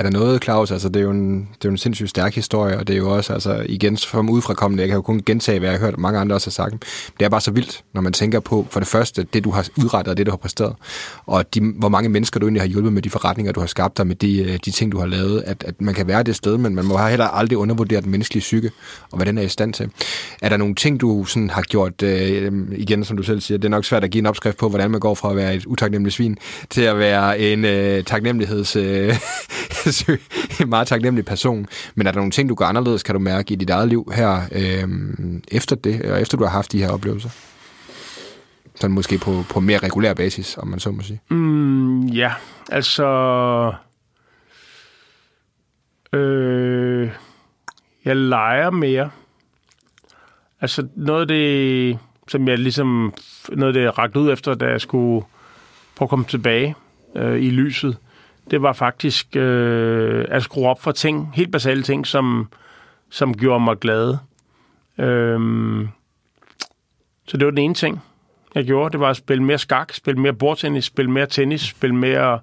Er 0.00 0.04
der 0.04 0.10
noget, 0.10 0.44
Claus? 0.44 0.70
Altså, 0.70 0.88
det 0.88 0.96
er 0.96 1.00
jo 1.00 1.10
en, 1.10 1.38
det 1.38 1.64
er 1.64 1.68
jo 1.68 1.70
en 1.70 1.78
sindssygt 1.78 2.10
stærk 2.10 2.34
historie, 2.34 2.78
og 2.78 2.88
det 2.88 2.94
er 2.94 2.98
jo 2.98 3.16
også, 3.16 3.32
altså, 3.32 3.64
igen, 3.68 3.96
som 3.96 4.30
udefrakommende, 4.30 4.80
jeg 4.80 4.88
kan 4.88 4.94
jo 4.94 5.02
kun 5.02 5.22
gentage, 5.26 5.58
hvad 5.58 5.68
jeg 5.70 5.78
har 5.78 5.86
hørt, 5.86 5.98
mange 5.98 6.18
andre 6.18 6.36
også 6.36 6.46
har 6.46 6.52
sagt. 6.52 6.74
Det 7.18 7.24
er 7.24 7.28
bare 7.28 7.40
så 7.40 7.50
vildt, 7.50 7.84
når 7.94 8.00
man 8.00 8.12
tænker 8.12 8.40
på, 8.40 8.66
for 8.70 8.80
det 8.80 8.88
første, 8.88 9.22
det 9.22 9.44
du 9.44 9.50
har 9.50 9.68
udrettet 9.76 10.10
og 10.10 10.16
det 10.16 10.26
du 10.26 10.30
har 10.32 10.36
præsteret, 10.36 10.74
og 11.26 11.54
de, 11.54 11.60
hvor 11.60 11.88
mange 11.88 12.08
mennesker 12.08 12.40
du 12.40 12.46
egentlig 12.46 12.62
har 12.62 12.68
hjulpet 12.68 12.92
med 12.92 13.02
de 13.02 13.10
forretninger, 13.10 13.52
du 13.52 13.60
har 13.60 13.66
skabt 13.66 13.96
dig, 13.96 14.06
med 14.06 14.16
de, 14.16 14.42
øh, 14.42 14.58
de 14.64 14.70
ting, 14.70 14.92
du 14.92 14.98
har 14.98 15.06
lavet, 15.06 15.42
at, 15.46 15.64
at 15.66 15.80
man 15.80 15.94
kan 15.94 16.06
være 16.06 16.22
det 16.22 16.36
sted, 16.36 16.58
men 16.58 16.74
man 16.74 16.84
må 16.84 16.98
heller 16.98 17.26
aldrig 17.26 17.58
undervurdere 17.58 18.00
den 18.00 18.10
menneskelige 18.10 18.40
psyke, 18.40 18.70
og 19.10 19.16
hvad 19.16 19.26
den 19.26 19.38
er 19.38 19.42
i 19.42 19.48
stand 19.48 19.72
til. 19.72 19.90
Er 20.42 20.48
der 20.48 20.56
nogle 20.56 20.74
ting, 20.74 21.00
du 21.00 21.24
sådan 21.24 21.50
har 21.50 21.62
gjort, 21.62 22.02
øh, 22.02 22.42
øh 22.42 22.52
igen, 22.72 23.04
som 23.04 23.16
du 23.16 23.22
selv 23.22 23.40
siger, 23.40 23.58
det 23.58 23.64
er 23.64 23.70
nok 23.70 23.84
svært 23.84 24.04
at 24.04 24.10
give 24.10 24.18
en 24.18 24.26
opskrift 24.26 24.56
på, 24.56 24.68
hvordan 24.68 24.90
man 24.90 25.00
går 25.00 25.14
fra 25.14 25.30
at 25.30 25.36
være 25.36 25.54
et 25.54 25.66
utaknemmeligt 25.66 26.16
svin, 26.16 26.38
til 26.70 26.82
at 26.82 26.98
være 26.98 27.38
en 27.38 27.64
øh, 27.64 28.04
taknemmeligheds... 28.04 28.76
Øh, 28.76 29.16
en 30.60 30.68
meget 30.68 30.86
taknemmelig 30.86 31.24
person. 31.24 31.66
Men 31.94 32.06
er 32.06 32.12
der 32.12 32.18
nogle 32.18 32.32
ting, 32.32 32.48
du 32.48 32.54
gør 32.54 32.64
anderledes, 32.64 33.02
kan 33.02 33.14
du 33.14 33.18
mærke 33.18 33.52
i 33.52 33.56
dit 33.56 33.70
eget 33.70 33.88
liv 33.88 34.12
her 34.14 34.40
øh, 34.52 34.88
efter 35.48 35.76
det, 35.76 36.02
og 36.02 36.20
efter 36.20 36.38
du 36.38 36.44
har 36.44 36.50
haft 36.50 36.72
de 36.72 36.78
her 36.78 36.90
oplevelser? 36.90 37.30
Sådan 38.74 38.94
måske 38.94 39.18
på, 39.18 39.44
på 39.50 39.60
mere 39.60 39.78
regulær 39.78 40.14
basis, 40.14 40.58
om 40.58 40.68
man 40.68 40.80
så 40.80 40.90
må 40.90 41.02
sige. 41.02 41.20
Mm, 41.28 42.06
ja, 42.06 42.32
altså... 42.70 43.72
Øh, 46.12 47.10
jeg 48.04 48.16
leger 48.16 48.70
mere. 48.70 49.10
Altså 50.60 50.88
noget 50.96 51.20
af 51.20 51.28
det, 51.28 51.98
som 52.28 52.48
jeg 52.48 52.58
ligesom... 52.58 53.14
Noget 53.48 53.68
af 53.68 53.74
det, 53.74 53.82
jeg 53.82 53.98
rakte 53.98 54.20
ud 54.20 54.32
efter, 54.32 54.54
da 54.54 54.66
jeg 54.66 54.80
skulle 54.80 55.26
prøve 55.96 56.06
at 56.06 56.10
komme 56.10 56.24
tilbage 56.24 56.74
øh, 57.16 57.42
i 57.42 57.50
lyset, 57.50 57.96
det 58.50 58.62
var 58.62 58.72
faktisk 58.72 59.36
øh, 59.36 60.24
at 60.28 60.42
skrue 60.42 60.68
op 60.68 60.82
for 60.82 60.92
ting, 60.92 61.30
helt 61.34 61.52
basale 61.52 61.82
ting, 61.82 62.06
som, 62.06 62.48
som 63.10 63.36
gjorde 63.36 63.64
mig 63.64 63.76
glad. 63.76 64.16
Øhm, 64.98 65.88
så 67.26 67.36
det 67.36 67.44
var 67.44 67.50
den 67.50 67.58
ene 67.58 67.74
ting, 67.74 68.00
jeg 68.54 68.64
gjorde. 68.64 68.92
Det 68.92 69.00
var 69.00 69.10
at 69.10 69.16
spille 69.16 69.44
mere 69.44 69.58
skak, 69.58 69.92
spille 69.92 70.20
mere 70.20 70.32
bordtennis, 70.32 70.84
spille 70.84 71.10
mere 71.10 71.26
tennis, 71.26 71.60
spille 71.60 71.96
mere 71.96 72.40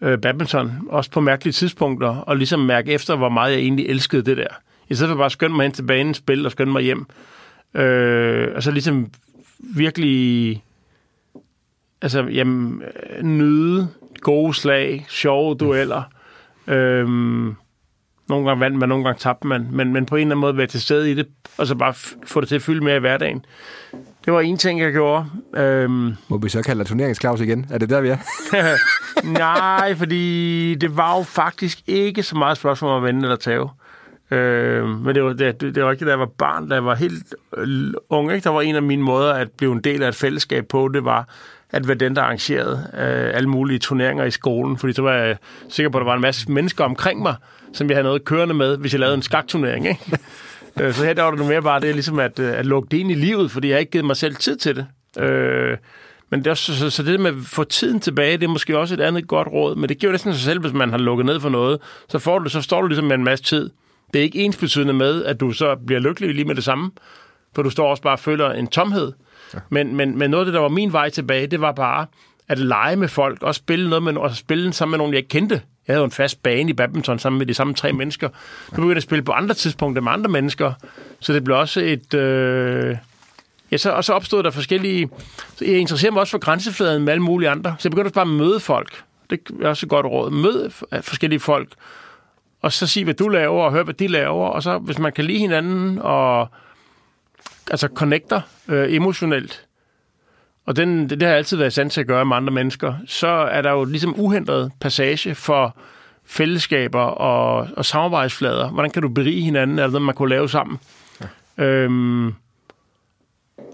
øh, 0.00 0.18
badminton, 0.18 0.72
også 0.88 1.10
på 1.10 1.20
mærkelige 1.20 1.52
tidspunkter, 1.52 2.08
og 2.08 2.36
ligesom 2.36 2.60
mærke 2.60 2.92
efter, 2.92 3.16
hvor 3.16 3.28
meget 3.28 3.52
jeg 3.52 3.60
egentlig 3.60 3.86
elskede 3.86 4.22
det 4.22 4.36
der. 4.36 4.60
I 4.88 4.94
stedet 4.94 5.10
for 5.10 5.16
bare 5.16 5.26
at 5.26 5.32
skynde 5.32 5.56
mig 5.56 5.64
hen 5.64 5.72
til 5.72 5.82
banen, 5.82 6.14
spille 6.14 6.48
og 6.48 6.52
skynde 6.52 6.72
mig 6.72 6.82
hjem. 6.82 7.06
Øh, 7.74 8.48
og 8.56 8.62
så 8.62 8.70
ligesom 8.70 9.10
virkelig 9.58 10.62
altså, 12.02 12.22
jamen, 12.22 12.82
øh, 12.82 13.22
nyde 13.22 13.88
gode 14.24 14.54
slag, 14.54 15.06
sjove 15.08 15.54
dueller. 15.54 16.02
Øhm, 16.66 17.56
nogle 18.28 18.46
gange 18.46 18.60
vandt 18.60 18.78
man, 18.78 18.88
nogle 18.88 19.04
gange 19.04 19.18
tabte 19.18 19.46
man, 19.46 19.68
men, 19.70 19.92
men 19.92 20.06
på 20.06 20.16
en 20.16 20.20
eller 20.20 20.26
anden 20.26 20.40
måde 20.40 20.56
være 20.56 20.66
til 20.66 20.82
stede 20.82 21.10
i 21.10 21.14
det, 21.14 21.26
og 21.58 21.66
så 21.66 21.74
bare 21.74 21.94
få 22.26 22.40
det 22.40 22.48
til 22.48 22.54
at 22.56 22.62
fylde 22.62 22.84
mere 22.84 22.96
i 22.96 23.00
hverdagen. 23.00 23.44
Det 24.24 24.32
var 24.32 24.40
en 24.40 24.58
ting, 24.58 24.80
jeg 24.80 24.92
gjorde. 24.92 25.26
Øhm, 25.56 26.12
Må 26.28 26.38
vi 26.38 26.48
så 26.48 26.62
kalde 26.62 26.78
dig 26.78 26.86
turneringsklaus 26.86 27.40
igen? 27.40 27.66
Er 27.70 27.78
det 27.78 27.90
der, 27.90 28.00
vi 28.00 28.08
er? 28.08 28.18
Nej, 29.38 29.94
fordi 29.94 30.74
det 30.74 30.96
var 30.96 31.16
jo 31.16 31.22
faktisk 31.22 31.82
ikke 31.86 32.22
så 32.22 32.36
meget 32.36 32.56
spørgsmål 32.56 32.90
om 32.90 33.04
at 33.04 33.06
vende 33.06 33.22
eller 33.22 33.36
tage. 33.36 33.68
Øh, 34.30 34.88
men 34.88 35.14
det 35.14 35.24
var, 35.24 35.32
det, 35.32 35.60
det, 35.60 35.84
var 35.84 35.92
ikke, 35.92 36.04
da 36.04 36.10
jeg 36.10 36.18
var 36.18 36.30
barn, 36.38 36.68
da 36.68 36.74
jeg 36.74 36.84
var 36.84 36.94
helt 36.94 37.34
øh, 37.56 37.94
ung. 38.10 38.32
Ikke? 38.32 38.44
Der 38.44 38.50
var 38.50 38.60
en 38.60 38.76
af 38.76 38.82
mine 38.82 39.02
måder 39.02 39.32
at 39.32 39.50
blive 39.50 39.72
en 39.72 39.80
del 39.80 40.02
af 40.02 40.08
et 40.08 40.14
fællesskab 40.14 40.66
på, 40.68 40.88
det 40.88 41.04
var 41.04 41.28
at 41.70 41.88
være 41.88 41.96
den, 41.96 42.16
der 42.16 42.22
arrangerede 42.22 42.90
øh, 42.94 43.36
alle 43.36 43.48
mulige 43.48 43.78
turneringer 43.78 44.24
i 44.24 44.30
skolen, 44.30 44.78
fordi 44.78 44.92
så 44.92 45.02
var 45.02 45.12
jeg 45.12 45.36
sikker 45.68 45.90
på, 45.90 45.98
at 45.98 46.00
der 46.00 46.06
var 46.06 46.14
en 46.14 46.20
masse 46.20 46.52
mennesker 46.52 46.84
omkring 46.84 47.22
mig, 47.22 47.34
som 47.72 47.88
jeg 47.88 47.96
havde 47.96 48.04
noget 48.04 48.24
kørende 48.24 48.54
med, 48.54 48.76
hvis 48.76 48.92
jeg 48.92 49.00
lavede 49.00 49.14
en 49.14 49.22
skakturnering. 49.22 49.88
Ikke? 49.88 50.00
Øh, 50.80 50.94
så 50.94 51.04
her 51.04 51.12
der 51.12 51.22
var 51.22 51.30
det 51.30 51.40
nu 51.40 51.46
mere 51.46 51.62
bare 51.62 51.80
det, 51.80 51.94
ligesom 51.94 52.18
at, 52.18 52.38
øh, 52.38 52.58
at 52.58 52.66
lukke 52.66 52.88
det 52.90 52.96
ind 52.96 53.10
i 53.10 53.14
livet, 53.14 53.50
fordi 53.50 53.70
jeg 53.70 53.80
ikke 53.80 53.92
givet 53.92 54.04
mig 54.04 54.16
selv 54.16 54.36
tid 54.36 54.56
til 54.56 54.76
det. 54.76 54.86
Øh, 55.22 55.76
men 56.30 56.40
det 56.40 56.46
er 56.46 56.50
også, 56.50 56.78
så, 56.78 56.90
så 56.90 57.02
det 57.02 57.20
med 57.20 57.30
at 57.30 57.36
få 57.42 57.64
tiden 57.64 58.00
tilbage, 58.00 58.36
det 58.36 58.44
er 58.44 58.48
måske 58.48 58.78
også 58.78 58.94
et 58.94 59.00
andet 59.00 59.28
godt 59.28 59.48
råd, 59.48 59.76
men 59.76 59.88
det 59.88 59.98
giver 59.98 60.12
næsten 60.12 60.32
sig 60.32 60.42
selv, 60.42 60.60
hvis 60.60 60.72
man 60.72 60.90
har 60.90 60.98
lukket 60.98 61.26
ned 61.26 61.40
for 61.40 61.48
noget, 61.48 61.78
så, 62.08 62.18
får 62.18 62.38
du, 62.38 62.48
så 62.48 62.62
står 62.62 62.80
du 62.80 62.86
ligesom 62.86 63.06
med 63.06 63.14
en 63.14 63.24
masse 63.24 63.44
tid. 63.44 63.70
Det 64.14 64.18
er 64.18 64.22
ikke 64.22 64.38
ens 64.38 64.56
betydende 64.56 64.92
med, 64.92 65.24
at 65.24 65.40
du 65.40 65.52
så 65.52 65.76
bliver 65.86 66.00
lykkelig 66.00 66.34
lige 66.34 66.44
med 66.44 66.54
det 66.54 66.64
samme, 66.64 66.90
for 67.54 67.62
du 67.62 67.70
står 67.70 67.90
også 67.90 68.02
bare 68.02 68.14
og 68.14 68.18
føler 68.18 68.50
en 68.52 68.66
tomhed. 68.66 69.12
Men, 69.68 69.96
men, 69.96 70.18
men 70.18 70.30
noget 70.30 70.42
af 70.42 70.46
det, 70.46 70.54
der 70.54 70.60
var 70.60 70.68
min 70.68 70.92
vej 70.92 71.10
tilbage, 71.10 71.46
det 71.46 71.60
var 71.60 71.72
bare 71.72 72.06
at 72.48 72.58
lege 72.58 72.96
med 72.96 73.08
folk, 73.08 73.42
og 73.42 73.54
spille 73.54 73.88
noget 73.88 74.02
med, 74.02 74.16
og 74.16 74.36
spille 74.36 74.72
sammen 74.72 74.90
med 74.90 74.98
nogen, 74.98 75.12
jeg 75.12 75.18
ikke 75.18 75.28
kendte. 75.28 75.54
Jeg 75.86 75.94
havde 75.94 75.98
jo 75.98 76.04
en 76.04 76.10
fast 76.10 76.42
bane 76.42 76.70
i 76.70 76.72
badminton 76.72 77.18
sammen 77.18 77.38
med 77.38 77.46
de 77.46 77.54
samme 77.54 77.74
tre 77.74 77.92
mennesker. 77.92 78.28
Nu 78.28 78.76
begyndte 78.76 78.90
jeg 78.90 78.96
at 78.96 79.02
spille 79.02 79.24
på 79.24 79.32
andre 79.32 79.54
tidspunkter 79.54 80.02
med 80.02 80.12
andre 80.12 80.30
mennesker, 80.30 80.72
så 81.20 81.32
det 81.32 81.44
blev 81.44 81.56
også 81.56 81.80
et... 81.80 82.14
Øh 82.14 82.96
Ja, 83.70 83.76
så, 83.76 83.90
og 83.90 84.04
så 84.04 84.12
opstod 84.12 84.42
der 84.42 84.50
forskellige... 84.50 85.08
Så 85.56 85.64
jeg 85.64 85.78
interesserer 85.78 86.12
mig 86.12 86.20
også 86.20 86.30
for 86.30 86.38
grænsefladen 86.38 87.04
med 87.04 87.12
alle 87.12 87.22
mulige 87.22 87.50
andre. 87.50 87.76
Så 87.78 87.88
jeg 87.88 87.90
begyndte 87.90 88.06
også 88.06 88.14
bare 88.14 88.22
at 88.22 88.28
møde 88.28 88.60
folk. 88.60 89.02
Det 89.30 89.40
er 89.62 89.68
også 89.68 89.86
et 89.86 89.90
godt 89.90 90.06
råd. 90.06 90.30
Møde 90.30 90.70
forskellige 91.02 91.40
folk. 91.40 91.68
Og 92.64 92.72
så 92.72 92.86
sige, 92.86 93.04
hvad 93.04 93.14
du 93.14 93.28
laver, 93.28 93.64
og 93.64 93.72
høre, 93.72 93.82
hvad 93.82 93.94
de 93.94 94.08
laver, 94.08 94.46
og 94.46 94.62
så 94.62 94.78
hvis 94.78 94.98
man 94.98 95.12
kan 95.12 95.24
lide 95.24 95.38
hinanden, 95.38 95.98
og 95.98 96.48
altså 97.70 97.88
connecter 97.94 98.40
øh, 98.68 98.94
emotionelt, 98.94 99.66
og 100.66 100.76
den, 100.76 101.10
det, 101.10 101.20
det 101.20 101.28
har 101.28 101.34
altid 101.34 101.56
været 101.56 101.68
i 101.68 101.70
stand 101.70 101.90
til 101.90 102.00
at 102.00 102.06
gøre 102.06 102.24
med 102.24 102.36
andre 102.36 102.52
mennesker, 102.52 102.94
så 103.06 103.26
er 103.26 103.62
der 103.62 103.70
jo 103.70 103.84
ligesom 103.84 104.20
uhindret 104.20 104.72
passage 104.80 105.34
for 105.34 105.76
fællesskaber 106.24 107.00
og, 107.00 107.68
og 107.76 107.84
samarbejdsflader. 107.84 108.68
Hvordan 108.68 108.90
kan 108.90 109.02
du 109.02 109.08
berige 109.08 109.42
hinanden? 109.42 109.78
Er 109.78 109.82
der 109.82 109.90
noget, 109.90 110.02
man 110.02 110.14
kunne 110.14 110.30
lave 110.30 110.48
sammen? 110.48 110.78
Ja. 111.58 111.64
Øhm, 111.64 112.26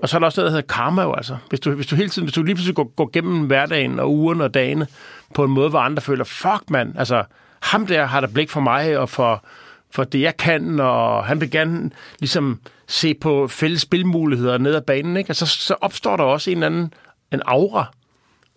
og 0.02 0.08
så 0.08 0.16
er 0.16 0.18
der 0.18 0.26
også 0.26 0.40
noget, 0.40 0.52
der 0.52 0.56
hedder 0.56 0.74
karma 0.74 1.02
jo, 1.02 1.14
altså. 1.14 1.36
Hvis 1.48 1.60
du, 1.60 1.70
hvis 1.70 1.86
du 1.86 1.96
hele 1.96 2.08
tiden, 2.08 2.26
hvis 2.26 2.34
du 2.34 2.42
lige 2.42 2.54
pludselig 2.54 2.76
går, 2.76 2.92
går 2.96 3.10
gennem 3.12 3.46
hverdagen 3.46 4.00
og 4.00 4.14
ugerne 4.14 4.44
og 4.44 4.54
dagene 4.54 4.86
på 5.34 5.44
en 5.44 5.50
måde, 5.50 5.70
hvor 5.70 5.78
andre 5.78 6.02
føler, 6.02 6.24
fuck 6.24 6.70
mand, 6.70 6.98
altså 6.98 7.24
ham 7.60 7.86
der 7.86 8.04
har 8.04 8.20
der 8.20 8.28
blik 8.28 8.50
for 8.50 8.60
mig 8.60 8.98
og 8.98 9.08
for, 9.08 9.44
for 9.90 10.04
det, 10.04 10.20
jeg 10.20 10.36
kan, 10.36 10.80
og 10.80 11.24
han 11.24 11.40
vil 11.40 11.50
gerne 11.50 11.90
ligesom 12.18 12.60
se 12.86 13.14
på 13.14 13.48
fælles 13.48 13.82
spilmuligheder 13.82 14.58
ned 14.58 14.74
ad 14.74 14.80
banen, 14.80 15.16
ikke? 15.16 15.30
Altså, 15.30 15.46
så 15.46 15.74
opstår 15.80 16.16
der 16.16 16.24
også 16.24 16.50
en 16.50 16.56
eller 16.56 16.66
anden 16.66 16.94
en 17.32 17.42
aura 17.46 17.92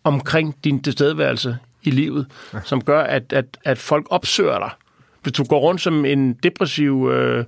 omkring 0.04 0.64
din 0.64 0.84
tilstedeværelse 0.84 1.58
i 1.84 1.92
livet, 1.92 2.28
ja. 2.54 2.60
som 2.64 2.84
gør, 2.84 3.02
at, 3.02 3.34
at, 3.34 3.46
at 3.64 3.78
folk 3.78 4.08
opsøger 4.10 4.60
dig. 4.60 4.70
Hvis 5.24 5.34
du 5.34 5.44
går 5.44 5.60
rundt 5.60 5.82
som 5.82 6.06
en 6.06 6.34
depressiv, 6.34 7.10
øh, 7.12 7.46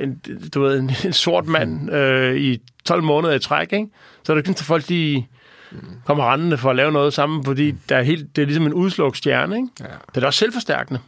en, 0.00 0.20
du 0.54 0.60
ved, 0.60 0.78
en, 0.78 0.90
en 1.04 1.12
sort 1.12 1.46
mand 1.46 1.92
øh, 1.92 2.36
i 2.36 2.60
12 2.84 3.02
måneder 3.02 3.34
i 3.34 3.38
træk, 3.38 3.72
ikke? 3.72 3.88
så 4.22 4.32
er 4.32 4.34
det 4.34 4.48
ikke 4.48 4.58
at 4.58 4.64
folk 4.64 4.88
de 4.88 5.24
kommer 6.04 6.32
rendende 6.32 6.58
for 6.58 6.70
at 6.70 6.76
lave 6.76 6.92
noget 6.92 7.12
sammen, 7.12 7.44
fordi 7.44 7.74
der 7.88 7.96
er 7.96 8.02
helt, 8.02 8.36
det 8.36 8.42
er 8.42 8.46
ligesom 8.46 8.66
en 8.66 8.74
udslukt 8.74 9.16
stjerne. 9.16 9.56
Ikke? 9.56 9.68
Ja. 9.80 9.84
Det 10.14 10.22
er 10.22 10.26
også 10.26 10.38
selvforstærkende. 10.38 11.00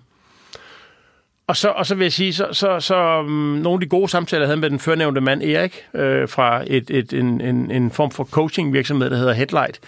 Og 1.46 1.56
så, 1.56 1.68
og 1.68 1.86
så 1.86 1.94
vil 1.94 2.04
jeg 2.04 2.12
sige, 2.12 2.32
så, 2.32 2.48
så, 2.52 2.80
så 2.80 3.18
um, 3.20 3.30
nogle 3.30 3.74
af 3.76 3.80
de 3.80 3.86
gode 3.86 4.08
samtaler, 4.08 4.42
jeg 4.42 4.48
havde 4.48 4.60
med 4.60 4.70
den 4.70 4.78
førnævnte 4.78 5.20
mand 5.20 5.42
Erik, 5.42 5.82
øh, 5.94 6.28
fra 6.28 6.64
et, 6.66 6.90
et, 6.90 7.12
en, 7.12 7.40
en, 7.40 7.70
en 7.70 7.90
form 7.90 8.10
for 8.10 8.24
coaching 8.24 8.72
virksomhed, 8.72 9.10
der 9.10 9.16
hedder 9.16 9.32
Headlight, 9.32 9.80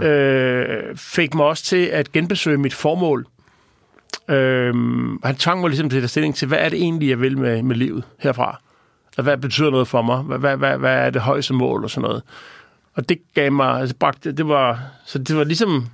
ja. 0.00 0.06
øh, 0.06 0.96
fik 0.96 1.34
mig 1.34 1.46
også 1.46 1.64
til 1.64 1.86
at 1.86 2.12
genbesøge 2.12 2.58
mit 2.58 2.74
formål. 2.74 3.26
Øh, 4.30 4.74
han 5.24 5.36
tvang 5.36 5.60
mig 5.60 5.70
ligesom 5.70 5.90
til 5.90 5.96
at 5.96 6.00
tage 6.00 6.08
stilling 6.08 6.34
til, 6.34 6.48
hvad 6.48 6.58
er 6.58 6.68
det 6.68 6.82
egentlig, 6.82 7.08
jeg 7.08 7.20
vil 7.20 7.38
med, 7.38 7.62
med 7.62 7.76
livet 7.76 8.04
herfra? 8.18 8.60
Og 9.16 9.22
hvad 9.22 9.36
betyder 9.36 9.70
noget 9.70 9.88
for 9.88 10.02
mig? 10.02 10.18
Hvad, 10.22 10.38
hvad, 10.38 10.56
hvad, 10.56 10.78
hvad 10.78 10.94
er 10.94 11.10
det 11.10 11.22
højeste 11.22 11.54
mål 11.54 11.84
og 11.84 11.90
sådan 11.90 12.08
noget? 12.08 12.22
Og 12.94 13.08
det 13.08 13.18
gav 13.34 13.52
mig, 13.52 13.80
altså 13.80 13.96
bragte, 13.96 14.32
det 14.32 14.48
var, 14.48 14.82
så 15.06 15.18
det 15.18 15.36
var 15.36 15.44
ligesom, 15.44 15.86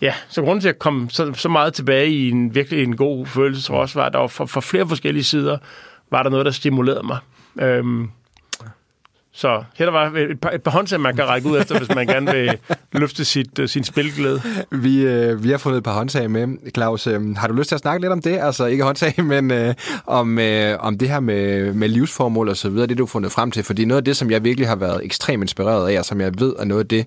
ja, 0.00 0.14
så 0.28 0.42
grunden 0.42 0.60
til 0.60 0.68
at 0.68 0.78
komme 0.78 1.10
så, 1.10 1.32
så 1.34 1.48
meget 1.48 1.74
tilbage 1.74 2.10
i 2.10 2.30
en 2.30 2.54
virkelig 2.54 2.82
en 2.82 2.96
god 2.96 3.26
følelse, 3.26 3.62
tror 3.62 3.74
jeg 3.74 3.82
også 3.82 3.98
var, 3.98 4.06
at 4.06 4.12
der 4.12 4.18
var 4.18 4.26
for, 4.26 4.46
for 4.46 4.60
flere 4.60 4.88
forskellige 4.88 5.24
sider, 5.24 5.58
var 6.10 6.22
der 6.22 6.30
noget, 6.30 6.46
der 6.46 6.52
stimulerede 6.52 7.06
mig. 7.06 7.18
Øhm, 7.60 8.10
så 9.36 9.64
her 9.74 9.84
der 9.84 9.92
var 9.92 10.10
et 10.10 10.40
par, 10.40 10.50
et 10.50 10.62
par 10.62 10.70
håndtag, 10.70 11.00
man 11.00 11.16
kan 11.16 11.28
række 11.28 11.48
ud 11.48 11.58
efter, 11.58 11.78
hvis 11.78 11.94
man 11.94 12.06
gerne 12.06 12.32
vil 12.32 12.58
løfte 12.92 13.24
sit, 13.24 13.58
uh, 13.58 13.66
sin 13.66 13.84
spilglæde. 13.84 14.42
Vi, 14.70 15.06
øh, 15.06 15.44
vi 15.44 15.50
har 15.50 15.58
fundet 15.58 15.78
et 15.78 15.84
par 15.84 15.92
håndtag 15.92 16.30
med. 16.30 16.48
Claus, 16.74 17.06
øh, 17.06 17.36
har 17.36 17.48
du 17.48 17.54
lyst 17.54 17.68
til 17.68 17.74
at 17.74 17.80
snakke 17.80 18.00
lidt 18.00 18.12
om 18.12 18.22
det? 18.22 18.38
Altså 18.38 18.66
ikke 18.66 18.84
håndtag, 18.84 19.24
men 19.34 19.50
øh, 19.50 19.74
om, 20.06 20.38
øh, 20.38 20.76
om 20.80 20.98
det 20.98 21.08
her 21.08 21.20
med, 21.20 21.72
med 21.72 21.88
livsformål 21.88 22.48
og 22.48 22.56
så 22.56 22.70
videre, 22.70 22.86
det 22.86 22.98
du 22.98 23.04
har 23.04 23.06
fundet 23.06 23.32
frem 23.32 23.50
til. 23.50 23.64
Fordi 23.64 23.84
noget 23.84 24.00
af 24.00 24.04
det, 24.04 24.16
som 24.16 24.30
jeg 24.30 24.44
virkelig 24.44 24.68
har 24.68 24.76
været 24.76 25.04
ekstremt 25.04 25.42
inspireret 25.42 25.90
af, 25.90 25.98
og 25.98 26.04
som 26.04 26.20
jeg 26.20 26.40
ved 26.40 26.54
er 26.58 26.64
noget 26.64 26.82
af 26.82 26.88
det, 26.88 27.06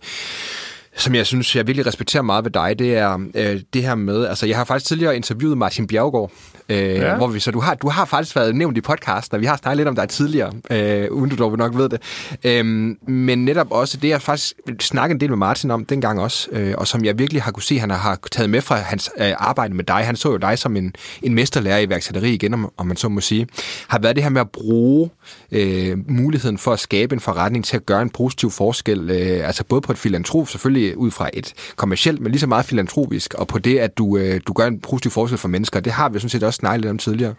som 0.98 1.16
jeg 1.16 1.26
synes, 1.26 1.56
jeg 1.56 1.68
virkelig 1.68 1.86
respekterer 1.86 2.24
meget 2.24 2.44
ved 2.44 2.52
dig, 2.52 2.80
det 2.80 2.98
er 2.98 3.20
øh, 3.36 3.62
det 3.74 3.84
her 3.84 3.96
med, 3.96 4.26
altså 4.26 4.46
jeg 4.46 4.58
har 4.58 4.64
faktisk 4.64 4.88
tidligere 4.88 5.16
interviewet 5.16 5.58
Martin 5.58 5.88
Bjergård, 5.88 6.32
øh, 6.70 6.78
ja. 6.78 7.16
hvor 7.16 7.28
vi 7.28 7.40
så, 7.40 7.52
du 7.52 7.60
har, 7.60 7.76
du 7.76 7.90
har 7.90 8.06
faktisk 8.06 8.36
været 8.36 8.56
nævnt 8.56 8.78
i 8.78 8.82
podcast, 8.82 9.34
og 9.34 9.42
vi 9.42 9.46
har 9.46 9.58
snakket 9.58 9.78
lidt 9.78 9.88
om 9.88 9.96
dig 9.96 10.10
tidligere, 10.10 10.54
øh, 10.72 11.12
uden 11.12 11.30
du 11.30 11.36
dog 11.36 11.58
nok 11.58 11.78
ved 11.78 11.90
det. 11.90 12.02
Øh, 12.44 12.66
men 13.12 13.46
netop 13.46 13.68
også, 13.72 13.98
det 13.98 14.10
jeg 14.10 14.22
faktisk 14.22 14.54
snakket 14.80 15.16
en 15.16 15.22
del 15.22 15.30
med 15.30 15.38
Martin 15.38 15.72
om 15.72 15.86
dengang 15.86 16.22
også, 16.22 16.48
øh, 16.52 16.74
og 16.78 16.88
som 16.88 17.06
jeg 17.06 17.20
virkelig 17.20 17.42
har 17.42 17.52
kunne 17.52 17.64
se, 17.64 17.80
han 17.80 17.90
har 17.90 18.20
taget 18.32 18.50
med 18.50 18.62
fra 18.62 18.76
hans 18.76 19.10
øh, 19.18 19.34
arbejde 19.38 19.74
med 19.74 19.84
dig. 19.84 19.96
Han 19.96 20.16
så 20.16 20.32
jo 20.32 20.38
dig 20.38 20.60
som 20.60 20.76
en, 20.76 20.94
en 21.22 21.34
mesterlærer 21.34 21.80
i 21.80 21.90
værksætteri 21.90 22.34
igen, 22.34 22.54
om, 22.54 22.72
om 22.78 22.88
man 22.88 22.98
så 22.98 23.10
må 23.10 23.22
sige. 23.22 23.48
Har 23.88 24.00
været 24.00 24.16
det 24.16 24.24
her 24.24 24.30
med 24.30 24.42
at 24.42 24.50
bruge 24.50 25.10
øh, 25.52 25.98
muligheden 26.08 26.58
for 26.58 26.74
at 26.74 26.80
skabe 26.80 27.14
en 27.14 27.20
forretning 27.20 27.66
til 27.66 27.76
at 27.76 27.86
gøre 27.86 28.02
en 28.02 28.10
positiv 28.10 28.52
forskel, 28.52 29.10
øh, 29.10 29.48
altså 29.48 29.64
både 29.64 29.82
på 29.82 29.92
et 29.92 29.98
filantrop, 29.98 30.48
selvfølgelig 30.48 30.87
ud 30.96 31.12
fra 31.12 31.30
et 31.34 31.54
kommercielt, 31.76 32.22
men 32.22 32.32
lige 32.32 32.40
så 32.40 32.48
meget 32.48 32.66
filantropisk, 32.66 33.34
og 33.34 33.48
på 33.48 33.60
det, 33.60 33.80
at 33.80 33.98
du, 33.98 34.18
øh, 34.18 34.42
du 34.48 34.54
gør 34.54 34.68
en 34.68 34.80
positiv 34.80 35.12
forskel 35.12 35.38
for 35.38 35.48
mennesker. 35.48 35.80
Det 35.80 35.94
har 35.94 36.10
vi 36.10 36.20
sådan 36.20 36.30
set 36.30 36.44
også 36.44 36.58
snakket 36.58 36.82
lidt 36.82 36.92
om 36.92 36.98
tidligere. 36.98 37.34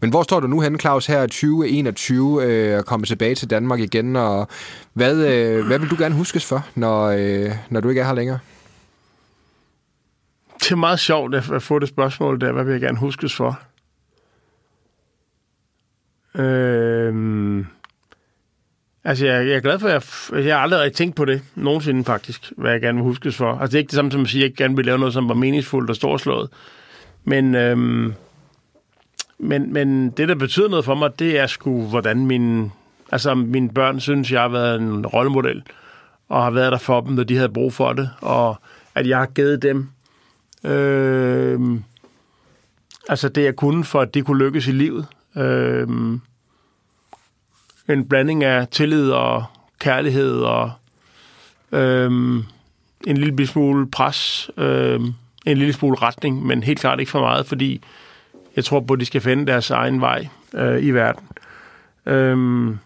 Men 0.00 0.10
hvor 0.10 0.22
står 0.22 0.40
du 0.40 0.46
nu 0.46 0.60
henne, 0.60 0.78
Claus, 0.78 1.06
her 1.06 1.20
2021, 1.20 2.44
øh, 2.44 2.78
og 2.78 2.84
kommer 2.84 3.06
tilbage 3.06 3.34
til 3.34 3.50
Danmark 3.50 3.80
igen, 3.80 4.16
og 4.16 4.48
hvad, 4.92 5.26
øh, 5.26 5.66
hvad 5.66 5.78
vil 5.78 5.90
du 5.90 5.96
gerne 5.98 6.14
huskes 6.14 6.44
for, 6.44 6.66
når, 6.74 7.06
øh, 7.06 7.50
når 7.70 7.80
du 7.80 7.88
ikke 7.88 8.00
er 8.00 8.06
her 8.06 8.14
længere? 8.14 8.38
Det 10.60 10.72
er 10.72 10.76
meget 10.76 11.00
sjovt 11.00 11.34
at 11.34 11.62
få 11.62 11.78
det 11.78 11.88
spørgsmål 11.88 12.40
der, 12.40 12.52
hvad 12.52 12.64
vil 12.64 12.72
jeg 12.72 12.80
gerne 12.80 12.98
huskes 12.98 13.34
for? 13.36 13.60
Øh, 16.34 17.64
altså, 19.04 19.26
jeg, 19.26 19.46
jeg 19.46 19.56
er 19.56 19.60
glad 19.60 19.78
for, 19.78 19.88
at 19.88 20.30
jeg, 20.32 20.44
jeg 20.44 20.54
har 20.54 20.62
aldrig 20.62 20.80
har 20.80 20.88
tænkt 20.88 21.16
på 21.16 21.24
det, 21.24 21.42
nogensinde 21.54 22.04
faktisk, 22.04 22.52
hvad 22.56 22.70
jeg 22.70 22.80
gerne 22.80 22.98
vil 22.98 23.04
huskes 23.04 23.36
for. 23.36 23.52
Altså, 23.52 23.66
det 23.66 23.74
er 23.74 23.78
ikke 23.78 23.90
det 23.90 23.96
samme 23.96 24.10
som 24.12 24.20
at 24.20 24.28
sige, 24.28 24.44
at 24.44 24.50
jeg 24.50 24.56
gerne 24.56 24.76
vil 24.76 24.84
lave 24.84 24.98
noget, 24.98 25.14
som 25.14 25.28
var 25.28 25.34
meningsfuldt 25.34 25.90
og 25.90 25.96
storslået. 25.96 26.48
Men, 27.24 27.54
øhm, 27.54 28.14
men, 29.38 29.72
men 29.72 30.10
det, 30.10 30.28
der 30.28 30.34
betyder 30.34 30.68
noget 30.68 30.84
for 30.84 30.94
mig, 30.94 31.18
det 31.18 31.38
er 31.38 31.46
sgu, 31.46 31.82
hvordan 31.82 32.26
min, 32.26 32.72
altså, 33.12 33.34
mine 33.34 33.70
børn 33.70 34.00
synes, 34.00 34.32
jeg 34.32 34.40
har 34.40 34.48
været 34.48 34.80
en 34.80 35.06
rollemodel, 35.06 35.62
og 36.28 36.42
har 36.42 36.50
været 36.50 36.72
der 36.72 36.78
for 36.78 37.00
dem, 37.00 37.12
når 37.14 37.24
de 37.24 37.36
havde 37.36 37.48
brug 37.48 37.72
for 37.72 37.92
det, 37.92 38.10
og 38.20 38.56
at 38.94 39.08
jeg 39.08 39.18
har 39.18 39.26
givet 39.26 39.62
dem 39.62 39.88
øh, 40.64 41.60
altså 43.08 43.28
det, 43.28 43.44
jeg 43.44 43.56
kunne, 43.56 43.84
for 43.84 44.00
at 44.00 44.14
de 44.14 44.22
kunne 44.22 44.44
lykkes 44.44 44.66
i 44.66 44.72
livet. 44.72 45.06
Øh, 45.36 45.88
en 47.88 48.08
blanding 48.08 48.44
af 48.44 48.68
tillid 48.68 49.10
og 49.10 49.44
kærlighed 49.78 50.40
og 50.40 50.72
øhm, 51.72 52.44
en 53.06 53.16
lille 53.16 53.46
smule 53.46 53.90
pres, 53.90 54.50
øhm, 54.56 55.14
en 55.46 55.56
lille 55.56 55.72
smule 55.72 55.96
retning, 55.96 56.46
men 56.46 56.62
helt 56.62 56.80
klart 56.80 57.00
ikke 57.00 57.12
for 57.12 57.20
meget, 57.20 57.46
fordi 57.46 57.82
jeg 58.56 58.64
tror 58.64 58.80
på, 58.80 58.94
at 58.94 59.00
de 59.00 59.04
skal 59.04 59.20
finde 59.20 59.46
deres 59.46 59.70
egen 59.70 60.00
vej 60.00 60.28
øh, 60.54 60.84
i 60.84 60.90
verden. 60.90 61.26
Øhm, 62.06 62.78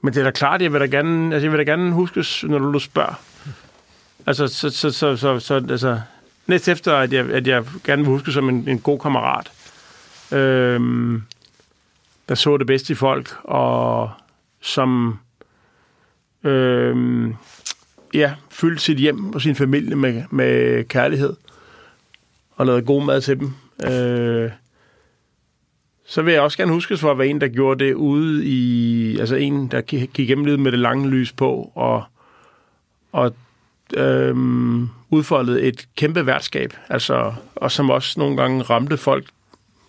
men 0.00 0.14
det 0.14 0.16
er 0.16 0.24
da 0.24 0.30
klart, 0.30 0.62
jeg 0.62 0.72
vil 0.72 0.80
da 0.80 0.86
gerne, 0.86 1.34
altså 1.34 1.44
jeg 1.46 1.52
vil 1.52 1.66
da 1.66 1.72
gerne 1.72 1.92
huskes, 1.92 2.44
når 2.48 2.58
du 2.58 2.78
spørger. 2.78 3.20
Altså, 4.26 4.48
så, 4.48 4.70
så, 4.70 4.90
så, 4.90 5.16
så, 5.16 5.40
så 5.40 5.54
altså, 5.54 6.00
næst 6.46 6.68
efter, 6.68 6.96
at 6.96 7.12
jeg, 7.12 7.30
at 7.30 7.46
jeg 7.46 7.64
gerne 7.84 8.02
vil 8.02 8.10
huske 8.10 8.32
som 8.32 8.48
en, 8.48 8.68
en 8.68 8.78
god 8.78 8.98
kammerat, 8.98 9.52
øhm, 10.32 11.22
der 12.28 12.34
så 12.34 12.56
det 12.56 12.66
bedste 12.66 12.92
i 12.92 12.96
folk, 12.96 13.36
og 13.44 14.10
som 14.60 15.18
øh, 16.44 17.26
ja, 18.14 18.34
fyldte 18.50 18.82
sit 18.82 18.98
hjem 18.98 19.34
og 19.34 19.40
sin 19.40 19.54
familie 19.54 19.96
med, 19.96 20.22
med 20.30 20.84
kærlighed, 20.84 21.36
og 22.50 22.66
lavede 22.66 22.82
god 22.82 23.04
mad 23.04 23.20
til 23.20 23.38
dem. 23.40 23.52
Øh, 23.84 24.50
så 26.06 26.22
vil 26.22 26.32
jeg 26.32 26.42
også 26.42 26.58
gerne 26.58 26.72
huskes 26.72 27.00
for 27.00 27.10
at 27.10 27.18
være 27.18 27.28
en, 27.28 27.40
der 27.40 27.48
gjorde 27.48 27.84
det 27.84 27.94
ude 27.94 28.46
i... 28.46 29.18
Altså 29.18 29.36
en, 29.36 29.68
der 29.68 29.80
gik 29.80 30.18
igennem 30.18 30.44
livet 30.44 30.60
med 30.60 30.72
det 30.72 30.80
lange 30.80 31.08
lys 31.08 31.32
på, 31.32 31.72
og, 31.74 32.04
og 33.12 33.34
øhm, 33.96 34.88
udfoldet 35.10 35.66
et 35.66 35.88
kæmpe 35.96 36.26
værtskab, 36.26 36.72
altså, 36.88 37.34
og 37.54 37.72
som 37.72 37.90
også 37.90 38.20
nogle 38.20 38.36
gange 38.36 38.62
ramte 38.62 38.96
folk, 38.96 39.26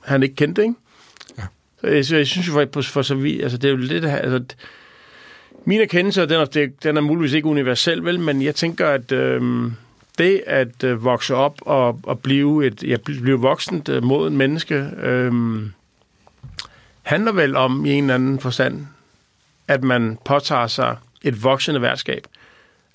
han 0.04 0.24
ikke 0.24 0.36
kendte, 0.36 0.62
ikke? 0.62 0.76
Jeg, 1.84 1.96
jeg 2.12 2.28
synes 2.28 2.48
jo 2.48 2.68
for, 2.74 2.82
for 2.82 3.02
så 3.02 3.16
vidt, 3.16 3.44
altså 3.44 3.58
det 3.58 3.68
er 3.68 3.72
jo 3.72 3.78
lidt, 3.78 4.06
altså, 4.06 4.56
min 5.66 5.82
erkendelse, 5.82 6.22
den 6.22 6.32
er, 6.32 6.68
den 6.84 6.98
er 6.98 7.02
muligvis 7.02 7.34
ikke 7.34 7.48
universel, 7.48 8.06
vel, 8.06 8.20
men 8.20 8.42
jeg 8.42 8.56
tænker, 8.56 8.88
at 8.88 9.12
øh, 9.12 9.72
det 10.18 10.44
at 10.48 10.84
øh, 10.84 11.04
vokse 11.04 11.36
op 11.36 11.58
og, 11.62 12.00
og 12.04 12.20
blive 12.20 12.66
et 12.68 12.84
ja, 12.84 12.98
blive 13.06 13.40
voksent 13.40 13.90
øh, 13.90 14.04
mod 14.04 14.28
en 14.28 14.38
menneske, 14.38 14.76
øh, 15.02 15.32
handler 17.02 17.32
vel 17.32 17.56
om 17.56 17.86
i 17.86 17.92
en 17.92 18.04
eller 18.04 18.16
anden 18.16 18.40
forstand, 18.40 18.86
at 19.68 19.84
man 19.84 20.18
påtager 20.26 20.68
sig 20.68 20.98
et 21.22 21.44
voksende 21.44 21.82
værtskab 21.82 22.28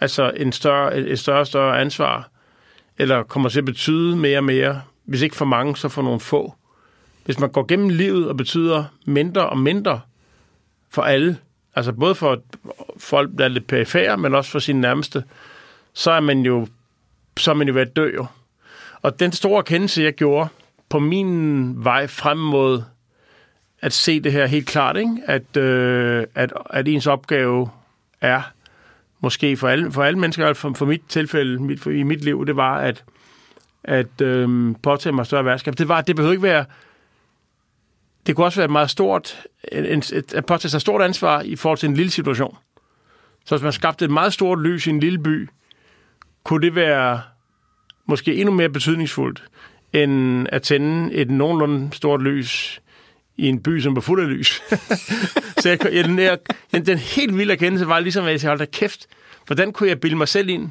altså 0.01 0.33
en 0.37 0.53
større, 0.53 0.97
et 0.97 1.19
større 1.19 1.41
og 1.41 1.47
større 1.47 1.81
ansvar, 1.81 2.29
eller 2.99 3.23
kommer 3.23 3.49
til 3.49 3.59
at 3.59 3.65
betyde 3.65 4.17
mere 4.17 4.39
og 4.39 4.45
mere, 4.45 4.83
hvis 5.05 5.23
ikke 5.23 5.37
for 5.37 5.45
mange, 5.45 5.77
så 5.77 5.89
for 5.89 6.03
nogle 6.03 6.21
få. 6.21 6.55
Hvis 7.25 7.41
man 7.41 7.51
går 7.51 7.67
gennem 7.67 7.89
livet 7.89 8.29
og 8.29 8.37
betyder 8.37 8.85
mindre 9.05 9.49
og 9.49 9.59
mindre 9.59 10.01
for 10.91 11.03
alle, 11.03 11.39
altså 11.75 11.93
både 11.93 12.15
for 12.15 12.43
folk, 12.99 13.31
der 13.39 13.45
er 13.45 13.49
lidt 13.49 13.67
perifære, 13.67 14.17
men 14.17 14.35
også 14.35 14.51
for 14.51 14.59
sine 14.59 14.81
nærmeste, 14.81 15.25
så 15.93 16.11
er 16.11 16.21
man 16.21 16.41
jo, 16.41 16.69
så 17.37 17.51
er 17.51 17.55
man 17.55 17.69
jo 17.69 17.75
ved 17.75 17.83
at 17.83 17.97
dø 17.97 18.15
jo. 18.15 18.27
Og 19.03 19.21
den 19.21 19.33
store 19.33 19.63
kendelse, 19.63 20.03
jeg 20.03 20.13
gjorde, 20.13 20.49
på 20.89 20.99
min 20.99 21.75
vej 21.85 22.07
frem 22.07 22.39
mod 22.39 22.83
at 23.81 23.93
se 23.93 24.21
det 24.21 24.33
her 24.33 24.47
helt 24.47 24.67
klart, 24.67 24.97
ikke? 24.97 25.19
At, 25.27 25.57
øh, 25.57 26.27
at, 26.35 26.53
at 26.71 26.89
ens 26.89 27.07
opgave 27.07 27.69
er, 28.21 28.43
måske 29.21 29.57
for 29.57 29.69
alle, 29.69 29.93
for 29.93 30.03
alle 30.05 30.19
mennesker, 30.19 30.53
for, 30.53 30.73
for 30.77 30.87
mit 30.87 31.03
tilfælde, 31.09 31.63
mit, 31.63 31.81
for, 31.81 31.91
i 31.91 32.03
mit 32.03 32.25
liv, 32.25 32.47
det 32.47 32.57
var 32.57 32.79
at, 32.79 33.05
at 33.85 34.21
øh, 34.23 34.75
påtage 34.83 35.13
mig 35.13 35.27
større 35.27 35.45
værtskab. 35.45 35.79
Det 35.79 35.89
var, 35.89 36.01
det 36.01 36.17
behøvede 36.17 36.35
ikke 36.35 36.43
være, 36.43 36.65
det 38.27 38.37
kunne 38.37 38.47
også 38.47 38.61
være 38.61 38.65
et 38.65 38.71
meget 38.71 38.91
stort, 38.91 39.43
en, 39.73 39.99
et, 39.99 40.35
at 40.35 40.47
påtage 40.47 40.71
sig 40.71 40.81
stort 40.81 41.03
ansvar 41.03 41.43
i 41.43 41.57
forhold 41.57 41.79
til 41.79 41.89
en 41.89 41.95
lille 41.95 42.11
situation. 42.11 42.57
Så 43.45 43.55
hvis 43.55 43.63
man 43.63 43.73
skabte 43.73 44.05
et 44.05 44.11
meget 44.11 44.33
stort 44.33 44.63
lys 44.63 44.87
i 44.87 44.91
en 44.91 45.01
lille 45.01 45.19
by, 45.19 45.49
kunne 46.45 46.67
det 46.67 46.75
være 46.75 47.21
måske 48.07 48.35
endnu 48.35 48.55
mere 48.55 48.69
betydningsfuldt, 48.69 49.45
end 49.93 50.47
at 50.53 50.63
tænde 50.63 51.15
et 51.15 51.31
nogenlunde 51.31 51.93
stort 51.93 52.23
lys 52.23 52.81
i 53.37 53.49
en 53.49 53.63
by, 53.63 53.81
som 53.81 53.95
var 53.95 54.01
fuld 54.01 54.23
af 54.23 54.29
lys. 54.29 54.63
så 55.61 55.69
jeg, 55.69 55.93
jeg, 55.93 56.05
den, 56.05 56.19
der, 56.19 56.37
den 56.73 56.99
helt 56.99 57.39
vilde 57.39 57.53
erkendelse 57.53 57.89
var 57.89 58.01
ligesom, 58.01 58.25
at 58.25 58.43
jeg 58.43 58.51
holdt 58.51 58.71
kæft, 58.71 59.07
hvordan 59.47 59.73
kunne 59.73 59.89
jeg 59.89 60.01
bilde 60.01 60.17
mig 60.17 60.29
selv 60.29 60.49
ind, 60.49 60.71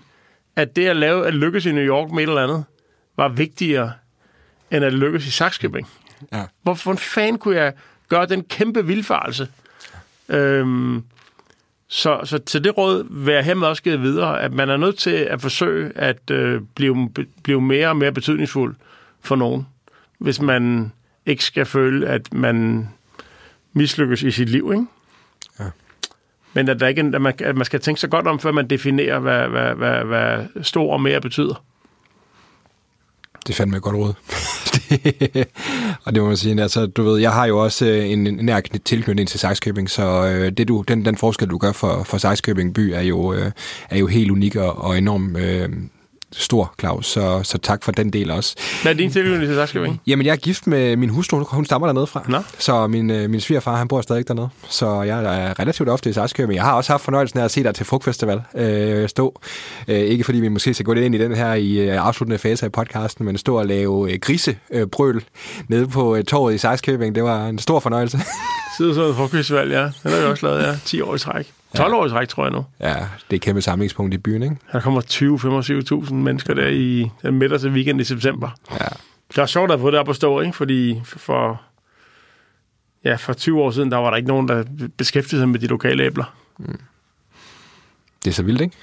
at 0.56 0.76
det 0.76 0.88
at 0.88 0.96
lave 0.96 1.28
at 1.28 1.34
lykkes 1.34 1.66
i 1.66 1.72
New 1.72 1.84
York 1.84 2.12
med 2.12 2.24
et 2.24 2.30
eller 2.30 2.44
andet, 2.44 2.66
var 3.18 3.28
vigtigere, 3.28 3.92
end 4.72 4.86
at 4.86 4.94
lykkes 4.94 5.28
i 5.28 5.32
Saxkøbing. 5.32 5.88
Ja. 6.32 6.44
Hvorfor 6.64 6.94
fan 6.94 7.38
kunne 7.38 7.56
jeg 7.56 7.74
gøre 8.10 8.26
den 8.26 8.44
kæmpe 8.44 8.86
vildfarelse? 8.86 9.48
Øhm, 10.30 11.04
så, 11.88 12.20
så 12.24 12.38
til 12.38 12.64
det 12.64 12.78
råd 12.78 13.08
vil 13.10 13.34
jeg 13.34 13.44
hermed 13.44 13.68
også 13.68 13.84
givet 13.84 14.02
videre, 14.02 14.42
at 14.42 14.54
man 14.54 14.70
er 14.70 14.78
nødt 14.78 14.98
til 14.98 15.16
at 15.16 15.42
forsøge 15.42 15.92
at 15.96 16.32
øh, 16.32 16.62
blive, 16.76 17.10
blive 17.44 17.62
mere 17.62 17.88
og 17.88 17.98
mere 17.98 18.12
betydningsfuld 18.12 18.76
for 19.22 19.36
nogen, 19.36 19.68
hvis 20.18 20.42
man 20.42 20.92
ikke 21.26 21.44
skal 21.44 21.66
føle, 21.66 22.08
at 22.08 22.34
man 22.34 22.90
mislykkes 23.74 24.24
i 24.24 24.32
sit 24.32 24.50
liv, 24.50 24.72
ikke? 24.74 24.86
Ja. 25.60 25.70
Men 26.54 26.70
at, 26.70 26.80
der 26.80 26.88
ikke, 26.88 27.02
at, 27.02 27.22
man, 27.22 27.34
at 27.40 27.56
man 27.56 27.66
skal 27.66 27.80
tænke 27.80 28.02
sig 28.02 28.10
godt 28.10 28.28
om, 28.28 28.40
før 28.40 28.52
man 28.52 28.70
definerer, 28.70 29.20
hvad, 29.20 29.48
hvad, 29.48 29.76
hvad, 29.76 30.04
hvad 30.04 30.46
stor 30.64 30.94
og 30.94 31.02
mere 31.02 31.22
betyder. 31.22 31.64
Det 33.48 33.56
fandt 33.56 33.72
mig 33.72 33.82
godt 33.82 33.96
råd. 33.96 34.14
og 36.06 36.16
det 36.16 36.22
må 36.22 36.28
man 36.28 36.38
sige, 36.38 36.62
altså, 36.62 36.86
du 36.86 37.04
ved, 37.04 37.20
jeg 37.20 37.32
har 37.32 37.46
jo 37.46 37.64
også 37.64 37.86
øh, 37.86 38.10
en, 38.10 38.28
en 38.28 38.46
nær 38.46 38.62
tilknytning 38.86 39.30
til 39.30 39.40
Sejskøbing, 39.40 39.90
så 39.90 40.26
øh, 40.26 40.52
det, 40.52 40.68
du, 40.68 40.84
den, 40.88 41.06
den 41.06 41.18
forskel, 41.18 41.50
du 41.50 41.58
gør 41.58 41.72
for, 41.72 42.04
for 42.04 42.18
Sejskøbing 42.18 42.74
by, 42.74 42.80
er 42.80 43.02
jo, 43.02 43.34
øh, 43.34 43.52
er 43.90 43.98
jo 43.98 44.08
helt 44.08 44.32
unik 44.32 44.56
og, 44.56 44.78
og 44.78 44.98
enormt 44.98 45.38
øh, 45.38 45.70
stor, 46.36 46.74
Claus. 46.80 47.08
Så, 47.08 47.42
så 47.44 47.58
tak 47.58 47.84
for 47.84 47.92
den 47.92 48.10
del 48.10 48.32
også. 48.32 48.56
Hvad 48.82 48.92
er 48.92 48.98
din 48.98 49.12
tilknytning 49.12 49.48
til 49.48 49.56
Saskeving? 49.56 50.02
Jamen, 50.08 50.26
jeg 50.26 50.32
er 50.32 50.36
gift 50.36 50.68
med 50.68 50.96
min 50.96 51.10
hustru. 51.10 51.44
Hun 51.44 51.66
stammer 51.66 51.88
dernede 51.88 52.08
fra. 52.08 52.24
Nå. 52.28 52.38
Så 52.58 52.88
min, 52.88 53.12
øh, 53.12 53.30
min 53.30 53.42
svigerfar, 53.42 53.76
han 53.76 53.88
bor 53.88 54.02
stadig 54.02 54.28
dernede. 54.28 54.50
Så 54.70 55.02
jeg 55.02 55.20
er 55.20 55.60
relativt 55.60 55.90
ofte 55.90 56.10
i 56.10 56.14
Saskeving. 56.14 56.56
Jeg 56.56 56.64
har 56.64 56.74
også 56.74 56.94
haft 56.94 57.04
fornøjelsen 57.04 57.40
af 57.40 57.44
at 57.44 57.52
se 57.52 57.64
dig 57.64 57.76
til 57.76 57.86
Frugtfestival 57.86 58.42
øh, 58.56 59.10
stå. 59.10 59.42
Øh, 59.88 60.00
ikke 60.00 60.24
fordi 60.24 60.40
vi 60.40 60.48
måske 60.48 60.74
skal 60.74 60.86
gå 60.86 60.94
ind 60.94 61.16
i 61.16 61.18
den 61.18 61.36
her 61.36 61.54
i 61.54 61.74
øh, 61.78 62.06
afsluttende 62.06 62.38
fase 62.38 62.66
af 62.66 62.72
podcasten, 62.72 63.26
men 63.26 63.38
stå 63.38 63.58
og 63.60 63.66
lave 63.66 64.12
øh, 64.12 64.20
grisebrøl 64.20 65.16
øh, 65.16 65.22
nede 65.68 65.88
på 65.88 66.16
øh, 66.16 66.24
torvet 66.24 66.54
i 66.54 66.58
Saskeving. 66.58 67.16
Det 67.16 67.24
var 67.24 67.48
en 67.48 67.60
stor 67.60 67.80
fornøjelse. 67.80 68.20
Sidder 68.78 68.94
så 68.94 69.14
Frugtfestival, 69.14 69.72
ja. 69.72 69.82
Den 69.82 70.12
har 70.12 70.16
jeg 70.18 70.28
også 70.28 70.46
lavet, 70.46 70.64
ja. 70.64 70.76
10 70.86 71.02
år 71.02 71.16
i 71.16 71.20
træk. 71.20 71.48
12 71.78 71.94
år 71.94 72.06
i 72.06 72.10
træk, 72.10 72.28
tror 72.28 72.44
jeg 72.44 72.52
nu. 72.52 72.66
Ja, 72.80 72.94
det 72.94 72.98
er 73.30 73.36
et 73.36 73.42
kæmpe 73.42 73.62
samlingspunkt 73.62 74.14
i 74.14 74.18
byen, 74.18 74.44
ikke? 74.44 74.58
Der 74.72 74.80
kommer 74.80 75.02
20-25.000 76.08 76.14
mennesker 76.14 76.54
der 76.54 76.68
i 76.68 77.12
den 77.22 77.38
midterste 77.38 77.70
weekend 77.70 78.02
i 78.02 78.04
september. 78.04 78.50
Ja. 78.72 78.86
Det 79.30 79.38
er 79.38 79.46
sjovt 79.46 79.72
at 79.72 79.80
få 79.80 79.92
det 79.92 80.00
op 80.00 80.10
at 80.10 80.16
stå, 80.16 80.40
ikke? 80.40 80.54
Fordi 80.54 81.02
for, 81.04 81.62
ja, 83.04 83.16
for 83.16 83.34
20 83.34 83.62
år 83.62 83.72
siden, 83.72 83.92
der 83.92 83.98
var 83.98 84.10
der 84.10 84.18
ikke 84.18 84.28
nogen, 84.28 84.48
der 84.48 84.64
beskæftigede 84.98 85.42
sig 85.42 85.50
med 85.50 85.60
de 85.60 85.68
lokale 85.68 86.04
æbler. 86.04 86.36
Mm. 86.58 86.80
Det 88.24 88.30
er 88.30 88.34
så 88.34 88.44
vildt, 88.44 88.62
ikke? 88.62 88.76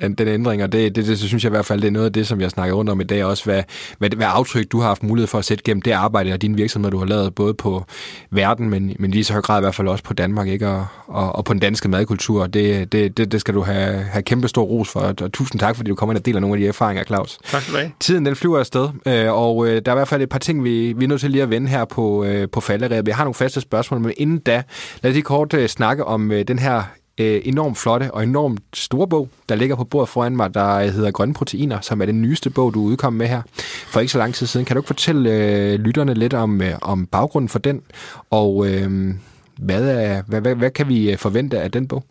Den 0.00 0.28
ændring, 0.28 0.62
og 0.62 0.72
det, 0.72 0.96
det, 0.96 1.06
det, 1.06 1.18
så 1.18 1.28
synes 1.28 1.44
jeg 1.44 1.50
i 1.50 1.54
hvert 1.54 1.66
fald, 1.66 1.80
det 1.80 1.86
er 1.86 1.92
noget 1.92 2.06
af 2.06 2.12
det, 2.12 2.26
som 2.26 2.40
jeg 2.40 2.50
snakker 2.50 2.74
rundt 2.74 2.90
om 2.90 3.00
i 3.00 3.04
dag 3.04 3.24
også, 3.24 3.44
hvad, 3.44 3.62
hvad, 3.98 4.10
hvad 4.10 4.26
aftryk 4.30 4.72
du 4.72 4.80
har 4.80 4.88
haft 4.88 5.02
mulighed 5.02 5.26
for 5.26 5.38
at 5.38 5.44
sætte 5.44 5.64
gennem 5.64 5.82
det 5.82 5.90
arbejde 5.92 6.32
og 6.32 6.42
dine 6.42 6.56
virksomheder, 6.56 6.90
du 6.90 6.98
har 6.98 7.06
lavet, 7.06 7.34
både 7.34 7.54
på 7.54 7.84
verden, 8.30 8.70
men, 8.70 8.96
men 8.98 9.10
lige 9.10 9.24
så 9.24 9.32
høj 9.32 9.42
grad 9.42 9.60
i 9.60 9.62
hvert 9.62 9.74
fald 9.74 9.88
også 9.88 10.04
på 10.04 10.14
Danmark, 10.14 10.48
ikke? 10.48 10.68
Og, 10.68 10.86
og, 11.06 11.36
og 11.36 11.44
på 11.44 11.52
den 11.52 11.60
danske 11.60 11.88
madkultur. 11.88 12.46
Det, 12.46 12.92
det, 12.92 13.16
det, 13.16 13.32
det 13.32 13.40
skal 13.40 13.54
du 13.54 13.62
have, 13.62 14.02
have 14.02 14.22
kæmpe 14.22 14.48
stor 14.48 14.62
ros 14.62 14.88
for, 14.88 15.00
og 15.00 15.32
tusind 15.32 15.60
tak, 15.60 15.76
fordi 15.76 15.90
du 15.90 15.94
kommer 15.94 16.12
ind 16.12 16.18
og 16.18 16.26
deler 16.26 16.40
nogle 16.40 16.56
af 16.56 16.60
de 16.60 16.68
erfaringer, 16.68 17.04
Claus. 17.04 17.38
Tak 17.44 17.62
skal 17.62 17.74
du 17.74 17.78
have. 17.78 17.92
Tiden, 18.00 18.26
den 18.26 18.36
flyver 18.36 18.58
afsted, 18.58 18.88
øh, 19.06 19.32
og 19.32 19.68
øh, 19.68 19.82
der 19.86 19.92
er 19.92 19.96
i 19.96 19.98
hvert 19.98 20.08
fald 20.08 20.22
et 20.22 20.28
par 20.28 20.38
ting, 20.38 20.64
vi, 20.64 20.92
vi 20.92 21.04
er 21.04 21.08
nødt 21.08 21.20
til 21.20 21.30
lige 21.30 21.42
at 21.42 21.50
vende 21.50 21.68
her 21.68 21.84
på, 21.84 22.24
øh, 22.24 22.48
på 22.52 22.60
falderæbet. 22.60 23.08
Jeg 23.08 23.16
har 23.16 23.24
nogle 23.24 23.34
faste 23.34 23.60
spørgsmål, 23.60 24.00
men 24.00 24.12
inden 24.16 24.38
da, 24.38 24.62
lad 25.02 25.10
os 25.10 25.14
lige 25.14 25.22
kort 25.22 25.54
snakke 25.66 26.04
om 26.04 26.32
den 26.48 26.58
her 26.58 26.82
øh, 27.20 27.40
enormt 27.44 27.78
flotte 27.78 28.14
og 28.14 28.22
enormt 28.22 28.60
store 28.74 29.08
bog, 29.08 29.28
der 29.48 29.54
ligger 29.54 29.76
på 29.76 29.84
bordet 29.84 30.08
foran 30.08 30.36
mig, 30.36 30.54
der 30.54 30.80
hedder 30.80 31.10
Grønne 31.10 31.34
Proteiner, 31.34 31.80
som 31.80 32.02
er 32.02 32.06
den 32.06 32.22
nyeste 32.22 32.50
bog, 32.50 32.74
du 32.74 32.80
udkom 32.80 33.12
med 33.12 33.26
her 33.26 33.42
for 33.86 34.00
ikke 34.00 34.12
så 34.12 34.18
lang 34.18 34.34
tid 34.34 34.46
siden. 34.46 34.66
Kan 34.66 34.76
du 34.76 34.80
ikke 34.80 34.86
fortælle 34.86 35.30
øh, 35.30 35.80
lytterne 35.80 36.14
lidt 36.14 36.34
om, 36.34 36.62
øh, 36.62 36.72
om 36.82 37.06
baggrunden 37.06 37.48
for 37.48 37.58
den, 37.58 37.82
og 38.30 38.66
øh, 38.68 39.14
hvad, 39.58 39.88
er, 39.88 40.22
hvad, 40.26 40.40
hvad, 40.40 40.54
hvad 40.54 40.70
kan 40.70 40.88
vi 40.88 41.10
øh, 41.10 41.18
forvente 41.18 41.60
af 41.60 41.70
den 41.70 41.88
bog? 41.88 42.04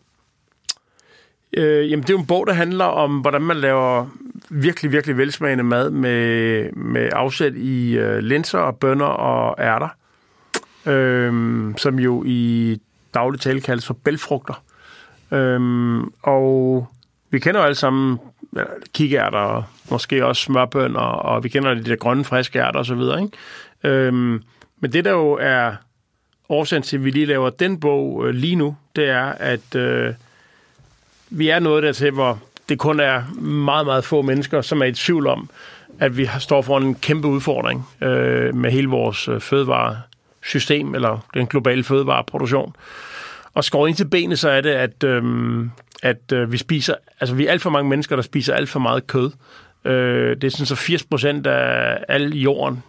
Øh, 1.58 1.91
jamen, 1.91 2.03
det 2.03 2.10
er 2.10 2.14
jo 2.14 2.20
en 2.20 2.26
bog, 2.26 2.47
der 2.47 2.53
handler 2.53 2.86
om, 2.86 3.20
hvordan 3.20 3.41
man 3.41 3.58
laver 3.58 4.06
virkelig, 4.49 4.91
virkelig 4.91 5.18
velsmagende 5.18 5.64
mad 5.64 5.89
med, 5.89 6.72
med 6.72 7.10
afsæt 7.14 7.53
i 7.56 7.97
øh, 7.97 8.18
linser 8.18 8.60
og 8.60 8.78
bønner 8.78 9.06
og 9.06 9.56
ærter, 9.60 9.88
øh, 10.86 11.34
som 11.78 11.99
jo 11.99 12.24
i 12.28 12.78
daglig 13.14 13.39
tale 13.39 13.62
kaldes 13.62 13.86
for 13.86 13.93
bælfrugter. 13.93 14.64
Øhm, 15.32 16.03
og 16.23 16.88
vi 17.30 17.39
kender 17.39 17.59
jo 17.59 17.65
alle 17.65 17.76
sammen 17.76 18.19
ja, 18.55 18.63
kikærter, 18.93 19.38
og 19.38 19.63
måske 19.89 20.26
også 20.26 20.41
smørbønder, 20.41 20.99
og 20.99 21.43
vi 21.43 21.49
kender 21.49 21.73
de 21.73 21.84
der 21.84 21.95
grønne, 21.95 22.23
friske 22.23 22.59
ærter 22.59 22.80
osv. 22.80 23.01
Ikke? 23.21 23.30
Øhm, 23.84 24.43
men 24.80 24.93
det, 24.93 25.05
der 25.05 25.11
jo 25.11 25.32
er 25.41 25.73
årsagen 26.49 26.84
til, 26.84 26.97
at 26.97 27.05
vi 27.05 27.09
lige 27.09 27.26
laver 27.26 27.49
den 27.49 27.80
bog 27.80 28.28
øh, 28.28 28.36
lige 28.36 28.55
nu, 28.55 28.76
det 28.95 29.09
er, 29.09 29.26
at 29.26 29.76
øh, 29.76 30.13
vi 31.30 31.49
er 31.49 31.59
nået 31.59 31.84
dertil, 31.84 32.11
hvor 32.11 32.39
det 32.69 32.80
kun 32.80 32.99
er 32.99 33.23
meget, 33.41 33.86
meget 33.86 34.03
få 34.03 34.21
mennesker, 34.21 34.61
som 34.61 34.82
er 34.82 34.86
i 34.86 34.91
tvivl 34.91 35.28
om, 35.28 35.49
at 35.99 36.17
vi 36.17 36.30
står 36.39 36.61
foran 36.61 36.84
en 36.84 36.95
kæmpe 36.95 37.28
udfordring 37.28 37.88
øh, 38.01 38.55
med 38.55 38.71
hele 38.71 38.88
vores 38.88 39.28
øh, 39.28 39.41
fødevaresystem, 39.41 40.95
eller 40.95 41.19
den 41.34 41.47
globale 41.47 41.84
fødevareproduktion. 41.84 42.76
Og 43.56 43.64
skåret 43.64 43.89
ind 43.89 43.97
til 43.97 44.08
benet, 44.08 44.39
så 44.39 44.49
er 44.49 44.62
det, 44.62 44.70
at, 44.70 45.03
øhm, 45.03 45.72
at 46.03 46.32
øh, 46.34 46.51
vi 46.51 46.58
spiser, 46.58 46.95
altså 47.20 47.36
vi 47.36 47.47
er 47.47 47.51
alt 47.51 47.62
for 47.62 47.70
mange 47.70 47.89
mennesker, 47.89 48.16
der 48.16 48.24
spiser 48.24 48.53
alt 48.53 48.70
for 48.70 48.80
meget 48.80 49.08
kød. 49.08 49.32
Øh, 49.86 50.36
det 50.36 50.43
er 50.43 50.49
sådan 50.49 50.66
så 50.66 50.76
80 50.76 51.03
procent 51.03 51.47
af 51.47 51.99
al 52.08 52.34
jorden 52.34 52.84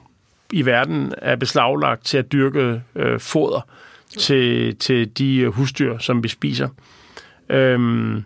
i 0.52 0.66
verden 0.66 1.14
er 1.18 1.36
beslaglagt 1.36 2.04
til 2.04 2.18
at 2.18 2.32
dyrke 2.32 2.82
øh, 2.96 3.20
foder 3.20 3.60
til, 4.18 4.76
til 4.76 5.18
de 5.18 5.36
øh, 5.36 5.52
husdyr, 5.52 5.98
som 5.98 6.22
vi 6.22 6.28
spiser. 6.28 6.68
Øhm, 7.48 8.24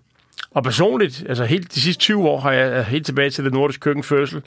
og 0.50 0.64
personligt, 0.64 1.24
altså 1.28 1.44
helt 1.44 1.74
de 1.74 1.80
sidste 1.80 2.00
20 2.00 2.28
år, 2.28 2.40
har 2.40 2.52
jeg 2.52 2.84
helt 2.84 3.06
tilbage 3.06 3.30
til 3.30 3.44
det 3.44 3.52
nordiske 3.52 3.80
køkkenfødsel, 3.80 4.42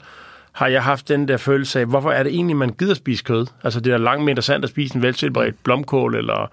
har 0.52 0.66
jeg 0.66 0.82
haft 0.82 1.08
den 1.08 1.28
der 1.28 1.36
følelse 1.36 1.80
af, 1.80 1.86
hvorfor 1.86 2.10
er 2.10 2.22
det 2.22 2.34
egentlig, 2.34 2.56
man 2.56 2.72
gider 2.78 2.94
spise 2.94 3.24
kød? 3.24 3.46
Altså 3.64 3.80
det 3.80 3.92
er 3.92 3.98
langt 3.98 4.24
mere 4.24 4.30
interessant 4.30 4.64
at 4.64 4.70
spise 4.70 4.96
en 4.96 5.02
veltilberedt 5.02 5.64
blomkål, 5.64 6.14
eller 6.14 6.50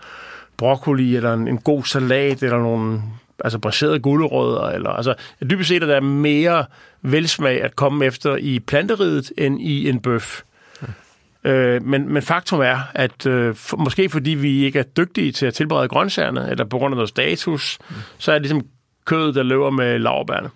broccoli, 0.58 1.16
eller 1.16 1.34
en, 1.34 1.48
en 1.48 1.58
god 1.58 1.84
salat, 1.84 2.44
eller 2.44 2.58
nogle 2.58 3.02
altså 3.44 3.60
braserede 3.60 4.00
gulerødder, 4.00 4.70
eller 4.70 4.90
altså 4.90 5.14
dybest 5.50 5.70
set 5.70 5.84
at 5.84 5.90
der 5.90 5.96
er 5.96 6.00
mere 6.00 6.66
velsmag 7.02 7.64
at 7.64 7.76
komme 7.76 8.06
efter 8.06 8.36
i 8.36 8.60
planteriget 8.60 9.32
end 9.38 9.62
i 9.62 9.90
en 9.90 10.00
bøf. 10.00 10.42
Mm. 10.82 11.50
Øh, 11.50 11.84
men, 11.84 12.14
men 12.14 12.22
faktum 12.22 12.60
er, 12.60 12.80
at 12.94 13.26
øh, 13.26 13.56
for, 13.56 13.78
måske 13.78 14.10
fordi 14.10 14.32
vi 14.32 14.64
ikke 14.66 14.80
er 14.80 14.84
dygtige 14.84 15.32
til 15.32 15.46
at 15.46 15.54
tilberede 15.54 15.88
grøntsagerne, 15.88 16.50
eller 16.50 16.66
på 16.66 16.78
grund 16.78 16.94
af 16.94 16.96
noget 16.96 17.10
status, 17.10 17.78
mm. 17.90 17.96
så 18.18 18.32
er 18.32 18.36
det 18.36 18.42
ligesom 18.42 18.66
kødet, 19.06 19.36
der 19.36 19.44
løber 19.44 19.70
med 19.70 20.00
laverbærne. 20.00 20.50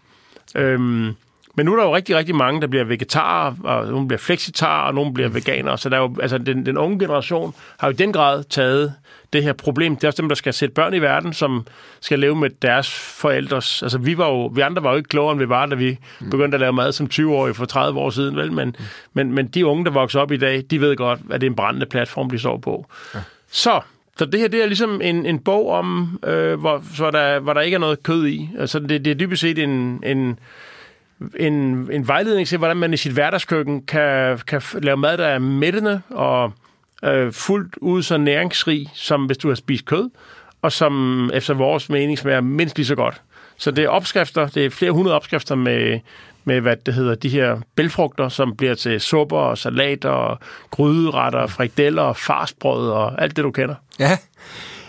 Øhm, 0.55 1.15
men 1.57 1.65
nu 1.65 1.73
er 1.73 1.77
der 1.77 1.83
jo 1.83 1.95
rigtig, 1.95 2.15
rigtig 2.15 2.35
mange, 2.35 2.61
der 2.61 2.67
bliver 2.67 2.83
vegetarer, 2.83 3.53
og 3.63 3.85
nogle 3.85 4.07
bliver 4.07 4.19
flexitar, 4.19 4.87
og 4.87 4.93
nogle 4.93 5.13
bliver 5.13 5.29
veganere. 5.29 5.77
Så 5.77 5.89
der 5.89 5.97
er 5.97 6.01
jo, 6.01 6.15
altså, 6.21 6.37
den, 6.37 6.65
den 6.65 6.77
unge 6.77 6.99
generation 6.99 7.53
har 7.77 7.87
jo 7.87 7.91
i 7.91 7.95
den 7.95 8.13
grad 8.13 8.43
taget 8.43 8.93
det 9.35 9.43
her 9.43 9.53
problem. 9.53 9.95
Det 9.95 10.03
er 10.03 10.07
også 10.07 10.21
dem, 10.21 10.29
der 10.29 10.35
skal 10.35 10.53
sætte 10.53 10.73
børn 10.73 10.93
i 10.93 11.01
verden, 11.01 11.33
som 11.33 11.67
skal 11.99 12.19
leve 12.19 12.35
med 12.35 12.49
deres 12.61 12.89
forældres... 12.93 13.83
Altså, 13.83 13.97
vi, 13.97 14.17
var 14.17 14.27
jo, 14.27 14.45
vi 14.45 14.61
andre 14.61 14.83
var 14.83 14.91
jo 14.91 14.97
ikke 14.97 15.09
klogere, 15.09 15.31
end 15.31 15.39
vi 15.39 15.49
var, 15.49 15.65
da 15.65 15.75
vi 15.75 15.97
mm. 16.21 16.29
begyndte 16.29 16.55
at 16.55 16.59
lave 16.59 16.73
mad 16.73 16.91
som 16.91 17.09
20-årige 17.13 17.53
for 17.53 17.65
30 17.65 17.99
år 17.99 18.09
siden, 18.09 18.35
vel? 18.35 18.51
Men, 18.51 18.67
mm. 18.67 18.85
men, 19.13 19.31
men 19.31 19.47
de 19.47 19.65
unge, 19.65 19.85
der 19.85 19.91
vokser 19.91 20.19
op 20.19 20.31
i 20.31 20.37
dag, 20.37 20.63
de 20.69 20.81
ved 20.81 20.95
godt, 20.95 21.19
at 21.31 21.41
det 21.41 21.47
er 21.47 21.51
en 21.51 21.55
brændende 21.55 21.85
platform, 21.85 22.29
de 22.29 22.39
står 22.39 22.57
på. 22.57 22.85
Ja. 23.15 23.19
Så 23.51 23.81
så 24.17 24.25
det 24.25 24.39
her 24.39 24.47
det 24.47 24.63
er 24.63 24.65
ligesom 24.65 25.01
en, 25.03 25.25
en 25.25 25.39
bog 25.39 25.69
om, 25.69 26.19
øh, 26.25 26.59
hvor, 26.59 26.77
hvor, 26.77 27.11
der, 27.11 27.39
hvor 27.39 27.53
der 27.53 27.61
ikke 27.61 27.75
er 27.75 27.79
noget 27.79 28.03
kød 28.03 28.27
i. 28.27 28.49
Altså 28.59 28.79
det, 28.79 29.05
det 29.05 29.11
er 29.11 29.15
dybest 29.15 29.41
set 29.41 29.59
en, 29.59 30.03
en, 30.03 30.39
en, 31.39 31.53
en 31.91 32.07
vejledning 32.07 32.47
til, 32.47 32.57
hvordan 32.57 32.77
man 32.77 32.93
i 32.93 32.97
sit 32.97 33.11
hverdagskøkken 33.11 33.81
kan, 33.85 34.39
kan 34.47 34.61
lave 34.73 34.97
mad, 34.97 35.17
der 35.17 35.25
er 35.25 35.39
mættende 35.39 36.01
og 36.09 36.53
øh, 37.03 37.33
fuldt 37.33 37.75
ud 37.77 38.03
så 38.03 38.17
næringsrig, 38.17 38.89
som 38.93 39.25
hvis 39.25 39.37
du 39.37 39.47
har 39.47 39.55
spist 39.55 39.85
kød, 39.85 40.09
og 40.61 40.71
som 40.71 41.29
efter 41.33 41.53
vores 41.53 41.89
mening 41.89 42.17
smager 42.19 42.41
mindst 42.41 42.77
lige 42.77 42.85
så 42.85 42.95
godt. 42.95 43.21
Så 43.57 43.71
det 43.71 43.83
er 43.83 43.89
opskrifter, 43.89 44.47
det 44.47 44.65
er 44.65 44.69
flere 44.69 44.91
hundrede 44.91 45.15
opskrifter 45.15 45.55
med, 45.55 45.99
med 46.45 46.61
hvad 46.61 46.75
det 46.85 46.93
hedder, 46.93 47.15
de 47.15 47.29
her 47.29 47.57
bælfrugter, 47.75 48.29
som 48.29 48.55
bliver 48.55 48.75
til 48.75 49.01
supper 49.01 49.37
og 49.37 49.57
salater 49.57 50.09
og 50.09 50.39
gryderetter, 50.71 51.47
frikadeller 51.47 52.01
og 52.01 52.17
farsbrød 52.17 52.89
og 52.89 53.21
alt 53.21 53.35
det, 53.35 53.43
du 53.43 53.51
kender. 53.51 53.75
Ja, 53.99 54.17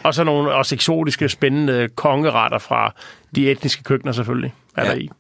Og 0.02 0.14
så 0.14 0.24
nogle 0.24 0.52
også 0.52 0.74
eksotiske, 0.74 1.28
spændende 1.28 1.88
kongeretter 1.94 2.58
fra 2.58 2.94
de 3.34 3.50
etniske 3.50 3.82
køkkener 3.82 4.12
selvfølgelig, 4.12 4.54
er 4.76 4.84
Ja. 4.84 4.90
der 4.90 4.96
i. 4.96 5.10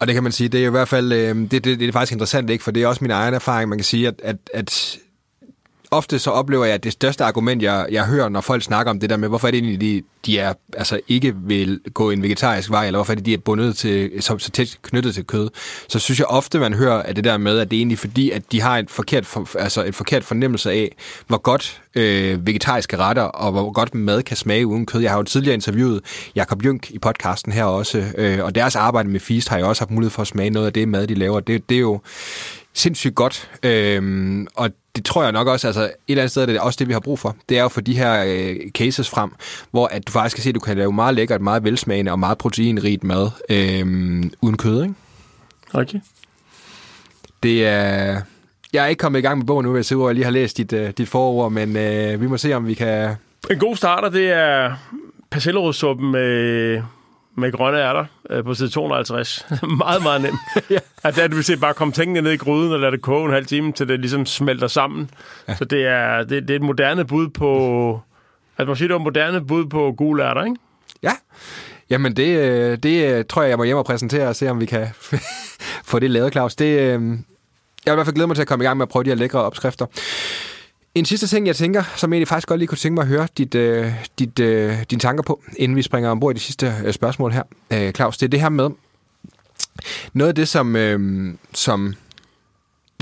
Og 0.00 0.06
det 0.06 0.14
kan 0.14 0.22
man 0.22 0.32
sige, 0.32 0.48
det 0.48 0.62
er 0.62 0.66
i 0.66 0.70
hvert 0.70 0.88
fald, 0.88 1.12
øh, 1.12 1.36
det, 1.36 1.50
det, 1.52 1.64
det 1.64 1.88
er 1.88 1.92
faktisk 1.92 2.12
interessant, 2.12 2.50
ikke? 2.50 2.64
for 2.64 2.70
det 2.70 2.82
er 2.82 2.86
også 2.86 3.04
min 3.04 3.10
egen 3.10 3.34
erfaring, 3.34 3.68
man 3.68 3.78
kan 3.78 3.84
sige, 3.84 4.08
at, 4.08 4.14
at, 4.24 4.36
at 4.54 4.96
ofte 5.90 6.18
så 6.18 6.30
oplever 6.30 6.64
jeg, 6.64 6.74
at 6.74 6.84
det 6.84 6.92
største 6.92 7.24
argument, 7.24 7.62
jeg, 7.62 7.86
jeg 7.90 8.06
hører, 8.06 8.28
når 8.28 8.40
folk 8.40 8.62
snakker 8.62 8.90
om 8.90 9.00
det 9.00 9.10
der 9.10 9.16
med, 9.16 9.28
hvorfor 9.28 9.46
er 9.46 9.50
det 9.50 9.58
egentlig, 9.58 9.80
de, 9.80 10.02
de 10.26 10.38
er, 10.38 10.52
altså 10.76 11.00
ikke 11.08 11.34
vil 11.36 11.80
gå 11.94 12.10
en 12.10 12.22
vegetarisk 12.22 12.70
vej, 12.70 12.86
eller 12.86 12.98
hvorfor 12.98 13.12
er 13.12 13.14
det, 13.14 13.26
de 13.26 13.34
er 13.34 13.38
bundet 13.38 13.76
til, 13.76 14.22
så, 14.22 14.38
så 14.38 14.50
tæt 14.50 14.78
knyttet 14.82 15.14
til 15.14 15.26
kød, 15.26 15.50
så 15.88 15.98
synes 15.98 16.18
jeg 16.18 16.26
ofte, 16.26 16.58
man 16.58 16.74
hører 16.74 17.02
at 17.02 17.16
det 17.16 17.24
der 17.24 17.36
med, 17.36 17.58
at 17.58 17.70
det 17.70 17.76
er 17.76 17.80
egentlig 17.80 17.98
fordi, 17.98 18.30
at 18.30 18.52
de 18.52 18.60
har 18.60 18.78
et 18.78 18.90
forkert, 18.90 19.26
for, 19.26 19.58
altså 19.58 19.84
et 19.84 19.94
forkert 19.94 20.24
fornemmelse 20.24 20.70
af, 20.70 20.96
hvor 21.26 21.38
godt 21.38 21.82
øh, 21.94 22.46
vegetariske 22.46 22.96
retter, 22.96 23.22
og 23.22 23.52
hvor 23.52 23.72
godt 23.72 23.94
mad 23.94 24.22
kan 24.22 24.36
smage 24.36 24.66
uden 24.66 24.86
kød. 24.86 25.00
Jeg 25.00 25.10
har 25.10 25.18
jo 25.18 25.22
tidligere 25.22 25.54
interviewet 25.54 26.00
Jakob 26.34 26.64
Junk 26.64 26.90
i 26.90 26.98
podcasten 26.98 27.52
her 27.52 27.64
også, 27.64 28.04
øh, 28.18 28.44
og 28.44 28.54
deres 28.54 28.76
arbejde 28.76 29.08
med 29.08 29.20
Feast 29.20 29.48
har 29.48 29.56
jeg 29.56 29.66
også 29.66 29.82
haft 29.82 29.90
mulighed 29.90 30.10
for 30.10 30.22
at 30.22 30.28
smage 30.28 30.50
noget 30.50 30.66
af 30.66 30.72
det 30.72 30.88
mad, 30.88 31.06
de 31.06 31.14
laver. 31.14 31.40
Det, 31.40 31.68
det 31.68 31.74
er 31.74 31.80
jo 31.80 32.00
sindssygt 32.74 33.14
godt, 33.14 33.50
øhm, 33.62 34.46
og 34.54 34.70
det 34.96 35.04
tror 35.04 35.22
jeg 35.22 35.32
nok 35.32 35.48
også, 35.48 35.66
altså 35.66 35.82
et 35.82 35.92
eller 36.08 36.22
andet 36.22 36.30
sted 36.30 36.42
er 36.42 36.46
det 36.46 36.60
også 36.60 36.76
det, 36.78 36.88
vi 36.88 36.92
har 36.92 37.00
brug 37.00 37.18
for. 37.18 37.36
Det 37.48 37.58
er 37.58 37.62
jo 37.62 37.68
for 37.68 37.80
de 37.80 37.96
her 37.96 38.24
øh, 38.26 38.70
cases 38.70 39.10
frem, 39.10 39.30
hvor 39.70 39.86
at 39.86 40.06
du 40.06 40.12
faktisk 40.12 40.36
kan 40.36 40.42
se, 40.42 40.48
at 40.48 40.54
du 40.54 40.60
kan 40.60 40.76
lave 40.76 40.92
meget 40.92 41.14
lækkert, 41.14 41.40
meget 41.40 41.64
velsmagende 41.64 42.12
og 42.12 42.18
meget 42.18 42.38
proteinrigt 42.38 43.04
mad 43.04 43.30
øhm, 43.50 44.32
uden 44.40 44.56
kød, 44.56 44.82
ikke? 44.82 44.94
Okay. 45.72 46.00
Det 47.42 47.66
er... 47.66 48.20
Jeg 48.72 48.84
er 48.84 48.86
ikke 48.86 49.00
kommet 49.00 49.18
i 49.18 49.22
gang 49.22 49.38
med 49.38 49.46
bogen 49.46 49.66
nu, 49.66 49.76
jeg 49.76 49.92
jeg 49.92 50.14
lige 50.14 50.24
har 50.24 50.30
læst 50.30 50.56
dit, 50.56 50.72
øh, 50.72 50.90
dit 50.98 51.08
forord, 51.08 51.52
men 51.52 51.76
øh, 51.76 52.20
vi 52.20 52.26
må 52.26 52.36
se, 52.36 52.54
om 52.54 52.66
vi 52.66 52.74
kan... 52.74 53.14
En 53.50 53.58
god 53.58 53.76
starter, 53.76 54.08
det 54.08 54.32
er 54.32 54.72
persillerødsuppen 55.30 56.12
med, 56.12 56.82
med 57.36 57.52
grønne 57.52 57.78
ærter 57.78 58.04
øh, 58.30 58.44
på 58.44 58.54
side 58.54 58.68
250. 58.68 59.46
meget, 59.78 60.02
meget 60.02 60.22
nemt. 60.22 60.70
ja. 60.70 60.78
At 61.02 61.16
der, 61.16 61.28
du 61.28 61.34
vil 61.34 61.44
se, 61.44 61.56
bare 61.56 61.74
komme 61.74 61.92
tingene 61.92 62.20
ned 62.20 62.32
i 62.32 62.36
gryden 62.36 62.72
og 62.72 62.80
lade 62.80 62.92
det 62.92 63.02
koge 63.02 63.26
en 63.26 63.32
halv 63.32 63.46
time, 63.46 63.72
til 63.72 63.88
det 63.88 64.00
ligesom 64.00 64.26
smelter 64.26 64.66
sammen. 64.66 65.10
Ja. 65.48 65.56
Så 65.56 65.64
det 65.64 65.86
er, 65.86 66.18
det, 66.18 66.42
det 66.42 66.50
er 66.50 66.56
et 66.56 66.62
moderne 66.62 67.04
bud 67.04 67.28
på... 67.28 68.00
At 68.58 68.66
man 68.66 68.76
siger, 68.76 68.88
det 68.88 68.94
er 68.94 68.98
et 68.98 69.04
moderne 69.04 69.46
bud 69.46 69.66
på 69.66 69.94
gule 69.96 70.24
ærter, 70.24 70.44
ikke? 70.44 70.56
Ja, 71.02 71.12
jamen 71.90 72.16
det, 72.16 72.38
øh, 72.38 72.78
det 72.78 73.12
øh, 73.12 73.24
tror 73.28 73.42
jeg, 73.42 73.48
jeg 73.48 73.58
må 73.58 73.64
hjem 73.64 73.76
og 73.76 73.84
præsentere 73.84 74.28
og 74.28 74.36
se, 74.36 74.48
om 74.50 74.60
vi 74.60 74.66
kan 74.66 74.86
få 75.90 75.98
det 75.98 76.10
lavet, 76.10 76.32
Claus. 76.32 76.56
Det, 76.56 76.80
øh, 76.80 76.80
jeg 76.80 77.92
vil 77.92 77.92
i 77.92 77.94
hvert 77.94 78.06
fald 78.06 78.14
glæde 78.14 78.26
mig 78.26 78.36
til 78.36 78.42
at 78.42 78.48
komme 78.48 78.64
i 78.64 78.66
gang 78.66 78.76
med 78.76 78.86
at 78.86 78.88
prøve 78.88 79.04
de 79.04 79.10
her 79.10 79.16
lækre 79.16 79.42
opskrifter. 79.42 79.86
En 80.94 81.04
sidste 81.04 81.26
ting, 81.26 81.46
jeg 81.46 81.56
tænker, 81.56 81.82
som 81.96 82.12
jeg 82.12 82.16
egentlig 82.16 82.28
faktisk 82.28 82.48
godt 82.48 82.58
lige 82.58 82.66
kunne 82.66 82.78
tænke 82.78 82.94
mig 82.94 83.02
at 83.02 83.08
høre 83.08 83.28
dit, 83.38 83.54
øh, 83.54 83.92
dit, 84.18 84.38
øh, 84.38 84.76
dine 84.90 85.00
tanker 85.00 85.22
på, 85.22 85.42
inden 85.56 85.76
vi 85.76 85.82
springer 85.82 86.10
ombord 86.10 86.34
i 86.34 86.38
de 86.38 86.40
sidste 86.40 86.74
øh, 86.84 86.92
spørgsmål 86.92 87.32
her, 87.32 87.42
øh, 87.70 87.92
Claus, 87.92 88.18
det 88.18 88.26
er 88.26 88.30
det 88.30 88.40
her 88.40 88.48
med, 88.48 88.70
noget 90.12 90.28
af 90.28 90.34
det, 90.34 90.48
som, 90.48 90.76
øh, 90.76 91.34
som 91.54 91.94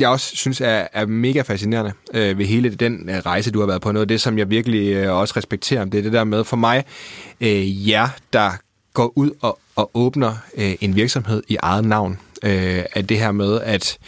jeg 0.00 0.08
også 0.08 0.36
synes 0.36 0.60
er, 0.60 0.86
er 0.92 1.06
mega 1.06 1.42
fascinerende 1.42 1.92
øh, 2.14 2.38
ved 2.38 2.46
hele 2.46 2.74
den 2.74 3.10
øh, 3.10 3.16
rejse, 3.16 3.50
du 3.50 3.60
har 3.60 3.66
været 3.66 3.82
på. 3.82 3.92
Noget 3.92 4.04
af 4.04 4.08
det, 4.08 4.20
som 4.20 4.38
jeg 4.38 4.50
virkelig 4.50 4.92
øh, 4.92 5.16
også 5.16 5.34
respekterer, 5.36 5.84
det 5.84 5.98
er 5.98 6.02
det 6.02 6.12
der 6.12 6.24
med 6.24 6.44
for 6.44 6.56
mig, 6.56 6.84
øh, 7.40 7.88
jer, 7.88 8.08
der 8.32 8.50
går 8.94 9.12
ud 9.16 9.30
og, 9.40 9.58
og 9.76 9.90
åbner 9.94 10.36
øh, 10.56 10.74
en 10.80 10.96
virksomhed 10.96 11.42
i 11.48 11.56
eget 11.62 11.84
navn. 11.84 12.18
Øh, 12.44 12.82
at 12.92 13.08
det 13.08 13.18
her 13.18 13.32
med, 13.32 13.60
at 13.60 13.98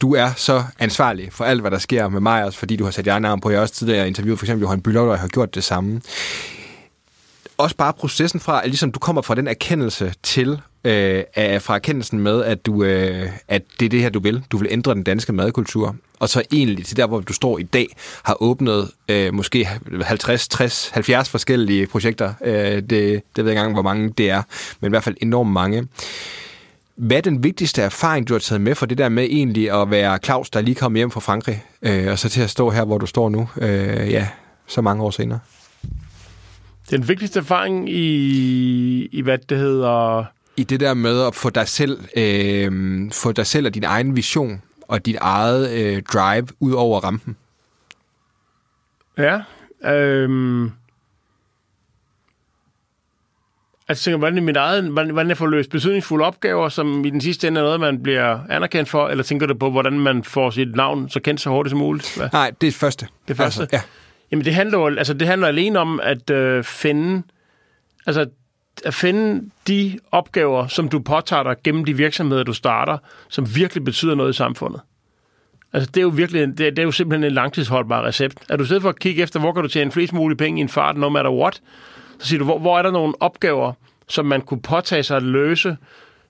du 0.00 0.14
er 0.14 0.30
så 0.36 0.64
ansvarlig 0.78 1.32
for 1.32 1.44
alt, 1.44 1.60
hvad 1.60 1.70
der 1.70 1.78
sker 1.78 2.08
med 2.08 2.20
mig, 2.20 2.44
også 2.44 2.58
fordi 2.58 2.76
du 2.76 2.84
har 2.84 2.90
sat 2.90 3.06
jer 3.06 3.18
navn 3.18 3.40
på. 3.40 3.50
Jeg 3.50 3.58
har 3.58 3.62
også 3.62 3.74
tidligere 3.74 4.06
interviewet 4.06 4.38
for 4.38 4.46
eksempel 4.46 4.62
Johan 4.62 4.80
Bylov, 4.80 5.08
og 5.08 5.18
har 5.18 5.28
gjort 5.28 5.54
det 5.54 5.64
samme. 5.64 6.00
Også 7.58 7.76
bare 7.76 7.92
processen 7.92 8.40
fra, 8.40 8.62
at 8.62 8.68
ligesom 8.68 8.92
du 8.92 8.98
kommer 8.98 9.22
fra 9.22 9.34
den 9.34 9.48
erkendelse 9.48 10.14
til, 10.22 10.60
øh, 10.84 11.24
af, 11.34 11.62
fra 11.62 11.74
erkendelsen 11.74 12.20
med, 12.20 12.44
at, 12.44 12.66
du, 12.66 12.84
øh, 12.84 13.30
at 13.48 13.62
det 13.80 13.86
er 13.86 13.90
det 13.90 14.00
her, 14.00 14.10
du 14.10 14.20
vil. 14.20 14.44
Du 14.50 14.56
vil 14.56 14.68
ændre 14.70 14.94
den 14.94 15.02
danske 15.02 15.32
madkultur. 15.32 15.96
Og 16.18 16.28
så 16.28 16.42
egentlig 16.52 16.86
til 16.86 16.96
der, 16.96 17.06
hvor 17.06 17.20
du 17.20 17.32
står 17.32 17.58
i 17.58 17.62
dag, 17.62 17.96
har 18.22 18.42
åbnet 18.42 18.90
øh, 19.08 19.34
måske 19.34 19.68
50, 20.02 20.48
60, 20.48 20.88
70 20.88 21.28
forskellige 21.28 21.86
projekter. 21.86 22.34
Øh, 22.44 22.54
det, 22.54 22.82
det 22.90 22.90
ved 22.90 23.20
jeg 23.36 23.50
ikke 23.50 23.50
engang, 23.50 23.72
hvor 23.72 23.82
mange 23.82 24.10
det 24.18 24.30
er, 24.30 24.42
men 24.80 24.88
i 24.88 24.92
hvert 24.92 25.04
fald 25.04 25.16
enormt 25.20 25.50
mange. 25.50 25.88
Hvad 26.98 27.16
er 27.16 27.20
den 27.20 27.44
vigtigste 27.44 27.82
erfaring, 27.82 28.28
du 28.28 28.34
har 28.34 28.38
taget 28.38 28.60
med 28.60 28.74
for 28.74 28.86
det 28.86 28.98
der 28.98 29.08
med 29.08 29.24
egentlig 29.24 29.82
at 29.82 29.90
være 29.90 30.18
Claus, 30.24 30.50
der 30.50 30.60
lige 30.60 30.74
kom 30.74 30.94
hjem 30.94 31.10
fra 31.10 31.20
Frankrig, 31.20 31.64
øh, 31.82 32.10
og 32.10 32.18
så 32.18 32.28
til 32.28 32.40
at 32.40 32.50
stå 32.50 32.70
her, 32.70 32.84
hvor 32.84 32.98
du 32.98 33.06
står 33.06 33.28
nu, 33.28 33.48
øh, 33.60 34.10
ja, 34.10 34.28
så 34.66 34.80
mange 34.80 35.02
år 35.02 35.10
senere? 35.10 35.38
Den 36.90 37.08
vigtigste 37.08 37.38
erfaring 37.38 37.90
i, 37.90 39.06
i 39.06 39.20
hvad 39.20 39.38
det 39.38 39.58
hedder... 39.58 40.24
I 40.56 40.64
det 40.64 40.80
der 40.80 40.94
med 40.94 41.22
at 41.22 41.34
få 41.34 41.50
dig 41.50 41.68
selv, 41.68 42.00
øh, 42.16 43.12
få 43.12 43.32
dig 43.32 43.46
selv 43.46 43.66
og 43.66 43.74
din 43.74 43.84
egen 43.84 44.16
vision 44.16 44.62
og 44.82 45.06
dit 45.06 45.16
eget 45.20 45.70
øh, 45.70 46.02
drive 46.02 46.46
ud 46.60 46.72
over 46.72 47.00
rampen. 47.00 47.36
Ja. 49.18 49.40
Øhm, 49.84 50.72
altså, 53.88 54.04
tænker, 54.04 54.18
hvordan, 54.18 54.38
er 54.38 54.42
mit 54.42 54.56
eget, 54.56 54.84
hvordan, 54.84 55.10
hvordan 55.10 55.28
jeg 55.28 55.36
får 55.36 55.46
løst 55.46 55.70
betydningsfulde 55.70 56.24
opgaver, 56.24 56.68
som 56.68 57.04
i 57.04 57.10
den 57.10 57.20
sidste 57.20 57.48
ende 57.48 57.60
er 57.60 57.64
noget, 57.64 57.80
man 57.80 58.02
bliver 58.02 58.38
anerkendt 58.50 58.88
for, 58.88 59.08
eller 59.08 59.24
tænker 59.24 59.46
du 59.46 59.54
på, 59.54 59.70
hvordan 59.70 60.00
man 60.00 60.24
får 60.24 60.50
sit 60.50 60.74
navn 60.74 61.08
så 61.08 61.20
kendt 61.20 61.40
så 61.40 61.50
hurtigt 61.50 61.70
som 61.70 61.78
muligt? 61.78 62.16
Hvad? 62.16 62.28
Nej, 62.32 62.46
det 62.46 62.66
er 62.66 62.70
det 62.70 62.74
første. 62.74 63.06
Det 63.28 63.36
første? 63.36 63.62
Altså, 63.62 63.76
ja. 63.76 63.82
Jamen, 64.30 64.44
det 64.44 64.54
handler 64.54 64.78
jo 64.78 64.86
altså, 64.86 65.14
det 65.14 65.28
handler 65.28 65.48
alene 65.48 65.78
om 65.78 66.00
at 66.02 66.30
øh, 66.30 66.64
finde, 66.64 67.22
altså, 68.06 68.26
at 68.84 68.94
finde 68.94 69.50
de 69.68 69.98
opgaver, 70.12 70.66
som 70.66 70.88
du 70.88 71.00
påtager 71.00 71.42
dig 71.42 71.56
gennem 71.64 71.84
de 71.84 71.96
virksomheder, 71.96 72.42
du 72.42 72.52
starter, 72.52 72.98
som 73.28 73.54
virkelig 73.54 73.84
betyder 73.84 74.14
noget 74.14 74.30
i 74.30 74.36
samfundet. 74.36 74.80
Altså, 75.72 75.90
det 75.90 75.96
er 75.96 76.02
jo 76.02 76.08
virkelig, 76.08 76.58
det 76.58 76.66
er, 76.66 76.70
det 76.70 76.78
er 76.78 76.82
jo 76.82 76.90
simpelthen 76.90 77.24
en 77.24 77.34
langtidsholdbar 77.34 78.04
recept. 78.04 78.38
Er 78.48 78.56
du 78.56 78.64
stedet 78.64 78.82
for 78.82 78.88
at 78.88 78.98
kigge 78.98 79.22
efter, 79.22 79.40
hvor 79.40 79.52
kan 79.52 79.62
du 79.62 79.68
tjene 79.68 79.92
flest 79.92 80.12
mulige 80.12 80.36
penge 80.36 80.58
i 80.58 80.62
en 80.62 80.68
fart, 80.68 80.96
no 80.96 81.08
matter 81.08 81.30
what, 81.30 81.60
så 82.18 82.28
siger 82.28 82.38
du, 82.38 82.44
hvor, 82.44 82.58
hvor 82.58 82.78
er 82.78 82.82
der 82.82 82.90
nogle 82.90 83.14
opgaver, 83.20 83.72
som 84.08 84.26
man 84.26 84.40
kunne 84.40 84.62
påtage 84.62 85.02
sig 85.02 85.16
at 85.16 85.22
løse, 85.22 85.76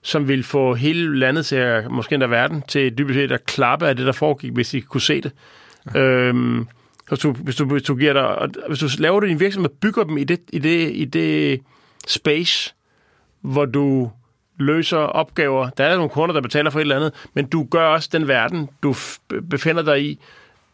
som 0.02 0.28
vil 0.28 0.44
få 0.44 0.74
hele 0.74 1.18
landet 1.18 1.46
til 1.46 1.56
at, 1.56 1.90
måske 1.90 2.14
endda 2.14 2.26
verden, 2.26 2.62
til 2.68 2.98
dybest 2.98 3.16
set 3.16 3.32
at 3.32 3.46
klappe 3.46 3.88
af 3.88 3.96
det, 3.96 4.06
der 4.06 4.12
foregik, 4.12 4.52
hvis 4.52 4.68
de 4.68 4.80
kunne 4.80 5.00
se 5.00 5.20
det. 5.20 5.32
Ja. 5.94 6.00
Øhm, 6.00 6.68
hvis 7.08 7.18
du, 7.18 7.32
hvis 7.32 7.56
du, 7.56 7.64
hvis 7.64 7.82
du 7.82 7.94
giver 7.94 8.12
dig, 8.12 8.48
hvis 8.68 8.78
du 8.78 8.88
laver 8.98 9.20
din 9.20 9.40
virksomhed, 9.40 9.70
bygger 9.70 10.04
dem 10.04 10.18
i 10.18 10.24
det, 10.24 10.40
i 10.52 10.58
det, 10.58 10.96
i 10.96 11.04
det 11.04 11.60
space, 12.06 12.74
hvor 13.40 13.64
du 13.64 14.10
løser 14.58 14.98
opgaver. 14.98 15.70
Der 15.70 15.84
er 15.84 15.96
nogle 15.96 16.10
kunder, 16.10 16.32
der 16.32 16.40
betaler 16.40 16.70
for 16.70 16.78
et 16.78 16.82
eller 16.82 16.96
andet, 16.96 17.28
men 17.34 17.46
du 17.46 17.64
gør 17.70 17.86
også 17.86 18.08
den 18.12 18.28
verden, 18.28 18.68
du 18.82 18.94
befinder 19.50 19.82
dig 19.82 20.02
i, 20.04 20.18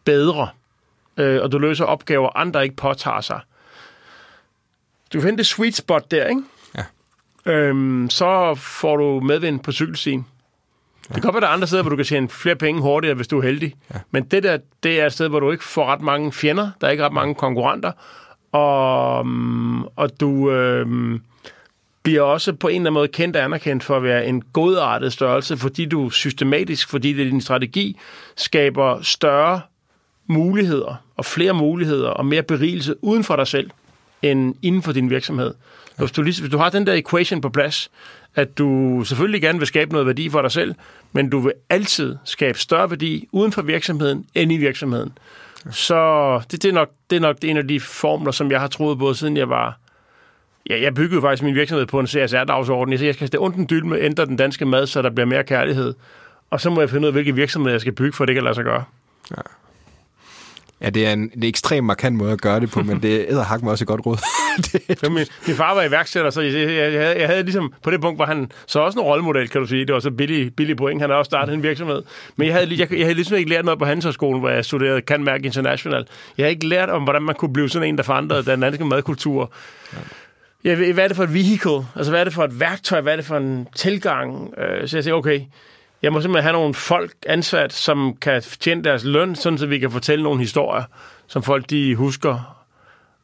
bedre. 0.05 0.47
Øh, 1.17 1.41
og 1.41 1.51
du 1.51 1.57
løser 1.57 1.85
opgaver, 1.85 2.37
andre 2.37 2.63
ikke 2.63 2.75
påtager 2.75 3.21
sig. 3.21 3.39
Du 5.13 5.21
finder 5.21 5.35
det 5.35 5.45
sweet 5.45 5.75
spot 5.75 6.11
der, 6.11 6.27
ikke? 6.27 6.41
Ja. 6.75 6.83
Øhm, 7.51 8.09
så 8.09 8.55
får 8.55 8.97
du 8.97 9.19
medvind 9.19 9.59
på 9.59 9.71
cykelstien. 9.71 10.25
Det 11.07 11.13
kan 11.13 11.21
godt 11.21 11.33
være, 11.33 11.41
der 11.41 11.47
er 11.47 11.51
andre 11.51 11.67
steder, 11.67 11.83
hvor 11.83 11.89
du 11.89 11.95
kan 11.95 12.05
tjene 12.05 12.29
flere 12.29 12.55
penge 12.55 12.81
hurtigere, 12.81 13.15
hvis 13.15 13.27
du 13.27 13.37
er 13.37 13.43
heldig. 13.43 13.75
Ja. 13.93 13.99
Men 14.11 14.23
det 14.23 14.43
der, 14.43 14.57
det 14.83 15.01
er 15.01 15.05
et 15.05 15.13
sted, 15.13 15.27
hvor 15.27 15.39
du 15.39 15.51
ikke 15.51 15.63
får 15.63 15.85
ret 15.85 16.01
mange 16.01 16.31
fjender. 16.31 16.69
Der 16.81 16.87
er 16.87 16.91
ikke 16.91 17.05
ret 17.05 17.13
mange 17.13 17.35
konkurrenter. 17.35 17.91
Og, 18.51 19.27
mm, 19.27 19.83
og 19.83 20.19
du 20.19 20.51
øhm, 20.51 21.21
bliver 22.03 22.21
også 22.21 22.53
på 22.53 22.67
en 22.67 22.73
eller 22.75 22.81
anden 22.81 22.93
måde 22.93 23.07
kendt 23.07 23.35
og 23.35 23.43
anerkendt 23.43 23.83
for 23.83 23.97
at 23.97 24.03
være 24.03 24.25
en 24.25 24.41
godartet 24.41 25.13
størrelse, 25.13 25.57
fordi 25.57 25.85
du 25.85 26.09
systematisk, 26.09 26.89
fordi 26.89 27.13
det 27.13 27.25
er 27.25 27.29
din 27.29 27.41
strategi, 27.41 27.99
skaber 28.35 29.01
større 29.01 29.61
muligheder 30.27 30.95
og 31.17 31.25
flere 31.25 31.53
muligheder 31.53 32.09
og 32.09 32.25
mere 32.25 32.43
berigelse 32.43 33.03
uden 33.03 33.23
for 33.23 33.35
dig 33.35 33.47
selv 33.47 33.69
end 34.31 34.55
inden 34.61 34.81
for 34.81 34.91
din 34.91 35.09
virksomhed. 35.09 35.53
Hvis 35.97 36.11
du, 36.11 36.23
hvis 36.23 36.41
du 36.51 36.57
har 36.57 36.69
den 36.69 36.87
der 36.87 36.93
equation 36.93 37.41
på 37.41 37.49
plads, 37.49 37.91
at 38.35 38.57
du 38.57 39.01
selvfølgelig 39.03 39.41
gerne 39.41 39.59
vil 39.59 39.67
skabe 39.67 39.91
noget 39.91 40.07
værdi 40.07 40.29
for 40.29 40.41
dig 40.41 40.51
selv, 40.51 40.75
men 41.11 41.29
du 41.29 41.39
vil 41.39 41.53
altid 41.69 42.15
skabe 42.23 42.59
større 42.59 42.89
værdi 42.89 43.27
uden 43.31 43.51
for 43.51 43.61
virksomheden 43.61 44.25
end 44.35 44.51
i 44.51 44.57
virksomheden. 44.57 45.17
Så 45.71 46.41
det, 46.51 46.63
det, 46.63 46.69
er 46.69 46.73
nok, 46.73 46.89
det 47.09 47.15
er 47.15 47.19
nok 47.19 47.37
en 47.43 47.57
af 47.57 47.67
de 47.67 47.79
formler, 47.79 48.31
som 48.31 48.51
jeg 48.51 48.59
har 48.59 48.67
troet 48.67 48.99
på, 48.99 49.13
siden 49.13 49.37
jeg 49.37 49.49
var 49.49 49.79
Ja, 50.69 50.81
jeg 50.81 50.93
byggede 50.93 51.21
faktisk 51.21 51.43
min 51.43 51.55
virksomhed 51.55 51.85
på 51.85 51.99
en 51.99 52.07
CSR-dagsorden. 52.07 52.91
Jeg 52.91 52.99
siger, 52.99 53.13
jeg 53.19 53.27
skal 53.27 53.39
ondt 53.39 53.55
en 53.55 53.67
dyld 53.69 53.83
med 53.83 54.01
ændre 54.01 54.25
den 54.25 54.37
danske 54.37 54.65
mad, 54.65 54.87
så 54.87 55.01
der 55.01 55.09
bliver 55.09 55.25
mere 55.25 55.43
kærlighed. 55.43 55.93
Og 56.49 56.61
så 56.61 56.69
må 56.69 56.81
jeg 56.81 56.89
finde 56.89 57.01
ud 57.01 57.07
af, 57.07 57.13
hvilke 57.13 57.35
virksomheder 57.35 57.73
jeg 57.73 57.81
skal 57.81 57.93
bygge, 57.93 58.13
for 58.13 58.25
det 58.25 58.35
kan 58.35 58.43
lade 58.43 58.55
sig 58.55 58.63
gøre. 58.63 58.83
Ja, 59.31 59.41
det 60.89 61.07
er 61.07 61.13
en, 61.13 61.31
er 61.43 61.47
ekstremt 61.47 61.85
markant 61.87 62.15
måde 62.15 62.31
at 62.31 62.41
gøre 62.41 62.59
det 62.59 62.71
på, 62.71 62.83
men 62.83 63.01
det 63.01 63.25
er 63.33 63.43
hak 63.43 63.61
mig 63.63 63.71
også 63.71 63.83
et 63.83 63.87
godt 63.87 64.05
råd. 64.05 64.17
det, 64.87 64.99
Så 64.99 65.09
min, 65.09 65.25
min 65.47 65.55
far 65.55 65.73
var 65.75 65.83
iværksætter, 65.83 66.29
så 66.29 66.41
jeg, 66.41 66.53
jeg, 66.53 66.93
jeg, 66.93 67.01
havde, 67.01 67.19
jeg 67.19 67.27
havde 67.27 67.43
ligesom, 67.43 67.73
på 67.83 67.91
det 67.91 68.01
punkt 68.01 68.19
var 68.19 68.25
han 68.25 68.51
så 68.67 68.79
også 68.79 68.99
en 68.99 69.05
rollemodel, 69.05 69.49
kan 69.49 69.61
du 69.61 69.67
sige. 69.67 69.85
Det 69.85 69.93
var 69.93 69.99
så 69.99 70.11
billig, 70.11 70.55
billig 70.55 70.77
point. 70.77 71.01
Han 71.01 71.09
har 71.09 71.17
også 71.17 71.29
startet 71.29 71.53
en 71.53 71.63
virksomhed. 71.63 72.01
Men 72.35 72.47
jeg 72.47 72.55
havde, 72.55 72.75
jeg, 72.79 72.93
jeg 72.93 73.05
havde 73.05 73.13
ligesom 73.13 73.37
ikke 73.37 73.49
lært 73.49 73.65
noget 73.65 73.79
på 73.79 73.85
Handelshøjskolen, 73.85 74.39
hvor 74.39 74.49
jeg 74.49 74.65
studerede 74.65 75.01
Canmærk 75.01 75.45
International. 75.45 76.05
Jeg 76.37 76.43
havde 76.43 76.53
ikke 76.53 76.67
lært 76.67 76.89
om, 76.89 77.03
hvordan 77.03 77.21
man 77.21 77.35
kunne 77.35 77.53
blive 77.53 77.69
sådan 77.69 77.87
en, 77.89 77.97
der 77.97 78.03
forandrede 78.03 78.45
den 78.45 78.61
danske 78.61 78.85
madkultur. 78.85 79.51
Ja, 80.63 80.75
hvad 80.93 81.03
er 81.03 81.07
det 81.07 81.17
for 81.17 81.23
et 81.23 81.33
vehicle? 81.33 81.85
Altså, 81.95 82.11
hvad 82.11 82.19
er 82.19 82.23
det 82.23 82.33
for 82.33 82.43
et 82.43 82.59
værktøj? 82.59 83.01
Hvad 83.01 83.13
er 83.13 83.17
det 83.17 83.25
for 83.25 83.37
en 83.37 83.67
tilgang? 83.75 84.53
Øh, 84.57 84.87
Så 84.87 84.97
jeg 84.97 85.03
siger, 85.03 85.13
okay, 85.15 85.41
jeg 86.05 86.13
må 86.13 86.21
simpelthen 86.21 86.43
have 86.43 86.53
nogle 86.61 86.73
folk 86.73 87.11
ansat, 87.25 87.73
som 87.73 88.15
kan 88.21 88.41
tjene 88.59 88.83
deres 88.83 89.03
løn, 89.03 89.35
sådan 89.35 89.57
så 89.57 89.65
vi 89.65 89.79
kan 89.79 89.91
fortælle 89.91 90.23
nogle 90.23 90.39
historier, 90.39 90.83
som 91.27 91.43
folk 91.43 91.69
de 91.69 91.95
husker. 91.95 92.65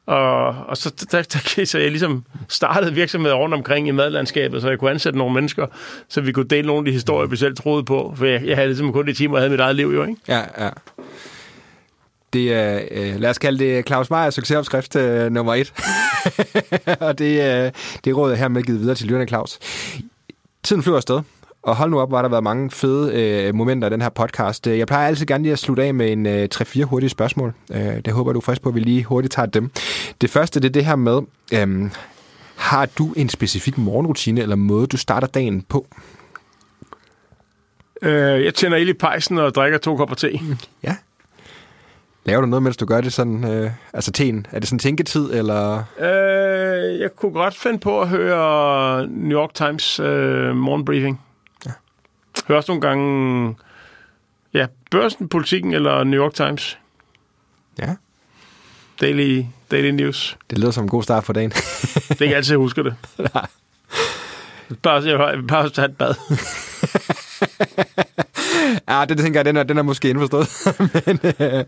Og, 0.06 0.48
og 0.48 0.78
så, 0.78 1.06
der, 1.12 1.22
der, 1.22 1.66
så 1.66 1.80
jeg 1.80 1.90
ligesom 1.90 2.26
startede 2.50 2.94
virksomheder 2.94 3.36
rundt 3.36 3.56
omkring 3.56 3.88
i 3.88 3.92
madlandskabet, 3.92 4.62
så 4.62 4.70
jeg 4.70 4.80
kunne 4.80 4.92
ansætte 4.92 5.18
nogle 5.18 5.34
mennesker, 5.34 5.68
så 6.10 6.22
vi 6.22 6.32
kunne 6.32 6.48
dele 6.48 6.68
nogle 6.68 6.80
af 6.80 6.86
de 6.86 6.92
historier, 6.92 7.28
vi 7.28 7.36
selv 7.36 7.56
troede 7.56 7.84
på. 7.84 8.14
For 8.18 8.26
jeg, 8.26 8.46
jeg 8.46 8.56
havde 8.56 8.68
ligesom 8.68 8.94
kun 8.94 9.08
de 9.08 9.14
timer, 9.14 9.38
jeg 9.38 9.42
havde 9.42 9.52
mit 9.52 9.60
eget 9.60 9.76
liv 9.76 9.88
jo, 9.88 10.04
ikke? 10.04 10.16
ja, 10.28 10.42
ja. 10.66 10.70
Det 12.34 12.54
er, 12.54 12.82
øh, 12.92 13.20
lad 13.20 13.30
os 13.30 13.38
kalde 13.38 13.60
det 13.60 13.88
Claus 13.88 14.10
Meyers 14.10 14.34
succesopskrift 14.34 14.96
øh, 14.96 15.32
nummer 15.32 15.56
et. 15.56 15.74
og 17.08 17.20
det, 17.20 17.66
øh, 17.66 17.72
det 18.06 18.18
råd 18.18 18.32
er 18.32 18.36
hermed 18.36 18.64
givet 18.64 18.80
videre 18.80 18.96
til 18.96 19.08
Lyrne 19.08 19.28
Claus. 19.28 19.60
Tiden 20.64 20.84
flyver 20.84 20.98
afsted. 20.98 21.22
Og 21.64 21.76
hold 21.76 21.92
nu 21.92 22.00
op, 22.00 22.10
hvor 22.10 22.18
har 22.18 22.22
der 22.22 22.30
været 22.30 22.44
mange 22.44 22.72
fede 22.72 23.14
øh, 23.48 23.56
momenter 23.56 23.88
i 23.88 23.92
den 23.92 24.02
her 24.02 24.10
podcast. 24.10 24.68
Øh, 24.68 24.78
Jeg 24.78 24.88
plejer 24.88 25.08
altid 25.08 25.26
gerne 25.26 25.44
lige 25.44 25.54
at 25.54 25.60
slutte 25.60 25.84
af 25.84 25.94
med 25.94 26.12
en 26.12 26.26
øh, 26.26 26.48
3-4 26.56 26.84
hurtige 26.84 27.10
spørgsmål. 27.10 27.54
Øh, 27.72 27.80
det 28.06 28.14
håber 28.14 28.34
du 28.34 28.40
er 28.40 28.44
frisk 28.44 28.62
på, 28.62 28.70
at 28.70 28.76
vi 28.76 28.80
lige 28.80 29.04
hurtigt 29.04 29.34
tager 29.34 29.46
dem. 29.46 29.72
Det 30.22 30.30
første, 30.30 30.60
det 30.60 30.68
er 30.68 30.72
det 30.72 30.86
her 30.86 30.96
med, 30.96 31.22
øh, 31.54 31.92
har 32.56 32.86
du 32.98 33.14
en 33.16 33.30
specifik 33.30 33.78
morgenrutine 33.78 34.42
eller 34.42 34.56
måde, 34.56 34.88
du 34.88 34.98
starter 34.98 35.28
dagen 35.28 35.62
på? 35.62 35.88
Øh, 38.02 38.46
jeg 38.46 38.54
tænder 38.54 38.78
ild 38.78 38.90
i 38.90 38.94
pejsen 38.94 39.38
og 39.38 39.56
drikker 39.56 39.78
to 39.78 39.96
kopper 39.96 40.16
te. 40.16 40.40
Ja. 40.84 40.96
Laver 42.26 42.42
du 42.42 42.48
noget, 42.48 42.64
mens 42.64 42.78
du 42.78 42.86
gør 42.86 43.02
det 43.02 43.14
sådan, 43.14 43.44
øh, 43.54 43.72
altså 43.94 44.12
teen? 44.12 44.46
Er 44.52 44.60
det 44.60 44.68
sådan 44.70 44.80
tænketid, 44.80 45.34
eller? 45.34 45.84
Øh, 46.00 47.00
jeg 47.00 47.10
kunne 47.16 47.32
godt 47.32 47.56
finde 47.56 47.80
på 47.80 48.02
at 48.02 48.08
høre 48.08 49.08
New 49.08 49.40
York 49.40 49.54
Times 49.54 50.00
øh, 50.00 50.56
morgenbriefing. 50.56 51.22
Ja. 52.50 52.54
Hør 52.54 52.56
også 52.58 52.72
nogle 52.72 52.82
gange 52.82 53.56
ja, 54.54 54.68
Børsen, 54.92 55.30
Politikken 55.30 55.74
eller 55.74 56.04
New 56.04 56.24
York 56.24 56.34
Times. 56.34 56.78
Ja. 57.80 57.96
Daily, 59.02 59.44
daily 59.72 59.90
News. 59.90 60.38
Det 60.50 60.58
lyder 60.58 60.72
som 60.72 60.84
en 60.84 60.90
god 60.90 61.04
start 61.04 61.24
på 61.24 61.34
dagen. 61.34 61.50
Det 61.50 62.22
er 62.22 62.22
ikke 62.22 62.36
altid, 62.36 62.52
jeg 62.52 62.58
husker 62.58 62.84
det. 62.84 62.96
Nej. 63.34 63.48
Bare, 64.82 65.04
jeg, 65.04 65.48
bare 65.48 65.70
tage 65.70 65.86
et 65.86 65.98
bad. 65.98 66.14
ja, 68.90 69.06
det 69.06 69.18
tænker 69.18 69.40
jeg, 69.40 69.46
den 69.46 69.58
er, 69.58 69.64
den 69.64 69.78
er 69.78 69.82
måske 69.82 70.10
indforstået. 70.10 70.48
Men, 71.06 71.20
øh, 71.40 71.66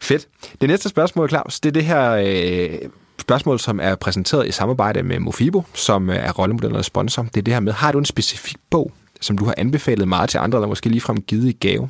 fedt. 0.00 0.28
Det 0.60 0.68
næste 0.68 0.88
spørgsmål, 0.88 1.28
Claus, 1.28 1.60
det 1.60 1.68
er 1.68 1.72
det 1.72 1.84
her 1.84 2.10
øh, 2.10 2.88
spørgsmål, 3.18 3.58
som 3.58 3.80
er 3.80 3.94
præsenteret 3.94 4.48
i 4.48 4.52
samarbejde 4.52 5.02
med 5.02 5.18
Mofibo, 5.18 5.62
som 5.74 6.10
øh, 6.10 6.16
er 6.16 6.32
rollemodellernes 6.32 6.86
sponsor. 6.86 7.22
Det 7.22 7.36
er 7.36 7.42
det 7.42 7.54
her 7.54 7.60
med, 7.60 7.72
har 7.72 7.92
du 7.92 7.98
en 7.98 8.04
specifik 8.04 8.56
bog, 8.70 8.92
som 9.20 9.38
du 9.38 9.44
har 9.44 9.54
anbefalet 9.56 10.08
meget 10.08 10.30
til 10.30 10.38
andre, 10.38 10.58
eller 10.58 10.68
måske 10.68 10.88
ligefrem 10.88 11.22
givet 11.22 11.48
i 11.48 11.52
gave? 11.52 11.88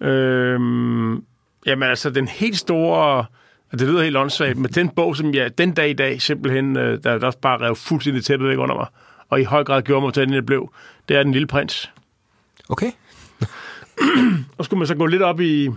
Øhm, 0.00 1.24
jamen 1.66 1.88
altså, 1.88 2.10
den 2.10 2.28
helt 2.28 2.56
store... 2.56 3.26
og 3.72 3.78
Det 3.78 3.88
lyder 3.88 4.02
helt 4.02 4.16
åndssvagt, 4.16 4.58
men 4.58 4.70
den 4.70 4.88
bog, 4.88 5.16
som 5.16 5.34
jeg 5.34 5.58
den 5.58 5.72
dag 5.72 5.90
i 5.90 5.92
dag 5.92 6.22
simpelthen, 6.22 6.76
øh, 6.76 7.02
der, 7.04 7.18
der 7.18 7.26
også 7.26 7.38
bare 7.38 7.60
rev 7.60 7.76
fuldstændig 7.76 8.24
tæppet 8.24 8.48
væk 8.48 8.58
under 8.58 8.74
mig, 8.74 8.86
og 9.30 9.40
i 9.40 9.44
høj 9.44 9.64
grad 9.64 9.82
gjorde 9.82 10.06
mig 10.06 10.14
til, 10.14 10.26
den 10.26 10.34
jeg 10.34 10.46
blev, 10.46 10.72
det 11.08 11.16
er 11.16 11.22
Den 11.22 11.32
Lille 11.32 11.46
Prins. 11.46 11.90
Okay. 12.68 12.90
Og 14.58 14.64
skulle 14.64 14.78
man 14.78 14.86
så 14.86 14.94
gå 14.94 15.06
lidt 15.06 15.22
op 15.22 15.40
i... 15.40 15.70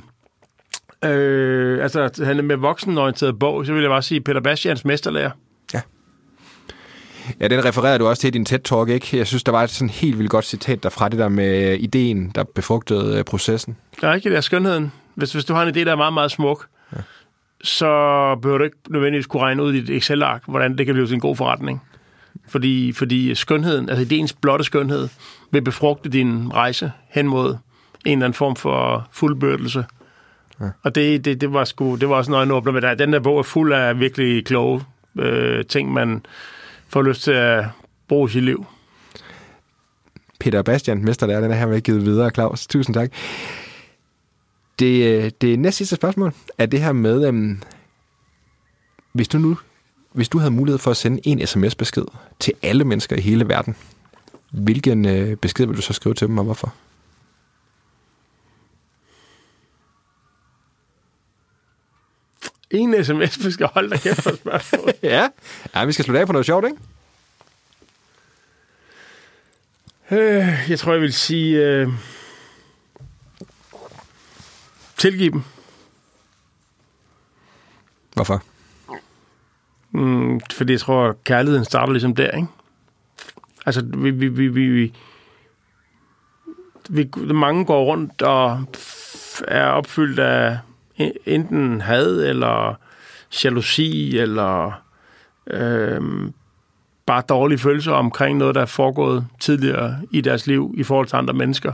Øh, 1.04 1.84
altså, 1.84 2.24
han 2.26 2.38
er 2.38 2.42
med 2.42 2.56
voksenorienteret 2.56 3.40
bog, 3.40 3.66
så 3.66 3.74
vil 3.74 3.82
jeg 3.82 3.90
bare 3.90 4.02
sige 4.02 4.22
Peter 4.22 4.42
Bastians 4.42 4.86
mesterlærer. 4.86 5.32
Ja, 7.40 7.48
den 7.48 7.66
refererede 7.66 8.00
du 8.00 8.08
også 8.08 8.22
til 8.22 8.28
i 8.28 8.32
din 8.32 8.46
TED-talk, 8.50 8.90
ikke? 8.90 9.18
Jeg 9.18 9.28
synes, 9.28 9.44
der 9.44 9.52
var 9.52 9.64
et 9.64 9.70
sådan 9.70 9.90
helt 9.90 10.18
vildt 10.18 10.32
godt 10.32 10.46
citat 10.46 10.84
derfra, 10.84 11.10
det 11.10 11.20
der 11.20 11.30
med 11.30 11.74
ideen, 11.80 12.32
der 12.36 12.44
befrugtede 12.44 13.18
øh, 13.18 13.24
processen. 13.24 13.78
Der 14.02 14.10
er 14.10 14.14
ikke 14.14 14.30
det 14.30 14.36
der 14.36 14.42
skønheden. 14.42 14.92
Hvis, 15.16 15.34
hvis 15.34 15.46
du 15.46 15.54
har 15.54 15.64
en 15.64 15.76
idé, 15.76 15.80
der 15.80 15.92
er 15.92 15.96
meget, 15.96 16.14
meget 16.14 16.32
smuk, 16.32 16.68
ja. 16.96 17.02
så 17.64 17.86
behøver 18.42 18.58
du 18.58 18.64
ikke 18.64 18.78
nødvendigvis 18.90 19.28
kunne 19.28 19.44
regne 19.44 19.64
ud 19.64 19.74
i 19.74 19.82
dit 19.82 19.90
Excel-ark, 19.90 20.44
hvordan 20.48 20.78
det 20.78 20.86
kan 20.86 20.96
blive 20.96 21.08
til 21.08 21.14
en 21.14 21.20
god 21.20 21.36
forretning. 21.36 21.82
Fordi, 22.48 22.92
fordi 22.92 23.36
skønheden, 23.36 23.90
altså 23.90 24.16
idéens 24.16 24.38
blotte 24.42 24.66
skønhed, 24.66 25.10
vil 25.52 25.62
befrugte 25.62 26.10
din 26.10 26.54
rejse 26.54 26.92
hen 27.10 27.28
mod 27.28 27.50
en 27.50 27.58
eller 28.06 28.26
anden 28.26 28.34
form 28.34 28.56
for 28.56 29.08
fuldbyrdelse. 29.12 29.86
Ja. 30.62 30.66
Og 30.84 30.96
det, 30.96 31.26
det, 31.26 31.42
det, 31.42 31.54
var 31.54 31.64
sgu, 31.64 31.96
det 31.96 32.10
var 32.10 32.16
også 32.16 32.32
noget, 32.32 32.66
jeg 32.66 32.74
med 32.74 32.82
dig. 32.82 33.00
Den 33.00 33.14
der 33.14 33.20
bog 33.20 33.40
er 33.40 33.44
fuld 33.44 33.74
af 33.74 34.00
virkelig 34.00 34.46
kloge 34.46 34.84
øh, 35.20 35.66
ting, 35.66 35.94
man 35.94 36.26
får 36.90 37.02
lyst 37.02 37.22
til 37.22 37.32
at 37.32 37.66
bruge 38.08 38.30
sit 38.30 38.44
liv. 38.44 38.66
Peter 40.40 40.62
Bastian, 40.62 41.06
mesterlærer, 41.06 41.42
den 41.42 41.52
er 41.52 41.56
her 41.56 41.80
givet 41.80 42.06
videre, 42.06 42.30
Claus. 42.30 42.68
Tusind 42.68 42.94
tak. 42.94 43.12
Det, 44.80 45.24
øh, 45.24 45.32
det 45.42 45.60
næste 45.60 45.78
sidste 45.78 45.96
spørgsmål 45.96 46.34
er 46.58 46.66
det 46.66 46.82
her 46.82 46.92
med, 46.92 47.28
øhm, 47.28 47.62
hvis 49.14 49.28
du 49.28 49.38
nu 49.38 49.58
hvis 50.18 50.30
du 50.30 50.38
havde 50.38 50.52
mulighed 50.52 50.80
for 50.80 50.92
at 50.92 50.98
sende 50.98 51.20
en 51.24 51.48
sms-besked 51.48 52.04
til 52.40 52.54
alle 52.62 52.84
mennesker 52.84 53.16
i 53.16 53.22
hele 53.22 53.48
verden, 53.48 53.76
hvilken 54.52 55.06
øh, 55.06 55.36
besked 55.36 55.66
vil 55.66 55.78
du 55.78 55.82
så 55.82 55.94
skrive 55.94 56.14
til 56.14 56.28
dem, 56.28 56.38
og 56.38 56.44
hvorfor? 56.44 56.74
En 62.72 63.04
sms, 63.04 63.46
vi 63.46 63.52
skal 63.52 63.68
holde 63.68 63.90
dig 63.90 64.00
kæft 64.00 64.22
for 64.22 64.36
spørgsmål. 64.36 64.94
ja. 65.04 65.28
ja, 65.76 65.86
vi 65.86 65.92
skal 65.92 66.06
slutte 66.06 66.20
af 66.20 66.28
på 66.28 66.34
noget 66.34 66.46
sjovt, 66.46 66.66
ikke? 66.66 66.78
Øh, 70.12 70.70
jeg 70.70 70.80
tror, 70.80 70.92
jeg 70.92 71.02
vil 71.02 71.14
sige... 71.14 71.66
Øh, 71.66 71.90
tilgive 74.98 75.32
dem. 75.32 75.44
Hvorfor? 78.14 78.44
Mm, 79.92 80.40
fordi 80.54 80.74
jeg 80.74 80.80
tror, 80.80 81.18
kærligheden 81.24 81.66
starter 81.66 81.94
ligesom 81.94 82.16
der, 82.16 82.32
ikke? 82.32 82.48
Altså, 83.66 83.86
vi, 83.98 84.12
vi, 84.12 84.28
vi, 84.28 84.48
vi, 84.48 84.94
vi, 86.90 87.10
vi 87.18 87.34
mange 87.34 87.66
går 87.66 87.84
rundt 87.84 88.22
og 88.22 88.66
er 89.48 89.66
opfyldt 89.66 90.20
af 90.20 90.58
enten 91.26 91.82
had, 91.82 92.24
eller 92.24 92.76
jalousi, 93.44 94.18
eller 94.18 94.82
øhm, 95.48 96.34
bare 97.06 97.24
dårlige 97.30 97.60
følelser 97.60 97.92
omkring 97.92 98.38
noget, 98.38 98.56
der 98.56 98.62
er 98.62 98.66
foregået 98.66 99.28
tidligere 99.40 99.98
i 100.12 100.22
deres 100.22 100.48
liv 100.48 100.74
i 100.78 100.84
forhold 100.84 101.08
til 101.08 101.16
andre 101.16 101.34
mennesker. 101.34 101.74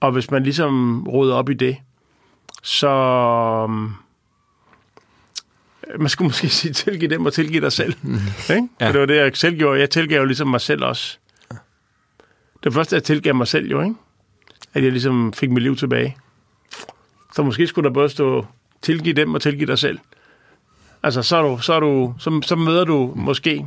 Og 0.00 0.12
hvis 0.12 0.30
man 0.30 0.42
ligesom 0.42 1.06
råder 1.08 1.34
op 1.34 1.50
i 1.50 1.54
det, 1.54 1.76
så 2.62 2.88
øhm, 3.68 3.92
man 5.98 6.08
skulle 6.08 6.28
måske 6.32 6.48
sige, 6.48 6.72
tilgive 6.72 7.10
dem 7.10 7.26
og 7.26 7.32
tilgive 7.32 7.60
dig 7.60 7.72
selv. 7.72 7.94
Mm. 8.02 8.18
Ikke? 8.50 8.68
Ja. 8.80 8.86
Ja. 8.86 8.92
Det 8.92 9.00
var 9.00 9.06
det, 9.06 9.16
jeg 9.16 9.36
selv 9.36 9.58
gjorde. 9.58 9.80
Jeg 9.80 9.90
tilgav 9.90 10.18
jo 10.18 10.24
ligesom 10.24 10.48
mig 10.48 10.60
selv 10.60 10.84
også. 10.84 11.18
Det 12.64 12.74
første, 12.74 12.96
jeg 12.96 13.02
tilgav 13.02 13.34
mig 13.34 13.48
selv 13.48 13.70
jo, 13.70 13.80
ikke? 13.80 13.94
At 14.74 14.84
jeg 14.84 14.92
ligesom 14.92 15.32
fik 15.32 15.50
mit 15.50 15.62
liv 15.62 15.76
tilbage. 15.76 16.16
Så 17.34 17.42
måske 17.42 17.66
skulle 17.66 17.88
der 17.88 17.94
både 17.94 18.08
stå, 18.08 18.46
tilgive 18.82 19.14
dem 19.14 19.34
og 19.34 19.42
tilgive 19.42 19.66
dig 19.66 19.78
selv. 19.78 19.98
Altså, 21.02 21.22
så, 21.22 21.36
er 21.36 21.42
du, 21.42 21.58
så, 21.58 21.72
er 21.72 21.80
du, 21.80 22.14
så, 22.18 22.40
så 22.44 22.56
møder 22.56 22.84
du 22.84 23.12
måske 23.16 23.66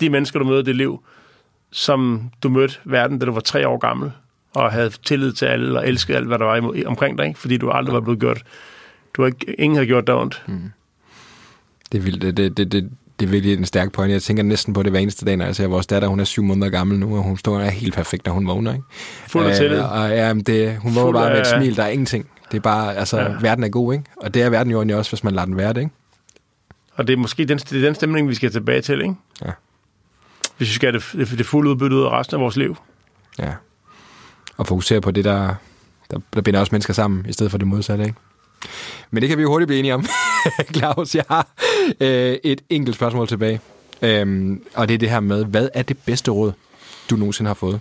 de 0.00 0.10
mennesker, 0.10 0.38
du 0.38 0.44
møder 0.44 0.60
i 0.60 0.64
dit 0.64 0.76
liv, 0.76 1.04
som 1.70 2.30
du 2.42 2.48
mødte 2.48 2.74
verden, 2.84 3.18
da 3.18 3.26
du 3.26 3.32
var 3.32 3.40
tre 3.40 3.68
år 3.68 3.78
gammel, 3.78 4.12
og 4.54 4.72
havde 4.72 4.90
tillid 4.90 5.32
til 5.32 5.46
alle, 5.46 5.78
og 5.78 5.88
elskede 5.88 6.16
alt, 6.16 6.26
hvad 6.26 6.38
der 6.38 6.44
var 6.44 6.72
omkring 6.86 7.18
dig, 7.18 7.26
ikke? 7.26 7.40
fordi 7.40 7.56
du 7.56 7.70
aldrig 7.70 7.94
var 7.94 8.00
blevet 8.00 8.20
gjort. 8.20 8.42
Du 9.16 9.22
har 9.22 9.26
ikke, 9.26 9.60
ingen 9.60 9.76
har 9.76 9.84
gjort 9.84 10.06
dig 10.06 10.14
ondt. 10.14 10.44
Det 11.92 11.98
er 11.98 12.02
vildt. 12.02 12.22
Det, 12.22 12.36
det, 12.36 12.56
det, 12.56 12.72
det, 12.72 12.90
det 13.20 13.26
er 13.26 13.30
virkelig 13.30 13.58
en 13.58 13.64
stærk 13.64 13.92
point. 13.92 14.12
Jeg 14.12 14.22
tænker 14.22 14.42
næsten 14.42 14.74
på 14.74 14.82
det 14.82 14.92
hver 14.92 15.00
eneste 15.00 15.24
dag, 15.26 15.36
når 15.36 15.44
jeg 15.44 15.56
ser 15.56 15.66
vores 15.66 15.86
datter. 15.86 16.08
Hun 16.08 16.20
er 16.20 16.24
syv 16.24 16.42
måneder 16.42 16.68
gammel 16.70 16.98
nu, 16.98 17.16
og 17.16 17.22
hun 17.22 17.36
står 17.36 17.56
og 17.56 17.64
er 17.64 17.70
helt 17.70 17.94
perfekt, 17.94 18.26
når 18.26 18.32
hun 18.32 18.46
vågner. 18.46 18.72
Ikke? 18.72 18.84
Fuld 19.26 19.46
af 19.46 19.56
tillid. 19.56 19.78
Øh, 19.78 19.92
og 19.92 20.10
ja, 20.10 20.34
det, 20.34 20.76
hun 20.76 20.94
vågner 20.94 21.12
bare 21.12 21.30
med 21.30 21.40
et 21.40 21.46
smil. 21.46 21.76
Der 21.76 21.82
er 21.82 21.88
ingenting. 21.88 22.26
Det 22.50 22.56
er 22.56 22.60
bare, 22.60 22.96
altså, 22.96 23.20
ja. 23.20 23.28
Verden 23.40 23.64
er 23.64 23.68
god, 23.68 23.92
ikke? 23.92 24.04
Og 24.16 24.34
det 24.34 24.42
er 24.42 24.50
verden 24.50 24.70
jo 24.70 24.78
egentlig 24.78 24.96
også, 24.96 25.10
hvis 25.10 25.24
man 25.24 25.34
lader 25.34 25.46
den 25.46 25.56
være 25.56 25.72
det, 25.72 25.80
ikke? 25.80 25.92
Og 26.94 27.06
det 27.06 27.12
er 27.12 27.16
måske 27.16 27.44
den, 27.44 27.58
det 27.58 27.72
er 27.72 27.86
den 27.86 27.94
stemning, 27.94 28.28
vi 28.28 28.34
skal 28.34 28.52
tilbage 28.52 28.80
til, 28.80 29.00
ikke? 29.00 29.14
Ja. 29.44 29.50
Hvis 30.56 30.68
vi 30.68 30.74
skal 30.74 30.92
have 30.92 31.02
det, 31.18 31.28
det, 31.28 31.38
det 31.38 31.46
fulde 31.46 31.70
udbytte 31.70 31.96
ud 31.96 32.02
af 32.02 32.10
resten 32.10 32.34
af 32.34 32.40
vores 32.40 32.56
liv. 32.56 32.76
Ja. 33.38 33.52
Og 34.56 34.66
fokusere 34.66 35.00
på 35.00 35.10
det, 35.10 35.24
der, 35.24 35.54
der, 36.10 36.18
der 36.34 36.40
binder 36.40 36.60
os 36.60 36.72
mennesker 36.72 36.94
sammen, 36.94 37.26
i 37.28 37.32
stedet 37.32 37.50
for 37.50 37.58
det 37.58 37.66
modsatte, 37.66 38.04
ikke? 38.04 38.16
Men 39.10 39.20
det 39.20 39.28
kan 39.28 39.38
vi 39.38 39.42
jo 39.42 39.48
hurtigt 39.48 39.66
blive 39.66 39.78
enige 39.78 39.94
om. 39.94 40.06
Claus, 40.76 41.14
jeg 41.14 41.24
har 41.28 41.46
øh, 42.00 42.36
et 42.44 42.60
enkelt 42.68 42.96
spørgsmål 42.96 43.28
tilbage. 43.28 43.60
Øhm, 44.02 44.62
og 44.74 44.88
det 44.88 44.94
er 44.94 44.98
det 44.98 45.10
her 45.10 45.20
med, 45.20 45.44
hvad 45.44 45.68
er 45.74 45.82
det 45.82 45.98
bedste 45.98 46.30
råd, 46.30 46.52
du 47.10 47.16
nogensinde 47.16 47.48
har 47.48 47.54
fået? 47.54 47.80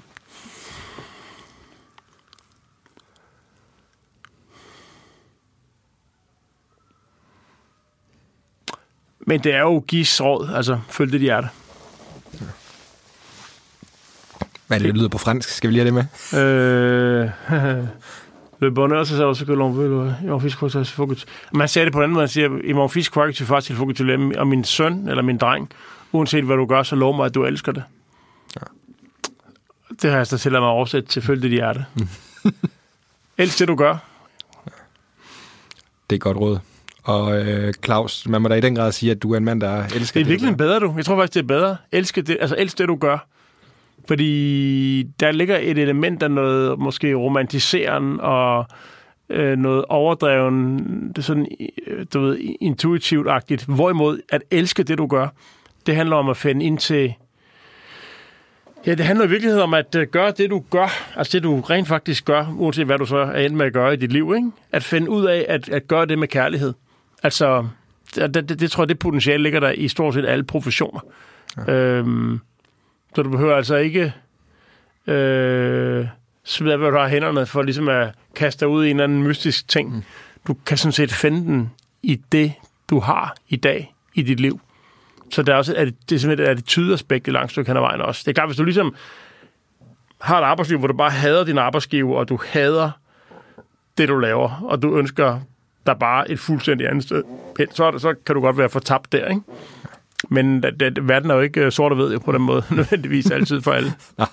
Men 9.30 9.40
det 9.44 9.54
er 9.54 9.62
jo 9.62 9.84
Gis 9.88 10.22
råd, 10.22 10.50
altså 10.56 10.80
følg 10.90 11.28
er 11.28 11.42
det. 11.42 11.50
Hvad 14.68 14.78
er 14.78 14.80
det, 14.80 14.88
det 14.88 14.98
lyder 14.98 15.10
på 15.10 15.18
fransk? 15.18 15.50
Skal 15.50 15.70
vi 15.70 15.76
lige 15.76 15.84
have 15.84 15.98
det 15.98 16.08
med? 16.34 16.40
Øh, 16.40 17.30
le 18.62 18.72
bonheur, 18.72 19.04
c'est 19.04 19.18
ça 19.18 19.24
aussi 19.24 19.46
que 19.46 19.52
l'on 19.52 19.72
veut. 19.72 20.14
I 20.24 20.26
mon 20.26 20.40
fils, 20.40 20.56
quoi, 20.56 20.70
il 20.76 20.86
faut 20.86 21.08
que 21.08 21.16
tu... 21.16 21.26
Man 21.52 21.68
siger 21.68 21.84
det 21.84 21.94
på 21.94 22.00
den 22.00 22.04
anden 22.04 22.14
måde. 22.14 22.22
Man 22.22 22.30
siger, 22.30 22.50
i 22.64 22.74
mon 22.74 22.90
fils, 22.90 23.10
quoi, 23.10 23.32
tu 23.32 23.46
far, 23.46 23.66
il 23.70 23.76
faut 23.76 23.86
que 23.86 23.94
tu 23.94 24.04
l'aimes. 24.04 24.40
Og 24.40 24.48
min 24.48 24.64
søn, 24.64 25.10
eller 25.10 25.24
min 25.24 25.38
dreng, 25.38 25.70
uanset 26.12 26.44
hvad 26.44 26.56
du 26.58 26.66
gør, 26.66 26.84
så 26.84 26.96
lov 26.96 27.16
mig, 27.16 27.26
at 27.26 27.36
du 27.36 27.44
elsker 27.46 27.72
det. 27.72 27.84
Ja. 28.56 28.66
Det 30.02 30.10
har 30.10 30.18
jeg 30.18 30.28
så 30.28 30.38
til 30.38 30.56
at 30.56 30.62
mig 30.62 30.70
oversætte 30.70 31.10
til 31.10 31.42
de 31.42 31.60
er 31.60 31.74
det. 31.74 31.86
Elsk 33.38 33.60
det, 33.60 33.68
du 33.68 33.76
gør. 33.76 33.98
Det 36.10 36.16
er 36.16 36.16
et 36.16 36.22
godt 36.22 36.38
råd. 36.38 36.60
Og 37.08 37.48
øh, 37.48 37.74
Claus, 37.86 38.28
man 38.28 38.42
må 38.42 38.48
da 38.48 38.56
i 38.56 38.62
den 38.62 38.76
grad 38.76 38.92
sige, 38.92 39.12
at 39.12 39.24
du 39.24 39.34
er 39.34 39.38
en 39.38 39.46
mand, 39.46 39.62
der 39.62 39.84
elsker 39.96 40.20
Det 40.20 40.26
er 40.26 40.30
virkelig 40.30 40.58
bedre, 40.58 40.80
du. 40.80 40.94
Jeg 40.98 41.06
tror 41.06 41.16
faktisk, 41.16 41.34
det 41.34 41.40
er 41.42 41.48
bedre. 41.48 41.78
Elske 41.92 42.22
det, 42.22 42.38
altså 42.42 42.56
elsk 42.60 42.78
det, 42.78 42.88
du 42.88 42.96
gør. 42.96 43.28
Fordi 44.08 45.04
der 45.20 45.32
ligger 45.32 45.58
et 45.62 45.78
element 45.78 46.24
af 46.24 46.32
noget 46.32 46.80
måske 46.80 47.14
romantiseren 47.14 48.20
og 48.20 48.66
øh, 49.30 49.58
noget 49.58 49.86
overdreven, 49.90 50.78
det 51.08 51.18
er 51.18 51.22
sådan, 51.22 51.48
øh, 51.88 52.06
du 52.14 52.20
ved, 52.20 52.38
intuitivt-agtigt. 52.62 53.66
Hvorimod 53.66 54.20
at 54.30 54.42
elske 54.52 54.84
det, 54.84 54.98
du 54.98 55.08
gør, 55.08 55.28
det 55.86 55.96
handler 55.96 56.16
om 56.16 56.30
at 56.30 56.38
finde 56.38 56.66
ind 56.66 56.78
til... 56.78 57.14
Ja, 58.86 58.96
det 58.96 59.06
handler 59.06 59.26
i 59.26 59.30
virkeligheden 59.30 59.64
om 59.64 59.74
at 59.74 59.96
øh, 59.96 60.08
gøre 60.08 60.32
det, 60.32 60.50
du 60.50 60.64
gør. 60.70 61.18
Altså 61.18 61.32
det, 61.38 61.44
du 61.44 61.62
rent 61.62 61.88
faktisk 61.88 62.26
gør, 62.26 62.56
uanset 62.58 62.86
hvad 62.86 62.98
du 62.98 63.06
så 63.06 63.18
er 63.18 63.46
endt 63.46 63.58
med 63.58 63.66
at 63.66 63.74
gøre 63.74 63.94
i 63.94 63.98
dit 63.98 64.12
liv. 64.12 64.34
Ikke? 64.36 64.52
At 64.72 64.84
finde 64.84 65.10
ud 65.10 65.26
af 65.26 65.46
at, 65.50 65.70
at 65.70 65.88
gøre 65.88 66.06
det 66.06 66.20
med 66.20 66.28
kærlighed. 66.28 66.74
Altså, 67.24 67.68
det, 68.16 68.34
det, 68.34 68.60
det 68.60 68.72
tror 68.72 68.84
jeg, 68.84 68.90
det 68.90 69.00
potentiale 69.00 69.44
ligger 69.44 69.60
der 69.60 69.72
i 69.72 69.88
stort 69.88 70.14
set 70.14 70.26
alle 70.26 70.44
professioner. 70.44 71.00
Ja. 71.58 71.74
Øhm, 71.74 72.40
så 73.16 73.24
du 73.24 73.30
behøver 73.30 73.56
altså 73.56 73.76
ikke 73.76 74.14
øh, 75.08 76.08
smide, 76.44 76.78
hvad 76.78 76.92
du 76.92 76.98
har 76.98 77.08
hænderne, 77.08 77.46
for 77.46 77.62
ligesom 77.62 77.90
at 77.90 78.16
kaste 78.36 78.60
dig 78.60 78.68
ud 78.68 78.86
i 78.86 78.90
en 78.90 78.96
eller 78.96 79.04
anden 79.04 79.24
mystisk 79.24 79.68
ting. 79.68 79.96
Mm. 79.96 80.04
Du 80.48 80.54
kan 80.66 80.78
sådan 80.78 80.92
set 80.92 81.12
finde 81.14 81.42
den 81.42 81.72
i 82.04 82.22
det, 82.32 82.54
du 82.90 83.00
har 83.00 83.36
i 83.50 83.56
dag 83.56 83.94
i 84.14 84.22
dit 84.22 84.40
liv. 84.40 84.62
Så 85.32 85.44
der 85.44 85.54
er 85.54 85.58
også 85.58 85.74
det, 85.74 86.10
det 86.10 86.16
er 86.16 86.20
simpelthen 86.20 86.48
et 86.48 86.52
attitudeaspekt 86.52 87.28
i 87.28 87.32
langt 87.32 87.52
stykke 87.52 87.70
hen 87.70 87.78
ad 87.78 87.82
vejen 87.82 88.02
også. 88.02 88.22
Det 88.26 88.32
er 88.32 88.34
klart, 88.34 88.48
hvis 88.48 88.58
du 88.58 88.64
ligesom 88.64 88.96
har 90.22 90.40
et 90.40 90.44
arbejdsliv, 90.44 90.80
hvor 90.80 90.88
du 90.88 90.94
bare 90.94 91.12
hader 91.12 91.44
din 91.44 91.58
arbejdsgiver, 91.58 92.18
og 92.18 92.30
du 92.30 92.40
hader 92.50 92.92
det, 93.98 94.10
du 94.10 94.18
laver, 94.18 94.62
og 94.64 94.82
du 94.82 94.98
ønsker 94.98 95.40
der 95.88 95.94
bare 95.94 96.32
et 96.32 96.40
fuldstændig 96.40 96.88
andet 96.90 97.04
sted, 97.04 97.24
hen, 97.60 97.68
så, 97.72 97.92
det- 97.92 98.02
så 98.02 98.14
kan 98.26 98.36
du 98.36 98.42
godt 98.42 98.58
være 98.58 98.70
fortabt 98.70 99.12
der, 99.12 99.26
ikke? 99.28 99.42
Men 100.30 100.64
det, 100.64 100.80
det, 100.80 101.08
verden 101.08 101.32
er 101.32 101.36
jo 101.36 101.42
ikke 101.42 101.62
øh, 101.66 101.72
sort 101.72 101.92
og 101.92 101.96
hvid 101.96 102.14
jo, 102.14 102.20
på 102.20 102.32
den 102.32 102.42
måde, 102.42 102.64
nødvendigvis 102.76 103.32
altid 103.32 103.62
for 103.62 103.72
alle. 103.72 103.94
Nej. 104.18 104.28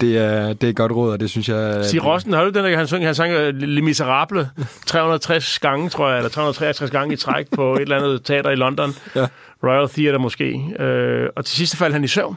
Det 0.00 0.18
er, 0.18 0.52
det 0.52 0.64
er 0.64 0.70
et 0.70 0.76
godt 0.76 0.92
råd, 0.92 1.12
og 1.12 1.20
det 1.20 1.30
synes 1.30 1.48
jeg... 1.48 1.84
Sig 1.84 2.04
Rosten, 2.04 2.32
har 2.32 2.44
du 2.44 2.50
den 2.50 2.64
der, 2.64 2.76
han 2.76 2.86
sang, 2.86 3.04
han 3.04 3.14
sang 3.14 3.32
Le 3.52 3.82
Miserable 3.82 4.50
360 4.86 5.58
gange, 5.58 5.88
tror 5.88 6.08
jeg, 6.08 6.16
eller 6.16 6.30
363 6.30 6.90
gange 6.90 7.12
i 7.12 7.16
træk 7.16 7.46
på 7.56 7.74
et 7.74 7.80
eller 7.80 7.96
andet 7.96 8.24
teater 8.24 8.50
i 8.50 8.54
London. 8.54 8.90
Ja. 9.16 9.26
Royal 9.64 9.88
Theatre 9.88 10.18
måske. 10.18 10.60
Øh, 10.78 11.28
og 11.36 11.44
til 11.44 11.56
sidst 11.56 11.76
faldt 11.76 11.92
han 11.94 12.04
i 12.04 12.06
søvn. 12.08 12.36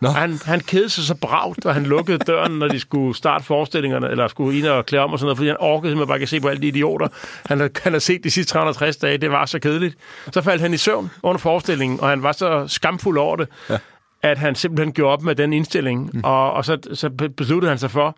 Nå. 0.00 0.08
Han, 0.08 0.38
han 0.44 0.60
kedede 0.60 0.88
sig 0.88 1.04
så 1.04 1.14
bragt, 1.14 1.66
og 1.66 1.74
han 1.74 1.82
lukkede 1.82 2.18
døren, 2.18 2.52
når 2.58 2.68
de 2.68 2.80
skulle 2.80 3.16
starte 3.16 3.44
forestillingerne, 3.44 4.10
eller 4.10 4.28
skulle 4.28 4.58
ind 4.58 4.66
og 4.66 4.86
klæde 4.86 5.02
om 5.02 5.12
og 5.12 5.18
sådan 5.18 5.26
noget, 5.26 5.36
fordi 5.36 5.48
han 5.48 5.56
orkede 5.60 5.90
simpelthen 5.92 6.08
bare 6.08 6.20
at 6.20 6.28
se 6.28 6.40
på 6.40 6.48
alle 6.48 6.62
de 6.62 6.66
idioter. 6.68 7.08
Han, 7.46 7.60
har- 7.60 7.70
han 7.82 7.92
har 7.92 7.98
set 8.00 8.24
de 8.24 8.30
sidste 8.30 8.52
360 8.52 8.96
dage, 8.96 9.18
det 9.18 9.30
var 9.30 9.46
så 9.46 9.58
kedeligt. 9.58 9.96
Så 10.32 10.42
faldt 10.42 10.62
han 10.62 10.74
i 10.74 10.76
søvn 10.76 11.10
under 11.22 11.38
forestillingen, 11.38 12.00
og 12.00 12.08
han 12.08 12.22
var 12.22 12.32
så 12.32 12.64
skamfuld 12.68 13.18
over 13.18 13.36
det, 13.36 13.48
ja. 13.70 13.78
at 14.22 14.38
han 14.38 14.54
simpelthen 14.54 14.92
gjorde 14.92 15.12
op 15.12 15.22
med 15.22 15.34
den 15.34 15.52
indstilling, 15.52 16.10
mm. 16.14 16.20
og, 16.24 16.52
og 16.52 16.64
så, 16.64 16.78
så 16.94 17.30
besluttede 17.36 17.70
han 17.70 17.78
sig 17.78 17.90
for, 17.90 18.16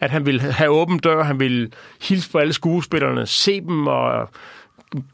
at 0.00 0.10
han 0.10 0.26
ville 0.26 0.40
have 0.40 0.70
åben 0.70 0.98
dør, 0.98 1.22
han 1.22 1.40
ville 1.40 1.70
hilse 2.02 2.30
på 2.30 2.38
alle 2.38 2.52
skuespillerne, 2.52 3.26
se 3.26 3.60
dem 3.60 3.86
og 3.86 4.28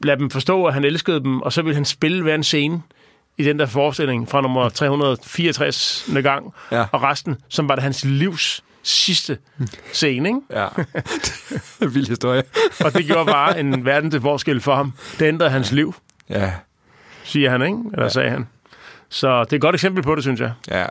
lade 0.03 0.19
dem 0.21 0.31
forstå, 0.31 0.65
at 0.65 0.75
han 0.75 0.85
elskede 0.85 1.21
dem, 1.21 1.43
og 1.43 1.53
så 1.53 1.63
ville 1.63 1.75
han 1.75 1.85
spille 1.85 2.23
hver 2.23 2.35
en 2.35 2.43
scene 2.43 2.83
i 3.39 3.45
den 3.45 3.59
der 3.59 3.67
forestilling 3.67 4.29
fra 4.29 4.41
nummer 4.41 4.69
364. 4.69 6.09
gang, 6.23 6.55
Ja. 6.73 6.85
og 6.93 7.03
resten, 7.03 7.37
som 7.49 7.69
var 7.69 7.75
det 7.75 7.83
hans 7.83 8.05
livs 8.05 8.65
sidste 8.83 9.39
scene, 9.93 10.29
ikke? 10.29 10.41
Ja. 10.51 10.69
Vild 11.95 12.09
historie. 12.09 12.43
Og 12.85 12.95
det 12.95 13.07
gjorde 13.07 13.27
bare 13.33 13.61
en 13.61 13.85
verden 13.85 14.11
til 14.11 14.21
forskel 14.21 14.61
for 14.61 14.75
ham. 14.75 14.93
Det 15.19 15.27
ændrede 15.29 15.51
hans 15.51 15.73
liv, 15.73 15.95
Ja. 16.31 16.53
siger 17.25 17.51
han, 17.51 17.63
ikke? 17.63 17.79
Eller 17.93 18.03
ja. 18.03 18.09
sagde 18.09 18.31
han. 18.31 18.49
Så 19.09 19.45
det 19.45 19.53
er 19.53 19.57
et 19.57 19.61
godt 19.63 19.75
eksempel 19.75 20.03
på 20.03 20.15
det, 20.15 20.23
synes 20.25 20.41
jeg. 20.41 20.53
Ja. 20.71 20.87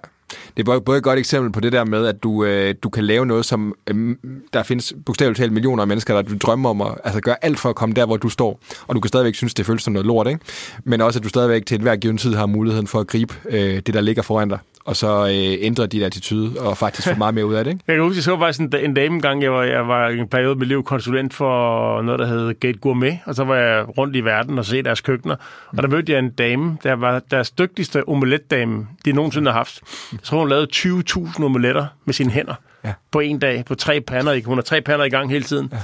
Det 0.58 0.68
er 0.68 0.80
både- 0.80 0.98
et 0.98 1.04
godt 1.04 1.20
eksempel 1.20 1.52
på 1.52 1.60
det 1.60 1.72
der 1.72 1.84
med, 1.84 2.06
at 2.06 2.24
du, 2.24 2.44
øh, 2.46 2.76
du 2.84 2.90
kan 2.90 3.04
lave 3.04 3.26
noget, 3.26 3.46
som 3.46 3.74
øh, 3.88 4.16
der 4.54 4.64
findes 4.64 4.94
bogstaveligt 5.06 5.38
talt 5.38 5.54
millioner 5.54 5.82
af 5.84 5.88
mennesker, 5.88 6.14
der 6.16 6.22
du 6.22 6.36
drømmer 6.42 6.70
om 6.70 6.82
at 6.82 6.88
altså, 7.04 7.22
gøre 7.22 7.36
alt 7.42 7.60
for 7.60 7.70
at 7.70 7.76
komme 7.76 7.96
der, 7.96 8.06
hvor 8.06 8.18
du 8.18 8.30
står. 8.30 8.60
Og 8.88 8.96
du 8.96 9.00
kan 9.00 9.08
stadigvæk 9.08 9.36
synes, 9.36 9.54
det 9.54 9.66
føles 9.66 9.84
som 9.84 9.94
noget 9.94 10.06
lort, 10.06 10.28
ikke? 10.28 10.40
Men 10.84 11.02
også, 11.02 11.20
at 11.20 11.24
du 11.24 11.30
stadigvæk 11.30 11.66
til 11.66 11.76
enhver 11.76 11.96
given 11.96 12.18
tid 12.18 12.34
har 12.34 12.46
muligheden 12.46 12.88
for 12.88 13.00
at 13.00 13.08
gribe 13.08 13.34
øh, 13.50 13.76
det, 13.76 13.94
der 13.94 14.02
ligger 14.02 14.22
foran 14.22 14.50
dig. 14.50 14.60
Og 14.86 14.96
så 14.96 15.26
øh, 15.26 15.66
ændre 15.66 15.88
din 15.88 16.02
attitude 16.02 16.60
og 16.60 16.78
faktisk 16.78 17.08
få 17.08 17.16
meget 17.18 17.34
mere 17.34 17.46
ud 17.46 17.54
af 17.54 17.64
det, 17.64 17.72
ikke? 17.72 17.84
Jeg 17.88 17.96
kan 17.96 18.04
huske, 18.04 18.18
jeg 18.18 18.24
så 18.24 18.40
faktisk 18.40 18.60
en, 18.60 18.74
en 18.86 18.94
dame 18.94 19.16
engang, 19.16 19.44
jeg 19.44 19.52
var, 19.54 19.64
jeg 19.64 19.88
var 19.88 20.08
en 20.08 20.28
periode 20.28 20.56
mit 20.56 20.68
liv 20.68 20.84
konsulent 20.84 21.34
for 21.34 22.02
noget, 22.02 22.20
der 22.20 22.26
hed 22.26 22.54
Gate 22.60 22.78
Gourmet, 22.78 23.20
og 23.26 23.36
så 23.36 23.44
var 23.44 23.56
jeg 23.56 23.98
rundt 23.98 24.16
i 24.16 24.22
verden 24.22 24.58
og 24.60 24.66
se 24.66 24.82
deres 24.82 25.02
køkkener, 25.02 25.36
og 25.78 25.84
der 25.84 25.88
mødte 25.90 26.12
jeg 26.12 26.20
en 26.20 26.30
dame, 26.30 26.78
der 26.84 26.94
var 26.94 27.20
deres 27.32 27.52
dygtigste 27.52 28.10
omeletdame, 28.10 28.88
de 29.06 29.12
nogensinde 29.12 29.52
har 29.52 29.58
haft. 29.58 29.82
Jeg 30.12 30.20
tror, 30.24 30.40
hun 30.40 30.50
lavede 30.50 30.68
20.000 30.76 31.44
omeletter 31.44 31.86
med 32.06 32.14
sine 32.14 32.32
hænder 32.32 32.56
Ja. 32.84 32.94
på 33.12 33.20
en 33.20 33.40
dag, 33.40 33.66
på 33.66 33.76
tre 33.76 34.02
pander. 34.02 34.32
ikke? 34.32 34.48
Hun 34.48 34.58
har 34.58 34.64
tre 34.64 34.82
pander 34.82 35.06
i 35.06 35.10
gang 35.10 35.30
hele 35.32 35.44
tiden. 35.44 35.70
Ja. 35.72 35.78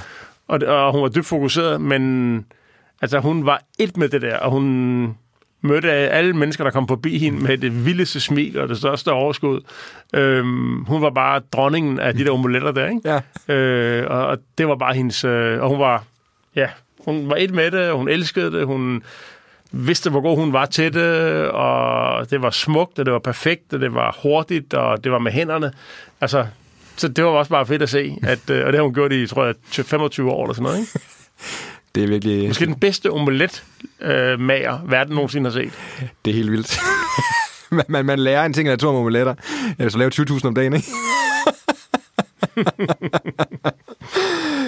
Og, 0.48 0.60
og 0.66 0.92
hun 0.92 1.02
var 1.02 1.08
dybt 1.08 1.26
fokuseret, 1.26 1.80
men 1.80 2.44
altså, 3.02 3.18
hun 3.20 3.46
var 3.46 3.62
et 3.78 3.96
med 3.96 4.08
det 4.08 4.22
der, 4.22 4.36
og 4.36 4.50
hun 4.50 5.16
mødte 5.62 5.90
alle 5.90 6.32
mennesker, 6.32 6.64
der 6.64 6.70
kom 6.70 6.88
forbi 6.88 7.18
hende 7.18 7.42
med 7.42 7.58
det 7.58 7.86
vildeste 7.86 8.20
smil 8.20 8.60
og 8.60 8.68
det 8.68 8.78
største 8.78 9.12
overskud. 9.12 9.60
Øhm, 10.14 10.84
hun 10.84 11.02
var 11.02 11.10
bare 11.10 11.40
dronningen 11.52 12.00
af 12.00 12.14
de 12.14 12.24
der 12.24 12.30
omeletter 12.30 12.72
der, 12.72 12.88
ikke? 12.88 13.20
Ja. 13.48 13.54
Øh, 13.54 14.10
og, 14.10 14.26
og 14.26 14.38
det 14.58 14.68
var 14.68 14.76
bare 14.76 14.94
hendes... 14.94 15.24
Øh, 15.24 15.62
og 15.62 15.68
hun 15.68 15.78
var... 15.78 16.04
Ja, 16.56 16.68
hun 17.04 17.30
var 17.30 17.36
et 17.38 17.50
med 17.50 17.70
det, 17.70 17.92
hun 17.92 18.08
elskede 18.08 18.52
det, 18.52 18.66
hun 18.66 19.02
vidste, 19.72 20.10
hvor 20.10 20.20
god 20.20 20.36
hun 20.36 20.52
var 20.52 20.66
til 20.66 20.94
det, 20.94 21.48
og 21.48 22.30
det 22.30 22.42
var 22.42 22.50
smukt, 22.50 22.98
og 22.98 23.06
det 23.06 23.12
var 23.12 23.18
perfekt, 23.18 23.72
og 23.72 23.80
det 23.80 23.94
var 23.94 24.18
hurtigt, 24.22 24.74
og 24.74 25.04
det 25.04 25.12
var 25.12 25.18
med 25.18 25.32
hænderne. 25.32 25.72
Altså, 26.20 26.46
så 26.96 27.08
det 27.08 27.24
var 27.24 27.30
også 27.30 27.50
bare 27.50 27.66
fedt 27.66 27.82
at 27.82 27.88
se, 27.88 28.18
at, 28.22 28.50
øh, 28.50 28.66
og 28.66 28.72
det 28.72 28.78
har 28.78 28.82
hun 28.82 28.94
gjort 28.94 29.12
i, 29.12 29.26
tror 29.26 29.44
jeg, 29.44 29.54
25 29.64 30.30
år 30.30 30.44
eller 30.44 30.54
sådan 30.54 30.62
noget, 30.62 30.78
ikke? 30.78 30.92
Det 31.94 32.02
er 32.02 32.06
virkelig... 32.08 32.48
Måske 32.48 32.66
den 32.66 32.74
bedste 32.74 33.10
omelet 33.10 33.64
øh, 34.00 34.40
mager, 34.40 34.78
verden 34.86 35.14
nogensinde 35.14 35.50
har 35.50 35.54
set. 35.58 35.72
Det 36.24 36.30
er 36.30 36.34
helt 36.34 36.50
vildt. 36.50 36.80
man, 37.70 37.84
man, 37.88 38.06
man 38.06 38.18
lærer 38.18 38.44
en 38.44 38.52
ting 38.52 38.68
af 38.68 38.72
natur 38.72 38.90
om 38.90 38.96
omeletter. 38.96 39.34
Ja, 39.78 39.88
så 39.88 39.98
lave 39.98 40.10
20.000 40.14 40.46
om 40.46 40.54
dagen, 40.54 40.72
ikke? 40.72 40.88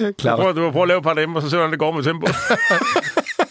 Du 0.01 0.11
Klart. 0.17 0.39
prøver, 0.39 0.51
du 0.53 0.71
prøver 0.71 0.83
at 0.83 0.87
lave 0.87 0.97
et 0.97 1.03
par 1.03 1.09
af 1.09 1.15
dem, 1.15 1.35
og 1.35 1.41
så 1.41 1.49
ser 1.49 1.57
du, 1.57 1.61
hvordan 1.61 1.71
det 1.71 1.79
går 1.79 1.91
med 1.91 2.03
tempo. 2.03 2.27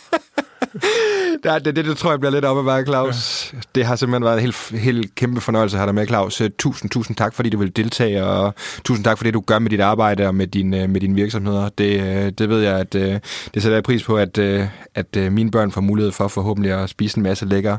Det, 1.44 1.64
det, 1.64 1.76
det, 1.76 1.84
det 1.84 1.96
tror 1.96 2.10
jeg 2.10 2.20
bliver 2.20 2.32
lidt 2.32 2.44
op 2.44 2.58
ad 2.58 2.64
bakke, 2.64 2.90
Claus. 2.90 3.50
Ja. 3.52 3.58
Det 3.74 3.84
har 3.86 3.96
simpelthen 3.96 4.24
været 4.24 4.34
en 4.34 4.40
helt, 4.40 4.82
helt 4.82 5.14
kæmpe 5.14 5.40
fornøjelse 5.40 5.76
at 5.76 5.78
have 5.78 5.86
dig 5.86 5.94
med, 5.94 6.06
Claus. 6.06 6.40
Øh, 6.40 6.50
Tusind, 6.58 6.90
tusind 6.90 7.16
tak, 7.16 7.34
fordi 7.34 7.50
du 7.50 7.58
vil 7.58 7.76
deltage, 7.76 8.24
og 8.24 8.54
tusind 8.84 9.04
tak 9.04 9.18
for 9.18 9.24
det, 9.24 9.34
du 9.34 9.40
gør 9.40 9.58
med 9.58 9.70
dit 9.70 9.80
arbejde 9.80 10.26
og 10.26 10.34
med, 10.34 10.46
din, 10.46 10.74
øh, 10.74 10.90
med 10.90 11.00
dine 11.00 11.14
virksomheder. 11.14 11.68
Det, 11.78 12.00
øh, 12.00 12.32
det 12.38 12.48
ved 12.48 12.60
jeg, 12.60 12.78
at 12.78 12.94
øh, 12.94 13.18
det 13.54 13.62
sætter 13.62 13.76
jeg 13.76 13.82
pris 13.82 14.02
på, 14.02 14.16
at, 14.16 14.38
øh, 14.38 14.66
at 14.94 15.16
øh, 15.16 15.32
mine 15.32 15.50
børn 15.50 15.72
får 15.72 15.80
mulighed 15.80 16.12
for 16.12 16.28
forhåbentlig 16.28 16.72
at 16.72 16.90
spise 16.90 17.16
en 17.16 17.22
masse 17.22 17.46
lækker 17.46 17.78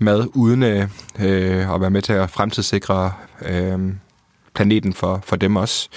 mad, 0.00 0.26
uden 0.34 0.62
øh, 0.62 0.88
øh, 1.20 1.74
at 1.74 1.80
være 1.80 1.90
med 1.90 2.02
til 2.02 2.12
at 2.12 2.30
fremtidssikre 2.30 3.12
øh, 3.48 3.78
planeten 4.54 4.92
for, 4.92 5.20
for 5.24 5.36
dem 5.36 5.56
også. 5.56 5.88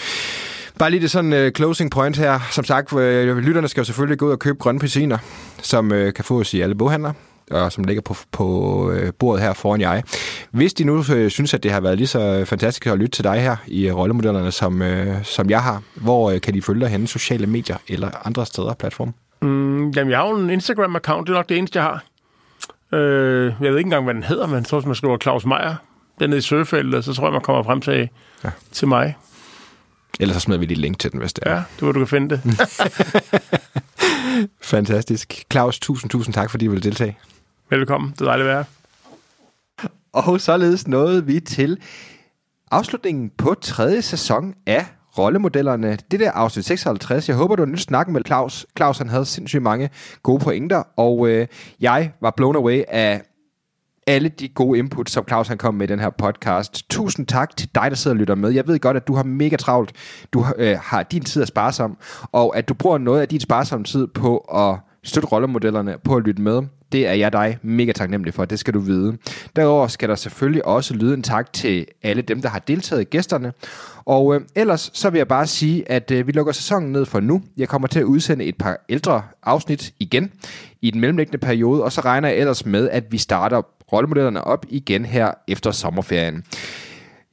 Bare 0.79 0.91
lige 0.91 1.01
det 1.01 1.11
sådan 1.11 1.33
uh, 1.33 1.51
closing 1.55 1.91
point 1.91 2.17
her. 2.17 2.39
Som 2.51 2.63
sagt, 2.63 2.93
uh, 2.93 2.99
lytterne 3.37 3.67
skal 3.67 3.81
jo 3.81 3.85
selvfølgelig 3.85 4.17
gå 4.17 4.25
ud 4.27 4.31
og 4.31 4.39
købe 4.39 4.57
grønne 4.59 4.79
pisciner, 4.79 5.17
som 5.61 5.91
uh, 5.91 6.13
kan 6.15 6.25
fås 6.25 6.53
i 6.53 6.61
alle 6.61 6.75
boghandler. 6.75 7.13
og 7.51 7.71
som 7.71 7.83
ligger 7.83 8.01
på, 8.01 8.15
på 8.31 8.91
øh, 8.91 9.13
bordet 9.19 9.43
her 9.43 9.53
foran 9.53 9.81
jeg. 9.81 10.03
Hvis 10.51 10.73
de 10.73 10.83
nu 10.83 11.03
øh, 11.13 11.29
synes, 11.29 11.53
at 11.53 11.63
det 11.63 11.71
har 11.71 11.81
været 11.81 11.97
lige 11.97 12.07
så 12.07 12.45
fantastisk 12.45 12.87
at 12.87 12.97
lytte 12.97 13.11
til 13.11 13.23
dig 13.23 13.41
her 13.41 13.55
i 13.67 13.91
rollemodellerne, 13.91 14.51
som, 14.51 14.81
øh, 14.81 15.25
som 15.25 15.49
jeg 15.49 15.63
har, 15.63 15.81
hvor 15.95 16.31
øh, 16.31 16.41
kan 16.41 16.53
de 16.53 16.61
følge 16.61 16.81
dig 16.81 16.89
henne? 16.89 17.07
Sociale 17.07 17.47
medier 17.47 17.77
eller 17.87 18.27
andre 18.27 18.45
steder, 18.45 18.73
platform? 18.73 19.13
Mm, 19.41 19.89
jamen, 19.89 20.11
jeg 20.11 20.19
har 20.19 20.29
jo 20.29 20.35
en 20.35 20.49
Instagram-account. 20.49 21.21
Det 21.21 21.29
er 21.29 21.33
nok 21.33 21.49
det 21.49 21.57
eneste, 21.57 21.79
jeg 21.79 21.83
har. 21.83 22.03
Øh, 22.97 23.53
jeg 23.61 23.71
ved 23.71 23.77
ikke 23.77 23.87
engang, 23.87 24.03
hvad 24.03 24.13
den 24.13 24.23
hedder, 24.23 24.47
men 24.47 24.55
jeg 24.55 24.65
tror, 24.65 24.81
man 24.85 24.95
skriver 24.95 25.17
Claus 25.17 25.45
Meier, 25.45 25.75
den 26.19 26.29
nede 26.29 26.37
i 26.37 26.41
søgefeltet, 26.41 27.05
så 27.05 27.13
tror 27.13 27.25
jeg, 27.25 27.33
man 27.33 27.41
kommer 27.41 27.63
frem 27.63 27.81
til, 27.81 28.09
ja. 28.43 28.49
til 28.71 28.87
mig. 28.87 29.15
Ellers 30.19 30.35
så 30.35 30.39
smider 30.39 30.59
vi 30.59 30.65
lige 30.65 30.81
link 30.81 30.99
til 30.99 31.11
den, 31.11 31.19
hvis 31.19 31.33
det 31.33 31.43
er. 31.47 31.53
Ja, 31.53 31.63
det 31.79 31.87
var, 31.87 31.91
du 31.91 31.99
kan 31.99 32.07
finde 32.07 32.29
det. 32.29 32.41
Fantastisk. 34.61 35.43
Claus, 35.51 35.79
tusind, 35.79 36.11
tusind 36.11 36.33
tak, 36.33 36.51
fordi 36.51 36.65
du 36.65 36.71
ville 36.71 36.83
deltage. 36.83 37.17
Velkommen. 37.69 38.11
Det 38.11 38.21
er 38.21 38.25
dejligt 38.25 38.49
at 38.49 38.55
være 38.55 38.65
Og 40.13 40.41
således 40.41 40.87
nåede 40.87 41.25
vi 41.25 41.39
til 41.39 41.77
afslutningen 42.71 43.31
på 43.37 43.53
tredje 43.61 44.01
sæson 44.01 44.53
af 44.65 44.85
rollemodellerne. 45.17 45.97
Det 46.11 46.19
der 46.19 46.31
afsnit 46.31 46.65
56. 46.65 47.27
Jeg 47.29 47.35
håber, 47.35 47.55
du 47.55 47.61
har 47.61 47.71
nyt 47.71 47.79
snakken 47.79 48.13
med 48.13 48.21
Claus. 48.25 48.65
Claus 48.77 48.97
han 48.97 49.09
havde 49.09 49.25
sindssygt 49.25 49.63
mange 49.63 49.89
gode 50.23 50.43
pointer, 50.43 50.83
og 50.97 51.27
øh, 51.27 51.47
jeg 51.79 52.11
var 52.21 52.33
blown 52.37 52.55
away 52.55 52.83
af 52.87 53.21
alle 54.09 54.29
de 54.29 54.47
gode 54.47 54.79
input, 54.79 55.09
som 55.09 55.25
Claus 55.27 55.47
han 55.47 55.57
kom 55.57 55.73
med 55.73 55.89
i 55.89 55.91
den 55.91 55.99
her 55.99 56.09
podcast. 56.09 56.89
Tusind 56.89 57.27
tak 57.27 57.57
til 57.57 57.69
dig, 57.75 57.85
der 57.89 57.95
sidder 57.95 58.15
og 58.15 58.19
lytter 58.19 58.35
med. 58.35 58.49
Jeg 58.49 58.67
ved 58.67 58.79
godt, 58.79 58.97
at 58.97 59.07
du 59.07 59.15
har 59.15 59.23
mega 59.23 59.55
travlt. 59.55 59.91
Du 60.33 60.45
øh, 60.57 60.77
har 60.81 61.03
din 61.03 61.23
tid 61.23 61.41
at 61.41 61.47
spare 61.47 61.73
som, 61.73 61.97
og 62.31 62.57
at 62.57 62.69
du 62.69 62.73
bruger 62.73 62.97
noget 62.97 63.21
af 63.21 63.27
din 63.27 63.39
sparsomme 63.39 63.83
tid 63.83 64.07
på 64.07 64.37
at 64.37 64.75
støtte 65.03 65.27
rollemodellerne, 65.27 65.95
på 66.03 66.15
at 66.15 66.23
lytte 66.23 66.41
med. 66.41 66.61
Det 66.91 67.07
er 67.07 67.13
jeg 67.13 67.33
dig 67.33 67.57
mega 67.61 67.91
taknemmelig 67.91 68.33
for, 68.33 68.45
det 68.45 68.59
skal 68.59 68.73
du 68.73 68.79
vide. 68.79 69.17
Derudover 69.55 69.87
skal 69.87 70.09
der 70.09 70.15
selvfølgelig 70.15 70.65
også 70.65 70.93
lyde 70.93 71.13
en 71.13 71.23
tak 71.23 71.53
til 71.53 71.85
alle 72.03 72.21
dem, 72.21 72.41
der 72.41 72.49
har 72.49 72.59
deltaget 72.59 73.09
gæsterne. 73.09 73.53
Og 74.05 74.35
øh, 74.35 74.41
ellers 74.55 74.91
så 74.93 75.09
vil 75.09 75.17
jeg 75.17 75.27
bare 75.27 75.47
sige, 75.47 75.91
at 75.91 76.11
øh, 76.11 76.27
vi 76.27 76.31
lukker 76.31 76.53
sæsonen 76.53 76.91
ned 76.91 77.05
for 77.05 77.19
nu. 77.19 77.41
Jeg 77.57 77.67
kommer 77.67 77.87
til 77.87 77.99
at 77.99 78.05
udsende 78.05 78.45
et 78.45 78.57
par 78.57 78.77
ældre 78.89 79.21
afsnit 79.43 79.93
igen 79.99 80.31
i 80.81 80.91
den 80.91 81.01
mellemliggende 81.01 81.37
periode, 81.37 81.83
og 81.83 81.91
så 81.91 82.01
regner 82.01 82.27
jeg 82.27 82.37
ellers 82.37 82.65
med, 82.65 82.89
at 82.89 83.11
vi 83.11 83.17
starter 83.17 83.61
rollemodellerne 83.93 84.43
op 84.43 84.65
igen 84.69 85.05
her 85.05 85.31
efter 85.47 85.71
sommerferien. 85.71 86.43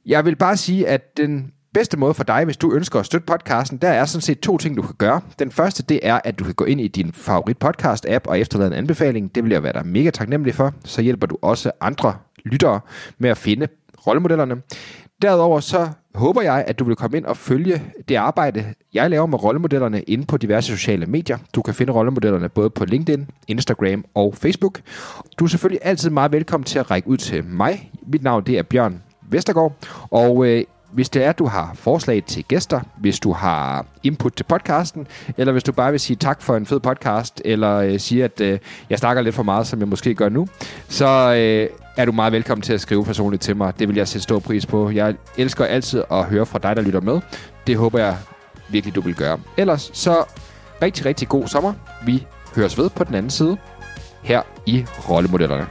Jeg 0.05 0.25
vil 0.25 0.35
bare 0.35 0.57
sige, 0.57 0.87
at 0.87 1.17
den 1.17 1.51
bedste 1.73 1.97
måde 1.97 2.13
for 2.13 2.23
dig, 2.23 2.45
hvis 2.45 2.57
du 2.57 2.73
ønsker 2.73 2.99
at 2.99 3.05
støtte 3.05 3.25
podcasten, 3.25 3.77
der 3.77 3.89
er 3.89 4.05
sådan 4.05 4.21
set 4.21 4.39
to 4.39 4.57
ting, 4.57 4.77
du 4.77 4.81
kan 4.81 4.95
gøre. 4.97 5.21
Den 5.39 5.51
første, 5.51 5.83
det 5.83 5.99
er, 6.03 6.19
at 6.23 6.39
du 6.39 6.43
kan 6.43 6.53
gå 6.53 6.65
ind 6.65 6.81
i 6.81 6.87
din 6.87 7.13
favorit 7.13 7.57
podcast-app 7.65 8.27
og 8.27 8.39
efterlade 8.39 8.67
en 8.67 8.73
anbefaling. 8.73 9.35
Det 9.35 9.43
vil 9.43 9.51
jeg 9.51 9.63
være 9.63 9.73
dig 9.73 9.87
mega 9.87 10.09
taknemmelig 10.09 10.55
for. 10.55 10.73
Så 10.85 11.01
hjælper 11.01 11.27
du 11.27 11.37
også 11.41 11.71
andre 11.81 12.15
lyttere 12.45 12.79
med 13.17 13.29
at 13.29 13.37
finde 13.37 13.67
rollemodellerne. 14.07 14.55
Derudover 15.21 15.59
så 15.59 15.89
håber 16.15 16.41
jeg, 16.41 16.65
at 16.67 16.79
du 16.79 16.83
vil 16.83 16.95
komme 16.95 17.17
ind 17.17 17.25
og 17.25 17.37
følge 17.37 17.81
det 18.09 18.15
arbejde, 18.15 18.73
jeg 18.93 19.09
laver 19.09 19.25
med 19.25 19.43
rollemodellerne 19.43 20.01
inde 20.01 20.25
på 20.25 20.37
diverse 20.37 20.77
sociale 20.77 21.05
medier. 21.05 21.37
Du 21.55 21.61
kan 21.61 21.73
finde 21.73 21.93
rollemodellerne 21.93 22.49
både 22.49 22.69
på 22.69 22.85
LinkedIn, 22.85 23.29
Instagram 23.47 24.05
og 24.15 24.35
Facebook. 24.35 24.81
Du 25.39 25.45
er 25.45 25.49
selvfølgelig 25.49 25.79
altid 25.83 26.09
meget 26.09 26.31
velkommen 26.31 26.65
til 26.65 26.79
at 26.79 26.91
række 26.91 27.07
ud 27.07 27.17
til 27.17 27.43
mig. 27.43 27.91
Mit 28.07 28.23
navn 28.23 28.43
det 28.43 28.57
er 28.57 28.63
Bjørn 28.63 29.01
Vestergaard, 29.29 29.73
og 30.11 30.45
øh, 30.45 30.63
hvis 30.91 31.09
det 31.09 31.23
er, 31.23 31.29
at 31.29 31.39
du 31.39 31.45
har 31.45 31.71
forslag 31.75 32.23
til 32.23 32.43
gæster, 32.43 32.79
hvis 32.97 33.19
du 33.19 33.33
har 33.33 33.85
input 34.03 34.33
til 34.33 34.43
podcasten, 34.43 35.07
eller 35.37 35.51
hvis 35.51 35.63
du 35.63 35.71
bare 35.71 35.91
vil 35.91 35.99
sige 35.99 36.17
tak 36.17 36.41
for 36.41 36.55
en 36.55 36.65
fed 36.65 36.79
podcast, 36.79 37.41
eller 37.45 37.75
øh, 37.75 37.99
sige, 37.99 38.23
at 38.23 38.41
øh, 38.41 38.59
jeg 38.89 38.97
snakker 38.97 39.21
lidt 39.21 39.35
for 39.35 39.43
meget, 39.43 39.67
som 39.67 39.79
jeg 39.79 39.87
måske 39.87 40.15
gør 40.15 40.29
nu, 40.29 40.47
så 40.87 41.07
øh, 41.37 41.69
er 41.97 42.05
du 42.05 42.11
meget 42.11 42.33
velkommen 42.33 42.61
til 42.61 42.73
at 42.73 42.81
skrive 42.81 43.05
personligt 43.05 43.43
til 43.43 43.55
mig. 43.55 43.79
Det 43.79 43.87
vil 43.87 43.95
jeg 43.95 44.07
sætte 44.07 44.23
stor 44.23 44.39
pris 44.39 44.65
på. 44.65 44.89
Jeg 44.89 45.15
elsker 45.37 45.65
altid 45.65 46.03
at 46.11 46.25
høre 46.25 46.45
fra 46.45 46.59
dig, 46.59 46.75
der 46.75 46.81
lytter 46.81 47.01
med. 47.01 47.21
Det 47.67 47.77
håber 47.77 47.99
jeg 47.99 48.17
virkelig, 48.69 48.95
du 48.95 49.01
vil 49.01 49.15
gøre. 49.15 49.39
Ellers 49.57 49.91
så 49.93 50.23
rigtig, 50.81 51.05
rigtig 51.05 51.27
god 51.27 51.47
sommer. 51.47 51.73
Vi 52.05 52.25
høres 52.55 52.77
ved 52.77 52.89
på 52.89 53.03
den 53.03 53.15
anden 53.15 53.29
side 53.29 53.57
her 54.23 54.41
i 54.65 54.85
Rollemodellerne. 55.09 55.67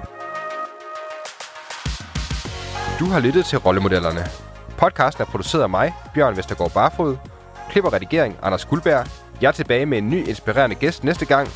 Du 2.99 3.05
har 3.05 3.21
lyttet 3.21 3.45
til 3.45 3.59
Rollemodellerne. 3.59 4.46
Podcasten 4.79 5.23
er 5.23 5.27
produceret 5.27 5.63
af 5.63 5.69
mig, 5.69 5.95
Bjørn 6.15 6.37
Vestergaard 6.37 6.73
Barfod. 6.73 7.17
Klip 7.71 7.85
og 7.85 7.93
redigering, 7.93 8.37
Anders 8.43 8.65
Guldberg. 8.65 9.07
Jeg 9.41 9.49
er 9.49 9.53
tilbage 9.53 9.87
med 9.87 9.99
en 9.99 10.11
ny 10.11 10.29
inspirerende 10.29 10.77
gæst 10.77 11.05
næste 11.05 11.27
gang, 11.27 11.49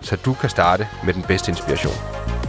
så 0.00 0.16
du 0.16 0.34
kan 0.34 0.50
starte 0.50 0.88
med 1.04 1.14
den 1.14 1.22
bedste 1.22 1.50
inspiration. 1.50 2.43